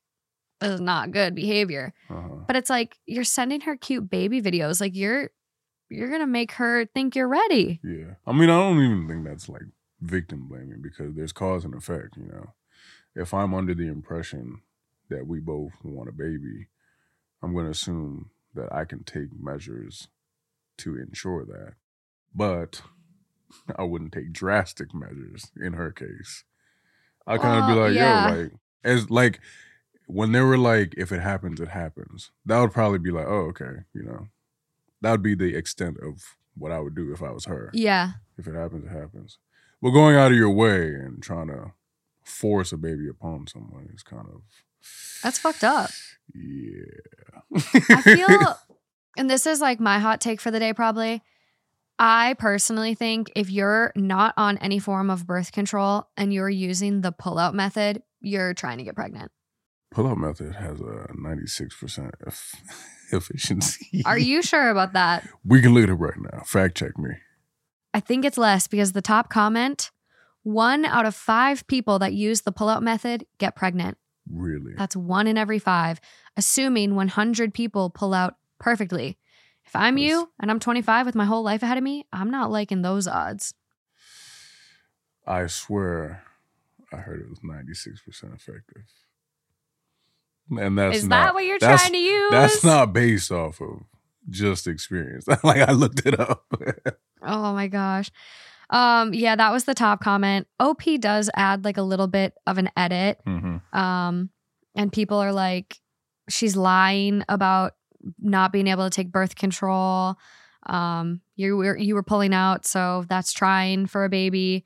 this 0.60 0.72
is 0.72 0.82
not 0.82 1.12
good 1.12 1.36
behavior. 1.36 1.94
Uh-huh. 2.10 2.44
But 2.48 2.56
it's 2.56 2.70
like 2.70 2.98
you're 3.06 3.24
sending 3.24 3.62
her 3.62 3.78
cute 3.78 4.10
baby 4.10 4.42
videos. 4.42 4.82
Like 4.82 4.96
you're 4.96 5.32
you're 5.90 6.10
gonna 6.10 6.28
make 6.28 6.54
her 6.54 6.86
think 6.86 7.16
you're 7.16 7.28
ready. 7.28 7.80
Yeah. 7.84 8.16
I 8.28 8.34
mean, 8.34 8.50
I 8.50 8.60
don't 8.60 8.84
even 8.84 9.08
think 9.08 9.26
that's 9.26 9.50
like 9.50 9.64
victim 10.02 10.48
blaming 10.48 10.82
because 10.82 11.16
there's 11.16 11.34
cause 11.34 11.66
and 11.66 11.74
effect, 11.74 12.18
you 12.18 12.26
know. 12.26 12.54
If 13.16 13.34
I'm 13.34 13.54
under 13.54 13.74
the 13.74 13.88
impression 13.88 14.62
that 15.10 15.28
we 15.28 15.40
both 15.40 15.74
want 15.84 16.10
a 16.10 16.12
baby, 16.12 16.68
I'm 17.42 17.54
to 17.56 17.70
assume 17.70 18.30
that 18.54 18.72
I 18.72 18.86
can 18.86 19.04
take 19.04 19.30
measures 19.38 20.07
to 20.78 20.98
ensure 20.98 21.45
that. 21.45 21.74
But 22.34 22.82
I 23.76 23.84
wouldn't 23.84 24.14
take 24.14 24.32
drastic 24.32 24.94
measures 24.94 25.52
in 25.60 25.74
her 25.74 25.92
case. 25.92 26.44
I 27.28 27.38
kind 27.38 27.62
of 27.62 27.68
be 27.68 27.80
like, 27.80 27.94
yeah. 27.94 28.30
yo, 28.30 28.42
like, 28.42 28.52
as 28.84 29.10
like, 29.10 29.40
when 30.08 30.32
they 30.32 30.42
were 30.42 30.58
like, 30.58 30.96
if 30.98 31.12
it 31.12 31.22
happens, 31.22 31.60
it 31.60 31.68
happens, 31.70 32.32
that 32.46 32.60
would 32.60 32.72
probably 32.72 32.98
be 32.98 33.12
like, 33.12 33.28
oh, 33.28 33.50
okay, 33.50 33.84
you 33.94 34.04
know, 34.04 34.28
that 35.02 35.12
would 35.12 35.22
be 35.22 35.36
the 35.36 35.56
extent 35.56 35.98
of 36.02 36.36
what 36.58 36.72
I 36.72 36.80
would 36.80 36.96
do 36.96 37.14
if 37.14 37.22
I 37.22 37.32
was 37.32 37.46
her. 37.46 37.70
Yeah. 37.74 38.14
If 38.38 38.48
it 38.48 38.56
happens, 38.56 38.86
it 38.86 38.92
happens. 38.92 39.38
But 39.82 39.92
going 39.92 40.16
out 40.16 40.32
of 40.32 40.38
your 40.38 40.50
way 40.50 40.88
and 40.88 41.22
trying 41.22 41.48
to 41.48 41.74
force 42.24 42.72
a 42.72 42.78
baby 42.78 43.08
upon 43.08 43.48
someone 43.48 43.90
is 43.94 44.04
kind 44.04 44.28
of 44.28 44.42
That's 45.24 45.40
fucked 45.40 45.64
up. 45.64 45.90
Yeah. 46.34 47.62
I 47.90 48.02
feel 48.02 48.58
and 49.18 49.30
this 49.30 49.46
is 49.46 49.62
like 49.62 49.80
my 49.80 50.00
hot 50.00 50.22
take 50.22 50.42
for 50.42 50.52
the 50.52 50.60
day 50.60 50.74
probably. 50.74 51.24
I 52.00 52.36
personally 52.40 52.96
think 52.96 53.30
if 53.36 53.52
you're 53.52 53.92
not 53.96 54.34
on 54.38 54.58
any 54.60 54.80
form 54.80 55.10
of 55.10 55.28
birth 55.28 55.52
control 55.52 56.08
and 56.16 56.34
you're 56.34 56.50
using 56.50 57.02
the 57.02 57.12
pull-out 57.12 57.54
method, 57.54 58.02
you're 58.22 58.54
trying 58.54 58.78
to 58.78 58.86
get 58.86 58.96
pregnant. 58.96 59.32
pull-up 59.92 60.18
method 60.18 60.56
has 60.56 60.80
a 60.80 61.08
96% 61.14 62.12
eff- 62.26 62.56
efficiency. 63.12 64.02
Are 64.06 64.18
you 64.18 64.42
sure 64.42 64.70
about 64.70 64.94
that? 64.94 65.28
We 65.44 65.62
can 65.62 65.74
look 65.74 65.84
at 65.84 65.90
it 65.90 65.94
up 65.94 66.00
right 66.00 66.18
now. 66.18 66.44
Fact 66.46 66.78
check 66.78 66.98
me. 66.98 67.10
I 67.94 68.00
think 68.00 68.24
it's 68.24 68.38
less 68.38 68.68
because 68.68 68.94
the 68.94 69.02
top 69.02 69.30
comment 69.30 69.92
one 70.44 70.86
out 70.86 71.06
of 71.06 71.14
five 71.14 71.68
people 71.68 72.00
that 72.00 72.14
use 72.14 72.42
the 72.42 72.52
pull 72.52 72.70
out 72.70 72.82
method 72.82 73.26
get 73.40 73.56
pregnant. 73.58 73.98
Really? 74.32 74.74
That's 74.78 74.96
one 74.96 75.28
in 75.28 75.38
every 75.38 75.60
five, 75.60 76.00
assuming 76.38 76.96
100 76.96 77.54
people 77.54 77.90
pull 77.90 78.14
out 78.14 78.36
perfectly. 78.60 79.18
If 79.70 79.76
I'm 79.76 80.00
you 80.00 80.32
and 80.40 80.50
I'm 80.50 80.60
25 80.60 81.06
with 81.06 81.14
my 81.14 81.26
whole 81.26 81.44
life 81.44 81.62
ahead 81.62 81.78
of 81.78 81.84
me, 81.84 82.08
I'm 82.12 82.32
not 82.32 82.50
liking 82.50 82.82
those 82.82 83.08
odds. 83.08 83.54
I 85.28 85.46
swear 85.46 86.24
I 86.91 86.98
heard 86.98 87.22
it 87.22 87.30
was 87.30 87.41
96% 87.41 88.00
effective. 88.34 88.82
And 90.50 90.76
that's 90.76 90.98
Is 90.98 91.04
not 91.08 91.26
that 91.26 91.34
what 91.36 91.46
you're 91.46 91.60
trying 91.60 91.91
to 91.91 91.98
use? 92.00 92.32
That's 92.32 92.64
not 92.64 92.94
based 92.94 93.32
off 93.32 93.62
of 93.62 93.84
just 94.28 94.66
experience. 94.66 95.28
like 95.44 95.62
I 95.62 95.72
looked 95.74 96.04
it 96.04 96.20
up. 96.20 96.52
Oh 97.22 97.54
my 97.54 97.68
gosh. 97.68 98.10
Um, 98.72 99.14
yeah, 99.14 99.36
that 99.36 99.52
was 99.52 99.66
the 99.66 99.76
top 99.76 100.02
comment. 100.02 100.48
OP 100.60 100.82
does 101.00 101.30
add 101.36 101.64
like 101.64 101.78
a 101.78 101.84
little 101.84 102.08
bit 102.08 102.34
of 102.48 102.58
an 102.58 102.72
edit. 102.76 103.20
mm-hmm. 103.28 103.78
Um, 103.78 104.32
and 104.74 104.91
people 104.91 105.18
are 105.18 105.34
like, 105.34 105.80
she's 106.28 106.56
lying 106.56 107.24
about 107.30 107.74
not 108.20 108.52
being 108.52 108.68
able 108.68 108.84
to 108.86 108.90
take 108.90 109.12
birth 109.12 109.36
control. 109.36 110.16
Um, 110.66 111.22
you 111.36 111.58
were 111.58 111.78
you 111.78 111.96
were 111.96 112.04
pulling 112.04 112.34
out, 112.34 112.66
so 112.66 113.06
that's 113.08 113.32
trying 113.34 113.86
for 113.88 114.04
a 114.06 114.10
baby. 114.10 114.66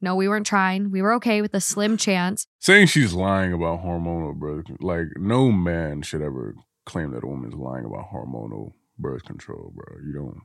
No, 0.00 0.14
we 0.14 0.28
weren't 0.28 0.46
trying. 0.46 0.90
We 0.90 1.00
were 1.02 1.14
okay 1.14 1.40
with 1.42 1.54
a 1.54 1.60
slim 1.60 1.96
chance. 1.96 2.46
Saying 2.58 2.88
she's 2.88 3.14
lying 3.14 3.52
about 3.52 3.82
hormonal 3.82 4.34
birth, 4.34 4.66
like 4.80 5.06
no 5.16 5.50
man 5.50 6.02
should 6.02 6.22
ever 6.22 6.54
claim 6.84 7.12
that 7.12 7.24
a 7.24 7.26
woman's 7.26 7.54
lying 7.54 7.84
about 7.84 8.10
hormonal 8.12 8.72
birth 8.98 9.24
control, 9.24 9.72
bro. 9.74 9.96
You 10.04 10.12
don't 10.12 10.40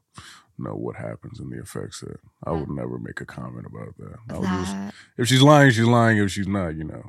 know 0.57 0.73
what 0.75 0.95
happens 0.95 1.39
and 1.39 1.51
the 1.51 1.59
effects 1.61 2.01
that. 2.01 2.17
I 2.45 2.51
would 2.51 2.69
never 2.69 2.97
make 2.99 3.19
a 3.21 3.25
comment 3.25 3.65
about 3.65 3.95
that. 3.97 4.39
Would 4.39 4.47
just, 4.47 4.71
That- 4.73 4.93
if 5.17 5.27
she's 5.27 5.41
lying, 5.41 5.71
she's 5.71 5.85
lying. 5.85 6.17
If 6.17 6.31
she's 6.31 6.47
not, 6.47 6.75
you 6.75 6.83
know. 6.85 7.03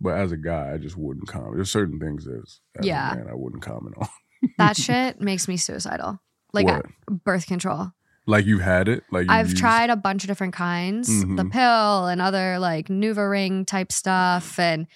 But 0.00 0.18
as 0.18 0.32
a 0.32 0.36
guy, 0.36 0.72
I 0.74 0.78
just 0.78 0.96
wouldn't 0.96 1.26
comment. 1.28 1.54
There's 1.56 1.70
certain 1.70 1.98
things 1.98 2.24
that, 2.24 2.42
as 2.78 2.86
Yeah. 2.86 3.12
a 3.12 3.16
man, 3.16 3.28
I 3.30 3.34
wouldn't 3.34 3.62
comment 3.62 3.94
on. 3.98 4.08
that 4.58 4.76
shit 4.76 5.20
makes 5.20 5.48
me 5.48 5.56
suicidal. 5.56 6.20
Like 6.52 6.68
birth 7.08 7.46
control. 7.46 7.92
Like 8.26 8.44
you've 8.46 8.60
had 8.62 8.88
it. 8.88 9.04
Like 9.12 9.28
I've 9.30 9.46
used- 9.50 9.58
tried 9.58 9.88
a 9.90 9.96
bunch 9.96 10.24
of 10.24 10.28
different 10.28 10.54
kinds, 10.54 11.06
the 11.08 11.26
Mhm. 11.44 11.52
pill 11.52 12.06
and 12.06 12.20
other 12.20 12.58
like 12.58 12.88
Nuvaring 12.88 13.66
type 13.66 13.92
stuff, 13.92 14.58
and 14.58 14.86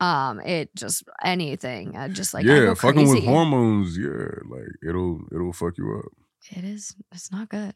um, 0.00 0.38
it 0.40 0.74
just 0.74 1.04
anything. 1.24 1.96
I 1.96 2.08
just 2.08 2.34
like 2.34 2.44
yeah, 2.44 2.74
fucking 2.74 3.08
with 3.08 3.24
hormones. 3.24 3.96
Yeah, 3.96 4.40
like 4.50 4.68
it'll 4.86 5.20
it'll 5.32 5.52
fuck 5.52 5.78
you 5.78 5.96
up. 5.98 6.12
It 6.56 6.64
is. 6.64 6.94
It's 7.12 7.32
not 7.32 7.48
good. 7.48 7.74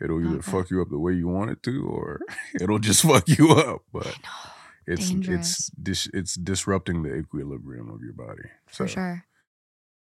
It'll 0.00 0.20
either 0.20 0.38
Okay. 0.38 0.50
fuck 0.50 0.70
you 0.70 0.80
up 0.82 0.88
the 0.90 0.98
way 0.98 1.12
you 1.12 1.28
want 1.28 1.50
it 1.50 1.62
to, 1.64 1.84
or 1.84 2.20
it'll 2.60 2.78
just 2.80 3.02
fuck 3.02 3.28
you 3.28 3.50
up. 3.50 3.82
But 3.92 4.16
it's 4.88 5.08
Dangerous. 5.10 5.50
it's 5.58 5.70
dis- 5.82 6.10
it's 6.12 6.34
disrupting 6.34 7.02
the 7.02 7.14
equilibrium 7.14 7.88
of 7.90 8.00
your 8.02 8.14
body. 8.14 8.48
So 8.70 8.84
for 8.84 8.88
sure. 8.88 9.24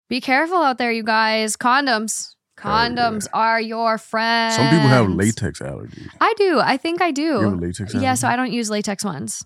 Be 0.09 0.21
careful 0.21 0.57
out 0.57 0.77
there, 0.77 0.91
you 0.91 1.03
guys. 1.03 1.55
Condoms. 1.57 2.35
Hell 2.57 2.71
yeah. 2.71 2.89
Condoms 2.89 3.27
are 3.33 3.61
your 3.61 3.97
friend. 3.97 4.53
some 4.53 4.69
people 4.69 4.87
have 4.89 5.09
latex 5.09 5.59
allergies. 5.59 6.09
I 6.19 6.33
do. 6.37 6.59
I 6.59 6.77
think 6.77 7.01
I 7.01 7.07
You 7.15 7.39
have 7.41 7.59
do. 7.59 7.65
latex 7.65 7.93
Yeah, 7.93 8.15
so? 8.15 8.27
I 8.27 8.35
don't 8.35 8.51
use 8.51 8.69
latex 8.69 9.03
ones. 9.05 9.45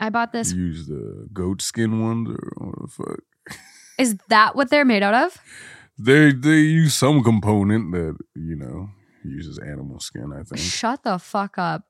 I 0.00 0.10
bought 0.10 0.32
this. 0.32 0.52
You 0.52 0.62
use 0.64 0.86
the 0.88 1.28
goat 1.32 1.62
skin 1.62 2.00
ones 2.02 2.28
or 2.30 2.52
what 2.66 2.74
the 2.82 2.88
fuck? 2.88 3.20
Is 3.98 4.16
that 4.28 4.56
what 4.56 4.70
they're 4.70 4.84
made 4.84 5.02
out 5.04 5.14
of? 5.14 5.38
They 5.96 6.32
they 6.32 6.58
use 6.82 6.94
some 6.94 7.22
component 7.22 7.92
that 7.92 8.16
you 8.34 8.56
know 8.56 8.88
uses 9.24 9.58
animal 9.60 10.00
skin. 10.00 10.32
I 10.32 10.42
think 10.42 10.58
Shut 10.60 11.04
the 11.04 11.18
fuck 11.18 11.56
up. 11.56 11.84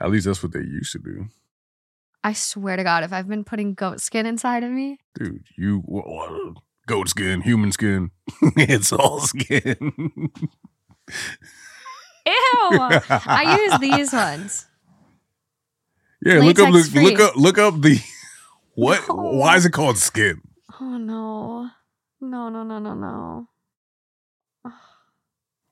at 0.00 0.10
least 0.10 0.24
that's 0.26 0.42
what 0.42 0.52
they 0.52 0.60
used 0.60 0.92
to 0.92 0.98
do. 0.98 1.26
I 2.22 2.32
swear 2.34 2.76
to 2.76 2.84
God, 2.84 3.02
if 3.04 3.12
I've 3.12 3.28
been 3.28 3.44
putting 3.44 3.74
goat 3.74 4.00
skin 4.00 4.26
inside 4.26 4.62
of 4.62 4.70
me, 4.70 4.98
Dude, 5.14 5.44
you 5.56 5.82
goat 6.86 7.08
skin, 7.08 7.40
human 7.40 7.72
skin, 7.72 8.10
it's 8.56 8.92
all 8.92 9.20
skin. 9.20 9.92
ew. 12.26 12.30
I 12.30 13.56
use 13.68 13.78
these 13.80 14.12
ones. 14.14 14.66
Yeah, 16.24 16.40
look 16.40 16.58
up 16.58 16.68
Latex 16.72 16.88
the, 16.88 16.92
free. 16.92 17.04
look 17.04 17.20
up 17.20 17.36
look 17.36 17.58
up 17.58 17.80
the 17.80 17.98
what? 18.74 19.00
No. 19.08 19.14
Why 19.14 19.56
is 19.56 19.64
it 19.64 19.70
called 19.72 19.96
skin? 19.96 20.42
Oh 20.80 20.98
no. 20.98 21.68
No, 22.20 22.50
no, 22.50 22.62
no, 22.62 22.78
no, 22.78 22.92
no. 22.94 23.46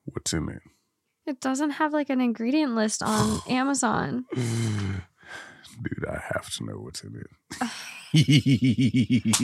What's 0.06 0.32
in 0.32 0.48
it? 0.48 0.62
It 1.26 1.40
doesn't 1.40 1.72
have 1.72 1.92
like 1.92 2.08
an 2.08 2.22
ingredient 2.22 2.74
list 2.74 3.02
on 3.02 3.40
Amazon. 3.50 4.24
Dude, 5.82 6.05
I 6.09 6.20
have 6.34 6.50
to 6.55 6.64
know 6.64 6.78
what's 6.78 7.02
in 7.02 7.14
it. 7.14 7.70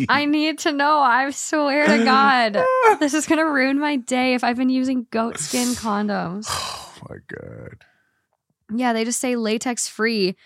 I 0.09 0.25
need 0.27 0.59
to 0.61 0.73
know. 0.73 0.99
I 0.99 1.31
swear 1.31 1.87
to 1.87 2.05
God. 2.05 2.63
This 3.01 3.15
is 3.15 3.27
going 3.27 3.39
to 3.39 3.45
ruin 3.51 3.79
my 3.79 3.97
day 3.97 4.35
if 4.35 4.45
I've 4.45 4.57
been 4.57 4.69
using 4.71 5.07
goat 5.11 5.39
skin 5.39 5.69
condoms. 5.75 6.47
oh 6.49 6.93
my 7.09 7.17
god. 7.29 7.85
Yeah, 8.75 8.93
they 8.93 9.05
just 9.05 9.21
say 9.21 9.37
latex 9.37 9.89
free 9.89 10.37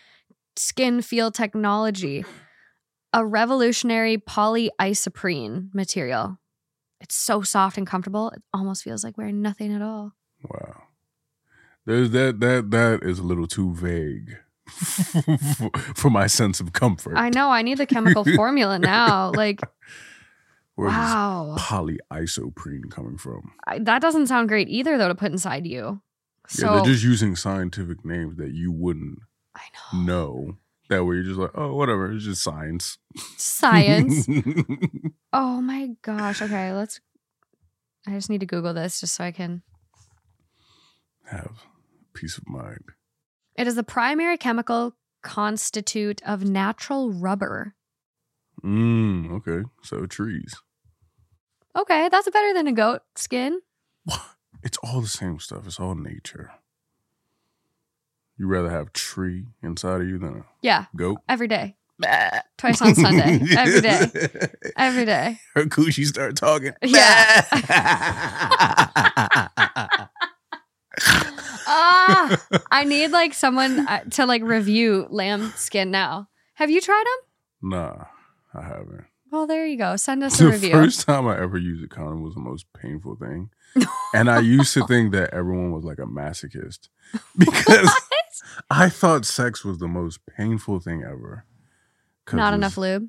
skin 0.56 1.02
feel 1.02 1.30
technology, 1.30 2.24
a 3.12 3.24
revolutionary 3.24 4.18
polyisoprene 4.18 5.72
material. 5.74 6.38
It's 7.00 7.14
so 7.14 7.42
soft 7.42 7.78
and 7.78 7.86
comfortable. 7.86 8.30
It 8.30 8.42
almost 8.52 8.82
feels 8.82 9.04
like 9.04 9.16
wearing 9.16 9.40
nothing 9.40 9.72
at 9.72 9.82
all. 9.82 10.14
Wow. 10.42 10.82
There's 11.86 12.10
that 12.10 12.40
that 12.40 12.70
that 12.72 13.02
is 13.02 13.18
a 13.18 13.22
little 13.22 13.46
too 13.46 13.72
vague 13.74 14.38
for 15.94 16.10
my 16.10 16.26
sense 16.26 16.60
of 16.60 16.72
comfort. 16.72 17.16
I 17.16 17.30
know. 17.30 17.50
I 17.50 17.62
need 17.62 17.78
the 17.78 17.86
chemical 17.86 18.24
formula 18.36 18.78
now. 18.78 19.30
Like, 19.32 19.60
Where's 20.74 20.92
wow. 20.92 21.56
polyisoprene 21.58 22.90
coming 22.90 23.18
from? 23.18 23.52
I, 23.66 23.80
that 23.80 24.00
doesn't 24.00 24.28
sound 24.28 24.48
great 24.48 24.68
either, 24.68 24.96
though, 24.96 25.08
to 25.08 25.14
put 25.14 25.32
inside 25.32 25.66
you. 25.66 26.00
So, 26.46 26.66
yeah, 26.66 26.76
they're 26.76 26.92
just 26.92 27.04
using 27.04 27.34
scientific 27.36 28.04
names 28.04 28.36
that 28.36 28.52
you 28.52 28.70
wouldn't 28.72 29.18
I 29.54 29.62
know. 29.92 30.00
know. 30.04 30.56
That 30.88 31.04
way 31.04 31.16
you're 31.16 31.24
just 31.24 31.38
like, 31.38 31.50
oh, 31.54 31.74
whatever, 31.74 32.10
it's 32.12 32.24
just 32.24 32.42
science. 32.42 32.96
Science. 33.36 34.26
oh 35.32 35.60
my 35.60 35.90
gosh. 36.00 36.40
Okay, 36.40 36.72
let's. 36.72 37.00
I 38.06 38.12
just 38.12 38.30
need 38.30 38.40
to 38.40 38.46
Google 38.46 38.72
this 38.72 39.00
just 39.00 39.14
so 39.14 39.24
I 39.24 39.32
can. 39.32 39.62
Have 41.26 41.64
peace 42.14 42.38
of 42.38 42.48
mind. 42.48 42.84
It 43.58 43.66
is 43.66 43.74
the 43.74 43.82
primary 43.82 44.36
chemical 44.36 44.94
constitute 45.20 46.22
of 46.24 46.44
natural 46.44 47.10
rubber. 47.12 47.74
Mm, 48.64 49.32
okay. 49.32 49.68
So 49.82 50.06
trees. 50.06 50.54
Okay, 51.76 52.08
that's 52.08 52.30
better 52.30 52.54
than 52.54 52.68
a 52.68 52.72
goat 52.72 53.02
skin. 53.16 53.58
It's 54.62 54.78
all 54.78 55.00
the 55.00 55.08
same 55.08 55.40
stuff. 55.40 55.66
It's 55.66 55.80
all 55.80 55.96
nature. 55.96 56.52
You 58.36 58.46
rather 58.46 58.70
have 58.70 58.92
tree 58.92 59.46
inside 59.60 60.02
of 60.02 60.08
you 60.08 60.18
than 60.18 60.36
a 60.36 60.44
Yeah, 60.62 60.84
goat? 60.94 61.18
every 61.28 61.48
day. 61.48 61.74
Twice 62.58 62.80
on 62.80 62.94
Sunday. 62.94 63.40
Every 63.56 63.80
day. 63.80 64.06
Every 64.76 65.04
day. 65.04 65.40
Her 65.56 65.64
coochie 65.64 66.06
start 66.06 66.36
talking. 66.36 66.74
Yeah. 66.80 67.42
Ah, 71.90 72.44
I 72.70 72.84
need 72.84 73.08
like 73.12 73.32
someone 73.34 73.80
uh, 73.88 74.04
to 74.10 74.26
like 74.26 74.42
review 74.42 75.06
lamb 75.10 75.52
skin 75.56 75.90
now. 75.90 76.28
Have 76.54 76.70
you 76.70 76.80
tried 76.80 77.04
them? 77.04 77.70
nah, 77.70 78.04
I 78.54 78.62
haven't. 78.62 79.04
Well, 79.30 79.46
there 79.46 79.66
you 79.66 79.76
go. 79.76 79.96
Send 79.96 80.22
us 80.24 80.40
a 80.40 80.44
review. 80.46 80.58
The 80.70 80.76
review. 80.76 80.84
first 80.84 81.06
time 81.06 81.26
I 81.26 81.38
ever 81.40 81.58
used 81.58 81.84
a 81.84 81.88
condom 81.88 82.22
was 82.22 82.34
the 82.34 82.40
most 82.40 82.66
painful 82.72 83.16
thing. 83.16 83.50
and 84.14 84.30
I 84.30 84.40
used 84.40 84.72
to 84.74 84.86
think 84.86 85.12
that 85.12 85.34
everyone 85.34 85.72
was 85.72 85.84
like 85.84 85.98
a 85.98 86.06
masochist 86.06 86.88
because 87.38 87.90
I 88.70 88.88
thought 88.88 89.26
sex 89.26 89.64
was 89.64 89.78
the 89.78 89.88
most 89.88 90.20
painful 90.26 90.80
thing 90.80 91.02
ever. 91.04 91.44
Not 92.32 92.54
enough 92.54 92.76
lube. 92.78 93.08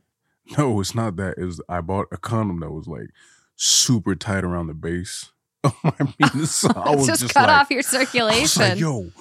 No, 0.57 0.80
it's 0.81 0.95
not 0.95 1.15
that. 1.18 1.35
It 1.38 1.45
was 1.45 1.61
I 1.69 1.81
bought 1.81 2.07
a 2.11 2.18
condom 2.18 2.60
that 2.61 2.72
was 2.72 2.88
like 2.88 3.10
super 3.56 4.15
tight 4.15 4.43
around 4.43 4.68
the 4.68 4.73
base 4.73 5.31
my 5.84 5.91
penis. 5.91 6.56
So 6.60 6.69
I 6.76 6.95
was 6.95 7.07
just, 7.07 7.22
just, 7.22 7.34
cut 7.34 7.48
like, 7.48 7.61
off 7.61 7.72
your 7.72 7.80
I 7.80 7.81
circulation. 7.81 8.61
like, 8.61 8.80
yo, 8.80 9.11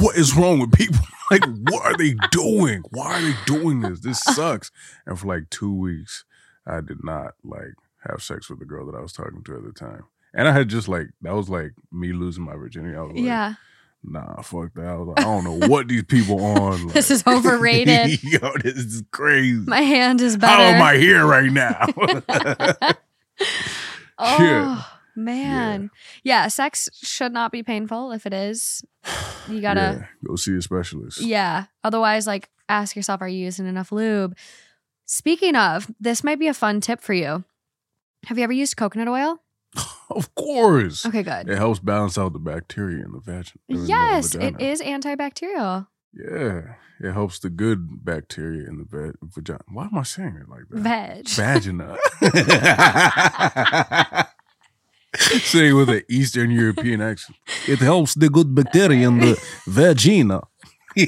what 0.00 0.16
is 0.16 0.34
wrong 0.36 0.60
with 0.60 0.72
people? 0.72 1.00
Like, 1.30 1.44
what 1.44 1.84
are 1.84 1.94
they 1.94 2.14
doing? 2.30 2.82
Why 2.88 3.12
are 3.12 3.20
they 3.20 3.34
doing 3.44 3.80
this? 3.80 4.00
This 4.00 4.18
sucks. 4.18 4.70
And 5.04 5.20
for 5.20 5.26
like 5.26 5.50
two 5.50 5.74
weeks, 5.74 6.24
I 6.66 6.80
did 6.80 7.04
not 7.04 7.34
like 7.44 7.74
have 8.08 8.22
sex 8.22 8.48
with 8.48 8.60
the 8.60 8.64
girl 8.64 8.86
that 8.86 8.96
I 8.96 9.02
was 9.02 9.12
talking 9.12 9.42
to 9.44 9.56
at 9.56 9.62
the 9.62 9.72
time. 9.72 10.04
And 10.32 10.48
I 10.48 10.52
had 10.52 10.68
just 10.68 10.88
like 10.88 11.08
that 11.20 11.34
was 11.34 11.50
like 11.50 11.72
me 11.92 12.14
losing 12.14 12.44
my 12.44 12.54
virginity. 12.54 12.96
I 12.96 13.02
was 13.02 13.12
like, 13.12 13.22
yeah, 13.22 13.54
nah, 14.02 14.40
fuck 14.40 14.72
that. 14.72 14.86
I 14.86 14.94
was 14.94 15.08
like, 15.08 15.20
I 15.20 15.24
don't 15.24 15.44
know 15.44 15.68
what 15.68 15.88
these 15.88 16.04
people 16.04 16.42
on. 16.42 16.84
Like, 16.84 16.94
this 16.94 17.10
is 17.10 17.26
overrated. 17.26 18.22
yo, 18.22 18.52
this 18.62 18.76
is 18.76 19.02
crazy. 19.10 19.64
My 19.66 19.82
hand 19.82 20.22
is 20.22 20.38
better. 20.38 20.54
How 20.54 20.62
am 20.62 20.80
I 20.80 20.96
here 20.96 21.26
right 21.26 21.52
now? 21.52 21.88
Oh 24.18 24.36
Yeah. 24.40 24.82
Man, 25.18 25.90
yeah. 26.22 26.48
Sex 26.48 26.88
should 26.94 27.32
not 27.32 27.52
be 27.52 27.62
painful. 27.62 28.12
If 28.12 28.24
it 28.26 28.32
is, 28.32 28.82
you 29.48 29.60
gotta. 29.60 29.98
Yeah, 30.00 30.06
go 30.26 30.36
see 30.36 30.56
a 30.56 30.62
specialist. 30.62 31.20
Yeah. 31.20 31.64
Otherwise, 31.84 32.26
like, 32.26 32.48
ask 32.68 32.96
yourself, 32.96 33.20
are 33.20 33.28
you 33.28 33.44
using 33.44 33.66
enough 33.66 33.92
lube? 33.92 34.36
Speaking 35.06 35.56
of, 35.56 35.90
this 36.00 36.22
might 36.24 36.38
be 36.38 36.48
a 36.48 36.54
fun 36.54 36.80
tip 36.80 37.00
for 37.00 37.12
you. 37.14 37.44
Have 38.26 38.38
you 38.38 38.44
ever 38.44 38.52
used 38.52 38.76
coconut 38.76 39.08
oil? 39.08 39.40
Of 40.10 40.34
course. 40.34 41.04
Okay, 41.04 41.22
good. 41.22 41.50
It 41.50 41.58
helps 41.58 41.80
balance 41.80 42.16
out 42.16 42.32
the 42.32 42.38
bacteria 42.38 43.04
in 43.04 43.12
the 43.12 43.20
vag- 43.20 43.52
in 43.68 43.82
the 43.82 43.86
Yes, 43.88 44.34
it 44.34 44.54
vagina. 44.54 44.64
is 44.72 44.80
antibacterial. 44.80 45.86
Yeah, 46.14 46.76
it 46.98 47.12
helps 47.12 47.38
the 47.40 47.50
good 47.50 48.06
bacteria 48.06 48.66
in 48.66 48.78
the 48.78 48.84
va- 48.84 49.12
vagina. 49.22 49.60
Why 49.70 49.84
am 49.84 49.98
I 49.98 50.02
saying 50.04 50.38
it 50.40 50.48
like 50.48 50.62
that? 50.70 51.28
Veg. 51.28 51.28
Vagina. 51.28 51.98
Saying 55.15 55.75
with 55.75 55.89
an 55.89 56.01
Eastern 56.09 56.49
European 56.49 57.01
accent. 57.01 57.37
It 57.67 57.79
helps 57.79 58.15
the 58.15 58.29
good 58.29 58.55
bacteria 58.55 59.07
in 59.07 59.19
the 59.19 59.37
vagina. 59.67 60.41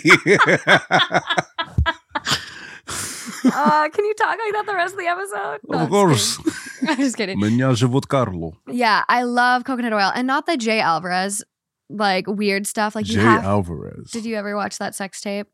uh, 3.46 3.90
can 3.90 4.06
you 4.06 4.14
talk 4.16 4.38
like 4.38 4.54
that 4.54 4.64
the 4.66 4.76
rest 4.76 4.94
of 4.94 5.00
the 5.00 5.08
episode? 5.08 5.60
No, 5.68 5.80
of 5.80 5.94
I'm 5.94 6.14
just 6.14 6.38
course. 6.38 6.38
kidding. 6.38 6.90
I'm 6.90 6.98
just 6.98 7.18
kidding. 7.18 7.40
Меня 7.40 7.74
зовут 7.76 8.08
Carlo. 8.08 8.58
Yeah, 8.70 9.04
I 9.10 9.24
love 9.24 9.64
coconut 9.64 9.94
oil, 9.94 10.12
and 10.14 10.28
not 10.28 10.46
the 10.46 10.58
Jay 10.58 10.80
Alvarez 10.80 11.44
like 11.90 12.28
weird 12.28 12.68
stuff. 12.68 12.96
Like 12.96 13.06
Jay 13.06 13.16
you 13.16 13.20
have. 13.22 13.44
Alvarez. 13.44 14.12
Did 14.12 14.26
you 14.26 14.36
ever 14.36 14.56
watch 14.56 14.78
that 14.78 14.96
sex 14.96 15.22
tape? 15.22 15.48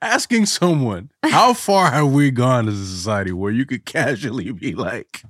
Asking 0.00 0.46
someone, 0.46 1.10
how 1.24 1.52
far 1.54 1.90
have 1.92 2.10
we 2.12 2.30
gone 2.30 2.68
as 2.68 2.78
a 2.78 2.86
society 2.86 3.32
where 3.32 3.52
you 3.52 3.64
could 3.66 3.84
casually 3.84 4.50
be 4.50 4.74
like, 4.74 5.22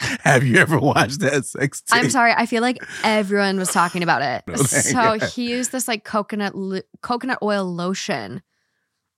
have 0.20 0.44
you 0.44 0.56
ever 0.56 0.78
watched 0.78 1.20
that 1.20 1.44
sex 1.46 1.82
tape? 1.82 1.98
I'm 2.04 2.10
sorry. 2.10 2.32
I 2.36 2.46
feel 2.46 2.62
like 2.62 2.82
everyone 3.04 3.58
was 3.58 3.70
talking 3.70 4.02
about 4.02 4.22
it. 4.22 4.44
So 4.66 5.18
God. 5.18 5.22
he 5.22 5.50
used 5.50 5.72
this 5.72 5.86
like 5.88 6.04
coconut 6.04 6.54
lo- 6.54 6.80
coconut 7.02 7.38
oil 7.42 7.64
lotion. 7.64 8.42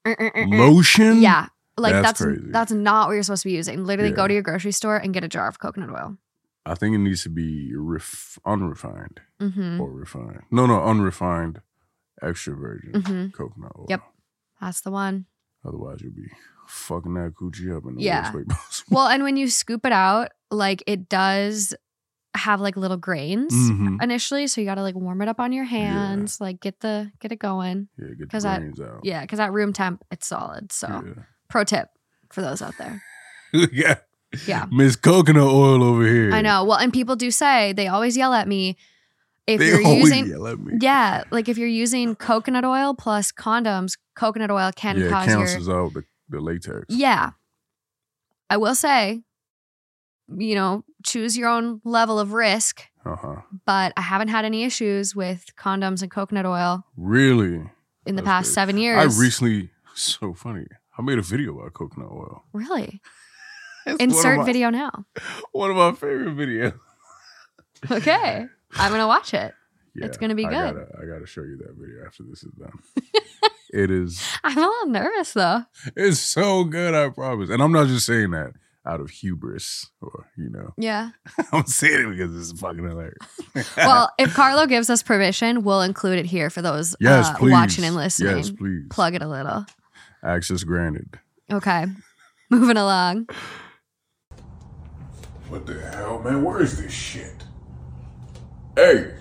Lotion? 0.06 1.20
Yeah. 1.22 1.46
Like 1.78 1.92
That's 1.94 2.18
that's 2.18 2.20
crazy. 2.22 2.50
that's 2.50 2.72
not 2.72 3.08
what 3.08 3.14
you're 3.14 3.22
supposed 3.22 3.42
to 3.44 3.48
be 3.48 3.54
using. 3.54 3.84
Literally 3.84 4.12
go 4.12 4.28
to 4.28 4.34
your 4.34 4.42
grocery 4.42 4.72
store 4.72 4.96
and 4.96 5.14
get 5.14 5.24
a 5.24 5.28
jar 5.28 5.48
of 5.48 5.58
coconut 5.58 5.90
oil. 5.90 6.18
I 6.66 6.74
think 6.74 6.94
it 6.94 6.98
needs 6.98 7.22
to 7.24 7.28
be 7.28 7.72
ref- 7.74 8.38
unrefined 8.44 9.20
hmm 9.40 9.80
or 9.80 9.90
refined. 9.90 10.42
No, 10.50 10.66
no, 10.66 10.82
unrefined, 10.82 11.60
extra 12.20 12.54
virgin 12.54 13.02
hmm 13.02 13.26
coconut 13.28 13.72
oil. 13.78 13.86
Yep. 13.88 14.02
That's 14.60 14.80
the 14.82 14.90
one. 14.90 15.26
Otherwise, 15.64 16.02
you'll 16.02 16.12
be 16.12 16.28
fucking 16.72 17.14
that 17.14 17.34
coochie 17.34 17.76
up 17.76 17.84
in 17.86 17.96
the 17.96 18.02
Yeah. 18.02 18.22
worst 18.32 18.34
way 18.34 18.44
possible. 18.48 18.96
Well, 18.96 19.06
and 19.08 19.22
when 19.22 19.36
you 19.36 19.48
scoop 19.48 19.84
it 19.86 19.92
out, 19.92 20.30
like 20.50 20.82
it 20.86 21.08
does 21.08 21.74
have 22.34 22.60
like 22.62 22.76
little 22.78 22.96
grains 22.96 23.52
Mhm. 23.52 24.02
initially, 24.02 24.46
so 24.46 24.60
you 24.60 24.66
got 24.66 24.76
to 24.76 24.82
like 24.82 24.94
warm 24.94 25.20
it 25.20 25.28
up 25.28 25.38
on 25.38 25.52
your 25.52 25.64
hands, 25.64 26.40
like 26.40 26.60
get 26.60 26.80
the 26.80 27.12
get 27.20 27.30
it 27.30 27.38
going. 27.38 27.88
Yeah, 27.98 28.06
get 28.18 28.30
the 28.30 28.40
brains 28.40 28.80
out. 28.80 29.00
Yeah, 29.02 29.20
because 29.20 29.38
at 29.38 29.52
room 29.52 29.72
temp, 29.74 30.02
it's 30.10 30.26
solid. 30.26 30.72
So, 30.72 30.88
Yeah. 30.88 31.22
pro 31.50 31.64
tip 31.64 31.88
for 32.30 32.40
those 32.40 32.62
out 32.62 32.74
there. 32.78 33.02
yeah. 33.72 33.96
Yeah. 34.46 34.64
Miss 34.72 34.96
Coconut 34.96 35.42
Oil 35.42 35.84
over 35.84 36.06
here. 36.06 36.32
I 36.32 36.40
know. 36.40 36.64
Well, 36.64 36.78
and 36.78 36.90
people 36.90 37.16
do 37.16 37.30
say 37.30 37.74
they 37.74 37.86
always 37.88 38.16
yell 38.16 38.32
at 38.32 38.48
me 38.48 38.78
if 39.46 39.58
They 39.58 39.68
you're 39.68 39.82
using. 39.82 40.26
yell 40.26 40.46
at 40.46 40.58
me. 40.58 40.78
Yeah, 40.80 41.24
like 41.30 41.50
if 41.50 41.58
you're 41.58 41.68
using 41.68 42.14
coconut 42.16 42.64
oil 42.64 42.94
plus 42.94 43.30
condoms, 43.30 43.98
coconut 44.16 44.50
oil 44.50 44.70
can 44.74 44.96
yeah, 44.98 45.10
cause 45.10 45.26
your. 45.66 45.76
out 45.76 45.92
the, 45.92 46.04
the 46.32 46.40
latex. 46.40 46.86
Yeah. 46.88 47.30
I 48.50 48.56
will 48.56 48.74
say, 48.74 49.22
you 50.36 50.54
know, 50.54 50.84
choose 51.04 51.36
your 51.38 51.48
own 51.48 51.80
level 51.84 52.18
of 52.18 52.32
risk, 52.32 52.82
Uh 53.06 53.16
huh. 53.16 53.36
but 53.66 53.92
I 53.96 54.00
haven't 54.02 54.28
had 54.28 54.44
any 54.44 54.64
issues 54.64 55.14
with 55.14 55.46
condoms 55.56 56.02
and 56.02 56.10
coconut 56.10 56.46
oil 56.46 56.84
Really? 56.96 57.70
in 58.06 58.16
the 58.16 58.22
That's 58.22 58.48
past 58.48 58.54
seven 58.54 58.76
I 58.78 59.04
recently, 59.04 59.70
so 59.94 60.34
funny. 60.34 60.66
I 60.98 61.02
made 61.02 61.18
a 61.18 61.22
video 61.22 61.58
about 61.58 61.72
coconut 61.74 62.10
oil. 62.10 62.44
really? 62.52 63.00
Insert 63.98 64.38
my, 64.38 64.44
video 64.44 64.70
now. 64.70 65.06
One 65.52 65.70
of 65.70 65.76
my 65.76 65.92
favorite 65.92 66.36
videos. 66.36 66.78
Okay. 67.90 68.46
I'm 68.76 68.88
going 68.90 69.00
to 69.00 69.08
watch 69.08 69.34
it. 69.34 69.52
Yeah, 69.94 70.06
It's 70.06 70.16
gonna 70.16 70.34
be 70.36 70.46
I 70.46 70.50
good. 70.50 70.74
Gotta, 70.74 70.86
I 71.02 71.04
gotta 71.04 71.26
show 71.26 71.42
you 71.42 71.58
that 71.58 71.74
video 71.78 72.06
after 72.06 72.22
this 72.22 72.42
is 72.44 72.52
done. 72.52 72.72
it 73.72 73.90
is. 73.90 74.22
I'm 74.44 74.58
a 74.58 74.60
little 74.60 74.86
nervous 74.88 75.32
though. 75.32 75.64
It's 75.96 76.20
so 76.20 76.64
good. 76.64 76.94
I 76.94 77.08
promise. 77.08 77.50
And 77.50 77.62
I'm 77.62 77.72
not 77.72 77.86
just 77.88 78.06
saying 78.06 78.30
that 78.32 78.52
out 78.84 79.00
of 79.00 79.10
hubris 79.10 79.90
or 80.00 80.28
you 80.36 80.50
know. 80.50 80.74
Yeah. 80.76 81.10
I'm 81.52 81.66
saying 81.66 82.08
it 82.08 82.16
because 82.16 82.50
it's 82.50 82.60
fucking 82.60 82.86
hilarious. 82.86 83.16
Well, 83.76 84.10
if 84.18 84.34
Carlo 84.34 84.66
gives 84.66 84.90
us 84.90 85.02
permission, 85.02 85.62
we'll 85.62 85.82
include 85.82 86.18
it 86.18 86.26
here 86.26 86.50
for 86.50 86.62
those 86.62 86.96
yes, 87.00 87.28
uh, 87.28 87.36
please. 87.36 87.52
watching 87.52 87.84
and 87.84 87.96
listening. 87.96 88.36
Yes, 88.36 88.50
please. 88.50 88.86
Plug 88.90 89.14
it 89.14 89.22
a 89.22 89.28
little. 89.28 89.64
Access 90.22 90.64
granted. 90.64 91.18
Okay. 91.50 91.86
Moving 92.50 92.76
along. 92.76 93.28
What 95.48 95.66
the 95.66 95.80
hell, 95.80 96.20
man? 96.20 96.42
Where 96.44 96.62
is 96.62 96.80
this 96.80 96.92
shit? 96.92 97.44
Hey, 98.76 99.12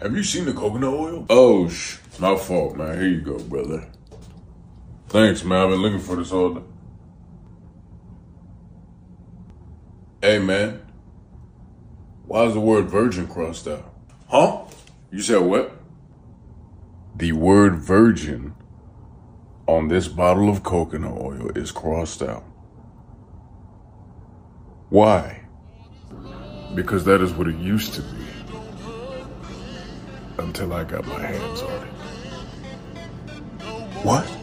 have 0.00 0.16
you 0.16 0.22
seen 0.22 0.44
the 0.44 0.52
coconut 0.52 0.92
oil? 0.92 1.26
Oh, 1.30 1.68
sh. 1.68 1.98
My 2.18 2.36
fault, 2.36 2.76
man. 2.76 2.98
Here 2.98 3.08
you 3.08 3.20
go, 3.20 3.38
brother. 3.38 3.86
Thanks, 5.08 5.44
man. 5.44 5.62
I've 5.62 5.70
been 5.70 5.82
looking 5.82 6.00
for 6.00 6.16
this 6.16 6.32
all 6.32 6.54
day. 6.54 6.62
Hey, 10.20 10.38
man. 10.40 10.82
Why 12.26 12.44
is 12.44 12.54
the 12.54 12.60
word 12.60 12.90
virgin 12.90 13.28
crossed 13.28 13.68
out? 13.68 13.94
Huh? 14.28 14.64
You 15.12 15.22
said 15.22 15.42
what? 15.42 15.72
The 17.14 17.32
word 17.32 17.76
virgin 17.76 18.54
on 19.66 19.88
this 19.88 20.08
bottle 20.08 20.48
of 20.48 20.62
coconut 20.64 21.12
oil 21.12 21.50
is 21.56 21.70
crossed 21.70 22.22
out. 22.22 22.44
Why? 24.88 25.42
Because 26.74 27.04
that 27.04 27.20
is 27.20 27.32
what 27.32 27.46
it 27.46 27.56
used 27.56 27.94
to 27.94 28.02
be. 28.02 28.26
Until 30.38 30.72
I 30.72 30.84
got 30.84 31.06
my 31.06 31.20
hands 31.20 31.62
on 31.62 31.72
it. 31.72 31.92
What? 34.04 34.35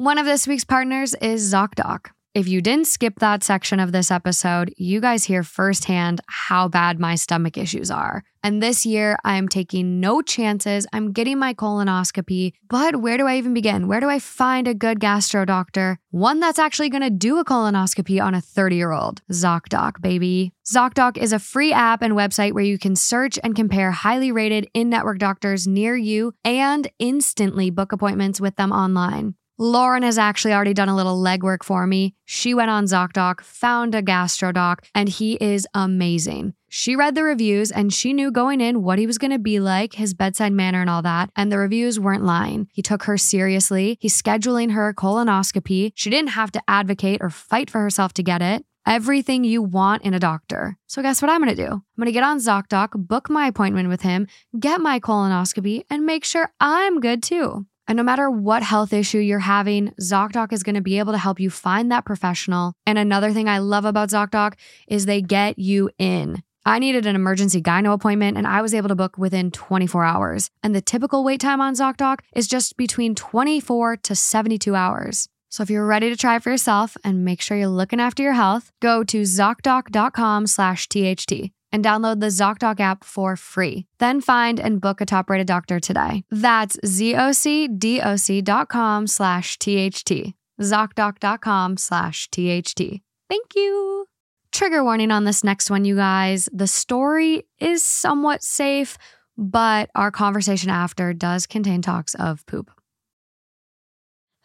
One 0.00 0.16
of 0.16 0.26
this 0.26 0.46
week's 0.46 0.64
partners 0.64 1.12
is 1.14 1.52
ZocDoc. 1.52 2.10
If 2.32 2.46
you 2.46 2.62
didn't 2.62 2.86
skip 2.86 3.18
that 3.18 3.42
section 3.42 3.80
of 3.80 3.90
this 3.90 4.12
episode, 4.12 4.72
you 4.76 5.00
guys 5.00 5.24
hear 5.24 5.42
firsthand 5.42 6.20
how 6.28 6.68
bad 6.68 7.00
my 7.00 7.16
stomach 7.16 7.58
issues 7.58 7.90
are. 7.90 8.22
And 8.44 8.62
this 8.62 8.86
year, 8.86 9.16
I'm 9.24 9.48
taking 9.48 9.98
no 9.98 10.22
chances. 10.22 10.86
I'm 10.92 11.10
getting 11.10 11.40
my 11.40 11.52
colonoscopy. 11.52 12.52
But 12.68 13.00
where 13.00 13.18
do 13.18 13.26
I 13.26 13.38
even 13.38 13.54
begin? 13.54 13.88
Where 13.88 13.98
do 13.98 14.08
I 14.08 14.20
find 14.20 14.68
a 14.68 14.72
good 14.72 15.00
gastro 15.00 15.44
doctor? 15.44 15.98
One 16.12 16.38
that's 16.38 16.60
actually 16.60 16.90
going 16.90 17.02
to 17.02 17.10
do 17.10 17.38
a 17.40 17.44
colonoscopy 17.44 18.22
on 18.22 18.36
a 18.36 18.40
30 18.40 18.76
year 18.76 18.92
old. 18.92 19.20
ZocDoc, 19.32 20.00
baby. 20.00 20.52
ZocDoc 20.64 21.16
is 21.16 21.32
a 21.32 21.40
free 21.40 21.72
app 21.72 22.02
and 22.02 22.14
website 22.14 22.52
where 22.52 22.62
you 22.62 22.78
can 22.78 22.94
search 22.94 23.36
and 23.42 23.56
compare 23.56 23.90
highly 23.90 24.30
rated 24.30 24.68
in 24.74 24.90
network 24.90 25.18
doctors 25.18 25.66
near 25.66 25.96
you 25.96 26.34
and 26.44 26.88
instantly 27.00 27.70
book 27.70 27.90
appointments 27.90 28.40
with 28.40 28.54
them 28.54 28.70
online. 28.70 29.34
Lauren 29.60 30.04
has 30.04 30.18
actually 30.18 30.54
already 30.54 30.72
done 30.72 30.88
a 30.88 30.94
little 30.94 31.20
legwork 31.20 31.64
for 31.64 31.84
me. 31.84 32.14
She 32.24 32.54
went 32.54 32.70
on 32.70 32.84
ZocDoc, 32.84 33.40
found 33.40 33.92
a 33.92 34.02
gastrodoc, 34.02 34.84
and 34.94 35.08
he 35.08 35.34
is 35.40 35.66
amazing. 35.74 36.54
She 36.68 36.94
read 36.94 37.16
the 37.16 37.24
reviews 37.24 37.72
and 37.72 37.92
she 37.92 38.12
knew 38.12 38.30
going 38.30 38.60
in 38.60 38.84
what 38.84 39.00
he 39.00 39.06
was 39.06 39.18
going 39.18 39.32
to 39.32 39.38
be 39.38 39.58
like, 39.58 39.94
his 39.94 40.14
bedside 40.14 40.52
manner 40.52 40.80
and 40.80 40.88
all 40.88 41.02
that, 41.02 41.30
and 41.34 41.50
the 41.50 41.58
reviews 41.58 41.98
weren't 41.98 42.22
lying. 42.22 42.68
He 42.72 42.82
took 42.82 43.02
her 43.04 43.18
seriously. 43.18 43.98
He's 44.00 44.20
scheduling 44.20 44.72
her 44.72 44.94
colonoscopy. 44.94 45.90
She 45.96 46.08
didn't 46.08 46.30
have 46.30 46.52
to 46.52 46.62
advocate 46.68 47.18
or 47.20 47.28
fight 47.28 47.68
for 47.68 47.80
herself 47.80 48.12
to 48.14 48.22
get 48.22 48.40
it. 48.40 48.64
Everything 48.86 49.42
you 49.42 49.60
want 49.60 50.02
in 50.02 50.14
a 50.14 50.20
doctor. 50.20 50.78
So, 50.86 51.02
guess 51.02 51.20
what 51.20 51.30
I'm 51.30 51.40
gonna 51.40 51.56
do? 51.56 51.66
I'm 51.66 51.82
gonna 51.98 52.12
get 52.12 52.22
on 52.22 52.38
ZocDoc, 52.38 52.90
book 53.08 53.28
my 53.28 53.48
appointment 53.48 53.88
with 53.88 54.02
him, 54.02 54.28
get 54.58 54.80
my 54.80 55.00
colonoscopy, 55.00 55.82
and 55.90 56.06
make 56.06 56.24
sure 56.24 56.52
I'm 56.60 57.00
good 57.00 57.22
too. 57.22 57.66
And 57.88 57.96
no 57.96 58.02
matter 58.02 58.30
what 58.30 58.62
health 58.62 58.92
issue 58.92 59.18
you're 59.18 59.38
having, 59.38 59.92
ZocDoc 59.98 60.52
is 60.52 60.62
going 60.62 60.74
to 60.74 60.82
be 60.82 60.98
able 60.98 61.12
to 61.12 61.18
help 61.18 61.40
you 61.40 61.48
find 61.48 61.90
that 61.90 62.04
professional. 62.04 62.74
And 62.86 62.98
another 62.98 63.32
thing 63.32 63.48
I 63.48 63.58
love 63.58 63.86
about 63.86 64.10
ZocDoc 64.10 64.54
is 64.86 65.06
they 65.06 65.22
get 65.22 65.58
you 65.58 65.88
in. 65.98 66.42
I 66.66 66.78
needed 66.78 67.06
an 67.06 67.16
emergency 67.16 67.62
gyno 67.62 67.94
appointment 67.94 68.36
and 68.36 68.46
I 68.46 68.60
was 68.60 68.74
able 68.74 68.90
to 68.90 68.94
book 68.94 69.16
within 69.16 69.50
24 69.50 70.04
hours. 70.04 70.50
And 70.62 70.74
the 70.74 70.82
typical 70.82 71.24
wait 71.24 71.40
time 71.40 71.62
on 71.62 71.72
ZocDoc 71.72 72.18
is 72.34 72.46
just 72.46 72.76
between 72.76 73.14
24 73.14 73.96
to 73.96 74.14
72 74.14 74.74
hours. 74.74 75.30
So 75.48 75.62
if 75.62 75.70
you're 75.70 75.86
ready 75.86 76.10
to 76.10 76.16
try 76.16 76.38
for 76.40 76.50
yourself 76.50 76.94
and 77.02 77.24
make 77.24 77.40
sure 77.40 77.56
you're 77.56 77.68
looking 77.68 78.00
after 78.00 78.22
your 78.22 78.34
health, 78.34 78.70
go 78.80 79.02
to 79.04 79.22
ZocDoc.com 79.22 80.46
slash 80.46 80.88
THT 80.88 81.52
and 81.70 81.84
download 81.84 82.20
the 82.20 82.26
ZocDoc 82.26 82.80
app 82.80 83.04
for 83.04 83.36
free. 83.36 83.86
Then 83.98 84.20
find 84.20 84.58
and 84.58 84.80
book 84.80 85.00
a 85.00 85.06
top-rated 85.06 85.46
doctor 85.46 85.80
today. 85.80 86.24
That's 86.30 86.76
ZocDoc.com 86.84 89.06
slash 89.06 89.58
THT. 89.58 90.34
ZocDoc.com 90.60 91.76
slash 91.76 92.28
THT. 92.30 92.80
Thank 93.28 93.54
you. 93.54 94.06
Trigger 94.50 94.82
warning 94.82 95.10
on 95.10 95.24
this 95.24 95.44
next 95.44 95.70
one, 95.70 95.84
you 95.84 95.94
guys. 95.94 96.48
The 96.52 96.66
story 96.66 97.46
is 97.58 97.82
somewhat 97.82 98.42
safe, 98.42 98.96
but 99.36 99.90
our 99.94 100.10
conversation 100.10 100.70
after 100.70 101.12
does 101.12 101.46
contain 101.46 101.82
talks 101.82 102.14
of 102.14 102.44
poop. 102.46 102.70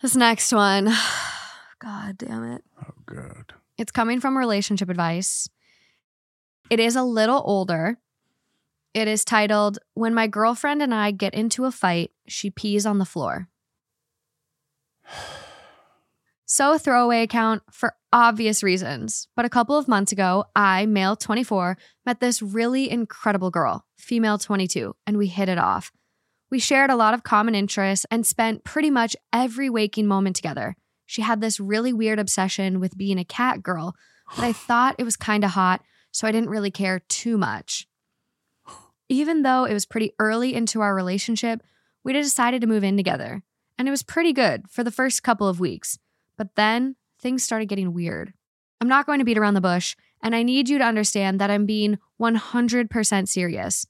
This 0.02 0.18
next 0.18 0.52
one, 0.52 0.86
God 1.80 2.18
damn 2.18 2.44
it. 2.44 2.64
Oh, 2.82 2.94
God. 3.06 3.54
It's 3.78 3.91
coming 3.91 4.20
from 4.20 4.38
relationship 4.38 4.90
advice. 4.90 5.50
It 6.74 6.80
is 6.80 6.95
a 6.95 7.04
little 7.04 7.44
older. 7.45 8.00
It 8.95 9.08
is 9.08 9.24
titled 9.24 9.78
When 9.94 10.16
My 10.16 10.26
Girlfriend 10.26 10.82
and 10.82 10.91
I 10.91 11.12
Get 11.12 11.36
Into 11.36 11.66
a 11.66 11.72
Fight, 11.72 12.10
She 12.28 12.50
Pees 12.50 12.88
on 12.88 12.98
the 12.98 13.06
Floor. 13.06 13.48
So, 16.45 16.78
throwaway 16.80 17.22
account 17.22 17.62
for 17.72 17.95
obvious 18.12 18.64
reasons. 18.64 19.28
But 19.36 19.45
a 19.45 19.50
couple 19.50 19.78
of 19.78 19.88
months 19.88 20.12
ago, 20.12 20.45
I, 20.56 20.88
male 20.88 21.16
24, 21.16 21.78
met 22.08 22.20
this 22.20 22.41
really 22.41 22.90
incredible 22.90 23.52
girl, 23.52 23.86
female 23.95 24.40
22, 24.40 24.95
and 25.06 25.18
we 25.18 25.28
hit 25.28 25.50
it 25.50 25.58
off. 25.60 25.91
We 26.50 26.60
shared 26.60 26.90
a 26.90 26.95
lot 26.95 27.14
of 27.14 27.24
common 27.24 27.54
interests 27.56 28.06
and 28.10 28.26
spent 28.26 28.64
pretty 28.64 28.90
much 28.90 29.16
every 29.32 29.70
waking 29.70 30.08
moment 30.08 30.36
together. 30.36 30.76
She 31.06 31.22
had 31.22 31.40
this 31.40 31.60
really 31.60 31.94
weird 31.94 32.20
obsession 32.20 32.80
with 32.80 32.98
being 32.98 33.20
a 33.20 33.26
cat 33.26 33.62
girl, 33.62 33.95
but 34.36 34.44
I 34.44 34.54
thought 34.68 34.95
it 34.98 35.04
was 35.04 35.16
kind 35.16 35.44
of 35.44 35.52
hot, 35.52 35.82
so 36.14 36.26
I 36.26 36.31
didn't 36.31 36.49
really 36.49 36.72
care 36.72 36.99
too 37.10 37.38
much. 37.38 37.88
Even 39.10 39.41
though 39.41 39.65
it 39.65 39.73
was 39.73 39.85
pretty 39.85 40.14
early 40.19 40.53
into 40.53 40.80
our 40.80 40.95
relationship, 40.95 41.61
we 42.06 42.14
decided 42.14 42.61
to 42.61 42.68
move 42.68 42.84
in 42.84 42.95
together, 42.95 43.44
and 43.77 43.88
it 43.88 43.91
was 43.91 44.03
pretty 44.03 44.31
good 44.31 44.69
for 44.69 44.84
the 44.84 44.91
first 44.91 45.23
couple 45.23 45.48
of 45.48 45.60
weeks. 45.60 45.99
But 46.38 46.56
then 46.56 46.95
things 47.19 47.44
started 47.44 47.68
getting 47.68 47.94
weird. 47.94 48.34
I'm 48.80 48.88
not 48.88 49.06
going 49.06 49.19
to 49.19 49.26
beat 49.26 49.38
around 49.38 49.56
the 49.56 49.61
bush, 49.61 49.95
and 50.22 50.35
I 50.35 50.44
need 50.44 50.69
you 50.69 50.77
to 50.77 50.84
understand 50.85 51.40
that 51.41 51.52
I'm 51.52 51.65
being 51.65 51.98
100% 52.22 53.27
serious. 53.27 53.88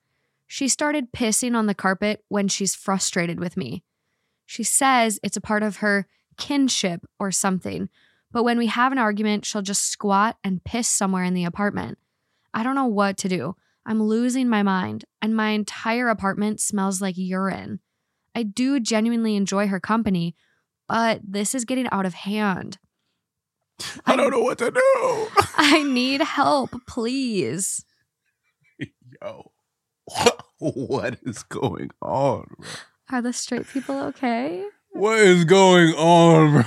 She 0.48 0.68
started 0.68 1.12
pissing 1.12 1.56
on 1.56 1.66
the 1.66 1.76
carpet 1.76 2.24
when 2.28 2.48
she's 2.48 2.76
frustrated 2.76 3.40
with 3.40 3.58
me. 3.58 3.84
She 4.46 4.64
says 4.64 5.20
it's 5.24 5.38
a 5.38 5.42
part 5.42 5.64
of 5.64 5.78
her 5.78 6.08
kinship 6.38 7.06
or 7.20 7.32
something, 7.32 7.90
but 8.32 8.44
when 8.44 8.58
we 8.58 8.68
have 8.68 8.92
an 8.92 8.98
argument, 8.98 9.46
she'll 9.46 9.62
just 9.62 9.90
squat 9.90 10.38
and 10.44 10.64
piss 10.64 10.88
somewhere 10.88 11.24
in 11.24 11.34
the 11.34 11.46
apartment. 11.46 11.98
I 12.54 12.64
don't 12.64 12.76
know 12.76 12.86
what 12.86 13.18
to 13.20 13.30
do. 13.30 13.56
I'm 13.86 14.02
losing 14.02 14.48
my 14.48 14.64
mind, 14.64 15.06
and 15.22 15.36
my 15.36 15.50
entire 15.50 16.08
apartment 16.10 16.62
smells 16.62 17.02
like 17.02 17.18
urine. 17.18 17.80
I 18.36 18.44
do 18.44 18.80
genuinely 18.80 19.36
enjoy 19.36 19.68
her 19.68 19.80
company, 19.80 20.36
but 20.88 21.22
this 21.24 21.54
is 21.54 21.66
getting 21.66 21.88
out 21.92 22.06
of 22.06 22.14
hand. 22.14 22.78
I 24.06 24.16
don't 24.16 24.32
know 24.32 24.40
what 24.42 24.58
to 24.60 24.72
do. 24.72 25.28
I 25.58 25.84
need 25.84 26.22
help, 26.22 26.72
please. 26.88 27.84
Yo, 29.22 29.52
what 30.60 31.20
is 31.24 31.44
going 31.44 31.90
on? 32.02 32.48
Bro? 32.58 32.68
Are 33.12 33.22
the 33.22 33.34
straight 33.34 33.68
people 33.68 34.00
okay? 34.00 34.64
What 34.92 35.20
is 35.20 35.46
going 35.46 35.94
on? 35.94 36.66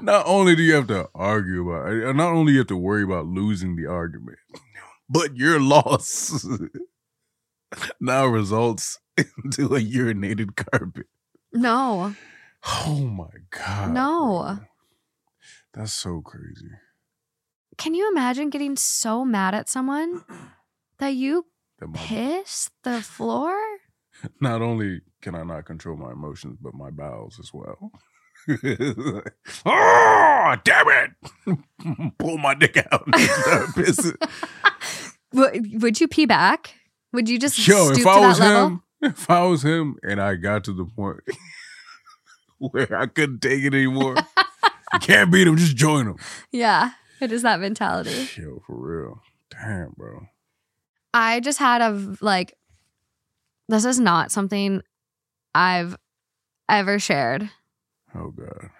Not 0.00 0.26
only 0.26 0.54
do 0.54 0.62
you 0.62 0.74
have 0.74 0.86
to 0.88 1.08
argue 1.14 1.68
about 1.70 1.92
it, 1.92 2.14
not 2.16 2.32
only 2.32 2.52
you 2.52 2.58
have 2.58 2.68
to 2.68 2.76
worry 2.76 3.02
about 3.02 3.26
losing 3.26 3.76
the 3.76 3.86
argument, 3.86 4.38
but 5.08 5.36
your 5.36 5.60
loss 5.60 6.46
now 8.00 8.26
results 8.26 9.00
into 9.16 9.74
a 9.74 9.80
urinated 9.80 10.56
carpet. 10.56 11.06
No. 11.52 12.14
Oh 12.86 13.00
my 13.00 13.30
god. 13.50 13.92
No. 13.92 14.58
That's 15.72 15.92
so 15.92 16.20
crazy. 16.20 16.70
Can 17.76 17.94
you 17.94 18.08
imagine 18.10 18.50
getting 18.50 18.76
so 18.76 19.24
mad 19.24 19.54
at 19.54 19.68
someone 19.68 20.24
that 20.98 21.10
you 21.14 21.46
That 21.78 21.92
piss 21.92 22.70
the 22.82 23.02
floor? 23.02 23.56
not 24.40 24.62
only 24.62 25.02
can 25.20 25.34
I 25.34 25.42
not 25.42 25.66
control 25.66 25.96
my 25.96 26.12
emotions, 26.12 26.56
but 26.60 26.72
my 26.74 26.90
bowels 26.90 27.38
as 27.38 27.52
well. 27.52 27.92
Oh, 28.48 29.22
damn 30.64 30.86
it! 30.88 31.10
Pull 32.18 32.38
my 32.38 32.54
dick 32.54 32.76
out 32.90 33.06
and 33.06 33.20
start 33.20 33.66
pissing. 33.70 34.16
Would, 35.32 36.00
you 36.00 36.08
pee 36.08 36.26
back? 36.26 36.74
Would 37.12 37.28
you 37.28 37.38
just 37.38 37.66
Yo, 37.66 37.86
stoop 37.86 37.98
if 37.98 38.04
to 38.04 38.10
I 38.10 38.20
that 38.20 38.28
was 38.28 38.40
level? 38.40 38.66
him, 38.66 38.82
if 39.02 39.30
I 39.30 39.42
was 39.42 39.62
him, 39.62 39.96
and 40.02 40.20
I 40.20 40.36
got 40.36 40.64
to 40.64 40.72
the 40.72 40.84
point 40.84 41.20
where 42.58 42.96
I 42.96 43.06
couldn't 43.06 43.40
take 43.40 43.62
it 43.64 43.74
anymore, 43.74 44.16
you 44.92 44.98
can't 45.00 45.30
beat 45.30 45.46
him. 45.46 45.56
Just 45.56 45.76
join 45.76 46.06
him. 46.06 46.16
Yeah, 46.52 46.90
it 47.20 47.32
is 47.32 47.42
that 47.42 47.60
mentality. 47.60 48.28
Yo, 48.40 48.62
for 48.66 48.76
real. 48.76 49.22
Damn, 49.50 49.92
bro. 49.96 50.26
I 51.14 51.40
just 51.40 51.58
had 51.58 51.80
a 51.80 52.16
like, 52.20 52.54
this 53.68 53.84
is 53.84 53.98
not 53.98 54.30
something 54.30 54.82
I've 55.54 55.96
ever 56.68 56.98
shared. 56.98 57.48
Oh 58.16 58.30
god. 58.30 58.70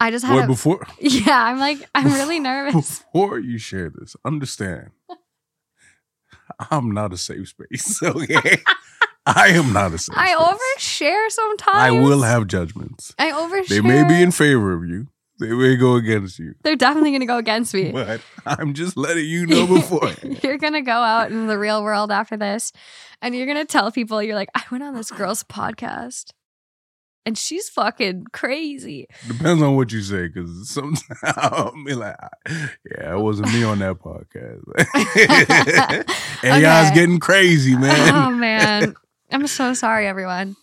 I 0.00 0.10
just 0.10 0.24
had 0.24 0.34
What 0.34 0.44
a, 0.44 0.46
before 0.48 0.86
yeah, 1.00 1.42
I'm 1.44 1.58
like, 1.58 1.78
I'm 1.94 2.06
really 2.12 2.40
nervous. 2.50 3.00
before 3.00 3.38
you 3.38 3.58
share 3.58 3.90
this, 3.90 4.16
understand. 4.24 4.90
I'm 6.70 6.90
not 6.92 7.12
a 7.12 7.16
safe 7.16 7.48
space. 7.48 8.02
Okay. 8.02 8.58
I 9.26 9.48
am 9.48 9.72
not 9.72 9.94
a 9.94 9.98
safe 9.98 10.14
I 10.18 10.34
space. 10.34 10.98
overshare 10.98 11.30
sometimes. 11.30 11.76
I 11.76 11.90
will 11.92 12.20
have 12.22 12.46
judgments. 12.46 13.14
I 13.18 13.32
overshare. 13.32 13.68
They 13.68 13.80
may 13.80 14.06
be 14.06 14.22
in 14.22 14.30
favor 14.32 14.74
of 14.74 14.84
you. 14.84 15.08
They 15.40 15.50
may 15.50 15.76
go 15.76 15.94
against 15.94 16.38
you. 16.38 16.54
They're 16.62 16.76
definitely 16.76 17.10
going 17.10 17.20
to 17.20 17.26
go 17.26 17.38
against 17.38 17.72
me. 17.74 17.90
But 17.90 18.20
I'm 18.44 18.74
just 18.74 18.96
letting 18.98 19.24
you 19.24 19.46
know 19.46 19.66
before. 19.66 20.10
you're 20.42 20.58
going 20.58 20.74
to 20.74 20.82
go 20.82 20.92
out 20.92 21.32
in 21.32 21.46
the 21.46 21.58
real 21.58 21.82
world 21.82 22.12
after 22.12 22.36
this 22.36 22.70
and 23.22 23.34
you're 23.34 23.46
going 23.46 23.56
to 23.58 23.64
tell 23.64 23.90
people, 23.90 24.22
you're 24.22 24.36
like, 24.36 24.50
I 24.54 24.62
went 24.70 24.84
on 24.84 24.94
this 24.94 25.10
girl's 25.10 25.42
podcast 25.42 26.32
and 27.26 27.36
she's 27.38 27.68
fucking 27.68 28.26
crazy. 28.32 29.06
Depends 29.28 29.62
on 29.62 29.76
what 29.76 29.92
you 29.92 30.02
say, 30.02 30.28
because 30.28 30.68
sometimes 30.68 31.02
I'll 31.22 31.72
be 31.86 31.94
like, 31.94 32.16
yeah, 32.48 33.14
it 33.16 33.20
wasn't 33.20 33.52
me 33.52 33.64
on 33.64 33.78
that 33.80 33.96
podcast. 34.00 34.62
and 36.42 36.62
y'all's 36.62 36.86
Okay. 36.88 36.94
getting 36.94 37.18
crazy, 37.20 37.74
oh, 37.74 37.78
man. 37.78 38.14
Oh, 38.14 38.30
man. 38.30 38.94
I'm 39.32 39.46
so 39.46 39.74
sorry, 39.74 40.06
everyone. 40.06 40.56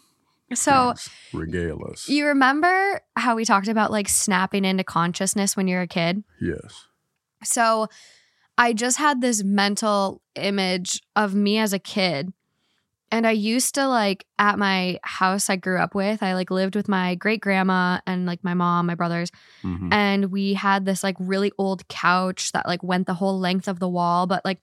So, 0.54 0.94
regale 1.34 1.80
us. 1.90 2.10
you 2.10 2.26
remember 2.28 3.00
how 3.16 3.36
we 3.36 3.46
talked 3.46 3.70
about 3.70 3.90
like 3.90 4.10
snapping 4.10 4.66
into 4.66 4.84
consciousness 4.84 5.56
when 5.56 5.68
you're 5.68 5.82
a 5.82 5.88
kid? 5.88 6.24
yes. 6.42 6.86
So 7.44 7.88
I 8.58 8.74
just 8.74 8.98
had 8.98 9.22
this 9.22 9.44
mental 9.44 10.22
image 10.36 11.02
of 11.16 11.34
me 11.34 11.58
as 11.58 11.72
a 11.74 11.80
kid. 11.80 12.34
And 13.12 13.28
I 13.28 13.32
used 13.32 13.76
to 13.76 13.88
like 13.88 14.26
at 14.40 14.58
my 14.58 15.00
house 15.04 15.50
I 15.50 15.58
grew 15.58 15.78
up 15.78 15.94
with, 15.94 16.24
I 16.24 16.34
like 16.34 16.50
lived 16.50 16.76
with 16.76 16.88
my 16.88 17.16
great 17.16 17.42
grandma 17.42 18.00
and 18.08 18.26
like 18.26 18.42
my 18.44 18.54
mom, 18.54 18.86
my 18.86 18.96
brothers. 18.96 19.32
Mhm. 19.64 19.90
And 19.92 20.32
we 20.32 20.54
had 20.54 20.86
this 20.86 21.04
like 21.04 21.18
really 21.20 21.52
old 21.58 21.88
couch 21.90 22.54
that 22.54 22.66
like 22.68 22.82
went 22.84 23.08
the 23.08 23.14
whole 23.14 23.38
length 23.38 23.68
of 23.68 23.80
the 23.80 23.90
wall, 23.90 24.28
but 24.28 24.46
like 24.46 24.62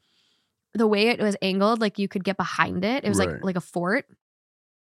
the 0.73 0.87
way 0.87 1.09
it 1.09 1.20
was 1.20 1.37
angled, 1.43 1.81
like 1.81 1.99
you 1.99 2.09
could 2.09 2.25
get 2.25 2.39
behind 2.39 2.85
it. 2.85 3.05
It 3.05 3.09
was 3.09 3.19
like 3.19 3.45
like 3.45 3.57
a 3.57 3.61
fort. 3.61 4.07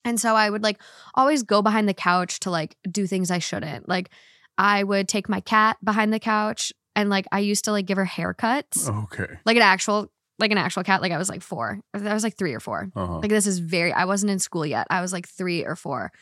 And 0.05 0.19
so 0.19 0.35
I 0.35 0.49
would 0.49 0.63
like 0.63 0.81
always 1.15 1.43
go 1.43 1.63
behind 1.63 1.89
the 1.89 1.95
couch 1.95 2.41
to 2.41 2.51
like 2.51 2.77
do 2.91 3.07
things 3.07 3.31
I 3.31 3.39
shouldn't. 3.39 3.89
Like 3.89 4.11
I 4.57 4.83
would 4.83 5.09
take 5.09 5.29
my 5.29 5.41
cat 5.41 5.77
behind 5.85 6.13
the 6.13 6.19
couch 6.19 6.73
and 6.97 7.11
like 7.11 7.27
I 7.33 7.41
used 7.41 7.65
to 7.67 7.73
like 7.73 7.87
give 7.87 7.99
her 7.99 8.07
haircuts. 8.07 8.89
Okay. 9.05 9.39
Like 9.45 9.57
an 9.57 9.63
actual 9.63 10.11
like 10.43 10.51
an 10.51 10.59
actual 10.59 10.83
cat. 10.83 11.01
Like 11.01 11.13
I 11.13 11.19
was 11.19 11.31
like 11.31 11.41
four. 11.41 11.81
I 11.95 12.13
was 12.13 12.25
like 12.25 12.37
three 12.37 12.53
or 12.53 12.61
four. 12.61 12.91
Uh-huh. 12.95 13.21
Like 13.21 13.31
this 13.31 13.47
is 13.47 13.61
very 13.61 13.93
I 13.93 14.05
wasn't 14.05 14.33
in 14.33 14.39
school 14.39 14.67
yet. 14.67 14.87
I 14.91 15.01
was 15.01 15.13
like 15.13 15.27
3 15.27 15.65
or 15.65 15.77
4. 15.77 16.13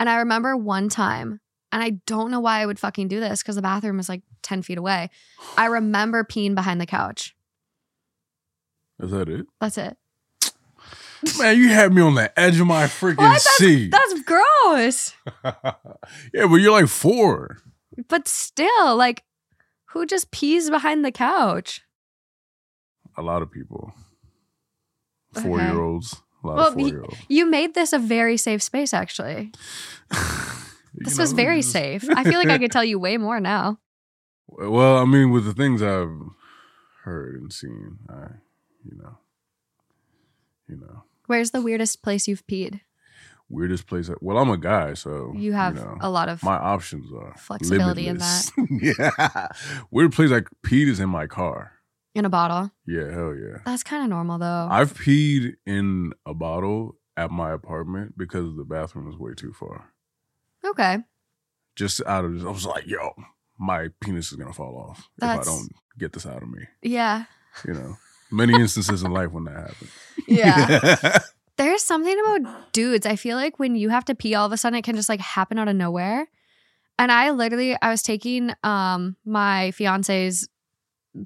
And 0.00 0.08
I 0.08 0.16
remember 0.16 0.56
one 0.56 0.88
time 0.88 1.40
and 1.70 1.82
I 1.82 1.90
don't 2.06 2.30
know 2.30 2.40
why 2.40 2.60
I 2.60 2.66
would 2.66 2.80
fucking 2.80 3.08
do 3.08 3.20
this 3.20 3.42
because 3.42 3.54
the 3.56 3.62
bathroom 3.62 3.98
was 3.98 4.08
like 4.08 4.22
10 4.42 4.62
feet 4.62 4.78
away. 4.78 5.10
I 5.56 5.66
remember 5.66 6.24
peeing 6.24 6.54
behind 6.54 6.80
the 6.80 6.86
couch. 6.86 7.36
Is 8.98 9.10
that 9.10 9.28
it? 9.28 9.46
That's 9.60 9.78
it. 9.78 9.96
Man, 11.38 11.58
you 11.58 11.68
had 11.68 11.92
me 11.92 12.00
on 12.00 12.14
the 12.14 12.38
edge 12.38 12.58
of 12.58 12.66
my 12.66 12.84
freaking? 12.84 13.16
That's- 13.18 13.46
seat. 13.56 13.90
That's 13.90 14.22
gross. 14.22 15.14
yeah, 16.32 16.46
but 16.46 16.56
you're 16.56 16.72
like 16.72 16.88
four. 16.88 17.58
But 18.08 18.26
still, 18.26 18.96
like, 18.96 19.22
who 19.90 20.06
just 20.06 20.30
pees 20.30 20.70
behind 20.70 21.04
the 21.04 21.12
couch? 21.12 21.82
A 23.20 23.22
lot 23.22 23.42
of 23.42 23.50
people. 23.52 23.92
Okay. 25.36 25.46
Four 25.46 25.60
year 25.60 25.78
olds. 25.80 26.16
A 26.42 26.46
lot 26.46 26.56
Well, 26.56 26.68
of 26.68 26.74
four 26.74 26.88
year 26.88 27.02
olds. 27.02 27.16
You 27.28 27.44
made 27.46 27.74
this 27.74 27.92
a 27.92 27.98
very 27.98 28.36
safe 28.36 28.62
space, 28.62 28.92
actually. 28.94 29.52
This 30.92 31.16
was 31.18 31.32
very 31.32 31.62
safe. 31.62 32.04
I 32.10 32.24
feel 32.24 32.34
like 32.40 32.48
I 32.50 32.58
could 32.58 32.72
tell 32.72 32.82
you 32.84 32.98
way 32.98 33.16
more 33.16 33.38
now. 33.40 33.78
Well, 34.48 34.96
I 34.98 35.04
mean, 35.04 35.30
with 35.30 35.44
the 35.44 35.54
things 35.54 35.80
I've 35.80 36.10
heard 37.04 37.40
and 37.40 37.52
seen, 37.52 37.98
I, 38.08 38.42
you 38.84 38.96
know, 39.00 39.14
you 40.68 40.76
know, 40.76 41.04
Where's 41.26 41.52
the 41.52 41.62
weirdest 41.62 42.02
place 42.02 42.26
you've 42.26 42.44
peed? 42.48 42.80
weirdest 43.48 43.86
place. 43.86 44.10
I- 44.10 44.14
Well, 44.20 44.38
I'm 44.38 44.50
a 44.50 44.56
guy, 44.58 44.94
so 44.94 45.32
You 45.36 45.52
have 45.52 45.76
know, 45.76 45.96
a 46.00 46.10
lot 46.10 46.28
of 46.28 46.42
my 46.42 46.56
options 46.56 47.12
are 47.12 47.34
flexibility 47.38 48.08
in 48.08 48.18
that. 48.18 48.50
yeah, 48.82 49.46
weird 49.92 50.12
place 50.12 50.32
I 50.32 50.40
peed 50.66 50.88
is 50.88 50.98
in 50.98 51.08
my 51.08 51.26
car. 51.28 51.72
In 52.14 52.24
a 52.24 52.28
bottle. 52.30 52.70
Yeah, 52.86 53.10
hell 53.12 53.34
yeah. 53.34 53.58
That's 53.64 53.82
kind 53.82 54.02
of 54.02 54.08
normal, 54.10 54.38
though. 54.38 54.68
I've 54.70 54.94
peed 54.94 55.54
in 55.66 56.12
a 56.26 56.34
bottle 56.34 56.96
at 57.16 57.30
my 57.30 57.52
apartment 57.52 58.16
because 58.16 58.56
the 58.56 58.64
bathroom 58.64 59.06
was 59.06 59.16
way 59.16 59.32
too 59.34 59.52
far. 59.52 59.92
okay. 60.64 60.98
Just 61.76 62.02
out 62.06 62.24
of, 62.24 62.46
I 62.46 62.50
was 62.50 62.66
like, 62.66 62.86
yo, 62.86 63.10
my 63.58 63.88
penis 64.00 64.32
is 64.32 64.36
gonna 64.36 64.52
fall 64.52 64.76
off 64.90 65.08
That's- 65.18 65.46
if 65.46 65.52
I 65.52 65.56
don't 65.56 65.68
get 65.98 66.12
this 66.12 66.26
out 66.26 66.42
of 66.42 66.48
me. 66.50 66.64
Yeah. 66.82 67.24
You 67.66 67.74
know, 67.74 67.96
many 68.30 68.54
instances 68.54 69.02
in 69.02 69.12
life 69.12 69.30
when 69.32 69.44
that 69.44 69.56
happens. 69.56 69.90
Yeah. 70.26 71.18
There's 71.56 71.82
something 71.82 72.18
about 72.20 72.72
dudes. 72.72 73.06
I 73.06 73.16
feel 73.16 73.36
like 73.36 73.58
when 73.58 73.76
you 73.76 73.88
have 73.90 74.04
to 74.06 74.14
pee 74.14 74.34
all 74.34 74.46
of 74.46 74.52
a 74.52 74.56
sudden 74.56 74.78
it 74.78 74.82
can 74.82 74.96
just 74.96 75.08
like 75.08 75.20
happen 75.20 75.58
out 75.58 75.68
of 75.68 75.76
nowhere. 75.76 76.26
And 76.98 77.10
I 77.12 77.30
literally 77.30 77.76
I 77.80 77.90
was 77.90 78.02
taking 78.02 78.52
um 78.62 79.16
my 79.24 79.70
fiance's 79.72 80.48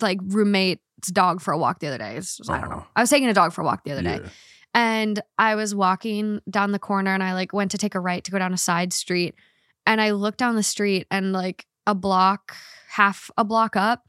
like 0.00 0.18
roommate's 0.22 0.80
dog 1.12 1.40
for 1.40 1.52
a 1.52 1.58
walk 1.58 1.80
the 1.80 1.88
other 1.88 1.98
day. 1.98 2.12
It's- 2.12 2.40
I 2.48 2.60
don't 2.60 2.70
know. 2.70 2.76
Uh-huh. 2.76 2.86
I 2.96 3.00
was 3.00 3.10
taking 3.10 3.28
a 3.28 3.34
dog 3.34 3.52
for 3.52 3.60
a 3.60 3.64
walk 3.64 3.84
the 3.84 3.92
other 3.92 4.02
day. 4.02 4.20
Yeah. 4.22 4.28
And 4.76 5.22
I 5.38 5.54
was 5.54 5.74
walking 5.74 6.40
down 6.50 6.72
the 6.72 6.78
corner 6.78 7.12
and 7.14 7.22
I 7.22 7.34
like 7.34 7.52
went 7.52 7.70
to 7.72 7.78
take 7.78 7.94
a 7.94 8.00
right 8.00 8.24
to 8.24 8.30
go 8.30 8.38
down 8.38 8.52
a 8.52 8.58
side 8.58 8.92
street. 8.92 9.34
And 9.86 10.00
I 10.00 10.10
looked 10.12 10.38
down 10.38 10.56
the 10.56 10.62
street 10.62 11.06
and 11.10 11.32
like 11.32 11.66
a 11.86 11.94
block 11.94 12.56
half 12.88 13.30
a 13.36 13.44
block 13.44 13.76
up, 13.76 14.04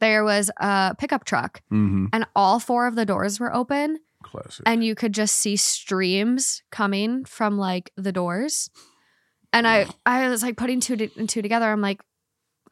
there 0.00 0.24
was 0.24 0.50
a 0.58 0.94
pickup 0.98 1.24
truck, 1.24 1.60
Mm-hmm. 1.72 2.06
and 2.12 2.26
all 2.34 2.58
four 2.58 2.86
of 2.88 2.94
the 2.96 3.04
doors 3.06 3.38
were 3.38 3.54
open, 3.54 3.98
Classic. 4.24 4.62
and 4.66 4.82
you 4.82 4.94
could 4.96 5.12
just 5.12 5.36
see 5.36 5.54
streams 5.56 6.62
coming 6.72 7.24
from 7.24 7.58
like 7.58 7.92
the 7.96 8.10
doors. 8.12 8.70
And 9.52 9.68
I, 9.68 9.86
I 10.06 10.28
was 10.28 10.42
like 10.42 10.56
putting 10.56 10.80
two 10.80 11.10
and 11.16 11.28
two 11.28 11.42
together. 11.42 11.70
I'm 11.70 11.82
like, 11.82 12.00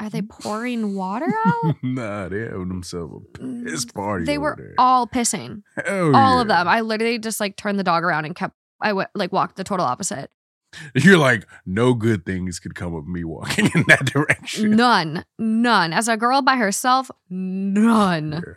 are 0.01 0.11
they 0.11 0.23
pouring 0.23 0.95
water 0.95 1.27
out? 1.47 1.77
nah, 1.83 2.29
they 2.29 2.41
having 2.41 2.69
themselves 2.69 3.15
a 3.15 3.39
piss 3.39 3.85
mm, 3.85 3.95
party. 3.95 4.25
they 4.25 4.39
were 4.39 4.57
there. 4.59 4.75
all 4.79 5.07
pissing, 5.07 5.63
Hell 5.85 6.17
all 6.17 6.41
of 6.41 6.49
them. 6.49 6.67
I 6.67 6.81
literally 6.81 7.19
just 7.19 7.39
like 7.39 7.57
turned 7.57 7.79
the 7.79 7.85
dog 7.85 8.03
around 8.03 8.25
and 8.25 8.35
kept. 8.35 8.55
I 8.81 8.95
went 8.95 9.11
like 9.15 9.31
walked 9.31 9.57
the 9.57 9.65
total 9.65 9.85
opposite. 9.85 10.31
You're 10.95 11.19
like, 11.19 11.47
no 11.67 11.95
good 11.95 12.25
things 12.25 12.61
could 12.61 12.75
come 12.75 12.95
of 12.95 13.07
me 13.07 13.25
walking 13.25 13.71
in 13.75 13.85
that 13.89 14.07
direction. 14.07 14.71
None, 14.77 15.25
none. 15.39 15.93
As 15.93 16.09
a 16.09 16.17
girl 16.17 16.43
by 16.43 16.57
herself, 16.57 17.11
none. 17.29 18.33
Yeah. 18.33 18.53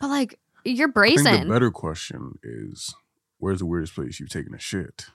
But 0.00 0.08
like, 0.08 0.38
you're 0.64 0.88
brazen. 0.88 1.46
the 1.46 1.52
better 1.54 1.70
question 1.70 2.38
is, 2.42 2.94
where's 3.38 3.58
the 3.60 3.66
weirdest 3.66 3.94
place 3.94 4.18
you've 4.18 4.30
taken 4.30 4.54
a 4.54 4.58
shit? 4.58 5.06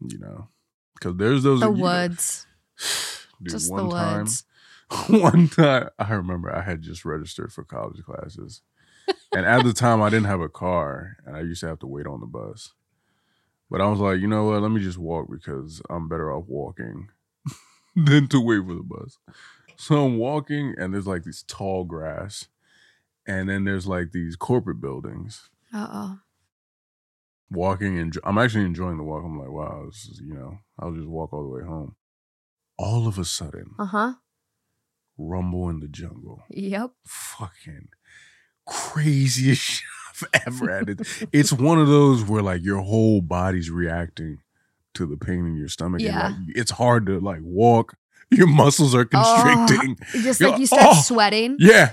You 0.00 0.18
know, 0.18 0.48
because 0.94 1.16
there's 1.16 1.42
those 1.44 1.60
The 1.60 1.70
you 1.70 1.76
know- 1.76 1.82
woods, 1.82 2.46
Dude, 3.42 3.52
just 3.52 3.68
the 3.68 3.84
one 3.84 3.90
time, 3.90 4.18
woods. 4.18 4.44
one 5.08 5.48
time, 5.48 5.88
I 5.98 6.12
remember 6.12 6.54
I 6.54 6.62
had 6.62 6.82
just 6.82 7.04
registered 7.04 7.52
for 7.52 7.64
college 7.64 8.02
classes, 8.04 8.62
and 9.32 9.46
at 9.46 9.64
the 9.64 9.72
time 9.72 10.02
I 10.02 10.10
didn't 10.10 10.26
have 10.26 10.40
a 10.40 10.48
car, 10.48 11.16
and 11.26 11.36
I 11.36 11.40
used 11.40 11.60
to 11.60 11.68
have 11.68 11.80
to 11.80 11.86
wait 11.86 12.06
on 12.06 12.20
the 12.20 12.26
bus. 12.26 12.72
But 13.70 13.80
I 13.80 13.88
was 13.88 13.98
like, 13.98 14.20
you 14.20 14.28
know 14.28 14.44
what? 14.44 14.62
Let 14.62 14.70
me 14.70 14.80
just 14.80 14.98
walk 14.98 15.28
because 15.30 15.82
I'm 15.90 16.08
better 16.08 16.32
off 16.32 16.44
walking 16.46 17.08
than 17.96 18.28
to 18.28 18.40
wait 18.40 18.64
for 18.66 18.74
the 18.74 18.82
bus. 18.82 19.18
So 19.76 20.04
I'm 20.04 20.18
walking, 20.18 20.74
and 20.78 20.94
there's 20.94 21.06
like 21.06 21.24
this 21.24 21.42
tall 21.42 21.84
grass, 21.84 22.48
and 23.26 23.48
then 23.48 23.64
there's 23.64 23.86
like 23.86 24.12
these 24.12 24.36
corporate 24.36 24.80
buildings. 24.80 25.50
Uh 25.72 25.88
oh. 25.90 26.18
Walking 27.50 27.98
and 27.98 28.16
I'm 28.24 28.38
actually 28.38 28.64
enjoying 28.64 28.96
the 28.96 29.04
walk. 29.04 29.22
I'm 29.24 29.38
like, 29.38 29.50
wow, 29.50 29.84
this 29.86 30.06
is, 30.06 30.20
you 30.20 30.34
know, 30.34 30.58
I'll 30.78 30.92
just 30.92 31.06
walk 31.06 31.32
all 31.32 31.42
the 31.42 31.48
way 31.48 31.62
home. 31.62 31.94
All 32.76 33.06
of 33.06 33.18
a 33.18 33.24
sudden, 33.24 33.70
Uh 33.78 33.86
huh. 33.86 34.12
rumble 35.18 35.68
in 35.70 35.80
the 35.80 35.88
jungle. 35.88 36.42
Yep. 36.50 36.90
fucking 37.06 37.88
craziest 38.66 39.62
shit 39.70 39.84
I've 40.34 40.46
ever 40.46 40.70
had. 40.78 40.88
It- 40.90 41.28
It's 41.32 41.52
one 41.52 41.78
of 41.78 41.88
those 41.88 42.24
where 42.24 42.42
like 42.42 42.62
your 42.62 42.80
whole 42.80 43.20
body's 43.20 43.70
reacting 43.70 44.38
to 44.94 45.06
the 45.06 45.16
pain 45.16 45.46
in 45.46 45.56
your 45.56 45.68
stomach. 45.68 46.00
and, 46.00 46.08
Yeah. 46.08 46.28
like, 46.28 46.36
it's 46.56 46.70
hard 46.72 47.06
to 47.06 47.18
like 47.20 47.40
walk. 47.42 47.96
Your 48.30 48.46
muscles 48.46 48.94
are 48.94 49.06
Oh. 49.12 49.64
constricting. 49.66 49.96
Just 50.22 50.40
You're 50.40 50.50
like 50.50 50.60
you 50.60 50.66
start 50.66 50.82
"Oh." 50.96 51.02
sweating. 51.02 51.56
Yeah. 51.60 51.92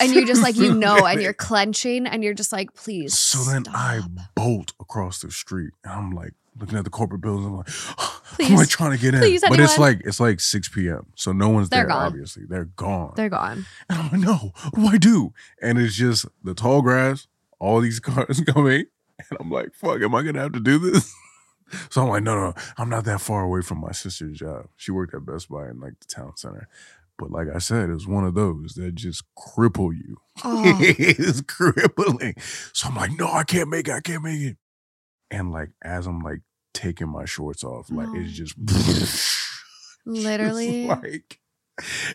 And 0.00 0.12
you 0.14 0.24
just 0.26 0.42
like 0.42 0.56
you 0.56 0.72
know, 0.72 1.04
and 1.06 1.20
you're 1.20 1.32
clenching, 1.34 2.06
and 2.06 2.22
you're 2.24 2.34
just 2.34 2.52
like, 2.52 2.74
please. 2.74 3.16
So 3.18 3.38
then 3.42 3.64
I 3.68 4.00
bolt 4.36 4.72
across 4.80 5.20
the 5.20 5.30
street, 5.32 5.72
and 5.84 5.92
I'm 5.92 6.10
like 6.12 6.32
looking 6.58 6.78
at 6.78 6.84
the 6.84 6.90
corporate 6.90 7.20
buildings. 7.20 7.46
I'm 7.46 7.56
like, 7.56 7.68
I'm 7.98 8.36
Please. 8.36 8.52
like 8.58 8.68
trying 8.68 8.90
to 8.92 8.98
get 8.98 9.14
in, 9.14 9.20
Please, 9.20 9.42
but 9.48 9.60
it's 9.60 9.78
like 9.78 10.00
it's 10.04 10.18
like 10.20 10.40
6 10.40 10.68
p.m. 10.70 11.06
So 11.14 11.32
no 11.32 11.48
one's 11.50 11.68
They're 11.68 11.80
there. 11.80 11.88
gone. 11.88 12.06
Obviously, 12.06 12.44
they're 12.48 12.64
gone. 12.64 13.12
They're 13.16 13.28
gone. 13.28 13.66
And 13.88 13.98
I'm 13.98 14.10
like, 14.10 14.20
no, 14.20 14.52
what 14.72 14.80
do 14.80 14.86
I 14.88 14.98
do? 14.98 15.32
And 15.62 15.78
it's 15.78 15.94
just 15.94 16.26
the 16.42 16.54
tall 16.54 16.82
grass, 16.82 17.26
all 17.60 17.80
these 17.80 18.00
cars 18.00 18.40
coming. 18.40 18.86
And 19.30 19.38
I'm 19.40 19.50
like, 19.50 19.74
fuck, 19.74 20.00
am 20.02 20.14
I 20.14 20.22
gonna 20.22 20.40
have 20.40 20.52
to 20.52 20.60
do 20.60 20.78
this? 20.78 21.12
So 21.90 22.02
I'm 22.02 22.08
like, 22.08 22.22
no, 22.22 22.34
no, 22.36 22.54
I'm 22.76 22.90
not 22.90 23.04
that 23.06 23.22
far 23.22 23.42
away 23.42 23.62
from 23.62 23.80
my 23.80 23.90
sister's 23.90 24.38
job. 24.38 24.68
She 24.76 24.92
worked 24.92 25.14
at 25.14 25.24
Best 25.24 25.48
Buy 25.48 25.68
in 25.70 25.80
like 25.80 25.94
the 25.98 26.06
town 26.06 26.36
center. 26.36 26.68
But 27.18 27.30
like 27.32 27.48
I 27.52 27.58
said, 27.58 27.88
it 27.88 27.94
was 27.94 28.06
one 28.06 28.24
of 28.24 28.34
those 28.34 28.74
that 28.74 28.94
just 28.94 29.24
cripple 29.36 29.92
you. 29.92 30.18
Oh, 30.44 30.62
it's 30.80 31.40
crippling. 31.40 32.34
So 32.74 32.88
I'm 32.88 32.94
like, 32.96 33.12
no, 33.18 33.28
I 33.32 33.44
can't 33.44 33.70
make 33.70 33.88
it. 33.88 33.92
I 33.94 34.00
can't 34.00 34.22
make 34.22 34.40
it. 34.42 34.56
And 35.30 35.50
like 35.52 35.70
as 35.82 36.06
I'm 36.06 36.20
like 36.20 36.40
taking 36.72 37.08
my 37.08 37.24
shorts 37.24 37.64
off, 37.64 37.90
like 37.90 38.08
No. 38.08 38.20
it's 38.20 38.30
oh. 38.30 38.34
just 38.44 39.38
literally. 40.06 40.86
it's 40.88 41.02
like, 41.02 41.40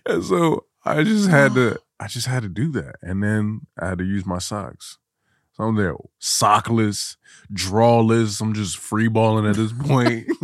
and 0.06 0.23
so 0.23 0.65
I 0.86 1.03
just 1.03 1.30
had 1.30 1.53
to, 1.56 1.80
I 1.99 2.07
just 2.07 2.27
had 2.27 2.44
to 2.44 2.49
do 2.49 2.72
that, 2.73 2.95
and 3.02 3.22
then 3.23 3.61
I 3.80 3.90
had 3.90 3.98
to 3.99 4.06
use 4.06 4.26
my 4.26 4.38
socks. 4.40 4.98
So 5.53 5.65
I'm 5.65 5.76
there, 5.76 5.95
sockless, 6.22 7.18
drawless. 7.52 8.40
I'm 8.40 8.53
just 8.53 8.77
free 8.77 9.10
balling 9.10 9.45
at 9.45 9.56
this 9.57 9.73
point. 9.73 10.27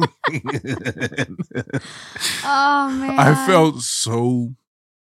Oh 2.43 2.89
man. 2.99 3.19
I 3.19 3.45
felt 3.47 3.81
so. 3.81 4.55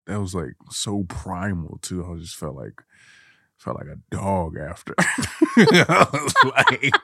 That 0.07 0.21
was 0.21 0.35
like 0.35 0.55
so 0.71 1.05
primal 1.09 1.79
too. 1.83 2.05
I 2.11 2.17
just 2.19 2.37
felt 2.37 2.57
like 2.57 2.83
felt 3.59 3.77
like 3.79 3.89
a 3.89 3.99
dog 4.15 4.57
after. 4.57 4.95
I 4.99 6.07
was 6.13 6.35
like, 6.45 6.95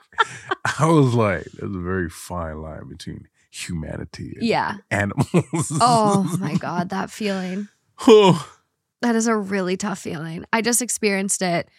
I 0.79 0.85
was 0.87 1.13
like, 1.13 1.43
there's 1.53 1.75
a 1.75 1.79
very 1.79 2.09
fine 2.09 2.61
line 2.61 2.87
between 2.89 3.27
humanity 3.51 4.33
and 4.37 4.43
Yeah. 4.43 4.77
animals. 4.91 5.71
Oh 5.81 6.35
my 6.39 6.55
god, 6.55 6.89
that 6.89 7.09
feeling. 7.11 7.67
Oh, 8.07 8.49
That 9.01 9.15
is 9.15 9.27
a 9.27 9.35
really 9.35 9.77
tough 9.77 9.99
feeling. 9.99 10.45
I 10.51 10.61
just 10.61 10.81
experienced 10.81 11.41
it 11.43 11.69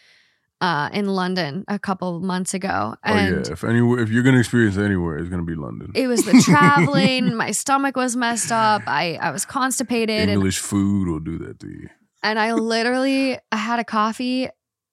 uh, 0.61 0.89
in 0.93 1.07
London 1.09 1.65
a 1.67 1.79
couple 1.79 2.21
months 2.21 2.55
ago, 2.55 2.95
oh 3.05 3.15
yeah. 3.15 3.43
If 3.51 3.65
anywhere, 3.65 3.99
if 4.01 4.11
you're 4.11 4.23
gonna 4.23 4.39
experience 4.39 4.77
it 4.77 4.85
anywhere, 4.85 5.19
it's 5.19 5.29
gonna 5.29 5.43
be 5.43 5.55
London. 5.55 5.91
it 5.95 6.07
was 6.07 6.25
the 6.25 6.33
traveling. 6.45 7.35
my 7.35 7.51
stomach 7.51 7.97
was 7.97 8.15
messed 8.17 8.53
up. 8.53 8.83
I 8.87 9.19
I 9.21 9.33
was 9.33 9.45
constipated, 9.45 10.21
and, 10.21 10.31
English 10.31 10.59
food 10.61 11.09
will 11.09 11.21
do 11.21 11.37
that 11.39 11.59
to 11.61 11.69
you. 11.69 11.89
and 12.23 12.39
I 12.39 12.53
literally 12.55 13.39
I 13.53 13.57
had 13.57 13.81
a 13.81 13.85
coffee. 13.85 14.49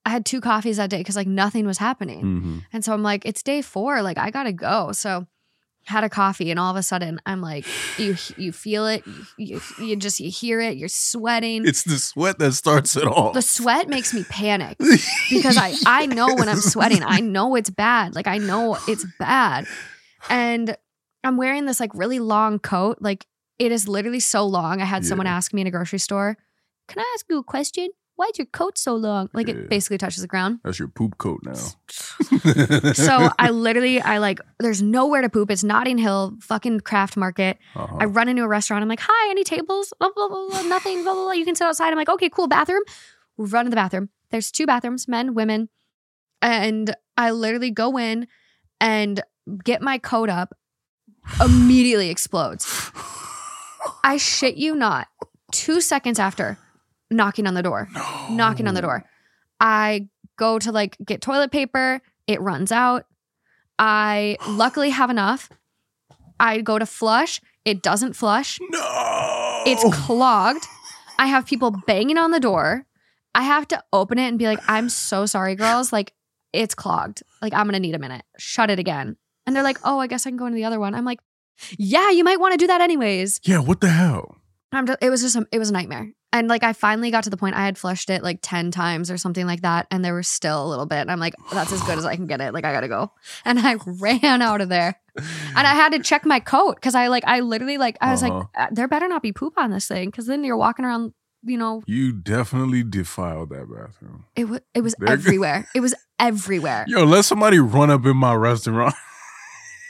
I 0.05 0.09
had 0.09 0.25
two 0.25 0.41
coffees 0.41 0.77
that 0.77 0.89
day 0.89 0.97
because 0.99 1.15
like 1.15 1.27
nothing 1.27 1.65
was 1.65 1.77
happening, 1.77 2.21
hmm 2.21 2.57
and 2.73 2.83
so 2.83 2.93
I'm 2.93 3.03
like, 3.03 3.25
it's 3.25 3.43
day 3.43 3.61
four. 3.61 4.01
Like 4.01 4.17
I 4.17 4.31
gotta 4.31 4.51
go. 4.51 4.91
So 4.91 5.27
had 5.85 6.03
a 6.03 6.09
coffee, 6.09 6.49
and 6.49 6.59
all 6.59 6.71
of 6.71 6.77
a 6.77 6.83
sudden 6.83 7.19
I'm 7.25 7.41
like, 7.41 7.65
you 7.97 8.15
you 8.37 8.51
feel 8.51 8.87
it, 8.87 9.05
you 9.05 9.25
you, 9.37 9.61
you 9.79 9.95
just 9.95 10.19
you 10.19 10.29
hear 10.29 10.59
it. 10.61 10.77
You're 10.77 10.87
sweating. 10.89 11.65
It's 11.67 11.83
the 11.83 11.99
sweat 11.99 12.39
that 12.39 12.53
starts 12.53 12.95
it 12.95 13.05
all. 13.05 13.33
the 13.33 13.41
sweat 13.41 13.87
makes 13.89 14.13
me 14.13 14.23
panic. 14.29 14.77
because 15.29 15.57
I 15.57 15.73
I 15.85 16.05
know 16.05 16.35
when 16.35 16.49
I'm 16.49 16.61
sweating. 16.61 17.03
I 17.03 17.19
know 17.19 17.55
it's 17.55 17.69
bad. 17.69 18.15
Like 18.15 18.27
I 18.27 18.37
know 18.37 18.77
it's 18.87 19.05
bad. 19.19 19.67
And 20.29 20.77
I'm 21.23 21.37
wearing 21.37 21.65
this 21.65 21.79
like 21.79 21.91
really 21.93 22.19
long 22.19 22.59
coat. 22.59 22.97
Like 23.01 23.25
it 23.59 23.71
is 23.71 23.87
literally 23.87 24.19
so 24.19 24.45
long. 24.45 24.81
I 24.81 24.85
had 24.85 25.05
someone 25.05 25.27
ask 25.27 25.53
me 25.53 25.61
in 25.61 25.67
a 25.67 25.71
grocery 25.71 25.99
store, 25.99 26.37
"Can 26.87 26.99
I 26.99 27.05
ask 27.15 27.25
you 27.29 27.37
a 27.39 27.43
question? 27.43 27.89
Why 28.15 28.27
is 28.31 28.37
your 28.37 28.45
coat 28.47 28.77
so 28.77 28.95
long?" 28.95 29.29
Like 29.33 29.47
Yeah. 29.47 29.55
it 29.55 29.69
basically 29.69 29.97
touches 29.97 30.21
the 30.21 30.27
ground. 30.27 30.59
That's 30.63 30.79
your 30.79 30.87
poop 30.87 31.17
coat 31.17 31.41
now. 31.43 31.53
So 32.93 33.29
I 33.39 33.49
literally 33.49 34.01
I 34.01 34.17
like 34.19 34.39
there's 34.59 34.81
nowhere 34.81 35.21
to 35.21 35.29
poop. 35.29 35.49
It's 35.51 35.63
Notting 35.63 35.97
Hill, 35.97 36.37
fucking 36.41 36.81
craft 36.81 37.17
market. 37.17 37.57
Uh-huh. 37.75 37.97
I 37.99 38.05
run 38.05 38.29
into 38.29 38.43
a 38.43 38.47
restaurant. 38.47 38.81
I'm 38.81 38.89
like, 38.89 39.01
hi, 39.01 39.29
any 39.31 39.43
tables? 39.43 39.93
Blah, 39.99 40.09
blah, 40.15 40.27
blah, 40.29 40.49
blah, 40.49 40.61
nothing, 40.63 41.03
blah, 41.03 41.13
blah, 41.13 41.23
blah. 41.25 41.31
You 41.33 41.45
can 41.45 41.55
sit 41.55 41.65
outside. 41.65 41.89
I'm 41.89 41.95
like, 41.97 42.09
okay, 42.09 42.29
cool. 42.29 42.47
Bathroom. 42.47 42.83
We 43.37 43.45
run 43.47 43.65
to 43.65 43.69
the 43.69 43.75
bathroom. 43.75 44.09
There's 44.31 44.51
two 44.51 44.65
bathrooms, 44.65 45.07
men, 45.07 45.33
women. 45.33 45.69
And 46.41 46.95
I 47.17 47.31
literally 47.31 47.71
go 47.71 47.97
in 47.97 48.27
and 48.81 49.21
get 49.63 49.81
my 49.81 49.97
coat 49.97 50.29
up, 50.29 50.55
immediately 51.43 52.09
explodes. 52.09 52.91
I 54.03 54.17
shit 54.17 54.55
you 54.57 54.75
not. 54.75 55.07
Two 55.51 55.81
seconds 55.81 56.19
after, 56.19 56.57
knocking 57.13 57.47
on 57.47 57.53
the 57.53 57.63
door, 57.63 57.89
knocking 58.29 58.67
on 58.67 58.73
the 58.73 58.81
door. 58.81 59.03
I 59.59 60.07
go 60.37 60.59
to 60.59 60.71
like 60.71 60.97
get 61.05 61.21
toilet 61.21 61.51
paper. 61.51 62.01
It 62.27 62.41
runs 62.41 62.71
out. 62.71 63.05
I 63.79 64.37
luckily 64.47 64.89
have 64.89 65.09
enough. 65.09 65.49
I 66.39 66.61
go 66.61 66.79
to 66.79 66.85
flush. 66.85 67.39
It 67.65 67.81
doesn't 67.81 68.13
flush. 68.13 68.59
No. 68.69 69.63
It's 69.65 69.83
clogged. 69.95 70.65
I 71.17 71.27
have 71.27 71.45
people 71.45 71.71
banging 71.87 72.17
on 72.17 72.31
the 72.31 72.39
door. 72.39 72.85
I 73.35 73.43
have 73.43 73.67
to 73.69 73.83
open 73.93 74.19
it 74.19 74.27
and 74.27 74.37
be 74.37 74.45
like, 74.45 74.59
I'm 74.67 74.89
so 74.89 75.25
sorry, 75.25 75.55
girls. 75.55 75.93
Like, 75.93 76.13
it's 76.51 76.75
clogged. 76.75 77.23
Like, 77.41 77.53
I'm 77.53 77.65
going 77.65 77.73
to 77.73 77.79
need 77.79 77.95
a 77.95 77.99
minute. 77.99 78.23
Shut 78.37 78.69
it 78.69 78.79
again. 78.79 79.15
And 79.45 79.55
they're 79.55 79.63
like, 79.63 79.79
oh, 79.83 79.99
I 79.99 80.07
guess 80.07 80.25
I 80.27 80.29
can 80.29 80.37
go 80.37 80.45
into 80.45 80.55
the 80.55 80.65
other 80.65 80.79
one. 80.79 80.93
I'm 80.95 81.05
like, 81.05 81.19
yeah, 81.77 82.09
you 82.09 82.23
might 82.23 82.39
want 82.39 82.53
to 82.53 82.57
do 82.57 82.67
that 82.67 82.81
anyways. 82.81 83.39
yeah. 83.43 83.59
What 83.59 83.81
the 83.81 83.89
hell? 83.89 84.37
I'm 84.71 84.85
just, 84.85 84.99
it 85.01 85.09
was 85.09 85.21
just, 85.21 85.35
a, 85.35 85.47
it 85.51 85.59
was 85.59 85.69
a 85.69 85.73
nightmare. 85.73 86.11
And 86.33 86.49
like, 86.49 86.63
I 86.63 86.73
finally 86.73 87.11
got 87.11 87.23
to 87.23 87.29
the 87.29 87.37
point 87.37 87.55
I 87.55 87.63
had 87.63 87.77
flushed 87.77 88.09
it 88.09 88.23
like 88.23 88.39
10 88.41 88.71
times 88.71 89.09
or 89.09 89.17
something 89.17 89.45
like 89.45 89.61
that. 89.61 89.87
And 89.91 90.03
there 90.03 90.15
was 90.15 90.27
still 90.27 90.65
a 90.65 90.67
little 90.67 90.85
bit. 90.87 90.97
And 90.99 91.11
I'm 91.11 91.19
like, 91.19 91.35
that's 91.51 91.71
as 91.71 91.81
good 91.83 91.97
as 91.97 92.05
I 92.05 92.15
can 92.17 92.27
get 92.27 92.41
it. 92.41 92.53
Like, 92.53 92.65
I 92.65 92.73
got 92.73 92.81
to 92.81 92.87
go. 92.89 93.11
And 93.45 93.59
I 93.59 93.75
ran 93.85 94.41
out 94.41 94.59
of 94.59 94.67
there. 94.69 94.99
And 95.15 95.67
I 95.67 95.75
had 95.75 95.91
to 95.93 95.99
check 95.99 96.25
my 96.25 96.39
coat 96.41 96.75
because 96.75 96.95
I 96.95 97.07
like, 97.07 97.23
I 97.27 97.39
literally 97.41 97.77
like, 97.77 97.97
I 98.01 98.11
was 98.11 98.23
Uh-huh. 98.23 98.33
like, 98.39 98.47
uh, 98.57 98.67
there 98.71 98.87
better 98.87 99.07
not 99.07 99.21
be 99.21 99.31
poop 99.31 99.53
on 99.57 99.69
this 99.71 99.87
thing. 99.87 100.11
Cause 100.11 100.25
then 100.25 100.43
you're 100.43 100.57
walking 100.57 100.83
around, 100.85 101.13
you 101.43 101.57
know, 101.57 101.83
You 101.85 102.11
definitely 102.11 102.83
defiled 102.83 103.49
that 103.51 103.69
bathroom. 103.71 104.25
it 104.35 104.45
was, 104.45 104.61
it 104.73 104.81
was 104.81 104.95
There 104.97 105.09
everywhere. 105.09 105.67
It 105.75 105.81
was 105.81 105.93
everywhere. 106.19 106.85
Yo, 106.87 107.03
let 107.03 107.25
somebody 107.25 107.59
run 107.59 107.91
up 107.91 108.05
in 108.07 108.17
my 108.17 108.33
restaurant 108.33 108.95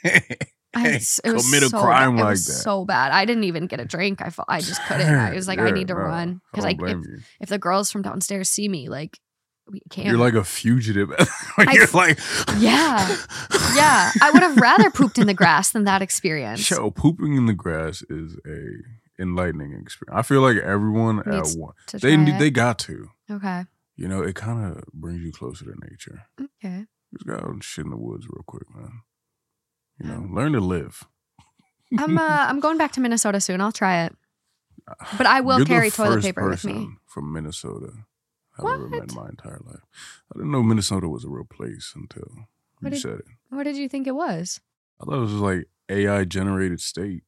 I, 0.75 0.87
it 0.89 1.33
was 1.33 1.45
commit 1.45 1.63
a 1.63 1.69
so 1.69 1.81
crime 1.81 2.15
bad. 2.15 2.21
It 2.21 2.23
like 2.23 2.31
was 2.31 2.47
that. 2.47 2.53
So 2.53 2.85
bad. 2.85 3.11
I 3.11 3.25
didn't 3.25 3.43
even 3.43 3.67
get 3.67 3.79
a 3.79 3.85
drink. 3.85 4.21
I 4.21 4.29
felt, 4.29 4.47
I 4.49 4.59
just 4.59 4.81
couldn't. 4.83 5.07
I 5.07 5.33
was 5.33 5.47
like, 5.47 5.59
I 5.59 5.69
need 5.71 5.87
to 5.89 5.93
no, 5.93 5.99
run 5.99 6.41
because 6.51 6.65
like 6.65 6.81
if, 6.81 6.97
if 7.41 7.49
the 7.49 7.59
girls 7.59 7.91
from 7.91 8.01
downstairs 8.01 8.49
see 8.49 8.67
me, 8.67 8.89
like 8.89 9.19
we 9.71 9.81
can't. 9.89 10.07
You're 10.07 10.17
like 10.17 10.33
a 10.33 10.43
fugitive. 10.43 11.09
You're 11.57 11.87
like, 11.93 12.19
Yeah. 12.57 13.17
yeah, 13.75 14.11
I 14.21 14.31
would 14.31 14.41
have 14.41 14.57
rather 14.57 14.89
pooped 14.89 15.17
in 15.17 15.27
the 15.27 15.33
grass 15.33 15.71
than 15.71 15.85
that 15.85 16.01
experience. 16.01 16.69
Pooping 16.95 17.35
in 17.35 17.45
the 17.45 17.53
grass 17.53 18.03
is 18.09 18.35
a 18.45 19.21
enlightening 19.21 19.73
experience. 19.79 20.17
I 20.17 20.21
feel 20.23 20.41
like 20.41 20.57
everyone 20.57 21.17
Needs 21.25 21.55
at 21.55 21.59
one 21.61 21.73
they 21.93 22.15
it. 22.15 22.39
they 22.39 22.49
got 22.49 22.79
to. 22.79 23.09
okay. 23.29 23.65
You 23.95 24.07
know, 24.07 24.23
it 24.23 24.35
kind 24.35 24.65
of 24.75 24.83
brings 24.91 25.21
you 25.21 25.31
closer 25.31 25.65
to 25.65 25.73
nature. 25.89 26.23
Okay. 26.41 26.85
Just 27.13 27.27
go 27.27 27.35
out 27.35 27.47
and 27.47 27.63
shit 27.63 27.85
in 27.85 27.91
the 27.91 27.97
woods 27.97 28.25
real 28.27 28.43
quick, 28.47 28.63
man. 28.75 29.01
You 30.02 30.10
know, 30.10 30.28
learn 30.32 30.53
to 30.53 30.60
live. 30.60 31.03
I'm 31.98 32.18
uh, 32.18 32.22
I'm 32.49 32.60
going 32.60 32.78
back 32.78 32.91
to 32.94 33.02
Minnesota 33.02 33.40
soon. 33.40 33.61
I'll 33.61 33.72
try 33.72 34.06
it. 34.06 34.15
But 35.18 35.28
I 35.28 35.41
will 35.41 35.57
You're 35.57 35.65
the 35.65 35.70
carry 35.74 35.90
toilet 35.91 36.15
first 36.15 36.26
paper 36.26 36.49
with 36.49 36.65
me. 36.65 36.90
From 37.06 37.32
Minnesota, 37.32 37.91
I've 38.57 38.65
ever 38.65 38.90
met 38.90 39.10
in 39.10 39.15
my 39.15 39.30
entire 39.30 39.60
life. 39.65 39.80
I 40.34 40.38
didn't 40.38 40.52
know 40.52 40.61
Minnesota 40.64 41.07
was 41.07 41.24
a 41.24 41.30
real 41.30 41.45
place 41.45 41.94
until 41.95 42.28
What 42.80 42.90
you 42.90 42.90
did- 42.91 43.02
said 43.02 43.20
it. 43.20 43.26
What 43.49 43.64
did 43.64 43.78
you 43.78 43.88
think 43.88 44.07
it 44.07 44.15
was? 44.15 44.60
I 45.02 45.06
thought 45.06 45.15
it 45.18 45.20
was 45.20 45.34
like 45.34 45.68
AI 45.90 46.26
generated 46.26 46.82
state. 46.82 47.24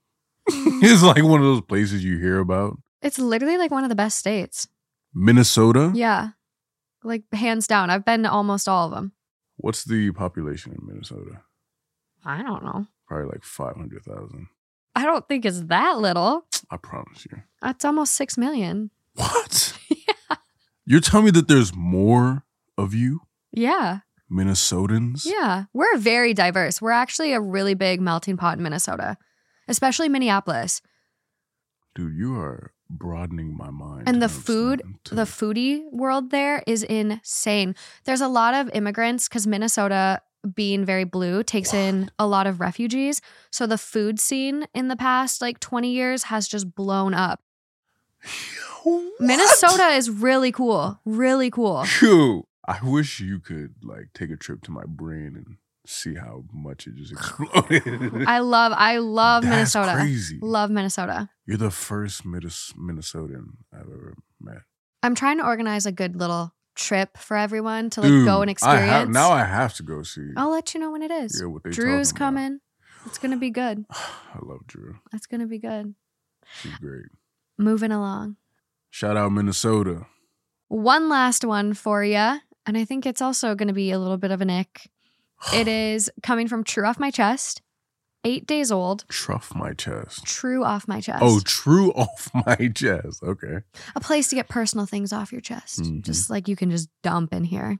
it's 0.48 1.02
like 1.02 1.22
one 1.22 1.40
of 1.40 1.46
those 1.46 1.60
places 1.62 2.04
you 2.04 2.18
hear 2.18 2.38
about. 2.40 2.78
It's 3.00 3.18
literally 3.18 3.56
like 3.58 3.70
one 3.70 3.84
of 3.84 3.88
the 3.90 3.94
best 3.94 4.18
states. 4.18 4.66
Minnesota. 5.14 5.92
Yeah. 5.94 6.30
Like 7.04 7.22
hands 7.32 7.66
down. 7.66 7.90
I've 7.90 8.04
been 8.04 8.24
to 8.24 8.30
almost 8.30 8.68
all 8.68 8.86
of 8.86 8.90
them. 8.90 9.12
What's 9.56 9.84
the 9.84 10.10
population 10.12 10.72
in 10.72 10.86
Minnesota? 10.86 11.42
I 12.28 12.42
don't 12.42 12.62
know. 12.64 12.86
Probably 13.06 13.26
like 13.26 13.42
five 13.42 13.76
hundred 13.76 14.04
thousand. 14.04 14.48
I 14.94 15.04
don't 15.04 15.26
think 15.28 15.44
it's 15.44 15.60
that 15.62 15.98
little. 15.98 16.44
I 16.70 16.76
promise 16.76 17.24
you. 17.30 17.38
That's 17.62 17.84
almost 17.84 18.14
6 18.16 18.36
million. 18.36 18.90
What? 19.14 19.74
Yeah. 19.90 20.36
You're 20.84 21.00
telling 21.00 21.26
me 21.26 21.30
that 21.32 21.48
there's 21.48 21.74
more 21.74 22.44
of 22.76 22.94
you 22.94 23.20
Yeah. 23.52 24.00
Minnesotans? 24.30 25.24
Yeah. 25.24 25.64
We're 25.72 25.96
very 25.98 26.34
diverse. 26.34 26.82
We're 26.82 26.90
actually 26.90 27.32
a 27.32 27.40
really 27.40 27.74
big 27.74 28.00
melting 28.00 28.36
pot 28.36 28.56
in 28.58 28.62
Minnesota, 28.64 29.16
especially 29.68 30.08
Minneapolis. 30.08 30.82
Dude, 31.94 32.14
you 32.16 32.34
are 32.36 32.72
broadening 32.90 33.56
my 33.56 33.70
mind. 33.70 34.08
And 34.08 34.20
the 34.22 34.28
food, 34.28 34.80
understand, 34.80 35.04
to- 35.04 35.14
The 35.14 35.22
foodie 35.22 35.82
world 35.92 36.30
there 36.30 36.62
is 36.66 36.82
insane. 36.82 37.74
There's 38.04 38.20
a 38.22 38.28
lot 38.28 38.54
of 38.54 38.70
immigrants 38.74 39.28
because 39.28 39.46
Minnesota, 39.46 40.20
being 40.54 40.84
very 40.84 41.04
blue, 41.04 41.42
takes 41.42 41.72
in 41.74 42.10
a 42.18 42.26
lot 42.26 42.46
of 42.46 42.60
refugees. 42.60 43.20
So 43.50 43.66
the 43.66 43.78
food 43.78 44.18
scene 44.20 44.66
in 44.74 44.88
the 44.88 44.96
past 44.96 45.40
like 45.40 45.60
20 45.60 45.90
years 45.90 46.24
has 46.24 46.48
just 46.48 46.74
blown 46.74 47.14
up. 47.14 47.40
What? 48.84 49.20
Minnesota 49.20 49.88
is 49.88 50.08
really 50.08 50.52
cool. 50.52 51.00
Really 51.04 51.50
cool. 51.50 51.84
Phew. 51.84 52.46
I 52.66 52.78
wish 52.82 53.18
you 53.20 53.40
could 53.40 53.74
like 53.82 54.10
take 54.14 54.30
a 54.30 54.36
trip 54.36 54.62
to 54.62 54.70
my 54.70 54.84
brain 54.86 55.34
and 55.34 55.56
see 55.84 56.14
how 56.14 56.44
much 56.52 56.86
it 56.86 56.94
just 56.94 57.12
exploded. 57.12 58.24
I 58.26 58.38
love, 58.38 58.72
I 58.74 58.98
love 58.98 59.42
That's 59.42 59.50
Minnesota. 59.50 59.92
Crazy. 59.94 60.38
Love 60.40 60.70
Minnesota. 60.70 61.28
You're 61.44 61.56
the 61.56 61.70
first 61.72 62.24
Minnes- 62.24 62.72
Minnesotan 62.78 63.56
I've 63.74 63.80
ever 63.92 64.14
met. 64.40 64.58
I'm 65.02 65.14
trying 65.14 65.38
to 65.38 65.44
organize 65.44 65.84
a 65.86 65.92
good 65.92 66.14
little 66.16 66.52
trip 66.78 67.18
for 67.18 67.36
everyone 67.36 67.90
to 67.90 68.00
like 68.00 68.24
go 68.24 68.40
and 68.40 68.48
Dude, 68.48 68.48
I 68.48 68.52
experience. 68.52 68.90
have, 68.90 69.08
now 69.10 69.30
I 69.30 69.44
have 69.44 69.74
to 69.74 69.82
go 69.82 70.02
see. 70.02 70.28
I'll 70.36 70.50
let 70.50 70.72
you 70.72 70.80
know 70.80 70.90
when 70.90 71.02
it 71.02 71.10
is. 71.10 71.38
yeah, 71.40 71.46
what 71.48 71.62
they 71.64 71.70
Drew's 71.70 72.12
coming. 72.12 72.60
It's 73.04 73.18
gonna 73.18 73.36
be 73.36 73.50
good. 73.50 73.84
I 73.90 74.38
love 74.40 74.66
Drew. 74.66 74.96
It's 75.12 75.26
gonna 75.26 75.46
be 75.46 75.58
good. 75.58 75.94
She's 76.62 76.74
great. 76.76 77.06
Moving 77.58 77.92
along. 77.92 78.36
Shout 78.90 79.16
out 79.16 79.32
Minnesota. 79.32 80.06
One 80.68 81.08
last 81.08 81.44
one 81.44 81.74
for 81.74 82.02
you, 82.04 82.16
and 82.66 82.76
I 82.78 82.84
think 82.84 83.04
it's 83.06 83.20
also 83.20 83.54
gonna 83.54 83.72
be 83.72 83.90
a 83.90 83.98
little 83.98 84.16
bit 84.18 84.30
of 84.30 84.40
an 84.40 84.50
ick. 84.50 84.88
It 85.54 85.68
is 85.68 86.10
coming 86.22 86.48
from 86.48 86.64
True 86.64 86.84
Off 86.86 86.98
My 86.98 87.10
Chest. 87.10 87.62
Eight 88.24 88.46
days 88.46 88.72
old. 88.72 89.04
Truff 89.08 89.54
my 89.54 89.72
chest. 89.72 90.24
True 90.26 90.64
off 90.64 90.88
my 90.88 91.00
chest. 91.00 91.20
Oh, 91.22 91.40
true 91.44 91.92
off 91.96 92.30
my 92.34 92.70
chest. 92.74 93.22
Okay. 93.22 93.58
a 93.94 94.00
place 94.00 94.28
to 94.28 94.34
get 94.34 94.48
personal 94.48 94.86
things 94.86 95.12
off 95.12 95.30
your 95.32 95.40
chest. 95.40 95.80
Mhm. 95.80 96.02
Just 96.02 96.28
like 96.28 96.48
you 96.48 96.56
can 96.56 96.70
just 96.70 96.88
dump 97.02 97.32
in 97.32 97.44
here. 97.44 97.78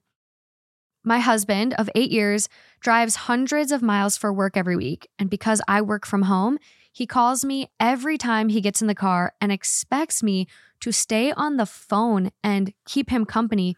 My 1.05 1.19
husband 1.19 1.75
of 1.75 1.91
eight 1.95 2.11
years 2.11 2.49
drives 2.81 3.17
hundreds 3.17 3.73
of 3.73 3.83
miles 3.83 4.17
for 4.17 4.33
work 4.33 4.57
every 4.57 4.77
week. 4.77 5.09
And 5.19 5.29
because 5.29 5.61
I 5.67 5.81
work 5.83 6.07
from 6.07 6.23
home, 6.23 6.59
he 6.93 7.07
calls 7.07 7.45
me 7.45 7.71
every 7.81 8.19
time 8.19 8.49
he 8.49 8.61
gets 8.61 8.81
in 8.81 8.89
the 8.89 8.95
car 8.95 9.33
and 9.41 9.51
expects 9.51 10.23
me 10.23 10.47
to 10.81 10.93
stay 10.93 11.33
on 11.33 11.57
the 11.57 11.67
phone 11.67 12.31
and 12.45 12.73
keep 12.85 13.11
him 13.11 13.25
company 13.25 13.75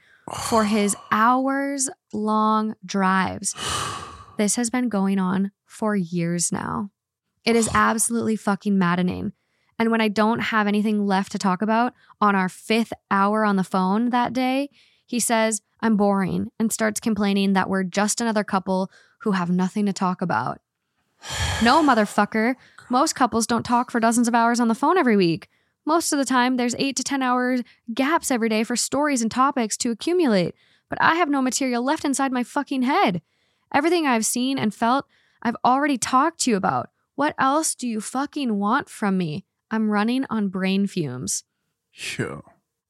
for 0.49 0.65
his 0.65 0.95
hours 1.11 1.89
long 2.12 2.74
drives. 2.85 3.55
This 4.40 4.56
has 4.56 4.70
been 4.70 4.88
going 4.88 5.18
on 5.18 5.50
for 5.66 5.94
years 5.94 6.50
now. 6.50 6.88
It 7.44 7.56
is 7.56 7.68
absolutely 7.74 8.36
fucking 8.36 8.78
maddening. 8.78 9.34
And 9.78 9.90
when 9.90 10.00
I 10.00 10.08
don't 10.08 10.38
have 10.38 10.66
anything 10.66 11.06
left 11.06 11.32
to 11.32 11.38
talk 11.38 11.60
about 11.60 11.92
on 12.22 12.34
our 12.34 12.48
fifth 12.48 12.94
hour 13.10 13.44
on 13.44 13.56
the 13.56 13.64
phone 13.64 14.08
that 14.08 14.32
day, 14.32 14.70
he 15.04 15.20
says, 15.20 15.60
I'm 15.82 15.98
boring 15.98 16.48
and 16.58 16.72
starts 16.72 17.00
complaining 17.00 17.52
that 17.52 17.68
we're 17.68 17.84
just 17.84 18.22
another 18.22 18.42
couple 18.42 18.90
who 19.18 19.32
have 19.32 19.50
nothing 19.50 19.84
to 19.84 19.92
talk 19.92 20.22
about. 20.22 20.62
No, 21.62 21.82
motherfucker. 21.82 22.54
Most 22.88 23.14
couples 23.14 23.46
don't 23.46 23.66
talk 23.66 23.90
for 23.90 24.00
dozens 24.00 24.26
of 24.26 24.34
hours 24.34 24.58
on 24.58 24.68
the 24.68 24.74
phone 24.74 24.96
every 24.96 25.18
week. 25.18 25.50
Most 25.84 26.14
of 26.14 26.18
the 26.18 26.24
time, 26.24 26.56
there's 26.56 26.74
eight 26.78 26.96
to 26.96 27.02
10 27.02 27.22
hours 27.22 27.60
gaps 27.92 28.30
every 28.30 28.48
day 28.48 28.64
for 28.64 28.74
stories 28.74 29.20
and 29.20 29.30
topics 29.30 29.76
to 29.76 29.90
accumulate. 29.90 30.54
But 30.88 30.96
I 31.02 31.16
have 31.16 31.28
no 31.28 31.42
material 31.42 31.84
left 31.84 32.06
inside 32.06 32.32
my 32.32 32.42
fucking 32.42 32.84
head. 32.84 33.20
Everything 33.72 34.06
I've 34.06 34.26
seen 34.26 34.59
and 34.59 34.74
felt, 34.74 35.06
I've 35.42 35.56
already 35.64 35.98
talked 35.98 36.40
to 36.40 36.51
you 36.51 36.56
about. 36.56 36.90
What 37.14 37.34
else 37.38 37.74
do 37.74 37.86
you 37.86 38.01
fucking 38.01 38.59
want 38.59 38.88
from 38.88 39.18
me? 39.18 39.44
I'm 39.70 39.90
running 39.90 40.24
on 40.30 40.48
brain 40.48 40.86
fumes. 40.86 41.44
Yeah. 42.18 42.40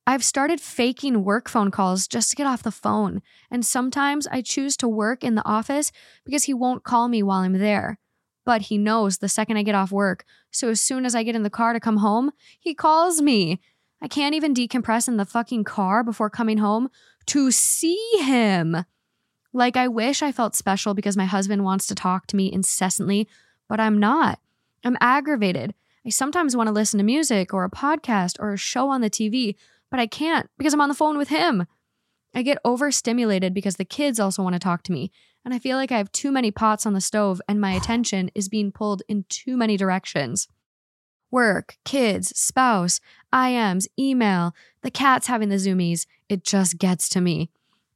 I've 0.07 0.25
started 0.25 0.61
faking 0.61 1.25
work 1.25 1.49
phone 1.49 1.71
calls 1.71 2.09
just 2.09 2.31
to 2.31 2.37
get 2.37 2.47
off 2.47 2.63
the 2.63 2.73
phone. 2.73 3.23
And 3.51 3.65
sometimes 3.65 4.27
I 4.27 4.41
choose 4.41 4.77
to 4.79 4.89
work 4.89 5.23
in 5.23 5.35
the 5.35 5.47
office 5.47 5.93
because 6.25 6.45
he 6.45 6.55
won't 6.55 6.85
call 6.85 7.09
me 7.09 7.23
while 7.23 7.41
I'm 7.41 7.59
there. 7.59 7.99
But 8.45 8.63
he 8.63 8.79
knows 8.79 9.19
the 9.19 9.29
second 9.29 9.59
I 9.59 9.63
get 9.63 9.75
off 9.75 9.93
work. 9.93 10.25
So 10.51 10.71
as 10.71 10.81
soon 10.81 11.05
as 11.05 11.15
I 11.15 11.23
get 11.23 11.37
in 11.37 11.43
the 11.43 11.51
car 11.51 11.73
to 11.73 11.81
come 11.81 11.99
home, 11.99 12.33
he 12.59 12.75
calls 12.75 13.21
me. 13.21 13.61
I 14.03 14.09
can't 14.09 14.35
even 14.35 14.55
decompress 14.55 15.07
in 15.07 15.19
the 15.19 15.27
fucking 15.27 15.65
car 15.65 16.03
before 16.03 16.31
coming 16.31 16.59
home 16.59 16.89
to 17.27 17.51
see 17.51 18.01
him. 18.21 18.85
Like, 19.53 19.77
I 19.77 19.89
wish 19.89 20.23
I 20.23 20.33
felt 20.33 20.55
special 20.55 20.95
because 20.95 21.17
my 21.17 21.25
husband 21.25 21.65
wants 21.65 21.87
to 21.89 21.95
talk 21.95 22.27
to 22.29 22.37
me 22.37 22.53
incessantly, 22.53 23.29
but 23.69 23.81
I'm 23.81 23.99
not. 23.99 24.39
I'm 24.85 24.97
aggravated. 25.01 25.75
I 26.07 26.11
sometimes 26.11 26.57
want 26.57 26.69
to 26.69 26.73
listen 26.73 26.99
to 26.99 27.05
music 27.05 27.53
or 27.53 27.65
a 27.65 27.71
podcast 27.71 28.37
or 28.39 28.53
a 28.53 28.59
show 28.59 28.89
on 28.89 29.01
the 29.01 29.11
TV, 29.11 29.57
but 29.91 30.01
I 30.01 30.07
can't 30.07 30.49
because 30.57 30.73
I'm 30.73 30.81
on 30.81 30.89
the 30.89 30.95
phone 30.95 31.19
with 31.19 31.29
him. 31.29 31.67
I 32.35 32.43
get 32.43 32.59
overstimulated 32.65 33.53
because 33.53 33.77
the 33.77 33.85
kids 33.85 34.21
also 34.21 34.43
want 34.43 34.55
to 34.55 34.61
talk 34.61 34.83
to 34.85 34.93
me, 34.93 35.11
and 35.45 35.53
I 35.53 35.59
feel 35.59 35.77
like 35.77 35.91
I 35.91 35.99
have 35.99 36.13
too 36.13 36.31
many 36.31 36.51
pots 36.51 36.87
on 36.87 36.95
the 36.95 37.01
stove 37.01 37.43
and 37.49 37.61
my 37.61 37.73
attention 37.73 38.31
is 38.35 38.49
being 38.49 38.73
pulled 38.73 39.03
in 39.09 39.25
too 39.29 39.57
many 39.57 39.77
directions. 39.77 40.49
Work, 41.31 41.77
kids, 41.85 42.37
spouse, 42.39 43.01
IMs, 43.33 43.87
email, 43.99 44.55
the 44.83 44.91
cat's 44.91 45.27
having 45.27 45.49
the 45.49 45.57
zoomies. 45.57 46.07
It 46.29 46.45
just 46.45 46.79
gets 46.79 47.09
to 47.11 47.21
me. 47.21 47.51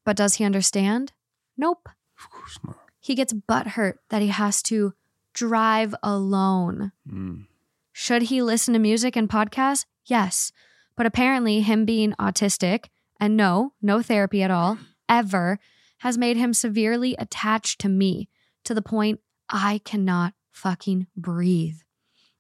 But 0.05 0.17
does 0.17 0.35
he 0.35 0.45
understand? 0.45 1.13
Nope. 1.57 1.89
Of 2.19 2.31
course 2.31 2.59
not. 2.65 2.79
He 3.01 3.15
gets 3.15 3.33
butthurt 3.33 3.95
that 4.09 4.23
he 4.23 4.29
has 4.29 4.63
to 4.65 4.95
drive 5.35 5.95
alone. 6.03 6.93
Mm. 7.09 7.47
Should 7.93 8.23
he 8.23 8.43
listen 8.43 8.73
to 8.75 8.81
music 8.81 9.15
and 9.17 9.29
podcasts? 9.29 9.85
Yes. 10.07 10.53
But 10.97 11.07
apparently, 11.07 11.61
him 11.61 11.85
being 11.85 12.13
autistic 12.19 12.87
and 13.21 13.37
no, 13.37 13.73
no 13.83 14.03
therapy 14.03 14.43
at 14.43 14.51
all, 14.51 14.79
ever, 15.09 15.59
has 15.99 16.19
made 16.19 16.37
him 16.37 16.53
severely 16.53 17.15
attached 17.19 17.81
to 17.81 17.89
me 17.89 18.29
to 18.65 18.75
the 18.75 18.83
point 18.83 19.21
I 19.49 19.81
cannot 19.85 20.35
fucking 20.51 21.07
breathe. 21.17 21.79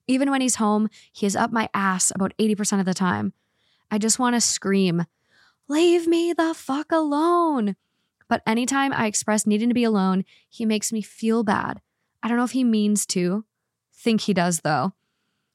Even 0.07 0.31
when 0.31 0.41
he's 0.41 0.57
home, 0.57 0.89
he 1.13 1.27
is 1.27 1.37
up 1.37 1.53
my 1.53 1.69
ass 1.73 2.13
about 2.15 2.35
80% 2.39 2.81
of 2.81 2.87
the 2.87 2.95
time. 2.95 3.33
I 3.91 3.99
just 3.99 4.19
want 4.19 4.35
to 4.35 4.41
scream, 4.41 5.05
Leave 5.69 6.07
me 6.07 6.33
the 6.33 6.53
fuck 6.53 6.93
alone. 6.93 7.77
But 8.35 8.43
anytime 8.49 8.93
I 8.93 9.07
express 9.07 9.47
needing 9.47 9.69
to 9.69 9.77
be 9.77 9.85
alone, 9.85 10.25
he 10.51 10.67
makes 10.67 10.93
me 10.93 11.03
feel 11.03 11.45
bad. 11.45 11.81
I 12.21 12.27
don't 12.27 12.37
know 12.37 12.43
if 12.43 12.51
he 12.51 12.65
means 12.65 13.07
to. 13.07 13.45
Think 13.95 14.23
he 14.23 14.35
does, 14.35 14.63
though. 14.63 14.93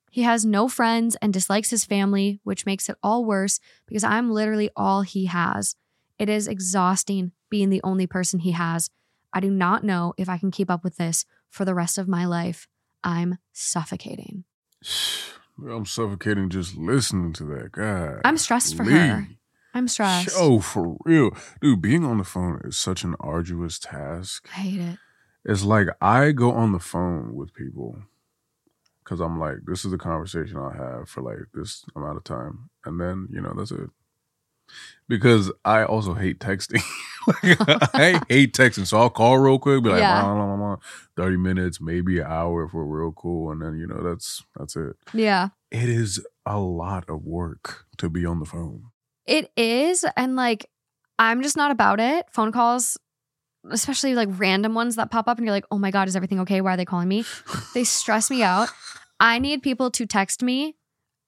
He 0.10 0.22
has 0.22 0.46
no 0.46 0.70
friends 0.70 1.18
and 1.22 1.34
dislikes 1.34 1.72
his 1.72 1.84
family, 1.84 2.40
which 2.46 2.66
makes 2.66 2.88
it 2.88 2.96
all 3.04 3.26
worse 3.26 3.60
because 3.86 4.06
I'm 4.06 4.32
literally 4.32 4.70
all 4.78 5.02
he 5.02 5.26
has. 5.26 5.76
It 6.18 6.30
is 6.30 6.48
exhausting 6.48 7.34
being 7.50 7.70
the 7.70 7.84
only 7.84 8.08
person 8.08 8.40
he 8.40 8.52
has. 8.52 8.90
I 9.34 9.42
do 9.42 9.52
not 9.52 9.84
know 9.84 10.14
if 10.18 10.30
I 10.30 10.38
can 10.38 10.50
keep 10.50 10.72
up 10.72 10.86
with 10.86 10.96
this 10.96 11.26
for 11.50 11.66
the 11.66 11.76
rest 11.76 11.98
of 11.98 12.08
my 12.08 12.24
life. 12.24 12.70
I'm 13.04 13.40
suffocating. 13.52 14.46
I'm 15.70 15.86
suffocating 15.86 16.50
just 16.50 16.78
listening 16.78 17.34
to 17.34 17.44
that. 17.44 17.74
God. 17.74 18.22
I'm 18.24 18.38
stressed 18.38 18.78
for 18.78 18.86
her. 18.86 19.28
I'm 19.74 19.88
stressed. 19.88 20.30
Oh, 20.36 20.60
for 20.60 20.98
real. 21.06 21.32
Dude, 21.62 21.82
being 21.82 22.04
on 22.04 22.18
the 22.18 22.24
phone 22.24 22.62
is 22.64 22.78
such 22.78 23.04
an 23.04 23.16
arduous 23.20 23.78
task. 23.80 24.48
I 24.56 24.60
hate 24.62 24.80
it. 24.82 24.98
It's 25.46 25.64
like 25.64 25.88
I 26.02 26.32
go 26.32 26.52
on 26.52 26.72
the 26.74 26.80
phone 26.80 27.36
with 27.36 27.54
people 27.54 27.98
because 29.04 29.20
I'm 29.20 29.40
like, 29.40 29.58
this 29.66 29.86
is 29.86 29.91
the 29.91 29.98
conversation 29.98 30.58
I'll 30.58 30.70
have 30.72 31.10
for 31.10 31.22
like 31.22 31.48
this 31.54 31.86
amount 31.96 32.18
of 32.18 32.24
time. 32.24 32.70
And 32.86 33.00
then, 33.00 33.28
you 33.32 33.41
know, 33.41 33.54
that's 33.56 33.72
it. 33.72 33.90
Because 35.08 35.52
I 35.66 35.84
also 35.84 36.14
hate 36.14 36.40
texting. 36.40 36.82
I 37.94 38.22
hate 38.30 38.54
texting. 38.54 38.86
So 38.86 38.98
I'll 39.00 39.10
call 39.10 39.38
real 39.40 39.58
quick, 39.58 39.84
be 39.84 39.90
like, 39.90 40.00
Yeah. 40.00 40.22
blah, 40.22 40.36
blah, 40.36 40.46
blah, 40.56 40.76
blah, 40.76 40.78
30 41.16 41.38
minutes, 41.38 41.82
maybe 41.82 42.20
an 42.20 42.28
hour 42.28 42.66
if 42.66 42.74
we're 42.74 42.84
real 42.84 43.12
cool. 43.12 43.52
And 43.52 43.62
then, 43.62 43.78
you 43.78 43.88
know, 43.88 44.02
that's 44.04 44.44
that's 44.58 44.76
it. 44.76 44.96
Yeah. 45.14 45.50
It 45.72 45.90
is 45.90 46.24
a 46.46 46.60
lot 46.60 47.06
of 47.10 47.24
work 47.24 47.86
to 47.98 48.10
be 48.10 48.26
on 48.26 48.40
the 48.40 48.46
phone. 48.46 48.86
It 49.30 49.52
is. 49.56 50.04
And 50.18 50.36
like, 50.36 50.70
I'm 51.20 51.44
just 51.44 51.56
not 51.56 51.70
about 51.72 52.00
it. 52.00 52.26
Phone 52.32 52.52
calls, 52.52 52.98
especially 53.70 54.16
like 54.16 54.30
random 54.32 54.74
ones 54.74 54.96
that 54.96 55.12
pop 55.12 55.28
up 55.28 55.38
and 55.38 55.46
you're 55.46 55.54
like, 55.54 55.66
oh 55.70 55.78
my 55.78 55.92
God, 55.92 56.08
is 56.08 56.16
everything 56.16 56.40
okay? 56.42 56.62
Why 56.62 56.74
are 56.74 56.78
they 56.78 56.86
calling 56.86 57.08
me? 57.08 57.26
They 57.76 57.84
stress 57.84 58.32
me 58.32 58.42
out. 58.42 58.70
I 59.20 59.38
need 59.38 59.62
people 59.62 59.92
to 59.92 60.06
text 60.08 60.42
me 60.42 60.76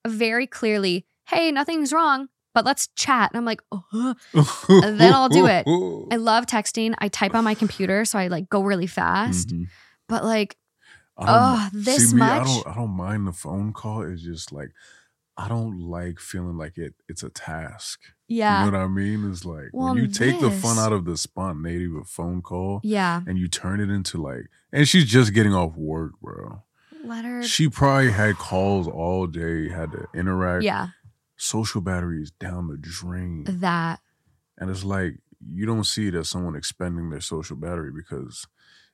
very 0.08 0.48
clearly, 0.48 1.06
hey, 1.28 1.52
nothing's 1.52 1.94
wrong, 1.94 2.30
but 2.56 2.66
let's 2.66 2.88
chat. 2.96 3.30
And 3.32 3.38
I'm 3.38 3.46
like, 3.46 3.62
oh, 3.72 4.16
then 4.34 5.14
I'll 5.14 5.30
do 5.30 5.46
it. 5.46 5.68
I 5.68 6.16
love 6.18 6.48
texting. 6.48 6.96
I 6.98 7.10
type 7.10 7.36
on 7.36 7.44
my 7.44 7.54
computer, 7.54 8.04
so 8.06 8.18
I 8.18 8.28
like 8.28 8.50
go 8.50 8.64
really 8.64 8.88
fast. 8.88 9.50
Mhm. 9.50 9.68
But 10.10 10.24
like, 10.26 10.58
oh, 11.18 11.70
this 11.74 12.10
see, 12.10 12.16
me, 12.16 12.24
I 12.24 12.44
don't. 12.44 12.68
I 12.68 12.74
don't 12.76 12.90
mind 12.92 13.28
the 13.28 13.32
phone 13.34 13.74
call. 13.74 14.02
It's 14.02 14.24
just 14.24 14.52
like 14.52 14.72
I 15.42 15.48
don't 15.48 15.80
like 15.80 16.20
feeling 16.20 16.58
like 16.58 16.78
it. 16.78 16.94
It's 17.10 17.24
a 17.24 17.30
task. 17.30 18.00
yeah, 18.28 18.64
You 18.66 18.72
know 18.72 18.78
what 18.78 18.84
I 18.84 18.88
mean? 18.88 19.30
It's 19.30 19.46
like 19.46 19.70
Well, 19.74 19.94
when 19.94 20.04
you 20.04 20.08
take 20.08 20.40
the 20.40 20.52
fun 20.52 20.78
out 20.78 20.94
of 20.94 21.06
the 21.06 21.18
spontaneity 21.18 21.86
of 21.86 21.96
a 21.96 22.04
phone 22.04 22.42
call 22.42 22.82
yeah. 22.84 23.22
and 23.28 23.38
you 23.38 23.48
turn 23.48 23.80
it 23.80 23.90
into 23.90 24.22
like, 24.22 24.48
and 24.72 24.88
she's 24.88 25.06
just 25.06 25.34
getting 25.34 25.54
off 25.54 25.76
work, 25.76 26.14
bro. 26.22 26.64
Let 27.04 27.26
her. 27.26 27.44
She 27.44 27.68
probably 27.68 28.12
had 28.12 28.36
calls 28.36 28.88
all 29.02 29.28
day, 29.28 29.70
had 29.70 29.92
to 29.92 30.08
interact. 30.14 30.64
Yeah, 30.64 30.90
Social 31.38 31.82
battery 31.82 32.22
is 32.22 32.32
down 32.32 32.68
the 32.68 32.78
drain. 32.78 33.46
that. 33.48 34.00
And 34.58 34.70
it's 34.70 34.84
like 34.84 35.18
you 35.52 35.66
don't 35.66 35.86
see 35.86 36.08
it 36.08 36.16
as 36.16 36.30
someone 36.30 36.56
expending 36.56 37.10
their 37.10 37.22
social 37.22 37.56
battery 37.56 37.92
because 37.92 38.46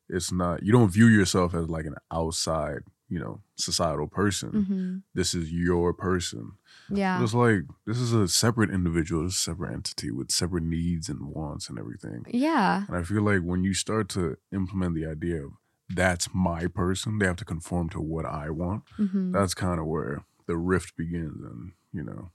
it's 0.10 0.32
not 0.32 0.64
you 0.64 0.72
don't 0.72 0.90
view 0.90 1.08
yourself 1.08 1.54
as 1.54 1.68
like 1.70 1.86
an 1.86 1.96
outside, 2.12 2.80
you 3.10 3.20
know, 3.20 3.42
societal 3.56 4.08
person. 4.08 4.50
hmm 4.68 4.98
This 5.14 5.34
is 5.34 5.52
your 5.52 5.94
person. 5.94 6.54
Yeah, 6.90 7.22
It's 7.22 7.34
like 7.34 7.64
this 7.86 7.98
is 7.98 8.14
a 8.14 8.28
separate 8.28 8.70
individual, 8.70 9.26
a 9.26 9.32
separate 9.32 9.74
entity 9.74 10.10
with 10.12 10.32
separate 10.32 10.64
needs 10.64 11.10
and 11.10 11.28
wants 11.28 11.70
and 11.70 11.78
everything. 11.78 12.26
yeah, 12.30 12.86
And 12.88 12.96
I 12.96 13.04
feel 13.04 13.24
like 13.24 13.42
when 13.42 13.64
you 13.64 13.74
start 13.74 14.08
to 14.10 14.38
implement 14.54 14.96
the 14.96 15.06
idea 15.06 15.44
of 15.46 15.52
that's 15.90 16.30
my 16.34 16.68
person, 16.68 17.18
they 17.20 17.26
have 17.26 17.36
to 17.38 17.46
conform 17.46 17.90
to 17.90 18.00
what 18.02 18.26
I 18.26 18.50
want. 18.50 18.84
hmm 18.98 19.32
That's 19.32 19.54
kind 19.54 19.80
of 19.80 19.86
where 19.88 20.24
the 20.48 20.56
rift 20.58 20.96
begins 20.96 21.42
and, 21.44 21.74
you 21.92 22.04
know, 22.04 22.32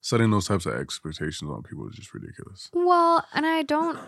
setting 0.00 0.30
those 0.30 0.46
types 0.48 0.66
of 0.66 0.74
expectations 0.74 1.50
on 1.50 1.62
people 1.62 1.88
is 1.88 1.96
just 1.96 2.14
ridiculous. 2.14 2.70
Well, 2.72 3.24
and 3.32 3.46
I 3.46 3.62
don't. 3.62 3.98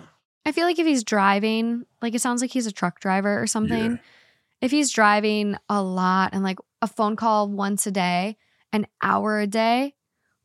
I 0.47 0.53
feel 0.53 0.67
like 0.67 0.79
if 0.79 0.87
he's 0.87 1.05
driving, 1.05 1.85
like 2.01 2.15
it 2.15 2.21
sounds 2.21 2.41
like 2.41 2.51
he's 2.53 2.67
a 2.67 2.73
truck 2.73 3.01
driver 3.01 3.41
or 3.41 3.47
something. 3.47 3.93
Yeah. 3.93 4.03
If 4.61 4.71
he's 4.71 4.91
driving 4.91 5.57
a 5.69 5.83
lot 5.83 6.31
and 6.33 6.43
like 6.43 6.59
a 6.83 6.87
phone 6.87 7.17
call 7.17 7.49
once 7.49 7.87
a 7.87 7.91
day, 7.91 8.37
an 8.73 8.87
hour 9.03 9.41
a 9.41 9.47
day, 9.47 9.95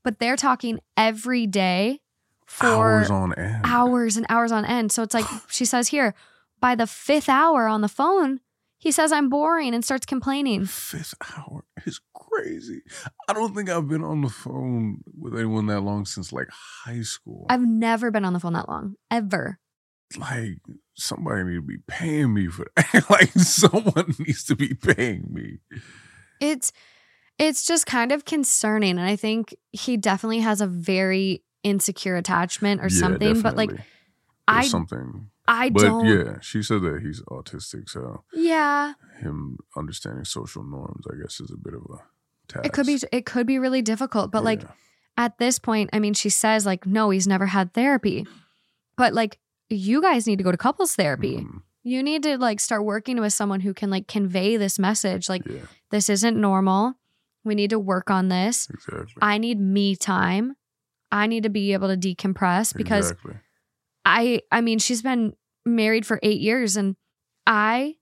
but 0.03 0.19
they're 0.19 0.35
talking 0.35 0.80
every 0.95 1.48
day 1.48 2.02
for 2.45 2.68
hours 2.68 3.10
on 3.10 3.34
end. 3.34 3.61
hours 3.64 4.18
and 4.18 4.26
hours 4.30 4.52
on 4.52 4.65
end. 4.65 4.91
So 4.91 5.03
it's 5.03 5.14
like 5.14 5.26
she 5.49 5.65
says 5.65 5.88
here, 5.88 6.14
by 6.60 6.76
the 6.76 6.88
fifth 6.88 7.30
hour 7.30 7.68
on 7.68 7.81
the 7.81 7.90
phone, 7.90 8.40
he 8.77 8.91
says 8.91 9.11
I'm 9.11 9.30
boring 9.30 9.73
and 9.73 9.84
starts 9.84 10.06
complaining. 10.06 10.65
Fifth 10.65 11.15
hour 11.38 11.64
is 11.85 12.02
crazy. 12.14 12.81
I 13.30 13.34
don't 13.34 13.56
think 13.56 13.69
I've 13.69 13.88
been 13.88 14.03
on 14.03 14.22
the 14.22 14.30
phone 14.30 14.98
with 15.18 15.35
anyone 15.35 15.68
that 15.68 15.81
long 15.81 16.06
since 16.06 16.34
like 16.34 16.49
high 16.52 17.02
school. 17.02 17.45
I've 17.49 17.65
never 17.65 18.11
been 18.11 18.26
on 18.26 18.34
the 18.34 18.40
phone 18.40 18.53
that 18.53 18.68
long, 18.68 18.95
ever. 19.10 19.57
Like 20.18 20.58
somebody 20.96 21.44
need 21.44 21.56
to 21.56 21.62
be 21.62 21.78
paying 21.88 22.34
me 22.34 22.48
for 22.48 22.68
that. 22.76 23.06
like 23.10 23.32
someone 23.32 24.14
needs 24.20 24.44
to 24.46 24.56
be 24.56 24.74
paying 24.74 25.28
me. 25.32 25.60
It's 26.40 26.72
it's 27.40 27.66
just 27.66 27.86
kind 27.86 28.12
of 28.12 28.26
concerning 28.26 28.92
and 29.00 29.08
I 29.08 29.16
think 29.16 29.56
he 29.72 29.98
definitely 29.98 30.40
has 30.42 30.62
a 30.62 30.68
very 30.68 31.44
insecure 31.64 32.16
attachment 32.16 32.82
or 32.82 32.90
Yeah, 32.90 33.00
something, 33.00 33.42
but 33.42 33.56
like 33.56 33.70
definitely. 33.70 33.86
I 34.48 34.68
something. 34.68 35.30
I 35.48 35.70
But 35.70 35.82
don't 35.84 36.06
yeah, 36.06 36.40
she 36.42 36.62
said 36.62 36.82
that 36.84 37.02
he's 37.02 37.22
autistic, 37.24 37.90
so 37.90 38.24
yeah, 38.34 38.94
him 39.20 39.58
understanding 39.76 40.26
social 40.26 40.64
norms, 40.64 41.06
I 41.12 41.16
guess, 41.22 41.40
is 41.40 41.52
a 41.52 41.58
bit 41.58 41.74
of 41.74 41.82
a 41.90 42.04
task. 42.48 42.66
it 42.66 42.74
could 42.74 42.86
be 42.86 43.00
it 43.12 43.26
could 43.26 43.48
be 43.48 43.58
really 43.60 43.82
difficult, 43.82 44.32
but 44.32 44.44
like 44.44 44.64
at 45.18 45.38
this 45.38 45.60
point, 45.60 45.90
I 45.94 46.00
mean, 46.00 46.14
she 46.14 46.30
says 46.30 46.66
like, 46.66 46.86
no, 46.86 47.10
he's 47.10 47.28
never 47.28 47.46
had 47.46 47.74
therapy. 47.74 48.26
But 48.98 49.14
like, 49.14 49.40
you 49.69 50.02
guys 50.02 50.27
need 50.27 50.38
to 50.38 50.44
go 50.44 50.52
to 50.52 50.57
couples 50.57 50.95
therapy. 50.95 51.38
Mhm. 51.38 51.61
You 51.84 52.02
need 52.03 52.23
to 52.23 52.38
like 52.38 52.60
start 52.60 52.85
working 52.85 53.19
with 53.19 53.34
someone 53.34 53.60
who 53.61 53.73
can 53.73 53.90
like 53.90 54.07
convey 54.07 54.56
this 54.57 54.80
message. 54.80 55.27
Like, 55.30 55.45
yeah, 55.45 55.61
this 55.91 56.10
isn't 56.10 56.40
normal. 56.40 56.94
We 57.44 57.56
need 57.56 57.72
to 57.72 57.80
work 57.80 58.10
on 58.10 58.30
this. 58.30 58.69
exactly. 58.69 59.14
I 59.22 59.38
need 59.38 59.60
me 59.60 59.95
time. 59.98 60.56
I 61.11 61.27
need 61.27 61.44
to 61.44 61.49
be 61.49 61.73
able 61.73 61.90
to 61.90 61.98
decompress 61.98 62.73
because 62.76 63.11
exactly. 63.11 63.35
I 64.06 64.41
I 64.52 64.61
mean, 64.61 64.80
she's 64.80 65.02
been 65.02 65.34
married 65.65 66.06
for 66.06 66.19
8 66.23 66.40
years 66.40 66.76
and 66.77 66.95
I 67.45 67.95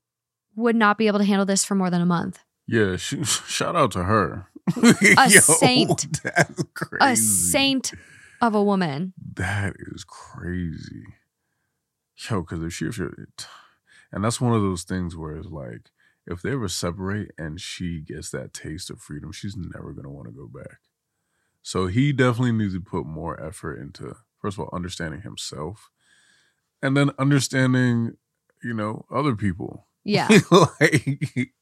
would 0.55 0.75
not 0.75 0.97
be 0.97 1.07
able 1.07 1.19
to 1.19 1.25
handle 1.25 1.45
this 1.45 1.63
for 1.63 1.75
more 1.75 1.89
than 1.89 2.01
a 2.01 2.05
month. 2.05 2.39
yeah, 2.67 2.97
she, 2.97 3.23
shout 3.23 3.75
out 3.75 3.91
to 3.93 4.03
her. 4.03 4.47
A 5.17 5.29
saint. 5.29 6.21
That's 6.23 6.63
crazy. 6.75 6.97
A 7.01 7.15
saint 7.15 7.93
of 8.41 8.53
a 8.53 8.63
woman. 8.63 9.13
That 9.35 9.73
is 9.91 10.03
crazy. 10.03 11.03
Yo, 12.29 12.41
because 12.41 12.61
if 12.63 12.73
she, 12.73 12.85
if 12.85 12.95
she, 12.95 13.03
and 14.11 14.23
that's 14.23 14.41
one 14.41 14.53
of 14.53 14.61
those 14.61 14.83
things 14.83 15.15
where 15.15 15.35
it's 15.35 15.47
like, 15.47 15.89
if 16.27 16.41
they 16.41 16.51
ever 16.51 16.67
separate 16.67 17.31
and 17.37 17.59
she 17.59 17.99
gets 18.01 18.29
that 18.29 18.53
taste 18.53 18.89
of 18.89 18.99
freedom, 18.99 19.31
she's 19.31 19.55
never 19.57 19.91
going 19.93 20.03
to 20.03 20.09
want 20.09 20.27
to 20.27 20.33
go 20.33 20.47
back. 20.47 20.79
So 21.63 21.87
he 21.87 22.11
definitely 22.11 22.51
needs 22.53 22.73
to 22.73 22.81
put 22.81 23.05
more 23.05 23.41
effort 23.43 23.75
into, 23.75 24.15
first 24.39 24.57
of 24.57 24.61
all, 24.61 24.69
understanding 24.73 25.21
himself 25.21 25.89
and 26.81 26.95
then 26.95 27.11
understanding, 27.17 28.17
you 28.63 28.73
know, 28.73 29.05
other 29.13 29.35
people. 29.35 29.87
Yeah. 30.03 30.27
like, 30.51 31.53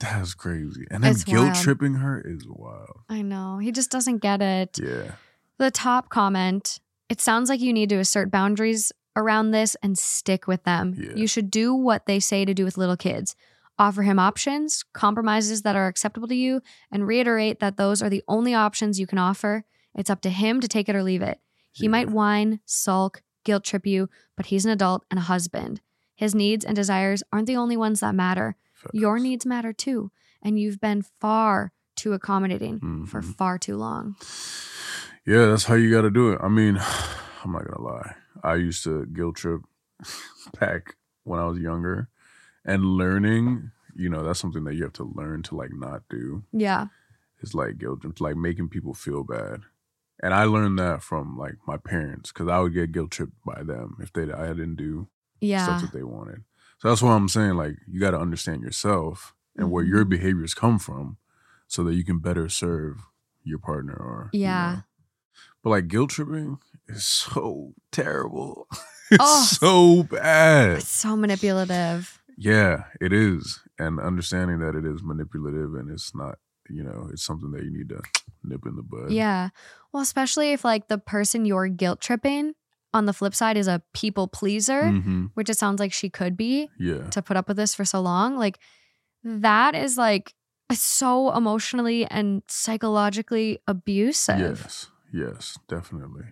that's 0.00 0.34
crazy. 0.34 0.86
And 0.90 1.02
then 1.02 1.12
It's 1.12 1.24
guilt 1.24 1.46
wild. 1.46 1.56
tripping 1.56 1.94
her 1.94 2.20
is 2.20 2.44
wild. 2.48 3.00
I 3.08 3.22
know. 3.22 3.58
He 3.58 3.72
just 3.72 3.90
doesn't 3.90 4.18
get 4.18 4.40
it. 4.40 4.78
Yeah. 4.80 5.12
The 5.58 5.70
top 5.70 6.08
comment 6.08 6.78
it 7.08 7.20
sounds 7.22 7.48
like 7.48 7.60
you 7.60 7.72
need 7.72 7.88
to 7.88 7.98
assert 7.98 8.30
boundaries 8.30 8.92
around 9.18 9.50
this 9.50 9.76
and 9.82 9.98
stick 9.98 10.46
with 10.46 10.62
them. 10.64 10.94
Yeah. 10.96 11.14
You 11.16 11.26
should 11.26 11.50
do 11.50 11.74
what 11.74 12.06
they 12.06 12.20
say 12.20 12.44
to 12.44 12.54
do 12.54 12.64
with 12.64 12.78
little 12.78 12.96
kids. 12.96 13.34
Offer 13.78 14.02
him 14.02 14.18
options, 14.18 14.84
compromises 14.94 15.62
that 15.62 15.76
are 15.76 15.86
acceptable 15.88 16.28
to 16.28 16.34
you, 16.34 16.62
and 16.90 17.06
reiterate 17.06 17.60
that 17.60 17.76
those 17.76 18.02
are 18.02 18.08
the 18.10 18.24
only 18.26 18.54
options 18.54 18.98
you 18.98 19.06
can 19.06 19.18
offer. 19.18 19.64
It's 19.94 20.10
up 20.10 20.20
to 20.22 20.30
him 20.30 20.60
to 20.60 20.68
take 20.68 20.88
it 20.88 20.96
or 20.96 21.02
leave 21.02 21.22
it. 21.22 21.40
He 21.72 21.84
Yeah. 21.84 21.90
might 21.90 22.10
whine, 22.10 22.60
sulk, 22.64 23.22
guilt 23.44 23.64
trip 23.64 23.86
you, 23.86 24.08
but 24.36 24.46
he's 24.46 24.64
an 24.64 24.70
adult 24.72 25.04
and 25.10 25.18
a 25.18 25.22
husband. 25.24 25.80
His 26.16 26.34
needs 26.34 26.64
and 26.64 26.74
desires 26.74 27.22
aren't 27.32 27.46
the 27.46 27.56
only 27.56 27.76
ones 27.76 28.00
that 28.00 28.14
matter. 28.14 28.56
Your 28.92 29.18
needs 29.18 29.46
matter 29.46 29.72
too, 29.72 30.10
and 30.42 30.58
you've 30.58 30.80
been 30.80 31.02
far 31.20 31.72
too 31.94 32.12
accommodating 32.12 32.78
for 33.06 33.20
Mhm. 33.22 33.34
far 33.36 33.58
too 33.58 33.76
long. 33.76 34.16
Yeah, 35.26 35.46
that's 35.46 35.64
how 35.64 35.74
you 35.74 35.90
got 35.90 36.02
to 36.02 36.10
do 36.10 36.30
it. 36.32 36.38
I 36.42 36.48
mean, 36.48 36.78
I'm 37.44 37.52
not 37.52 37.64
gonna 37.66 37.80
lie. 37.82 38.14
I 38.42 38.54
used 38.56 38.84
to 38.84 39.06
guilt 39.06 39.36
trip 39.36 39.62
back 40.60 40.96
when 41.24 41.40
I 41.40 41.46
was 41.46 41.58
younger, 41.58 42.08
and 42.64 42.84
learning. 42.84 43.70
You 43.94 44.08
know, 44.08 44.22
that's 44.22 44.38
something 44.38 44.62
that 44.64 44.74
you 44.76 44.84
have 44.84 44.92
to 44.94 45.04
learn 45.16 45.42
to 45.44 45.56
like 45.56 45.72
not 45.72 46.02
do. 46.08 46.44
Yeah. 46.52 46.86
it's 47.40 47.54
like 47.54 47.78
guilt 47.78 48.02
trip, 48.02 48.20
like 48.20 48.36
making 48.36 48.68
people 48.68 48.94
feel 48.94 49.24
bad. 49.24 49.62
And 50.22 50.32
I 50.34 50.44
learned 50.44 50.78
that 50.78 51.02
from 51.02 51.36
like 51.36 51.54
my 51.66 51.76
parents 51.76 52.30
because 52.32 52.48
I 52.48 52.58
would 52.60 52.74
get 52.74 52.92
guilt 52.92 53.10
tripped 53.12 53.44
by 53.44 53.62
them 53.62 53.96
if 54.00 54.12
they 54.12 54.30
I 54.32 54.48
didn't 54.48 54.76
do 54.76 55.08
Yeah. 55.40 55.62
stuff 55.64 55.80
that 55.82 55.92
they 55.92 56.02
wanted. 56.04 56.44
So 56.78 56.88
that's 56.88 57.02
why 57.02 57.14
I'm 57.14 57.28
saying 57.28 57.54
like 57.56 57.76
you 57.88 57.98
got 58.00 58.12
to 58.12 58.18
understand 58.20 58.62
yourself 58.62 59.34
and 59.56 59.70
where 59.72 59.84
Mhm. 59.84 59.88
your 59.88 60.04
behaviors 60.04 60.54
come 60.54 60.78
from, 60.78 61.16
so 61.66 61.82
that 61.84 61.94
you 61.94 62.04
can 62.04 62.18
better 62.20 62.48
serve 62.48 63.06
your 63.42 63.58
partner 63.58 63.94
or 63.94 64.30
you 64.32 64.40
Yeah. 64.40 64.74
know. 64.74 64.82
But 65.62 65.70
like 65.70 65.88
guilt 65.88 66.10
tripping 66.10 66.58
is 66.88 67.04
so 67.04 67.74
terrible. 67.92 68.66
it's 69.10 69.18
Oh. 69.20 69.44
so 69.44 70.02
bad. 70.04 70.78
It's 70.78 70.88
so 70.88 71.16
manipulative. 71.16 72.20
Yeah, 72.36 72.84
it 73.00 73.12
is. 73.12 73.60
And 73.78 73.98
understanding 74.00 74.58
that 74.60 74.74
it 74.74 74.84
is 74.84 75.02
manipulative 75.02 75.74
and 75.74 75.90
it's 75.90 76.14
not, 76.14 76.38
you 76.68 76.82
know, 76.82 77.08
it's 77.12 77.22
something 77.24 77.50
that 77.52 77.64
you 77.64 77.70
need 77.70 77.88
to 77.90 78.00
nip 78.44 78.64
in 78.66 78.76
the 78.76 78.82
bud. 78.82 79.10
Yeah. 79.10 79.48
Well, 79.92 80.02
especially 80.02 80.52
if 80.52 80.64
like 80.64 80.88
the 80.88 80.98
person 80.98 81.44
you're 81.44 81.68
guilt 81.68 82.00
tripping 82.00 82.54
on 82.94 83.06
the 83.06 83.12
flip 83.12 83.34
side 83.34 83.56
is 83.56 83.68
a 83.68 83.82
people 83.92 84.28
pleaser, 84.28 84.90
hmm 84.90 85.26
which 85.34 85.50
it 85.50 85.58
sounds 85.58 85.78
like 85.80 85.92
she 85.92 86.08
could 86.10 86.36
be 86.36 86.68
Yeah. 86.78 87.08
to 87.10 87.22
put 87.22 87.36
up 87.36 87.48
with 87.48 87.56
this 87.56 87.74
for 87.74 87.84
so 87.84 88.00
long. 88.00 88.36
Like 88.36 88.58
that 89.24 89.74
is 89.74 89.96
like 89.98 90.34
so 90.72 91.32
emotionally 91.34 92.04
and 92.06 92.42
psychologically 92.48 93.58
abusive. 93.66 94.38
Yes. 94.60 94.90
Yes, 95.12 95.58
definitely. 95.68 96.24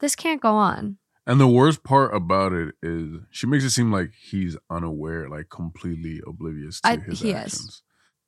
This 0.00 0.14
can't 0.14 0.40
go 0.40 0.50
on. 0.50 0.98
And 1.26 1.40
the 1.40 1.48
worst 1.48 1.82
part 1.82 2.14
about 2.14 2.52
it 2.52 2.74
is 2.82 3.20
she 3.30 3.46
makes 3.46 3.64
it 3.64 3.70
seem 3.70 3.90
like 3.90 4.12
he's 4.14 4.56
unaware, 4.70 5.28
like 5.28 5.48
completely 5.50 6.20
oblivious 6.26 6.80
to 6.82 6.88
I- 6.88 6.96
his 6.98 7.20
he 7.20 7.30
is. 7.32 7.82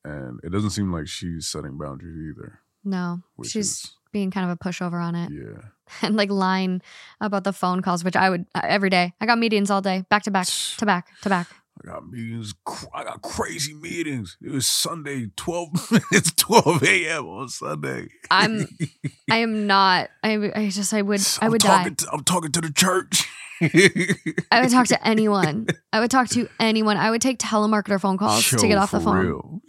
And 0.05 0.40
it 0.43 0.51
doesn't 0.51 0.70
seem 0.70 0.93
like 0.93 1.07
she's 1.07 1.47
setting 1.47 1.77
boundaries 1.77 2.16
either. 2.32 2.61
No, 2.85 3.20
she's 3.45 3.57
is 3.57 3.90
being 4.12 4.31
kind 4.31 4.51
of 4.51 4.57
a 4.57 4.57
pushover 4.57 5.03
on 5.03 5.15
it 5.15 5.31
yeah. 5.31 5.62
and 6.03 6.16
like 6.16 6.31
lying 6.31 6.81
about 7.20 7.45
the 7.45 7.53
phone 7.53 7.82
calls, 7.82 8.05
which 8.05 8.16
I 8.16 8.31
would 8.31 8.47
uh, 8.55 8.61
every 8.65 8.90
day. 8.90 9.12
I 9.20 9.27
got 9.27 9.39
meetings 9.39 9.70
all 9.70 9.82
day, 9.82 10.05
back 10.09 10.23
to 10.24 10.31
back, 10.31 10.47
to 10.78 10.86
back, 10.86 11.09
to 11.23 11.28
back. 11.28 11.49
I 11.85 11.87
got 11.91 12.09
meetings. 12.09 12.55
I 12.95 13.05
got 13.05 13.23
crazy 13.23 13.75
meetings. 13.75 14.37
It 14.43 14.51
was 14.51 14.67
Sunday, 14.67 15.29
twelve. 15.37 15.69
it's 16.13 16.33
twelve 16.33 16.83
a.m. 16.83 17.27
on 17.27 17.49
Sunday. 17.49 18.09
I'm- 18.31 18.67
I 19.31 19.39
am 19.39 19.67
not. 19.67 20.11
I, 20.23 20.51
I 20.55 20.69
just. 20.71 20.93
I 20.95 21.03
would. 21.03 21.21
I 21.41 21.47
I'm 21.47 21.51
would 21.53 21.61
die. 21.61 21.89
To, 21.89 22.09
I'm 22.13 22.25
talking 22.25 22.51
to 22.53 22.61
the 22.61 22.73
church. 22.73 23.29
I 23.61 24.61
would 24.61 24.71
talk 24.71 24.87
to 24.89 25.07
anyone. 25.07 25.67
I 25.93 26.01
would 26.01 26.11
talk 26.11 26.29
to 26.31 26.49
anyone. 26.61 26.97
I 26.97 27.11
would 27.11 27.21
take 27.21 27.39
telemarketer 27.39 28.01
phone 28.01 28.17
calls 28.17 28.49
to 28.51 28.69
get 28.69 28.79
off 28.79 28.93
the 28.93 29.01
phone. 29.01 29.17
Real. 29.19 29.63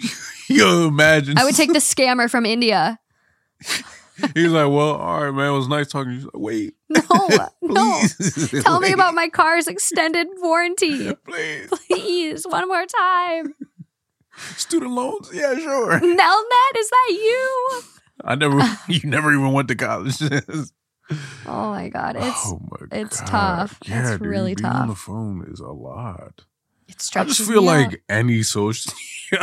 Yo, 0.47 0.87
imagine. 0.87 1.37
I 1.37 1.43
would 1.45 1.55
take 1.55 1.73
the 1.73 1.79
scammer 1.79 2.29
from 2.29 2.45
India. 2.45 2.99
He's 4.33 4.51
like, 4.51 4.67
well, 4.69 4.95
all 4.95 5.23
right, 5.25 5.31
man. 5.31 5.47
It 5.53 5.55
was 5.55 5.67
nice 5.67 5.87
talking 5.87 6.11
to 6.11 6.15
you. 6.15 6.19
She's 6.19 6.25
like, 6.25 6.33
Wait, 6.35 6.73
No, 6.89 7.47
no. 7.61 7.99
please. 7.99 8.63
Tell 8.63 8.79
me 8.79 8.87
Wait, 8.89 8.93
about 8.93 9.13
my 9.13 9.29
car's 9.29 9.67
extended 9.67 10.27
warranty. 10.37 11.13
Please. 11.27 11.69
Please, 11.87 12.45
one 12.47 12.67
more 12.67 12.85
time. 12.85 13.53
Student 14.57 14.91
loans? 14.91 15.29
Yeah, 15.33 15.57
sure. 15.57 15.99
Nelnet, 15.99 16.77
is 16.77 16.89
that 16.89 17.07
you? 17.11 17.81
I 18.23 18.35
never. 18.35 18.59
you 18.87 19.01
never 19.09 19.31
even 19.31 19.51
went 19.53 19.67
to 19.69 19.75
college. 19.75 20.15
Oh 21.47 21.71
my 21.71 21.89
god, 21.89 22.15
it's 22.17 22.43
oh 22.45 22.61
my 22.69 22.85
it's 22.97 23.19
God. 23.21 23.27
tough. 23.27 23.79
Yeah, 23.85 24.01
It's 24.01 24.11
dude, 24.11 24.21
really 24.27 24.53
being 24.55 24.67
on 24.67 24.89
the 24.89 24.95
phone 24.95 25.47
is 25.51 25.59
a 25.59 25.67
lot. 25.71 26.45
It 26.89 27.09
I 27.15 27.23
just 27.23 27.41
feel 27.41 27.61
me 27.61 27.67
out. 27.69 27.91
like 27.91 28.03
any 28.09 28.43
social. 28.43 28.91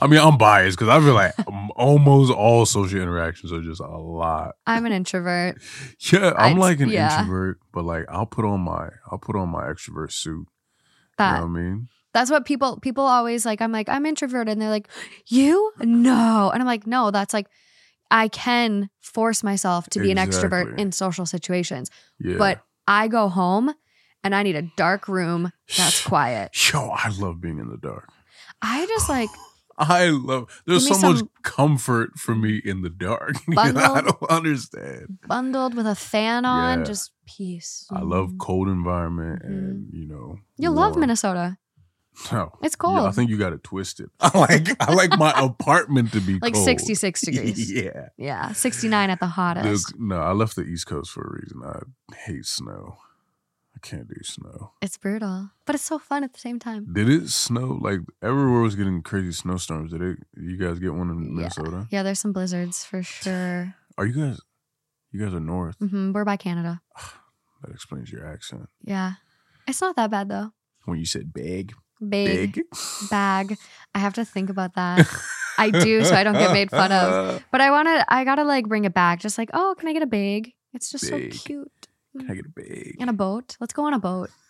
I 0.00 0.06
mean, 0.06 0.20
I'm 0.20 0.38
biased 0.38 0.78
because 0.78 0.88
I 0.90 1.00
feel 1.04 1.14
like 1.14 1.34
almost 1.76 2.32
all 2.32 2.64
social 2.66 3.00
interactions 3.00 3.52
are 3.52 3.60
just 3.62 3.80
a 3.80 3.86
lot. 3.86 4.54
I'm 4.66 4.86
an 4.86 4.92
introvert. 4.92 5.60
Yeah, 6.12 6.32
I'm 6.36 6.52
I'd- 6.52 6.60
like 6.60 6.80
an 6.80 6.88
yeah. 6.90 7.18
introvert, 7.20 7.58
but 7.72 7.84
like 7.84 8.04
I'll 8.08 8.26
put 8.26 8.44
on 8.44 8.60
my 8.60 8.88
I'll 9.10 9.18
put 9.18 9.36
on 9.36 9.48
my 9.48 9.64
extrovert 9.64 10.12
suit. 10.12 10.46
That 11.18 11.34
You 11.34 11.40
know 11.40 11.46
what 11.52 11.58
I 11.58 11.62
mean? 11.62 11.88
that's 12.12 12.30
what 12.30 12.44
people 12.44 12.78
people 12.78 13.04
always 13.04 13.44
like. 13.44 13.60
I'm 13.60 13.72
like 13.72 13.88
I'm 13.88 14.06
introverted, 14.06 14.52
and 14.52 14.62
they're 14.62 14.70
like, 14.70 14.88
you 15.26 15.72
no, 15.80 16.50
and 16.52 16.62
I'm 16.62 16.66
like, 16.66 16.86
no, 16.86 17.10
that's 17.10 17.34
like. 17.34 17.46
I 18.10 18.28
can 18.28 18.90
force 19.00 19.42
myself 19.42 19.88
to 19.90 19.98
be 19.98 20.12
an 20.12 20.18
extrovert 20.18 20.78
in 20.78 20.92
social 20.92 21.26
situations, 21.26 21.90
Yeah. 22.20 22.36
but 22.36 22.62
I 22.86 23.08
go 23.08 23.28
home 23.28 23.74
and 24.24 24.34
I 24.34 24.42
need 24.42 24.56
a 24.56 24.62
dark 24.76 25.06
room 25.06 25.52
that's 25.76 26.04
quiet. 26.04 26.50
yo, 26.72 26.88
I 26.90 27.10
love 27.18 27.40
being 27.40 27.58
in 27.58 27.68
the 27.68 27.76
dark. 27.76 28.08
I 28.62 28.84
just 28.86 29.08
like 29.08 29.28
I 29.78 30.06
love. 30.10 30.62
There's 30.66 30.86
so 30.86 30.96
much 31.12 31.22
comfort 31.42 32.16
for 32.16 32.34
me 32.36 32.60
in 32.64 32.82
the 32.82 32.90
dark. 32.90 33.34
I 33.58 33.72
don't 33.72 34.22
understand. 34.30 35.18
bundled 35.26 35.74
with 35.74 35.86
a 35.86 35.96
fan 35.96 36.44
on, 36.44 36.78
Yeah. 36.80 36.84
just 36.84 37.10
peace. 37.26 37.86
I 37.90 38.00
love 38.02 38.28
Mhm. 38.30 38.38
cold 38.38 38.68
environment, 38.68 39.42
Mhm. 39.42 39.48
and 39.48 39.88
you 39.92 40.06
know. 40.06 40.36
You 40.58 40.70
love. 40.70 40.96
Minnesota. 40.96 41.58
No, 42.30 42.52
It's 42.62 42.76
Yeah, 42.80 43.02
I 43.06 43.10
think 43.10 43.28
you 43.28 43.36
got 43.36 43.52
it 43.52 43.64
twisted. 43.64 44.08
I 44.20 44.38
like 44.38 44.68
I 44.80 44.94
like 44.94 45.18
my 45.18 45.32
apartment 45.36 46.12
to 46.12 46.20
be 46.20 46.38
like 46.40 46.52
cold. 46.54 46.64
66 46.64 47.20
degrees. 47.22 47.72
yeah. 47.72 48.10
yeah, 48.16 48.52
69 48.52 49.10
at 49.10 49.18
the 49.18 49.26
hottest. 49.26 49.98
No, 49.98 50.20
I 50.20 50.30
left 50.30 50.54
the 50.54 50.62
East 50.62 50.86
Coast 50.86 51.10
for 51.10 51.22
a 51.22 51.40
reason. 51.40 51.60
I 51.64 52.14
hate 52.26 52.46
snow. 52.46 52.98
Can't 53.84 54.08
do 54.08 54.14
snow. 54.22 54.72
It's 54.80 54.96
brutal, 54.96 55.50
but 55.66 55.74
it's 55.74 55.84
so 55.84 55.98
fun 55.98 56.24
at 56.24 56.32
the 56.32 56.38
same 56.40 56.58
time. 56.58 56.90
Did 56.90 57.08
it 57.10 57.28
snow? 57.28 57.78
Like 57.82 58.00
everywhere 58.22 58.60
was 58.62 58.76
getting 58.76 59.02
crazy 59.02 59.30
snowstorms. 59.32 59.92
Did 59.92 60.00
it? 60.00 60.18
You 60.34 60.56
guys 60.56 60.78
get 60.78 60.94
one 60.94 61.10
in 61.10 61.22
Yeah. 61.24 61.30
Minnesota? 61.36 61.86
Yeah, 61.90 62.02
there's 62.02 62.18
some 62.18 62.32
blizzards 62.32 62.82
for 62.86 63.02
sure. 63.02 63.74
Are 63.98 64.06
you 64.06 64.14
guys? 64.14 64.40
You 65.12 65.22
guys 65.22 65.34
are 65.34 65.40
north. 65.40 65.78
Mm-hmm, 65.80 66.12
We're 66.12 66.24
by 66.24 66.36
Canada. 66.36 66.80
That 67.62 67.72
explains 67.72 68.12
your 68.12 68.26
accent. 68.26 68.68
Yeah. 68.82 69.12
It's 69.66 69.80
not 69.80 69.96
that 69.96 70.10
bad 70.10 70.28
though. 70.28 70.50
When 70.84 70.98
you 70.98 71.06
said 71.06 71.32
big, 71.32 71.72
Big, 72.06 72.54
big, 72.56 72.64
bag. 73.10 73.56
I 73.94 73.98
have 74.00 74.12
to 74.14 74.24
think 74.26 74.50
about 74.50 74.74
that. 74.74 75.06
I 75.58 75.70
do, 75.70 76.04
so 76.04 76.14
I 76.14 76.24
don't 76.24 76.34
get 76.34 76.52
made 76.52 76.70
fun 76.70 76.92
of. 76.92 77.42
But 77.50 77.60
I 77.62 77.70
want 77.70 77.88
to, 77.88 78.04
I 78.12 78.24
got 78.24 78.34
to 78.34 78.44
like 78.44 78.66
bring 78.68 78.84
it 78.84 78.92
back. 78.92 79.20
Just 79.20 79.38
like, 79.38 79.48
oh, 79.54 79.74
can 79.78 79.88
I 79.88 79.94
get 79.94 80.02
a 80.02 80.06
bag? 80.06 80.52
It's 80.74 80.90
just 80.90 81.08
Big. 81.10 81.32
so 81.32 81.46
cute. 81.46 81.72
Can 82.16 82.30
I 82.30 82.34
get 82.34 82.46
a 82.46 82.48
big? 82.48 82.96
And 83.00 83.10
a 83.10 83.12
boat. 83.12 83.56
Let's 83.60 83.72
go 83.72 83.84
on 83.84 83.94
a 83.94 83.98
boat. 83.98 84.30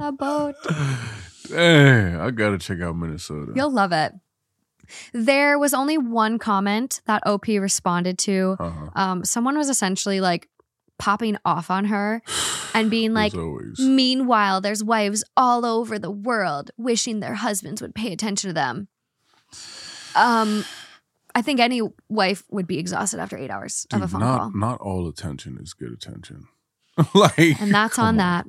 A 0.00 0.10
boat. 0.10 0.56
Dang, 1.48 2.16
I 2.16 2.30
gotta 2.32 2.58
check 2.58 2.80
out 2.80 2.96
Minnesota. 2.96 3.52
You'll 3.54 3.70
love 3.70 3.92
it. 3.92 4.12
There 5.12 5.58
was 5.60 5.72
only 5.72 5.96
one 5.96 6.40
comment 6.40 7.00
that 7.06 7.22
OP 7.24 7.46
responded 7.46 8.18
to. 8.18 8.56
uh-huh. 8.58 8.90
Um, 8.96 9.24
someone 9.24 9.56
was 9.56 9.68
essentially 9.68 10.20
like 10.20 10.48
popping 10.98 11.36
off 11.44 11.70
on 11.70 11.84
her 11.86 12.22
and 12.74 12.90
being 12.90 13.12
like. 13.12 13.32
Meanwhile, 13.78 14.60
there's 14.60 14.82
wives 14.82 15.22
all 15.36 15.64
over 15.64 15.98
the 15.98 16.10
world 16.10 16.72
wishing 16.76 17.20
their 17.20 17.34
husbands 17.34 17.80
would 17.80 17.94
pay 17.94 18.12
attention 18.12 18.50
to 18.50 18.54
them. 18.54 18.88
Um, 20.16 20.64
I 21.34 21.42
think 21.42 21.60
any 21.60 21.82
wife 22.08 22.44
would 22.50 22.66
be 22.66 22.78
exhausted 22.78 23.20
after 23.20 23.36
eight 23.36 23.50
hours 23.50 23.86
Dude, 23.90 24.02
of 24.02 24.04
a 24.04 24.08
phone 24.08 24.20
not 24.20 24.38
call, 24.40 24.50
not 24.54 24.80
all 24.80 25.08
attention 25.08 25.58
is 25.60 25.74
good 25.74 25.92
attention. 25.92 26.48
like, 27.14 27.60
and 27.60 27.74
that's 27.74 27.96
come 27.96 28.06
on 28.06 28.16
that. 28.18 28.46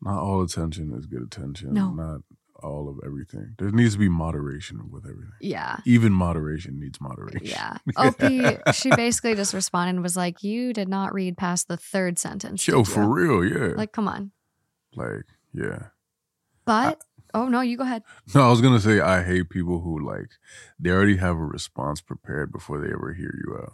Not 0.00 0.22
all 0.22 0.42
attention 0.42 0.92
is 0.94 1.06
good 1.06 1.22
attention. 1.22 1.72
No. 1.74 1.90
Not 1.90 2.20
all 2.62 2.88
of 2.88 2.98
everything. 3.04 3.54
There 3.58 3.70
needs 3.70 3.94
to 3.94 3.98
be 3.98 4.08
moderation 4.08 4.90
with 4.90 5.04
everything. 5.04 5.32
Yeah, 5.40 5.78
Even 5.84 6.12
moderation 6.12 6.78
needs 6.80 7.00
moderation. 7.00 7.46
yeah. 7.46 7.76
OP, 7.96 8.74
she 8.74 8.90
basically 8.90 9.34
just 9.34 9.52
responded 9.52 9.90
and 9.96 10.02
was 10.02 10.16
like, 10.16 10.42
"You 10.42 10.72
did 10.72 10.88
not 10.88 11.12
read 11.12 11.36
past 11.36 11.68
the 11.68 11.76
third 11.76 12.18
sentence." 12.18 12.66
Yo, 12.66 12.84
for 12.84 13.06
real, 13.08 13.44
yeah. 13.44 13.74
Like, 13.76 13.92
come 13.92 14.08
on. 14.08 14.30
like, 14.94 15.24
yeah. 15.52 15.88
But 16.64 17.02
oh 17.34 17.48
no, 17.48 17.60
you 17.60 17.76
go 17.76 17.82
ahead. 17.84 18.02
No, 18.34 18.42
I 18.46 18.50
was 18.50 18.60
gonna 18.62 18.80
say 18.80 19.00
I 19.00 19.22
hate 19.22 19.50
people 19.50 19.80
who 19.80 19.98
like 19.98 20.30
they 20.78 20.90
already 20.90 21.16
have 21.18 21.36
a 21.36 21.44
response 21.44 22.00
prepared 22.00 22.50
before 22.52 22.78
they 22.80 22.92
ever 22.92 23.12
hear 23.12 23.34
you 23.46 23.58
out. 23.62 23.72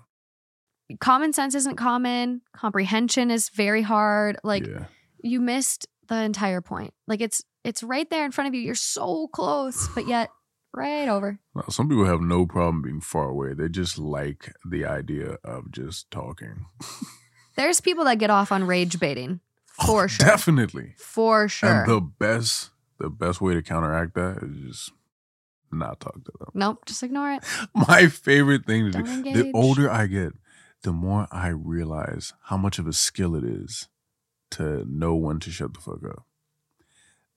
Common 0.98 1.32
sense 1.32 1.54
isn't 1.54 1.76
common. 1.76 2.42
Comprehension 2.52 3.30
is 3.30 3.48
very 3.50 3.82
hard. 3.82 4.38
Like 4.42 4.66
yeah. 4.66 4.86
you 5.22 5.40
missed 5.40 5.86
the 6.08 6.16
entire 6.22 6.60
point. 6.60 6.92
Like 7.06 7.20
it's 7.20 7.42
it's 7.64 7.82
right 7.82 8.08
there 8.10 8.24
in 8.24 8.32
front 8.32 8.48
of 8.48 8.54
you. 8.54 8.60
You're 8.60 8.74
so 8.74 9.28
close, 9.28 9.88
but 9.94 10.08
yet 10.08 10.30
right 10.74 11.08
over. 11.08 11.38
Some 11.68 11.88
people 11.88 12.06
have 12.06 12.20
no 12.20 12.46
problem 12.46 12.82
being 12.82 13.00
far 13.00 13.28
away. 13.28 13.54
They 13.54 13.68
just 13.68 13.98
like 13.98 14.52
the 14.64 14.84
idea 14.84 15.36
of 15.44 15.70
just 15.70 16.10
talking. 16.10 16.66
There's 17.56 17.80
people 17.80 18.04
that 18.04 18.18
get 18.18 18.30
off 18.30 18.52
on 18.52 18.64
rage 18.64 18.98
baiting. 18.98 19.40
Oh, 19.82 19.86
For 19.86 20.04
Oh, 20.04 20.06
sure. 20.06 20.26
Definitely. 20.26 20.94
For 20.98 21.48
sure. 21.48 21.82
And 21.84 21.90
the 21.90 22.00
best 22.00 22.70
the 22.98 23.08
best 23.10 23.40
way 23.40 23.54
to 23.54 23.62
counteract 23.62 24.14
that 24.14 24.38
is 24.42 24.56
just 24.76 24.92
not 25.72 26.00
talk 26.00 26.14
to 26.24 26.32
them. 26.38 26.48
nope, 26.54 26.84
just 26.84 27.02
ignore 27.02 27.32
it. 27.32 27.44
My 27.74 28.08
favorite 28.08 28.66
thing 28.66 28.86
to 28.86 28.90
Don't 28.90 29.04
do. 29.04 29.10
engage. 29.12 29.34
The 29.36 29.52
older 29.54 29.88
I 29.90 30.06
get, 30.06 30.32
the 30.82 30.92
more 30.92 31.28
I 31.30 31.48
realize 31.48 32.32
how 32.44 32.56
much 32.56 32.78
of 32.78 32.86
a 32.86 32.92
skill 32.92 33.34
it 33.34 33.44
is 33.44 33.88
to 34.52 34.84
know 34.88 35.14
when 35.14 35.38
to 35.40 35.50
shut 35.50 35.74
the 35.74 35.80
fuck 35.80 36.02
up. 36.04 36.24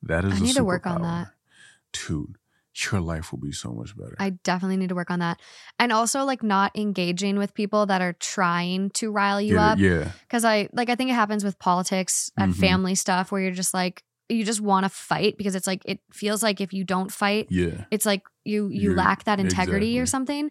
That 0.02 0.26
is 0.26 0.34
I 0.34 0.40
need 0.40 0.56
to 0.56 0.64
work 0.64 0.86
on 0.86 1.02
that. 1.02 1.28
Dude, 1.94 2.36
your 2.92 3.02
life 3.02 3.32
will 3.32 3.40
be 3.40 3.52
so 3.52 3.72
much 3.72 3.96
better. 3.96 4.16
I 4.20 4.32
definitely 4.32 4.78
need 4.78 4.90
to 4.90 4.96
work 4.96 5.12
on 5.12 5.20
that. 5.20 5.40
And 5.80 5.92
also 5.92 6.24
like 6.24 6.44
not 6.44 6.72
engaging 6.78 7.38
with 7.38 7.54
people 7.54 7.86
that 7.86 8.02
are 8.02 8.14
trying 8.14 8.90
to 8.92 9.12
rile 9.12 9.40
you 9.40 9.56
Get 9.56 9.60
up. 9.62 9.78
it? 9.80 9.82
Yeah. 9.84 10.12
Cause 10.30 10.44
I 10.44 10.70
like 10.74 10.90
I 10.90 10.96
think 10.96 11.10
it 11.12 11.14
happens 11.16 11.44
with 11.44 11.60
politics 11.60 12.32
and 12.38 12.54
Mhm. 12.54 12.58
family 12.58 12.96
stuff 12.96 13.32
where 13.32 13.42
you're 13.42 13.52
just 13.52 13.74
like 13.74 14.04
you 14.30 14.44
just 14.46 14.62
want 14.62 14.86
to 14.86 14.90
fight 14.90 15.38
because 15.38 15.56
it's 15.56 15.68
like 15.68 15.82
it 15.86 16.00
feels 16.12 16.42
like 16.42 16.62
if 16.62 16.74
you 16.74 16.84
don't 16.84 17.12
fight, 17.12 17.48
Yeah. 17.50 17.86
it's 17.92 18.06
like 18.06 18.24
you 18.46 18.68
you 18.70 18.82
You're- 18.82 18.96
lack 18.96 19.26
that 19.26 19.40
integrity 19.40 20.00
or 20.00 20.06
something. 20.06 20.50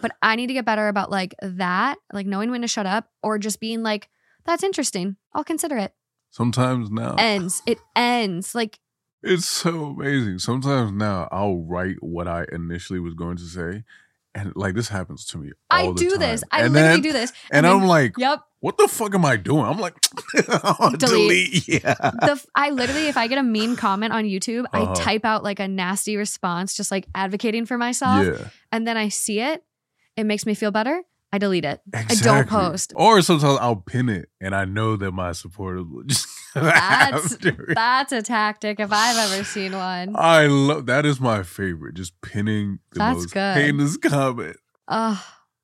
But 0.00 0.12
I 0.22 0.36
need 0.36 0.46
to 0.48 0.52
get 0.54 0.64
better 0.64 0.88
about 0.88 1.10
like 1.10 1.34
that, 1.42 1.96
like 2.12 2.26
knowing 2.26 2.50
when 2.50 2.62
to 2.62 2.68
shut 2.68 2.86
up 2.86 3.08
or 3.22 3.38
just 3.38 3.60
being 3.60 3.82
like, 3.82 4.08
that's 4.44 4.62
interesting. 4.62 5.16
I'll 5.32 5.44
consider 5.44 5.76
it. 5.76 5.92
Sometimes 6.30 6.90
now. 6.90 7.14
Ends. 7.18 7.62
It 7.66 7.78
ends. 7.94 8.54
Like 8.54 8.78
It's 9.22 9.46
so 9.46 9.86
amazing. 9.86 10.38
Sometimes 10.38 10.92
now 10.92 11.28
I'll 11.30 11.58
write 11.62 11.96
what 12.02 12.26
I 12.28 12.46
initially 12.52 13.00
was 13.00 13.14
going 13.14 13.36
to 13.36 13.44
say. 13.44 13.84
And 14.34 14.52
like 14.56 14.74
this 14.74 14.88
happens 14.88 15.24
to 15.26 15.38
me. 15.38 15.52
I 15.70 15.86
the 15.86 15.94
do 15.94 16.10
time. 16.10 16.18
this. 16.20 16.44
I 16.50 16.62
and 16.62 16.72
literally 16.74 16.92
then, 16.94 17.02
do 17.02 17.12
this. 17.12 17.32
And, 17.52 17.64
then- 17.66 17.72
I'm 17.72 17.86
like, 17.86 18.18
Yep. 18.18 18.40
What 18.64 18.78
the 18.78 18.88
fuck 18.88 19.14
am 19.14 19.24
I 19.26 19.36
doing? 19.36 19.62
I'm 19.64 19.78
like, 19.78 19.94
Delete. 20.34 20.98
delete. 20.98 21.68
Yeah. 21.68 21.94
The 21.94 22.42
I 22.54 22.70
literally, 22.70 23.08
if 23.08 23.16
I 23.18 23.26
get 23.28 23.36
a 23.36 23.42
mean 23.42 23.76
comment 23.76 24.12
on 24.14 24.24
YouTube, 24.24 24.64
I 24.72 24.80
Uh-huh. 24.82 24.94
type 24.94 25.24
out 25.26 25.44
like 25.44 25.60
a 25.60 25.68
nasty 25.68 26.16
response, 26.16 26.74
just 26.74 26.90
like 26.90 27.06
advocating 27.14 27.66
for 27.66 27.76
myself, 27.76 28.26
Yeah. 28.26 28.48
and 28.72 28.86
then 28.86 28.96
I 28.96 29.08
see 29.10 29.40
it. 29.40 29.62
It 30.16 30.24
makes 30.24 30.46
me 30.46 30.54
feel 30.54 30.70
better. 30.70 31.02
I 31.32 31.38
delete 31.38 31.64
it. 31.64 31.80
Exactly. 31.92 32.30
I 32.30 32.34
don't 32.38 32.48
post. 32.48 32.92
Or 32.96 33.20
sometimes 33.20 33.58
I'll 33.60 33.76
pin 33.76 34.08
it 34.08 34.28
and 34.40 34.54
I 34.54 34.64
know 34.64 34.96
that 34.96 35.10
my 35.12 35.32
supporters 35.32 35.84
will 35.90 36.02
just 36.06 36.26
That's- 36.54 37.36
That's 37.74 38.12
a 38.12 38.22
tactic 38.22 38.78
if 38.80 38.90
I've 38.92 39.32
ever 39.32 39.44
seen 39.44 39.72
one. 39.72 40.14
I 40.16 40.46
love 40.46 40.86
that 40.86 41.04
is 41.04 41.20
my 41.20 41.42
favorite. 41.42 41.96
Just 41.96 42.18
pinning 42.22 42.78
the 42.92 43.00
That's 43.00 43.16
most 43.18 43.32
good. 43.34 43.56
heinous 43.56 43.96
comment. 44.02 44.56
Uh, 44.88 45.18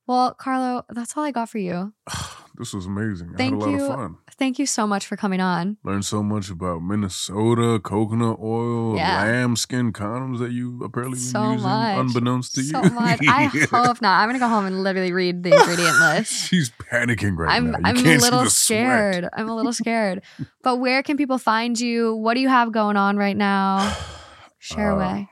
well, 0.09 0.35
Carlo, 0.35 0.85
that's 0.91 1.17
all 1.17 1.23
I 1.23 1.31
got 1.31 1.49
for 1.49 1.59
you. 1.59 1.95
This 2.61 2.75
was 2.75 2.85
amazing. 2.85 3.31
I 3.33 3.37
Thank 3.39 3.55
had 3.55 3.63
a 3.63 3.65
lot 3.65 3.71
you. 3.71 3.83
of 3.87 3.95
fun. 3.97 4.17
Thank 4.39 4.59
you 4.59 4.67
so 4.67 4.87
much 4.87 5.07
for 5.07 5.17
coming 5.17 5.41
on. 5.41 5.79
Learned 5.83 6.05
so 6.05 6.23
much 6.23 6.51
about 6.51 6.83
Minnesota, 6.83 7.81
coconut 7.83 8.39
oil, 8.39 8.97
Yeah. 8.97 9.25
lambskin 9.25 9.95
condoms 9.95 10.41
that 10.41 10.51
you 10.53 10.79
apparently 10.85 11.19
So 11.19 11.43
using 11.53 11.63
much. 11.67 11.99
unbeknownst 11.99 12.55
to 12.57 12.63
So 12.63 12.85
you. 12.85 12.91
much. 12.91 13.19
I 13.27 13.45
hope 13.71 14.03
not. 14.03 14.21
I'm 14.21 14.29
gonna 14.29 14.39
go 14.41 14.49
home 14.49 14.67
and 14.67 14.83
literally 14.83 15.11
read 15.13 15.43
the 15.43 15.55
ingredient 15.55 15.99
list. 16.01 16.35
She's 16.49 16.71
panicking 16.93 17.35
right 17.39 17.57
I'm 17.57 17.71
now. 17.71 17.79
You 17.79 17.85
I'm 17.87 17.97
a 17.97 18.19
little 18.19 18.45
the 18.45 18.51
sweat. 18.51 18.53
scared. 18.53 19.29
I'm 19.33 19.49
a 19.49 19.57
little 19.57 19.73
scared. 19.73 20.21
but 20.63 20.77
where 20.77 21.03
can 21.03 21.17
people 21.17 21.39
find 21.39 21.81
you? 21.81 22.15
What 22.15 22.35
do 22.35 22.41
you 22.41 22.49
have 22.51 22.73
going 22.73 22.99
on 22.99 23.17
right 23.17 23.37
now? 23.39 23.97
Share 24.59 24.93
Uh, 24.93 24.97
away. 24.97 25.29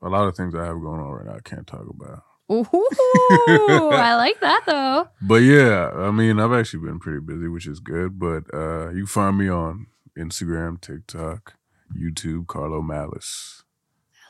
A 0.00 0.08
lot 0.08 0.26
of 0.26 0.34
things 0.36 0.54
I 0.54 0.64
have 0.64 0.80
going 0.80 1.00
on 1.02 1.10
right 1.12 1.26
now 1.26 1.34
I 1.34 1.40
can't 1.44 1.66
talk 1.66 1.84
about. 1.88 2.22
Ooh, 2.52 3.90
I 3.92 4.14
like 4.16 4.40
that 4.40 4.62
though. 4.66 5.08
But 5.20 5.42
yeah, 5.42 5.90
I 5.94 6.10
mean, 6.10 6.38
I've 6.38 6.52
actually 6.52 6.84
been 6.86 6.98
pretty 6.98 7.20
busy, 7.20 7.48
which 7.48 7.66
is 7.66 7.80
good. 7.80 8.18
But 8.18 8.44
uh, 8.52 8.90
you 8.90 9.00
can 9.00 9.06
find 9.06 9.38
me 9.38 9.48
on 9.48 9.86
Instagram, 10.18 10.80
TikTok, 10.80 11.54
YouTube, 11.96 12.46
Carlo 12.46 12.82
Malis, 12.82 13.62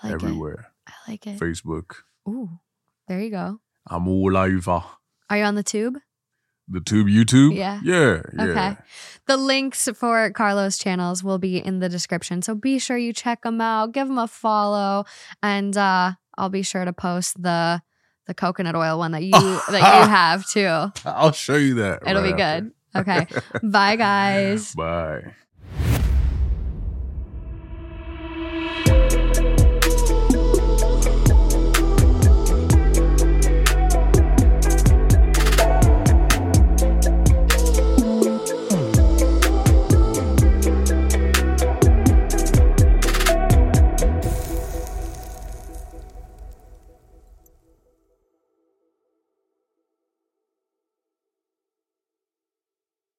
I 0.03 0.09
like 0.09 0.15
everywhere, 0.15 0.73
it. 0.87 0.93
I 0.93 1.11
like 1.11 1.27
it. 1.27 1.39
Facebook. 1.39 1.97
Ooh, 2.29 2.61
there 3.09 3.21
you 3.21 3.31
go. 3.31 3.61
I'm 3.87 4.07
all 4.09 4.37
over. 4.37 4.83
Are 5.31 5.37
you 5.37 5.45
on 5.45 5.55
the 5.55 5.63
tube? 5.63 5.99
The 6.69 6.81
tube, 6.81 7.09
YouTube. 7.09 7.57
Yeah. 7.57 7.81
yeah, 7.83 8.23
yeah. 8.35 8.45
Okay. 8.45 8.77
The 9.27 9.37
links 9.37 9.89
for 9.97 10.31
Carlo's 10.31 10.79
channels 10.79 11.25
will 11.25 11.39
be 11.39 11.59
in 11.59 11.81
the 11.81 11.89
description. 11.89 12.41
So 12.41 12.55
be 12.55 12.79
sure 12.79 12.97
you 12.97 13.13
check 13.13 13.43
them 13.43 13.61
out, 13.61 13.93
give 13.93 14.07
them 14.07 14.19
a 14.19 14.29
follow, 14.29 15.05
and 15.43 15.77
uh, 15.77 16.13
I'll 16.39 16.49
be 16.49 16.63
sure 16.63 16.85
to 16.85 16.93
post 16.93 17.43
the 17.43 17.83
the 18.27 18.35
coconut 18.35 18.75
oil 18.75 18.99
one 18.99 19.13
that 19.13 19.23
you 19.23 19.31
that 19.33 19.71
you 19.73 20.09
have 20.11 20.47
too. 20.47 20.93
I'll 21.09 21.33
show 21.33 21.57
you 21.57 21.75
that. 21.75 22.03
It'll 22.07 22.23
right 22.23 22.37
be 22.37 22.43
after. 22.43 22.71
good. 22.71 22.73
Okay. 22.95 23.27
Bye 23.63 23.97
guys. 23.97 24.75
Bye. 24.77 25.35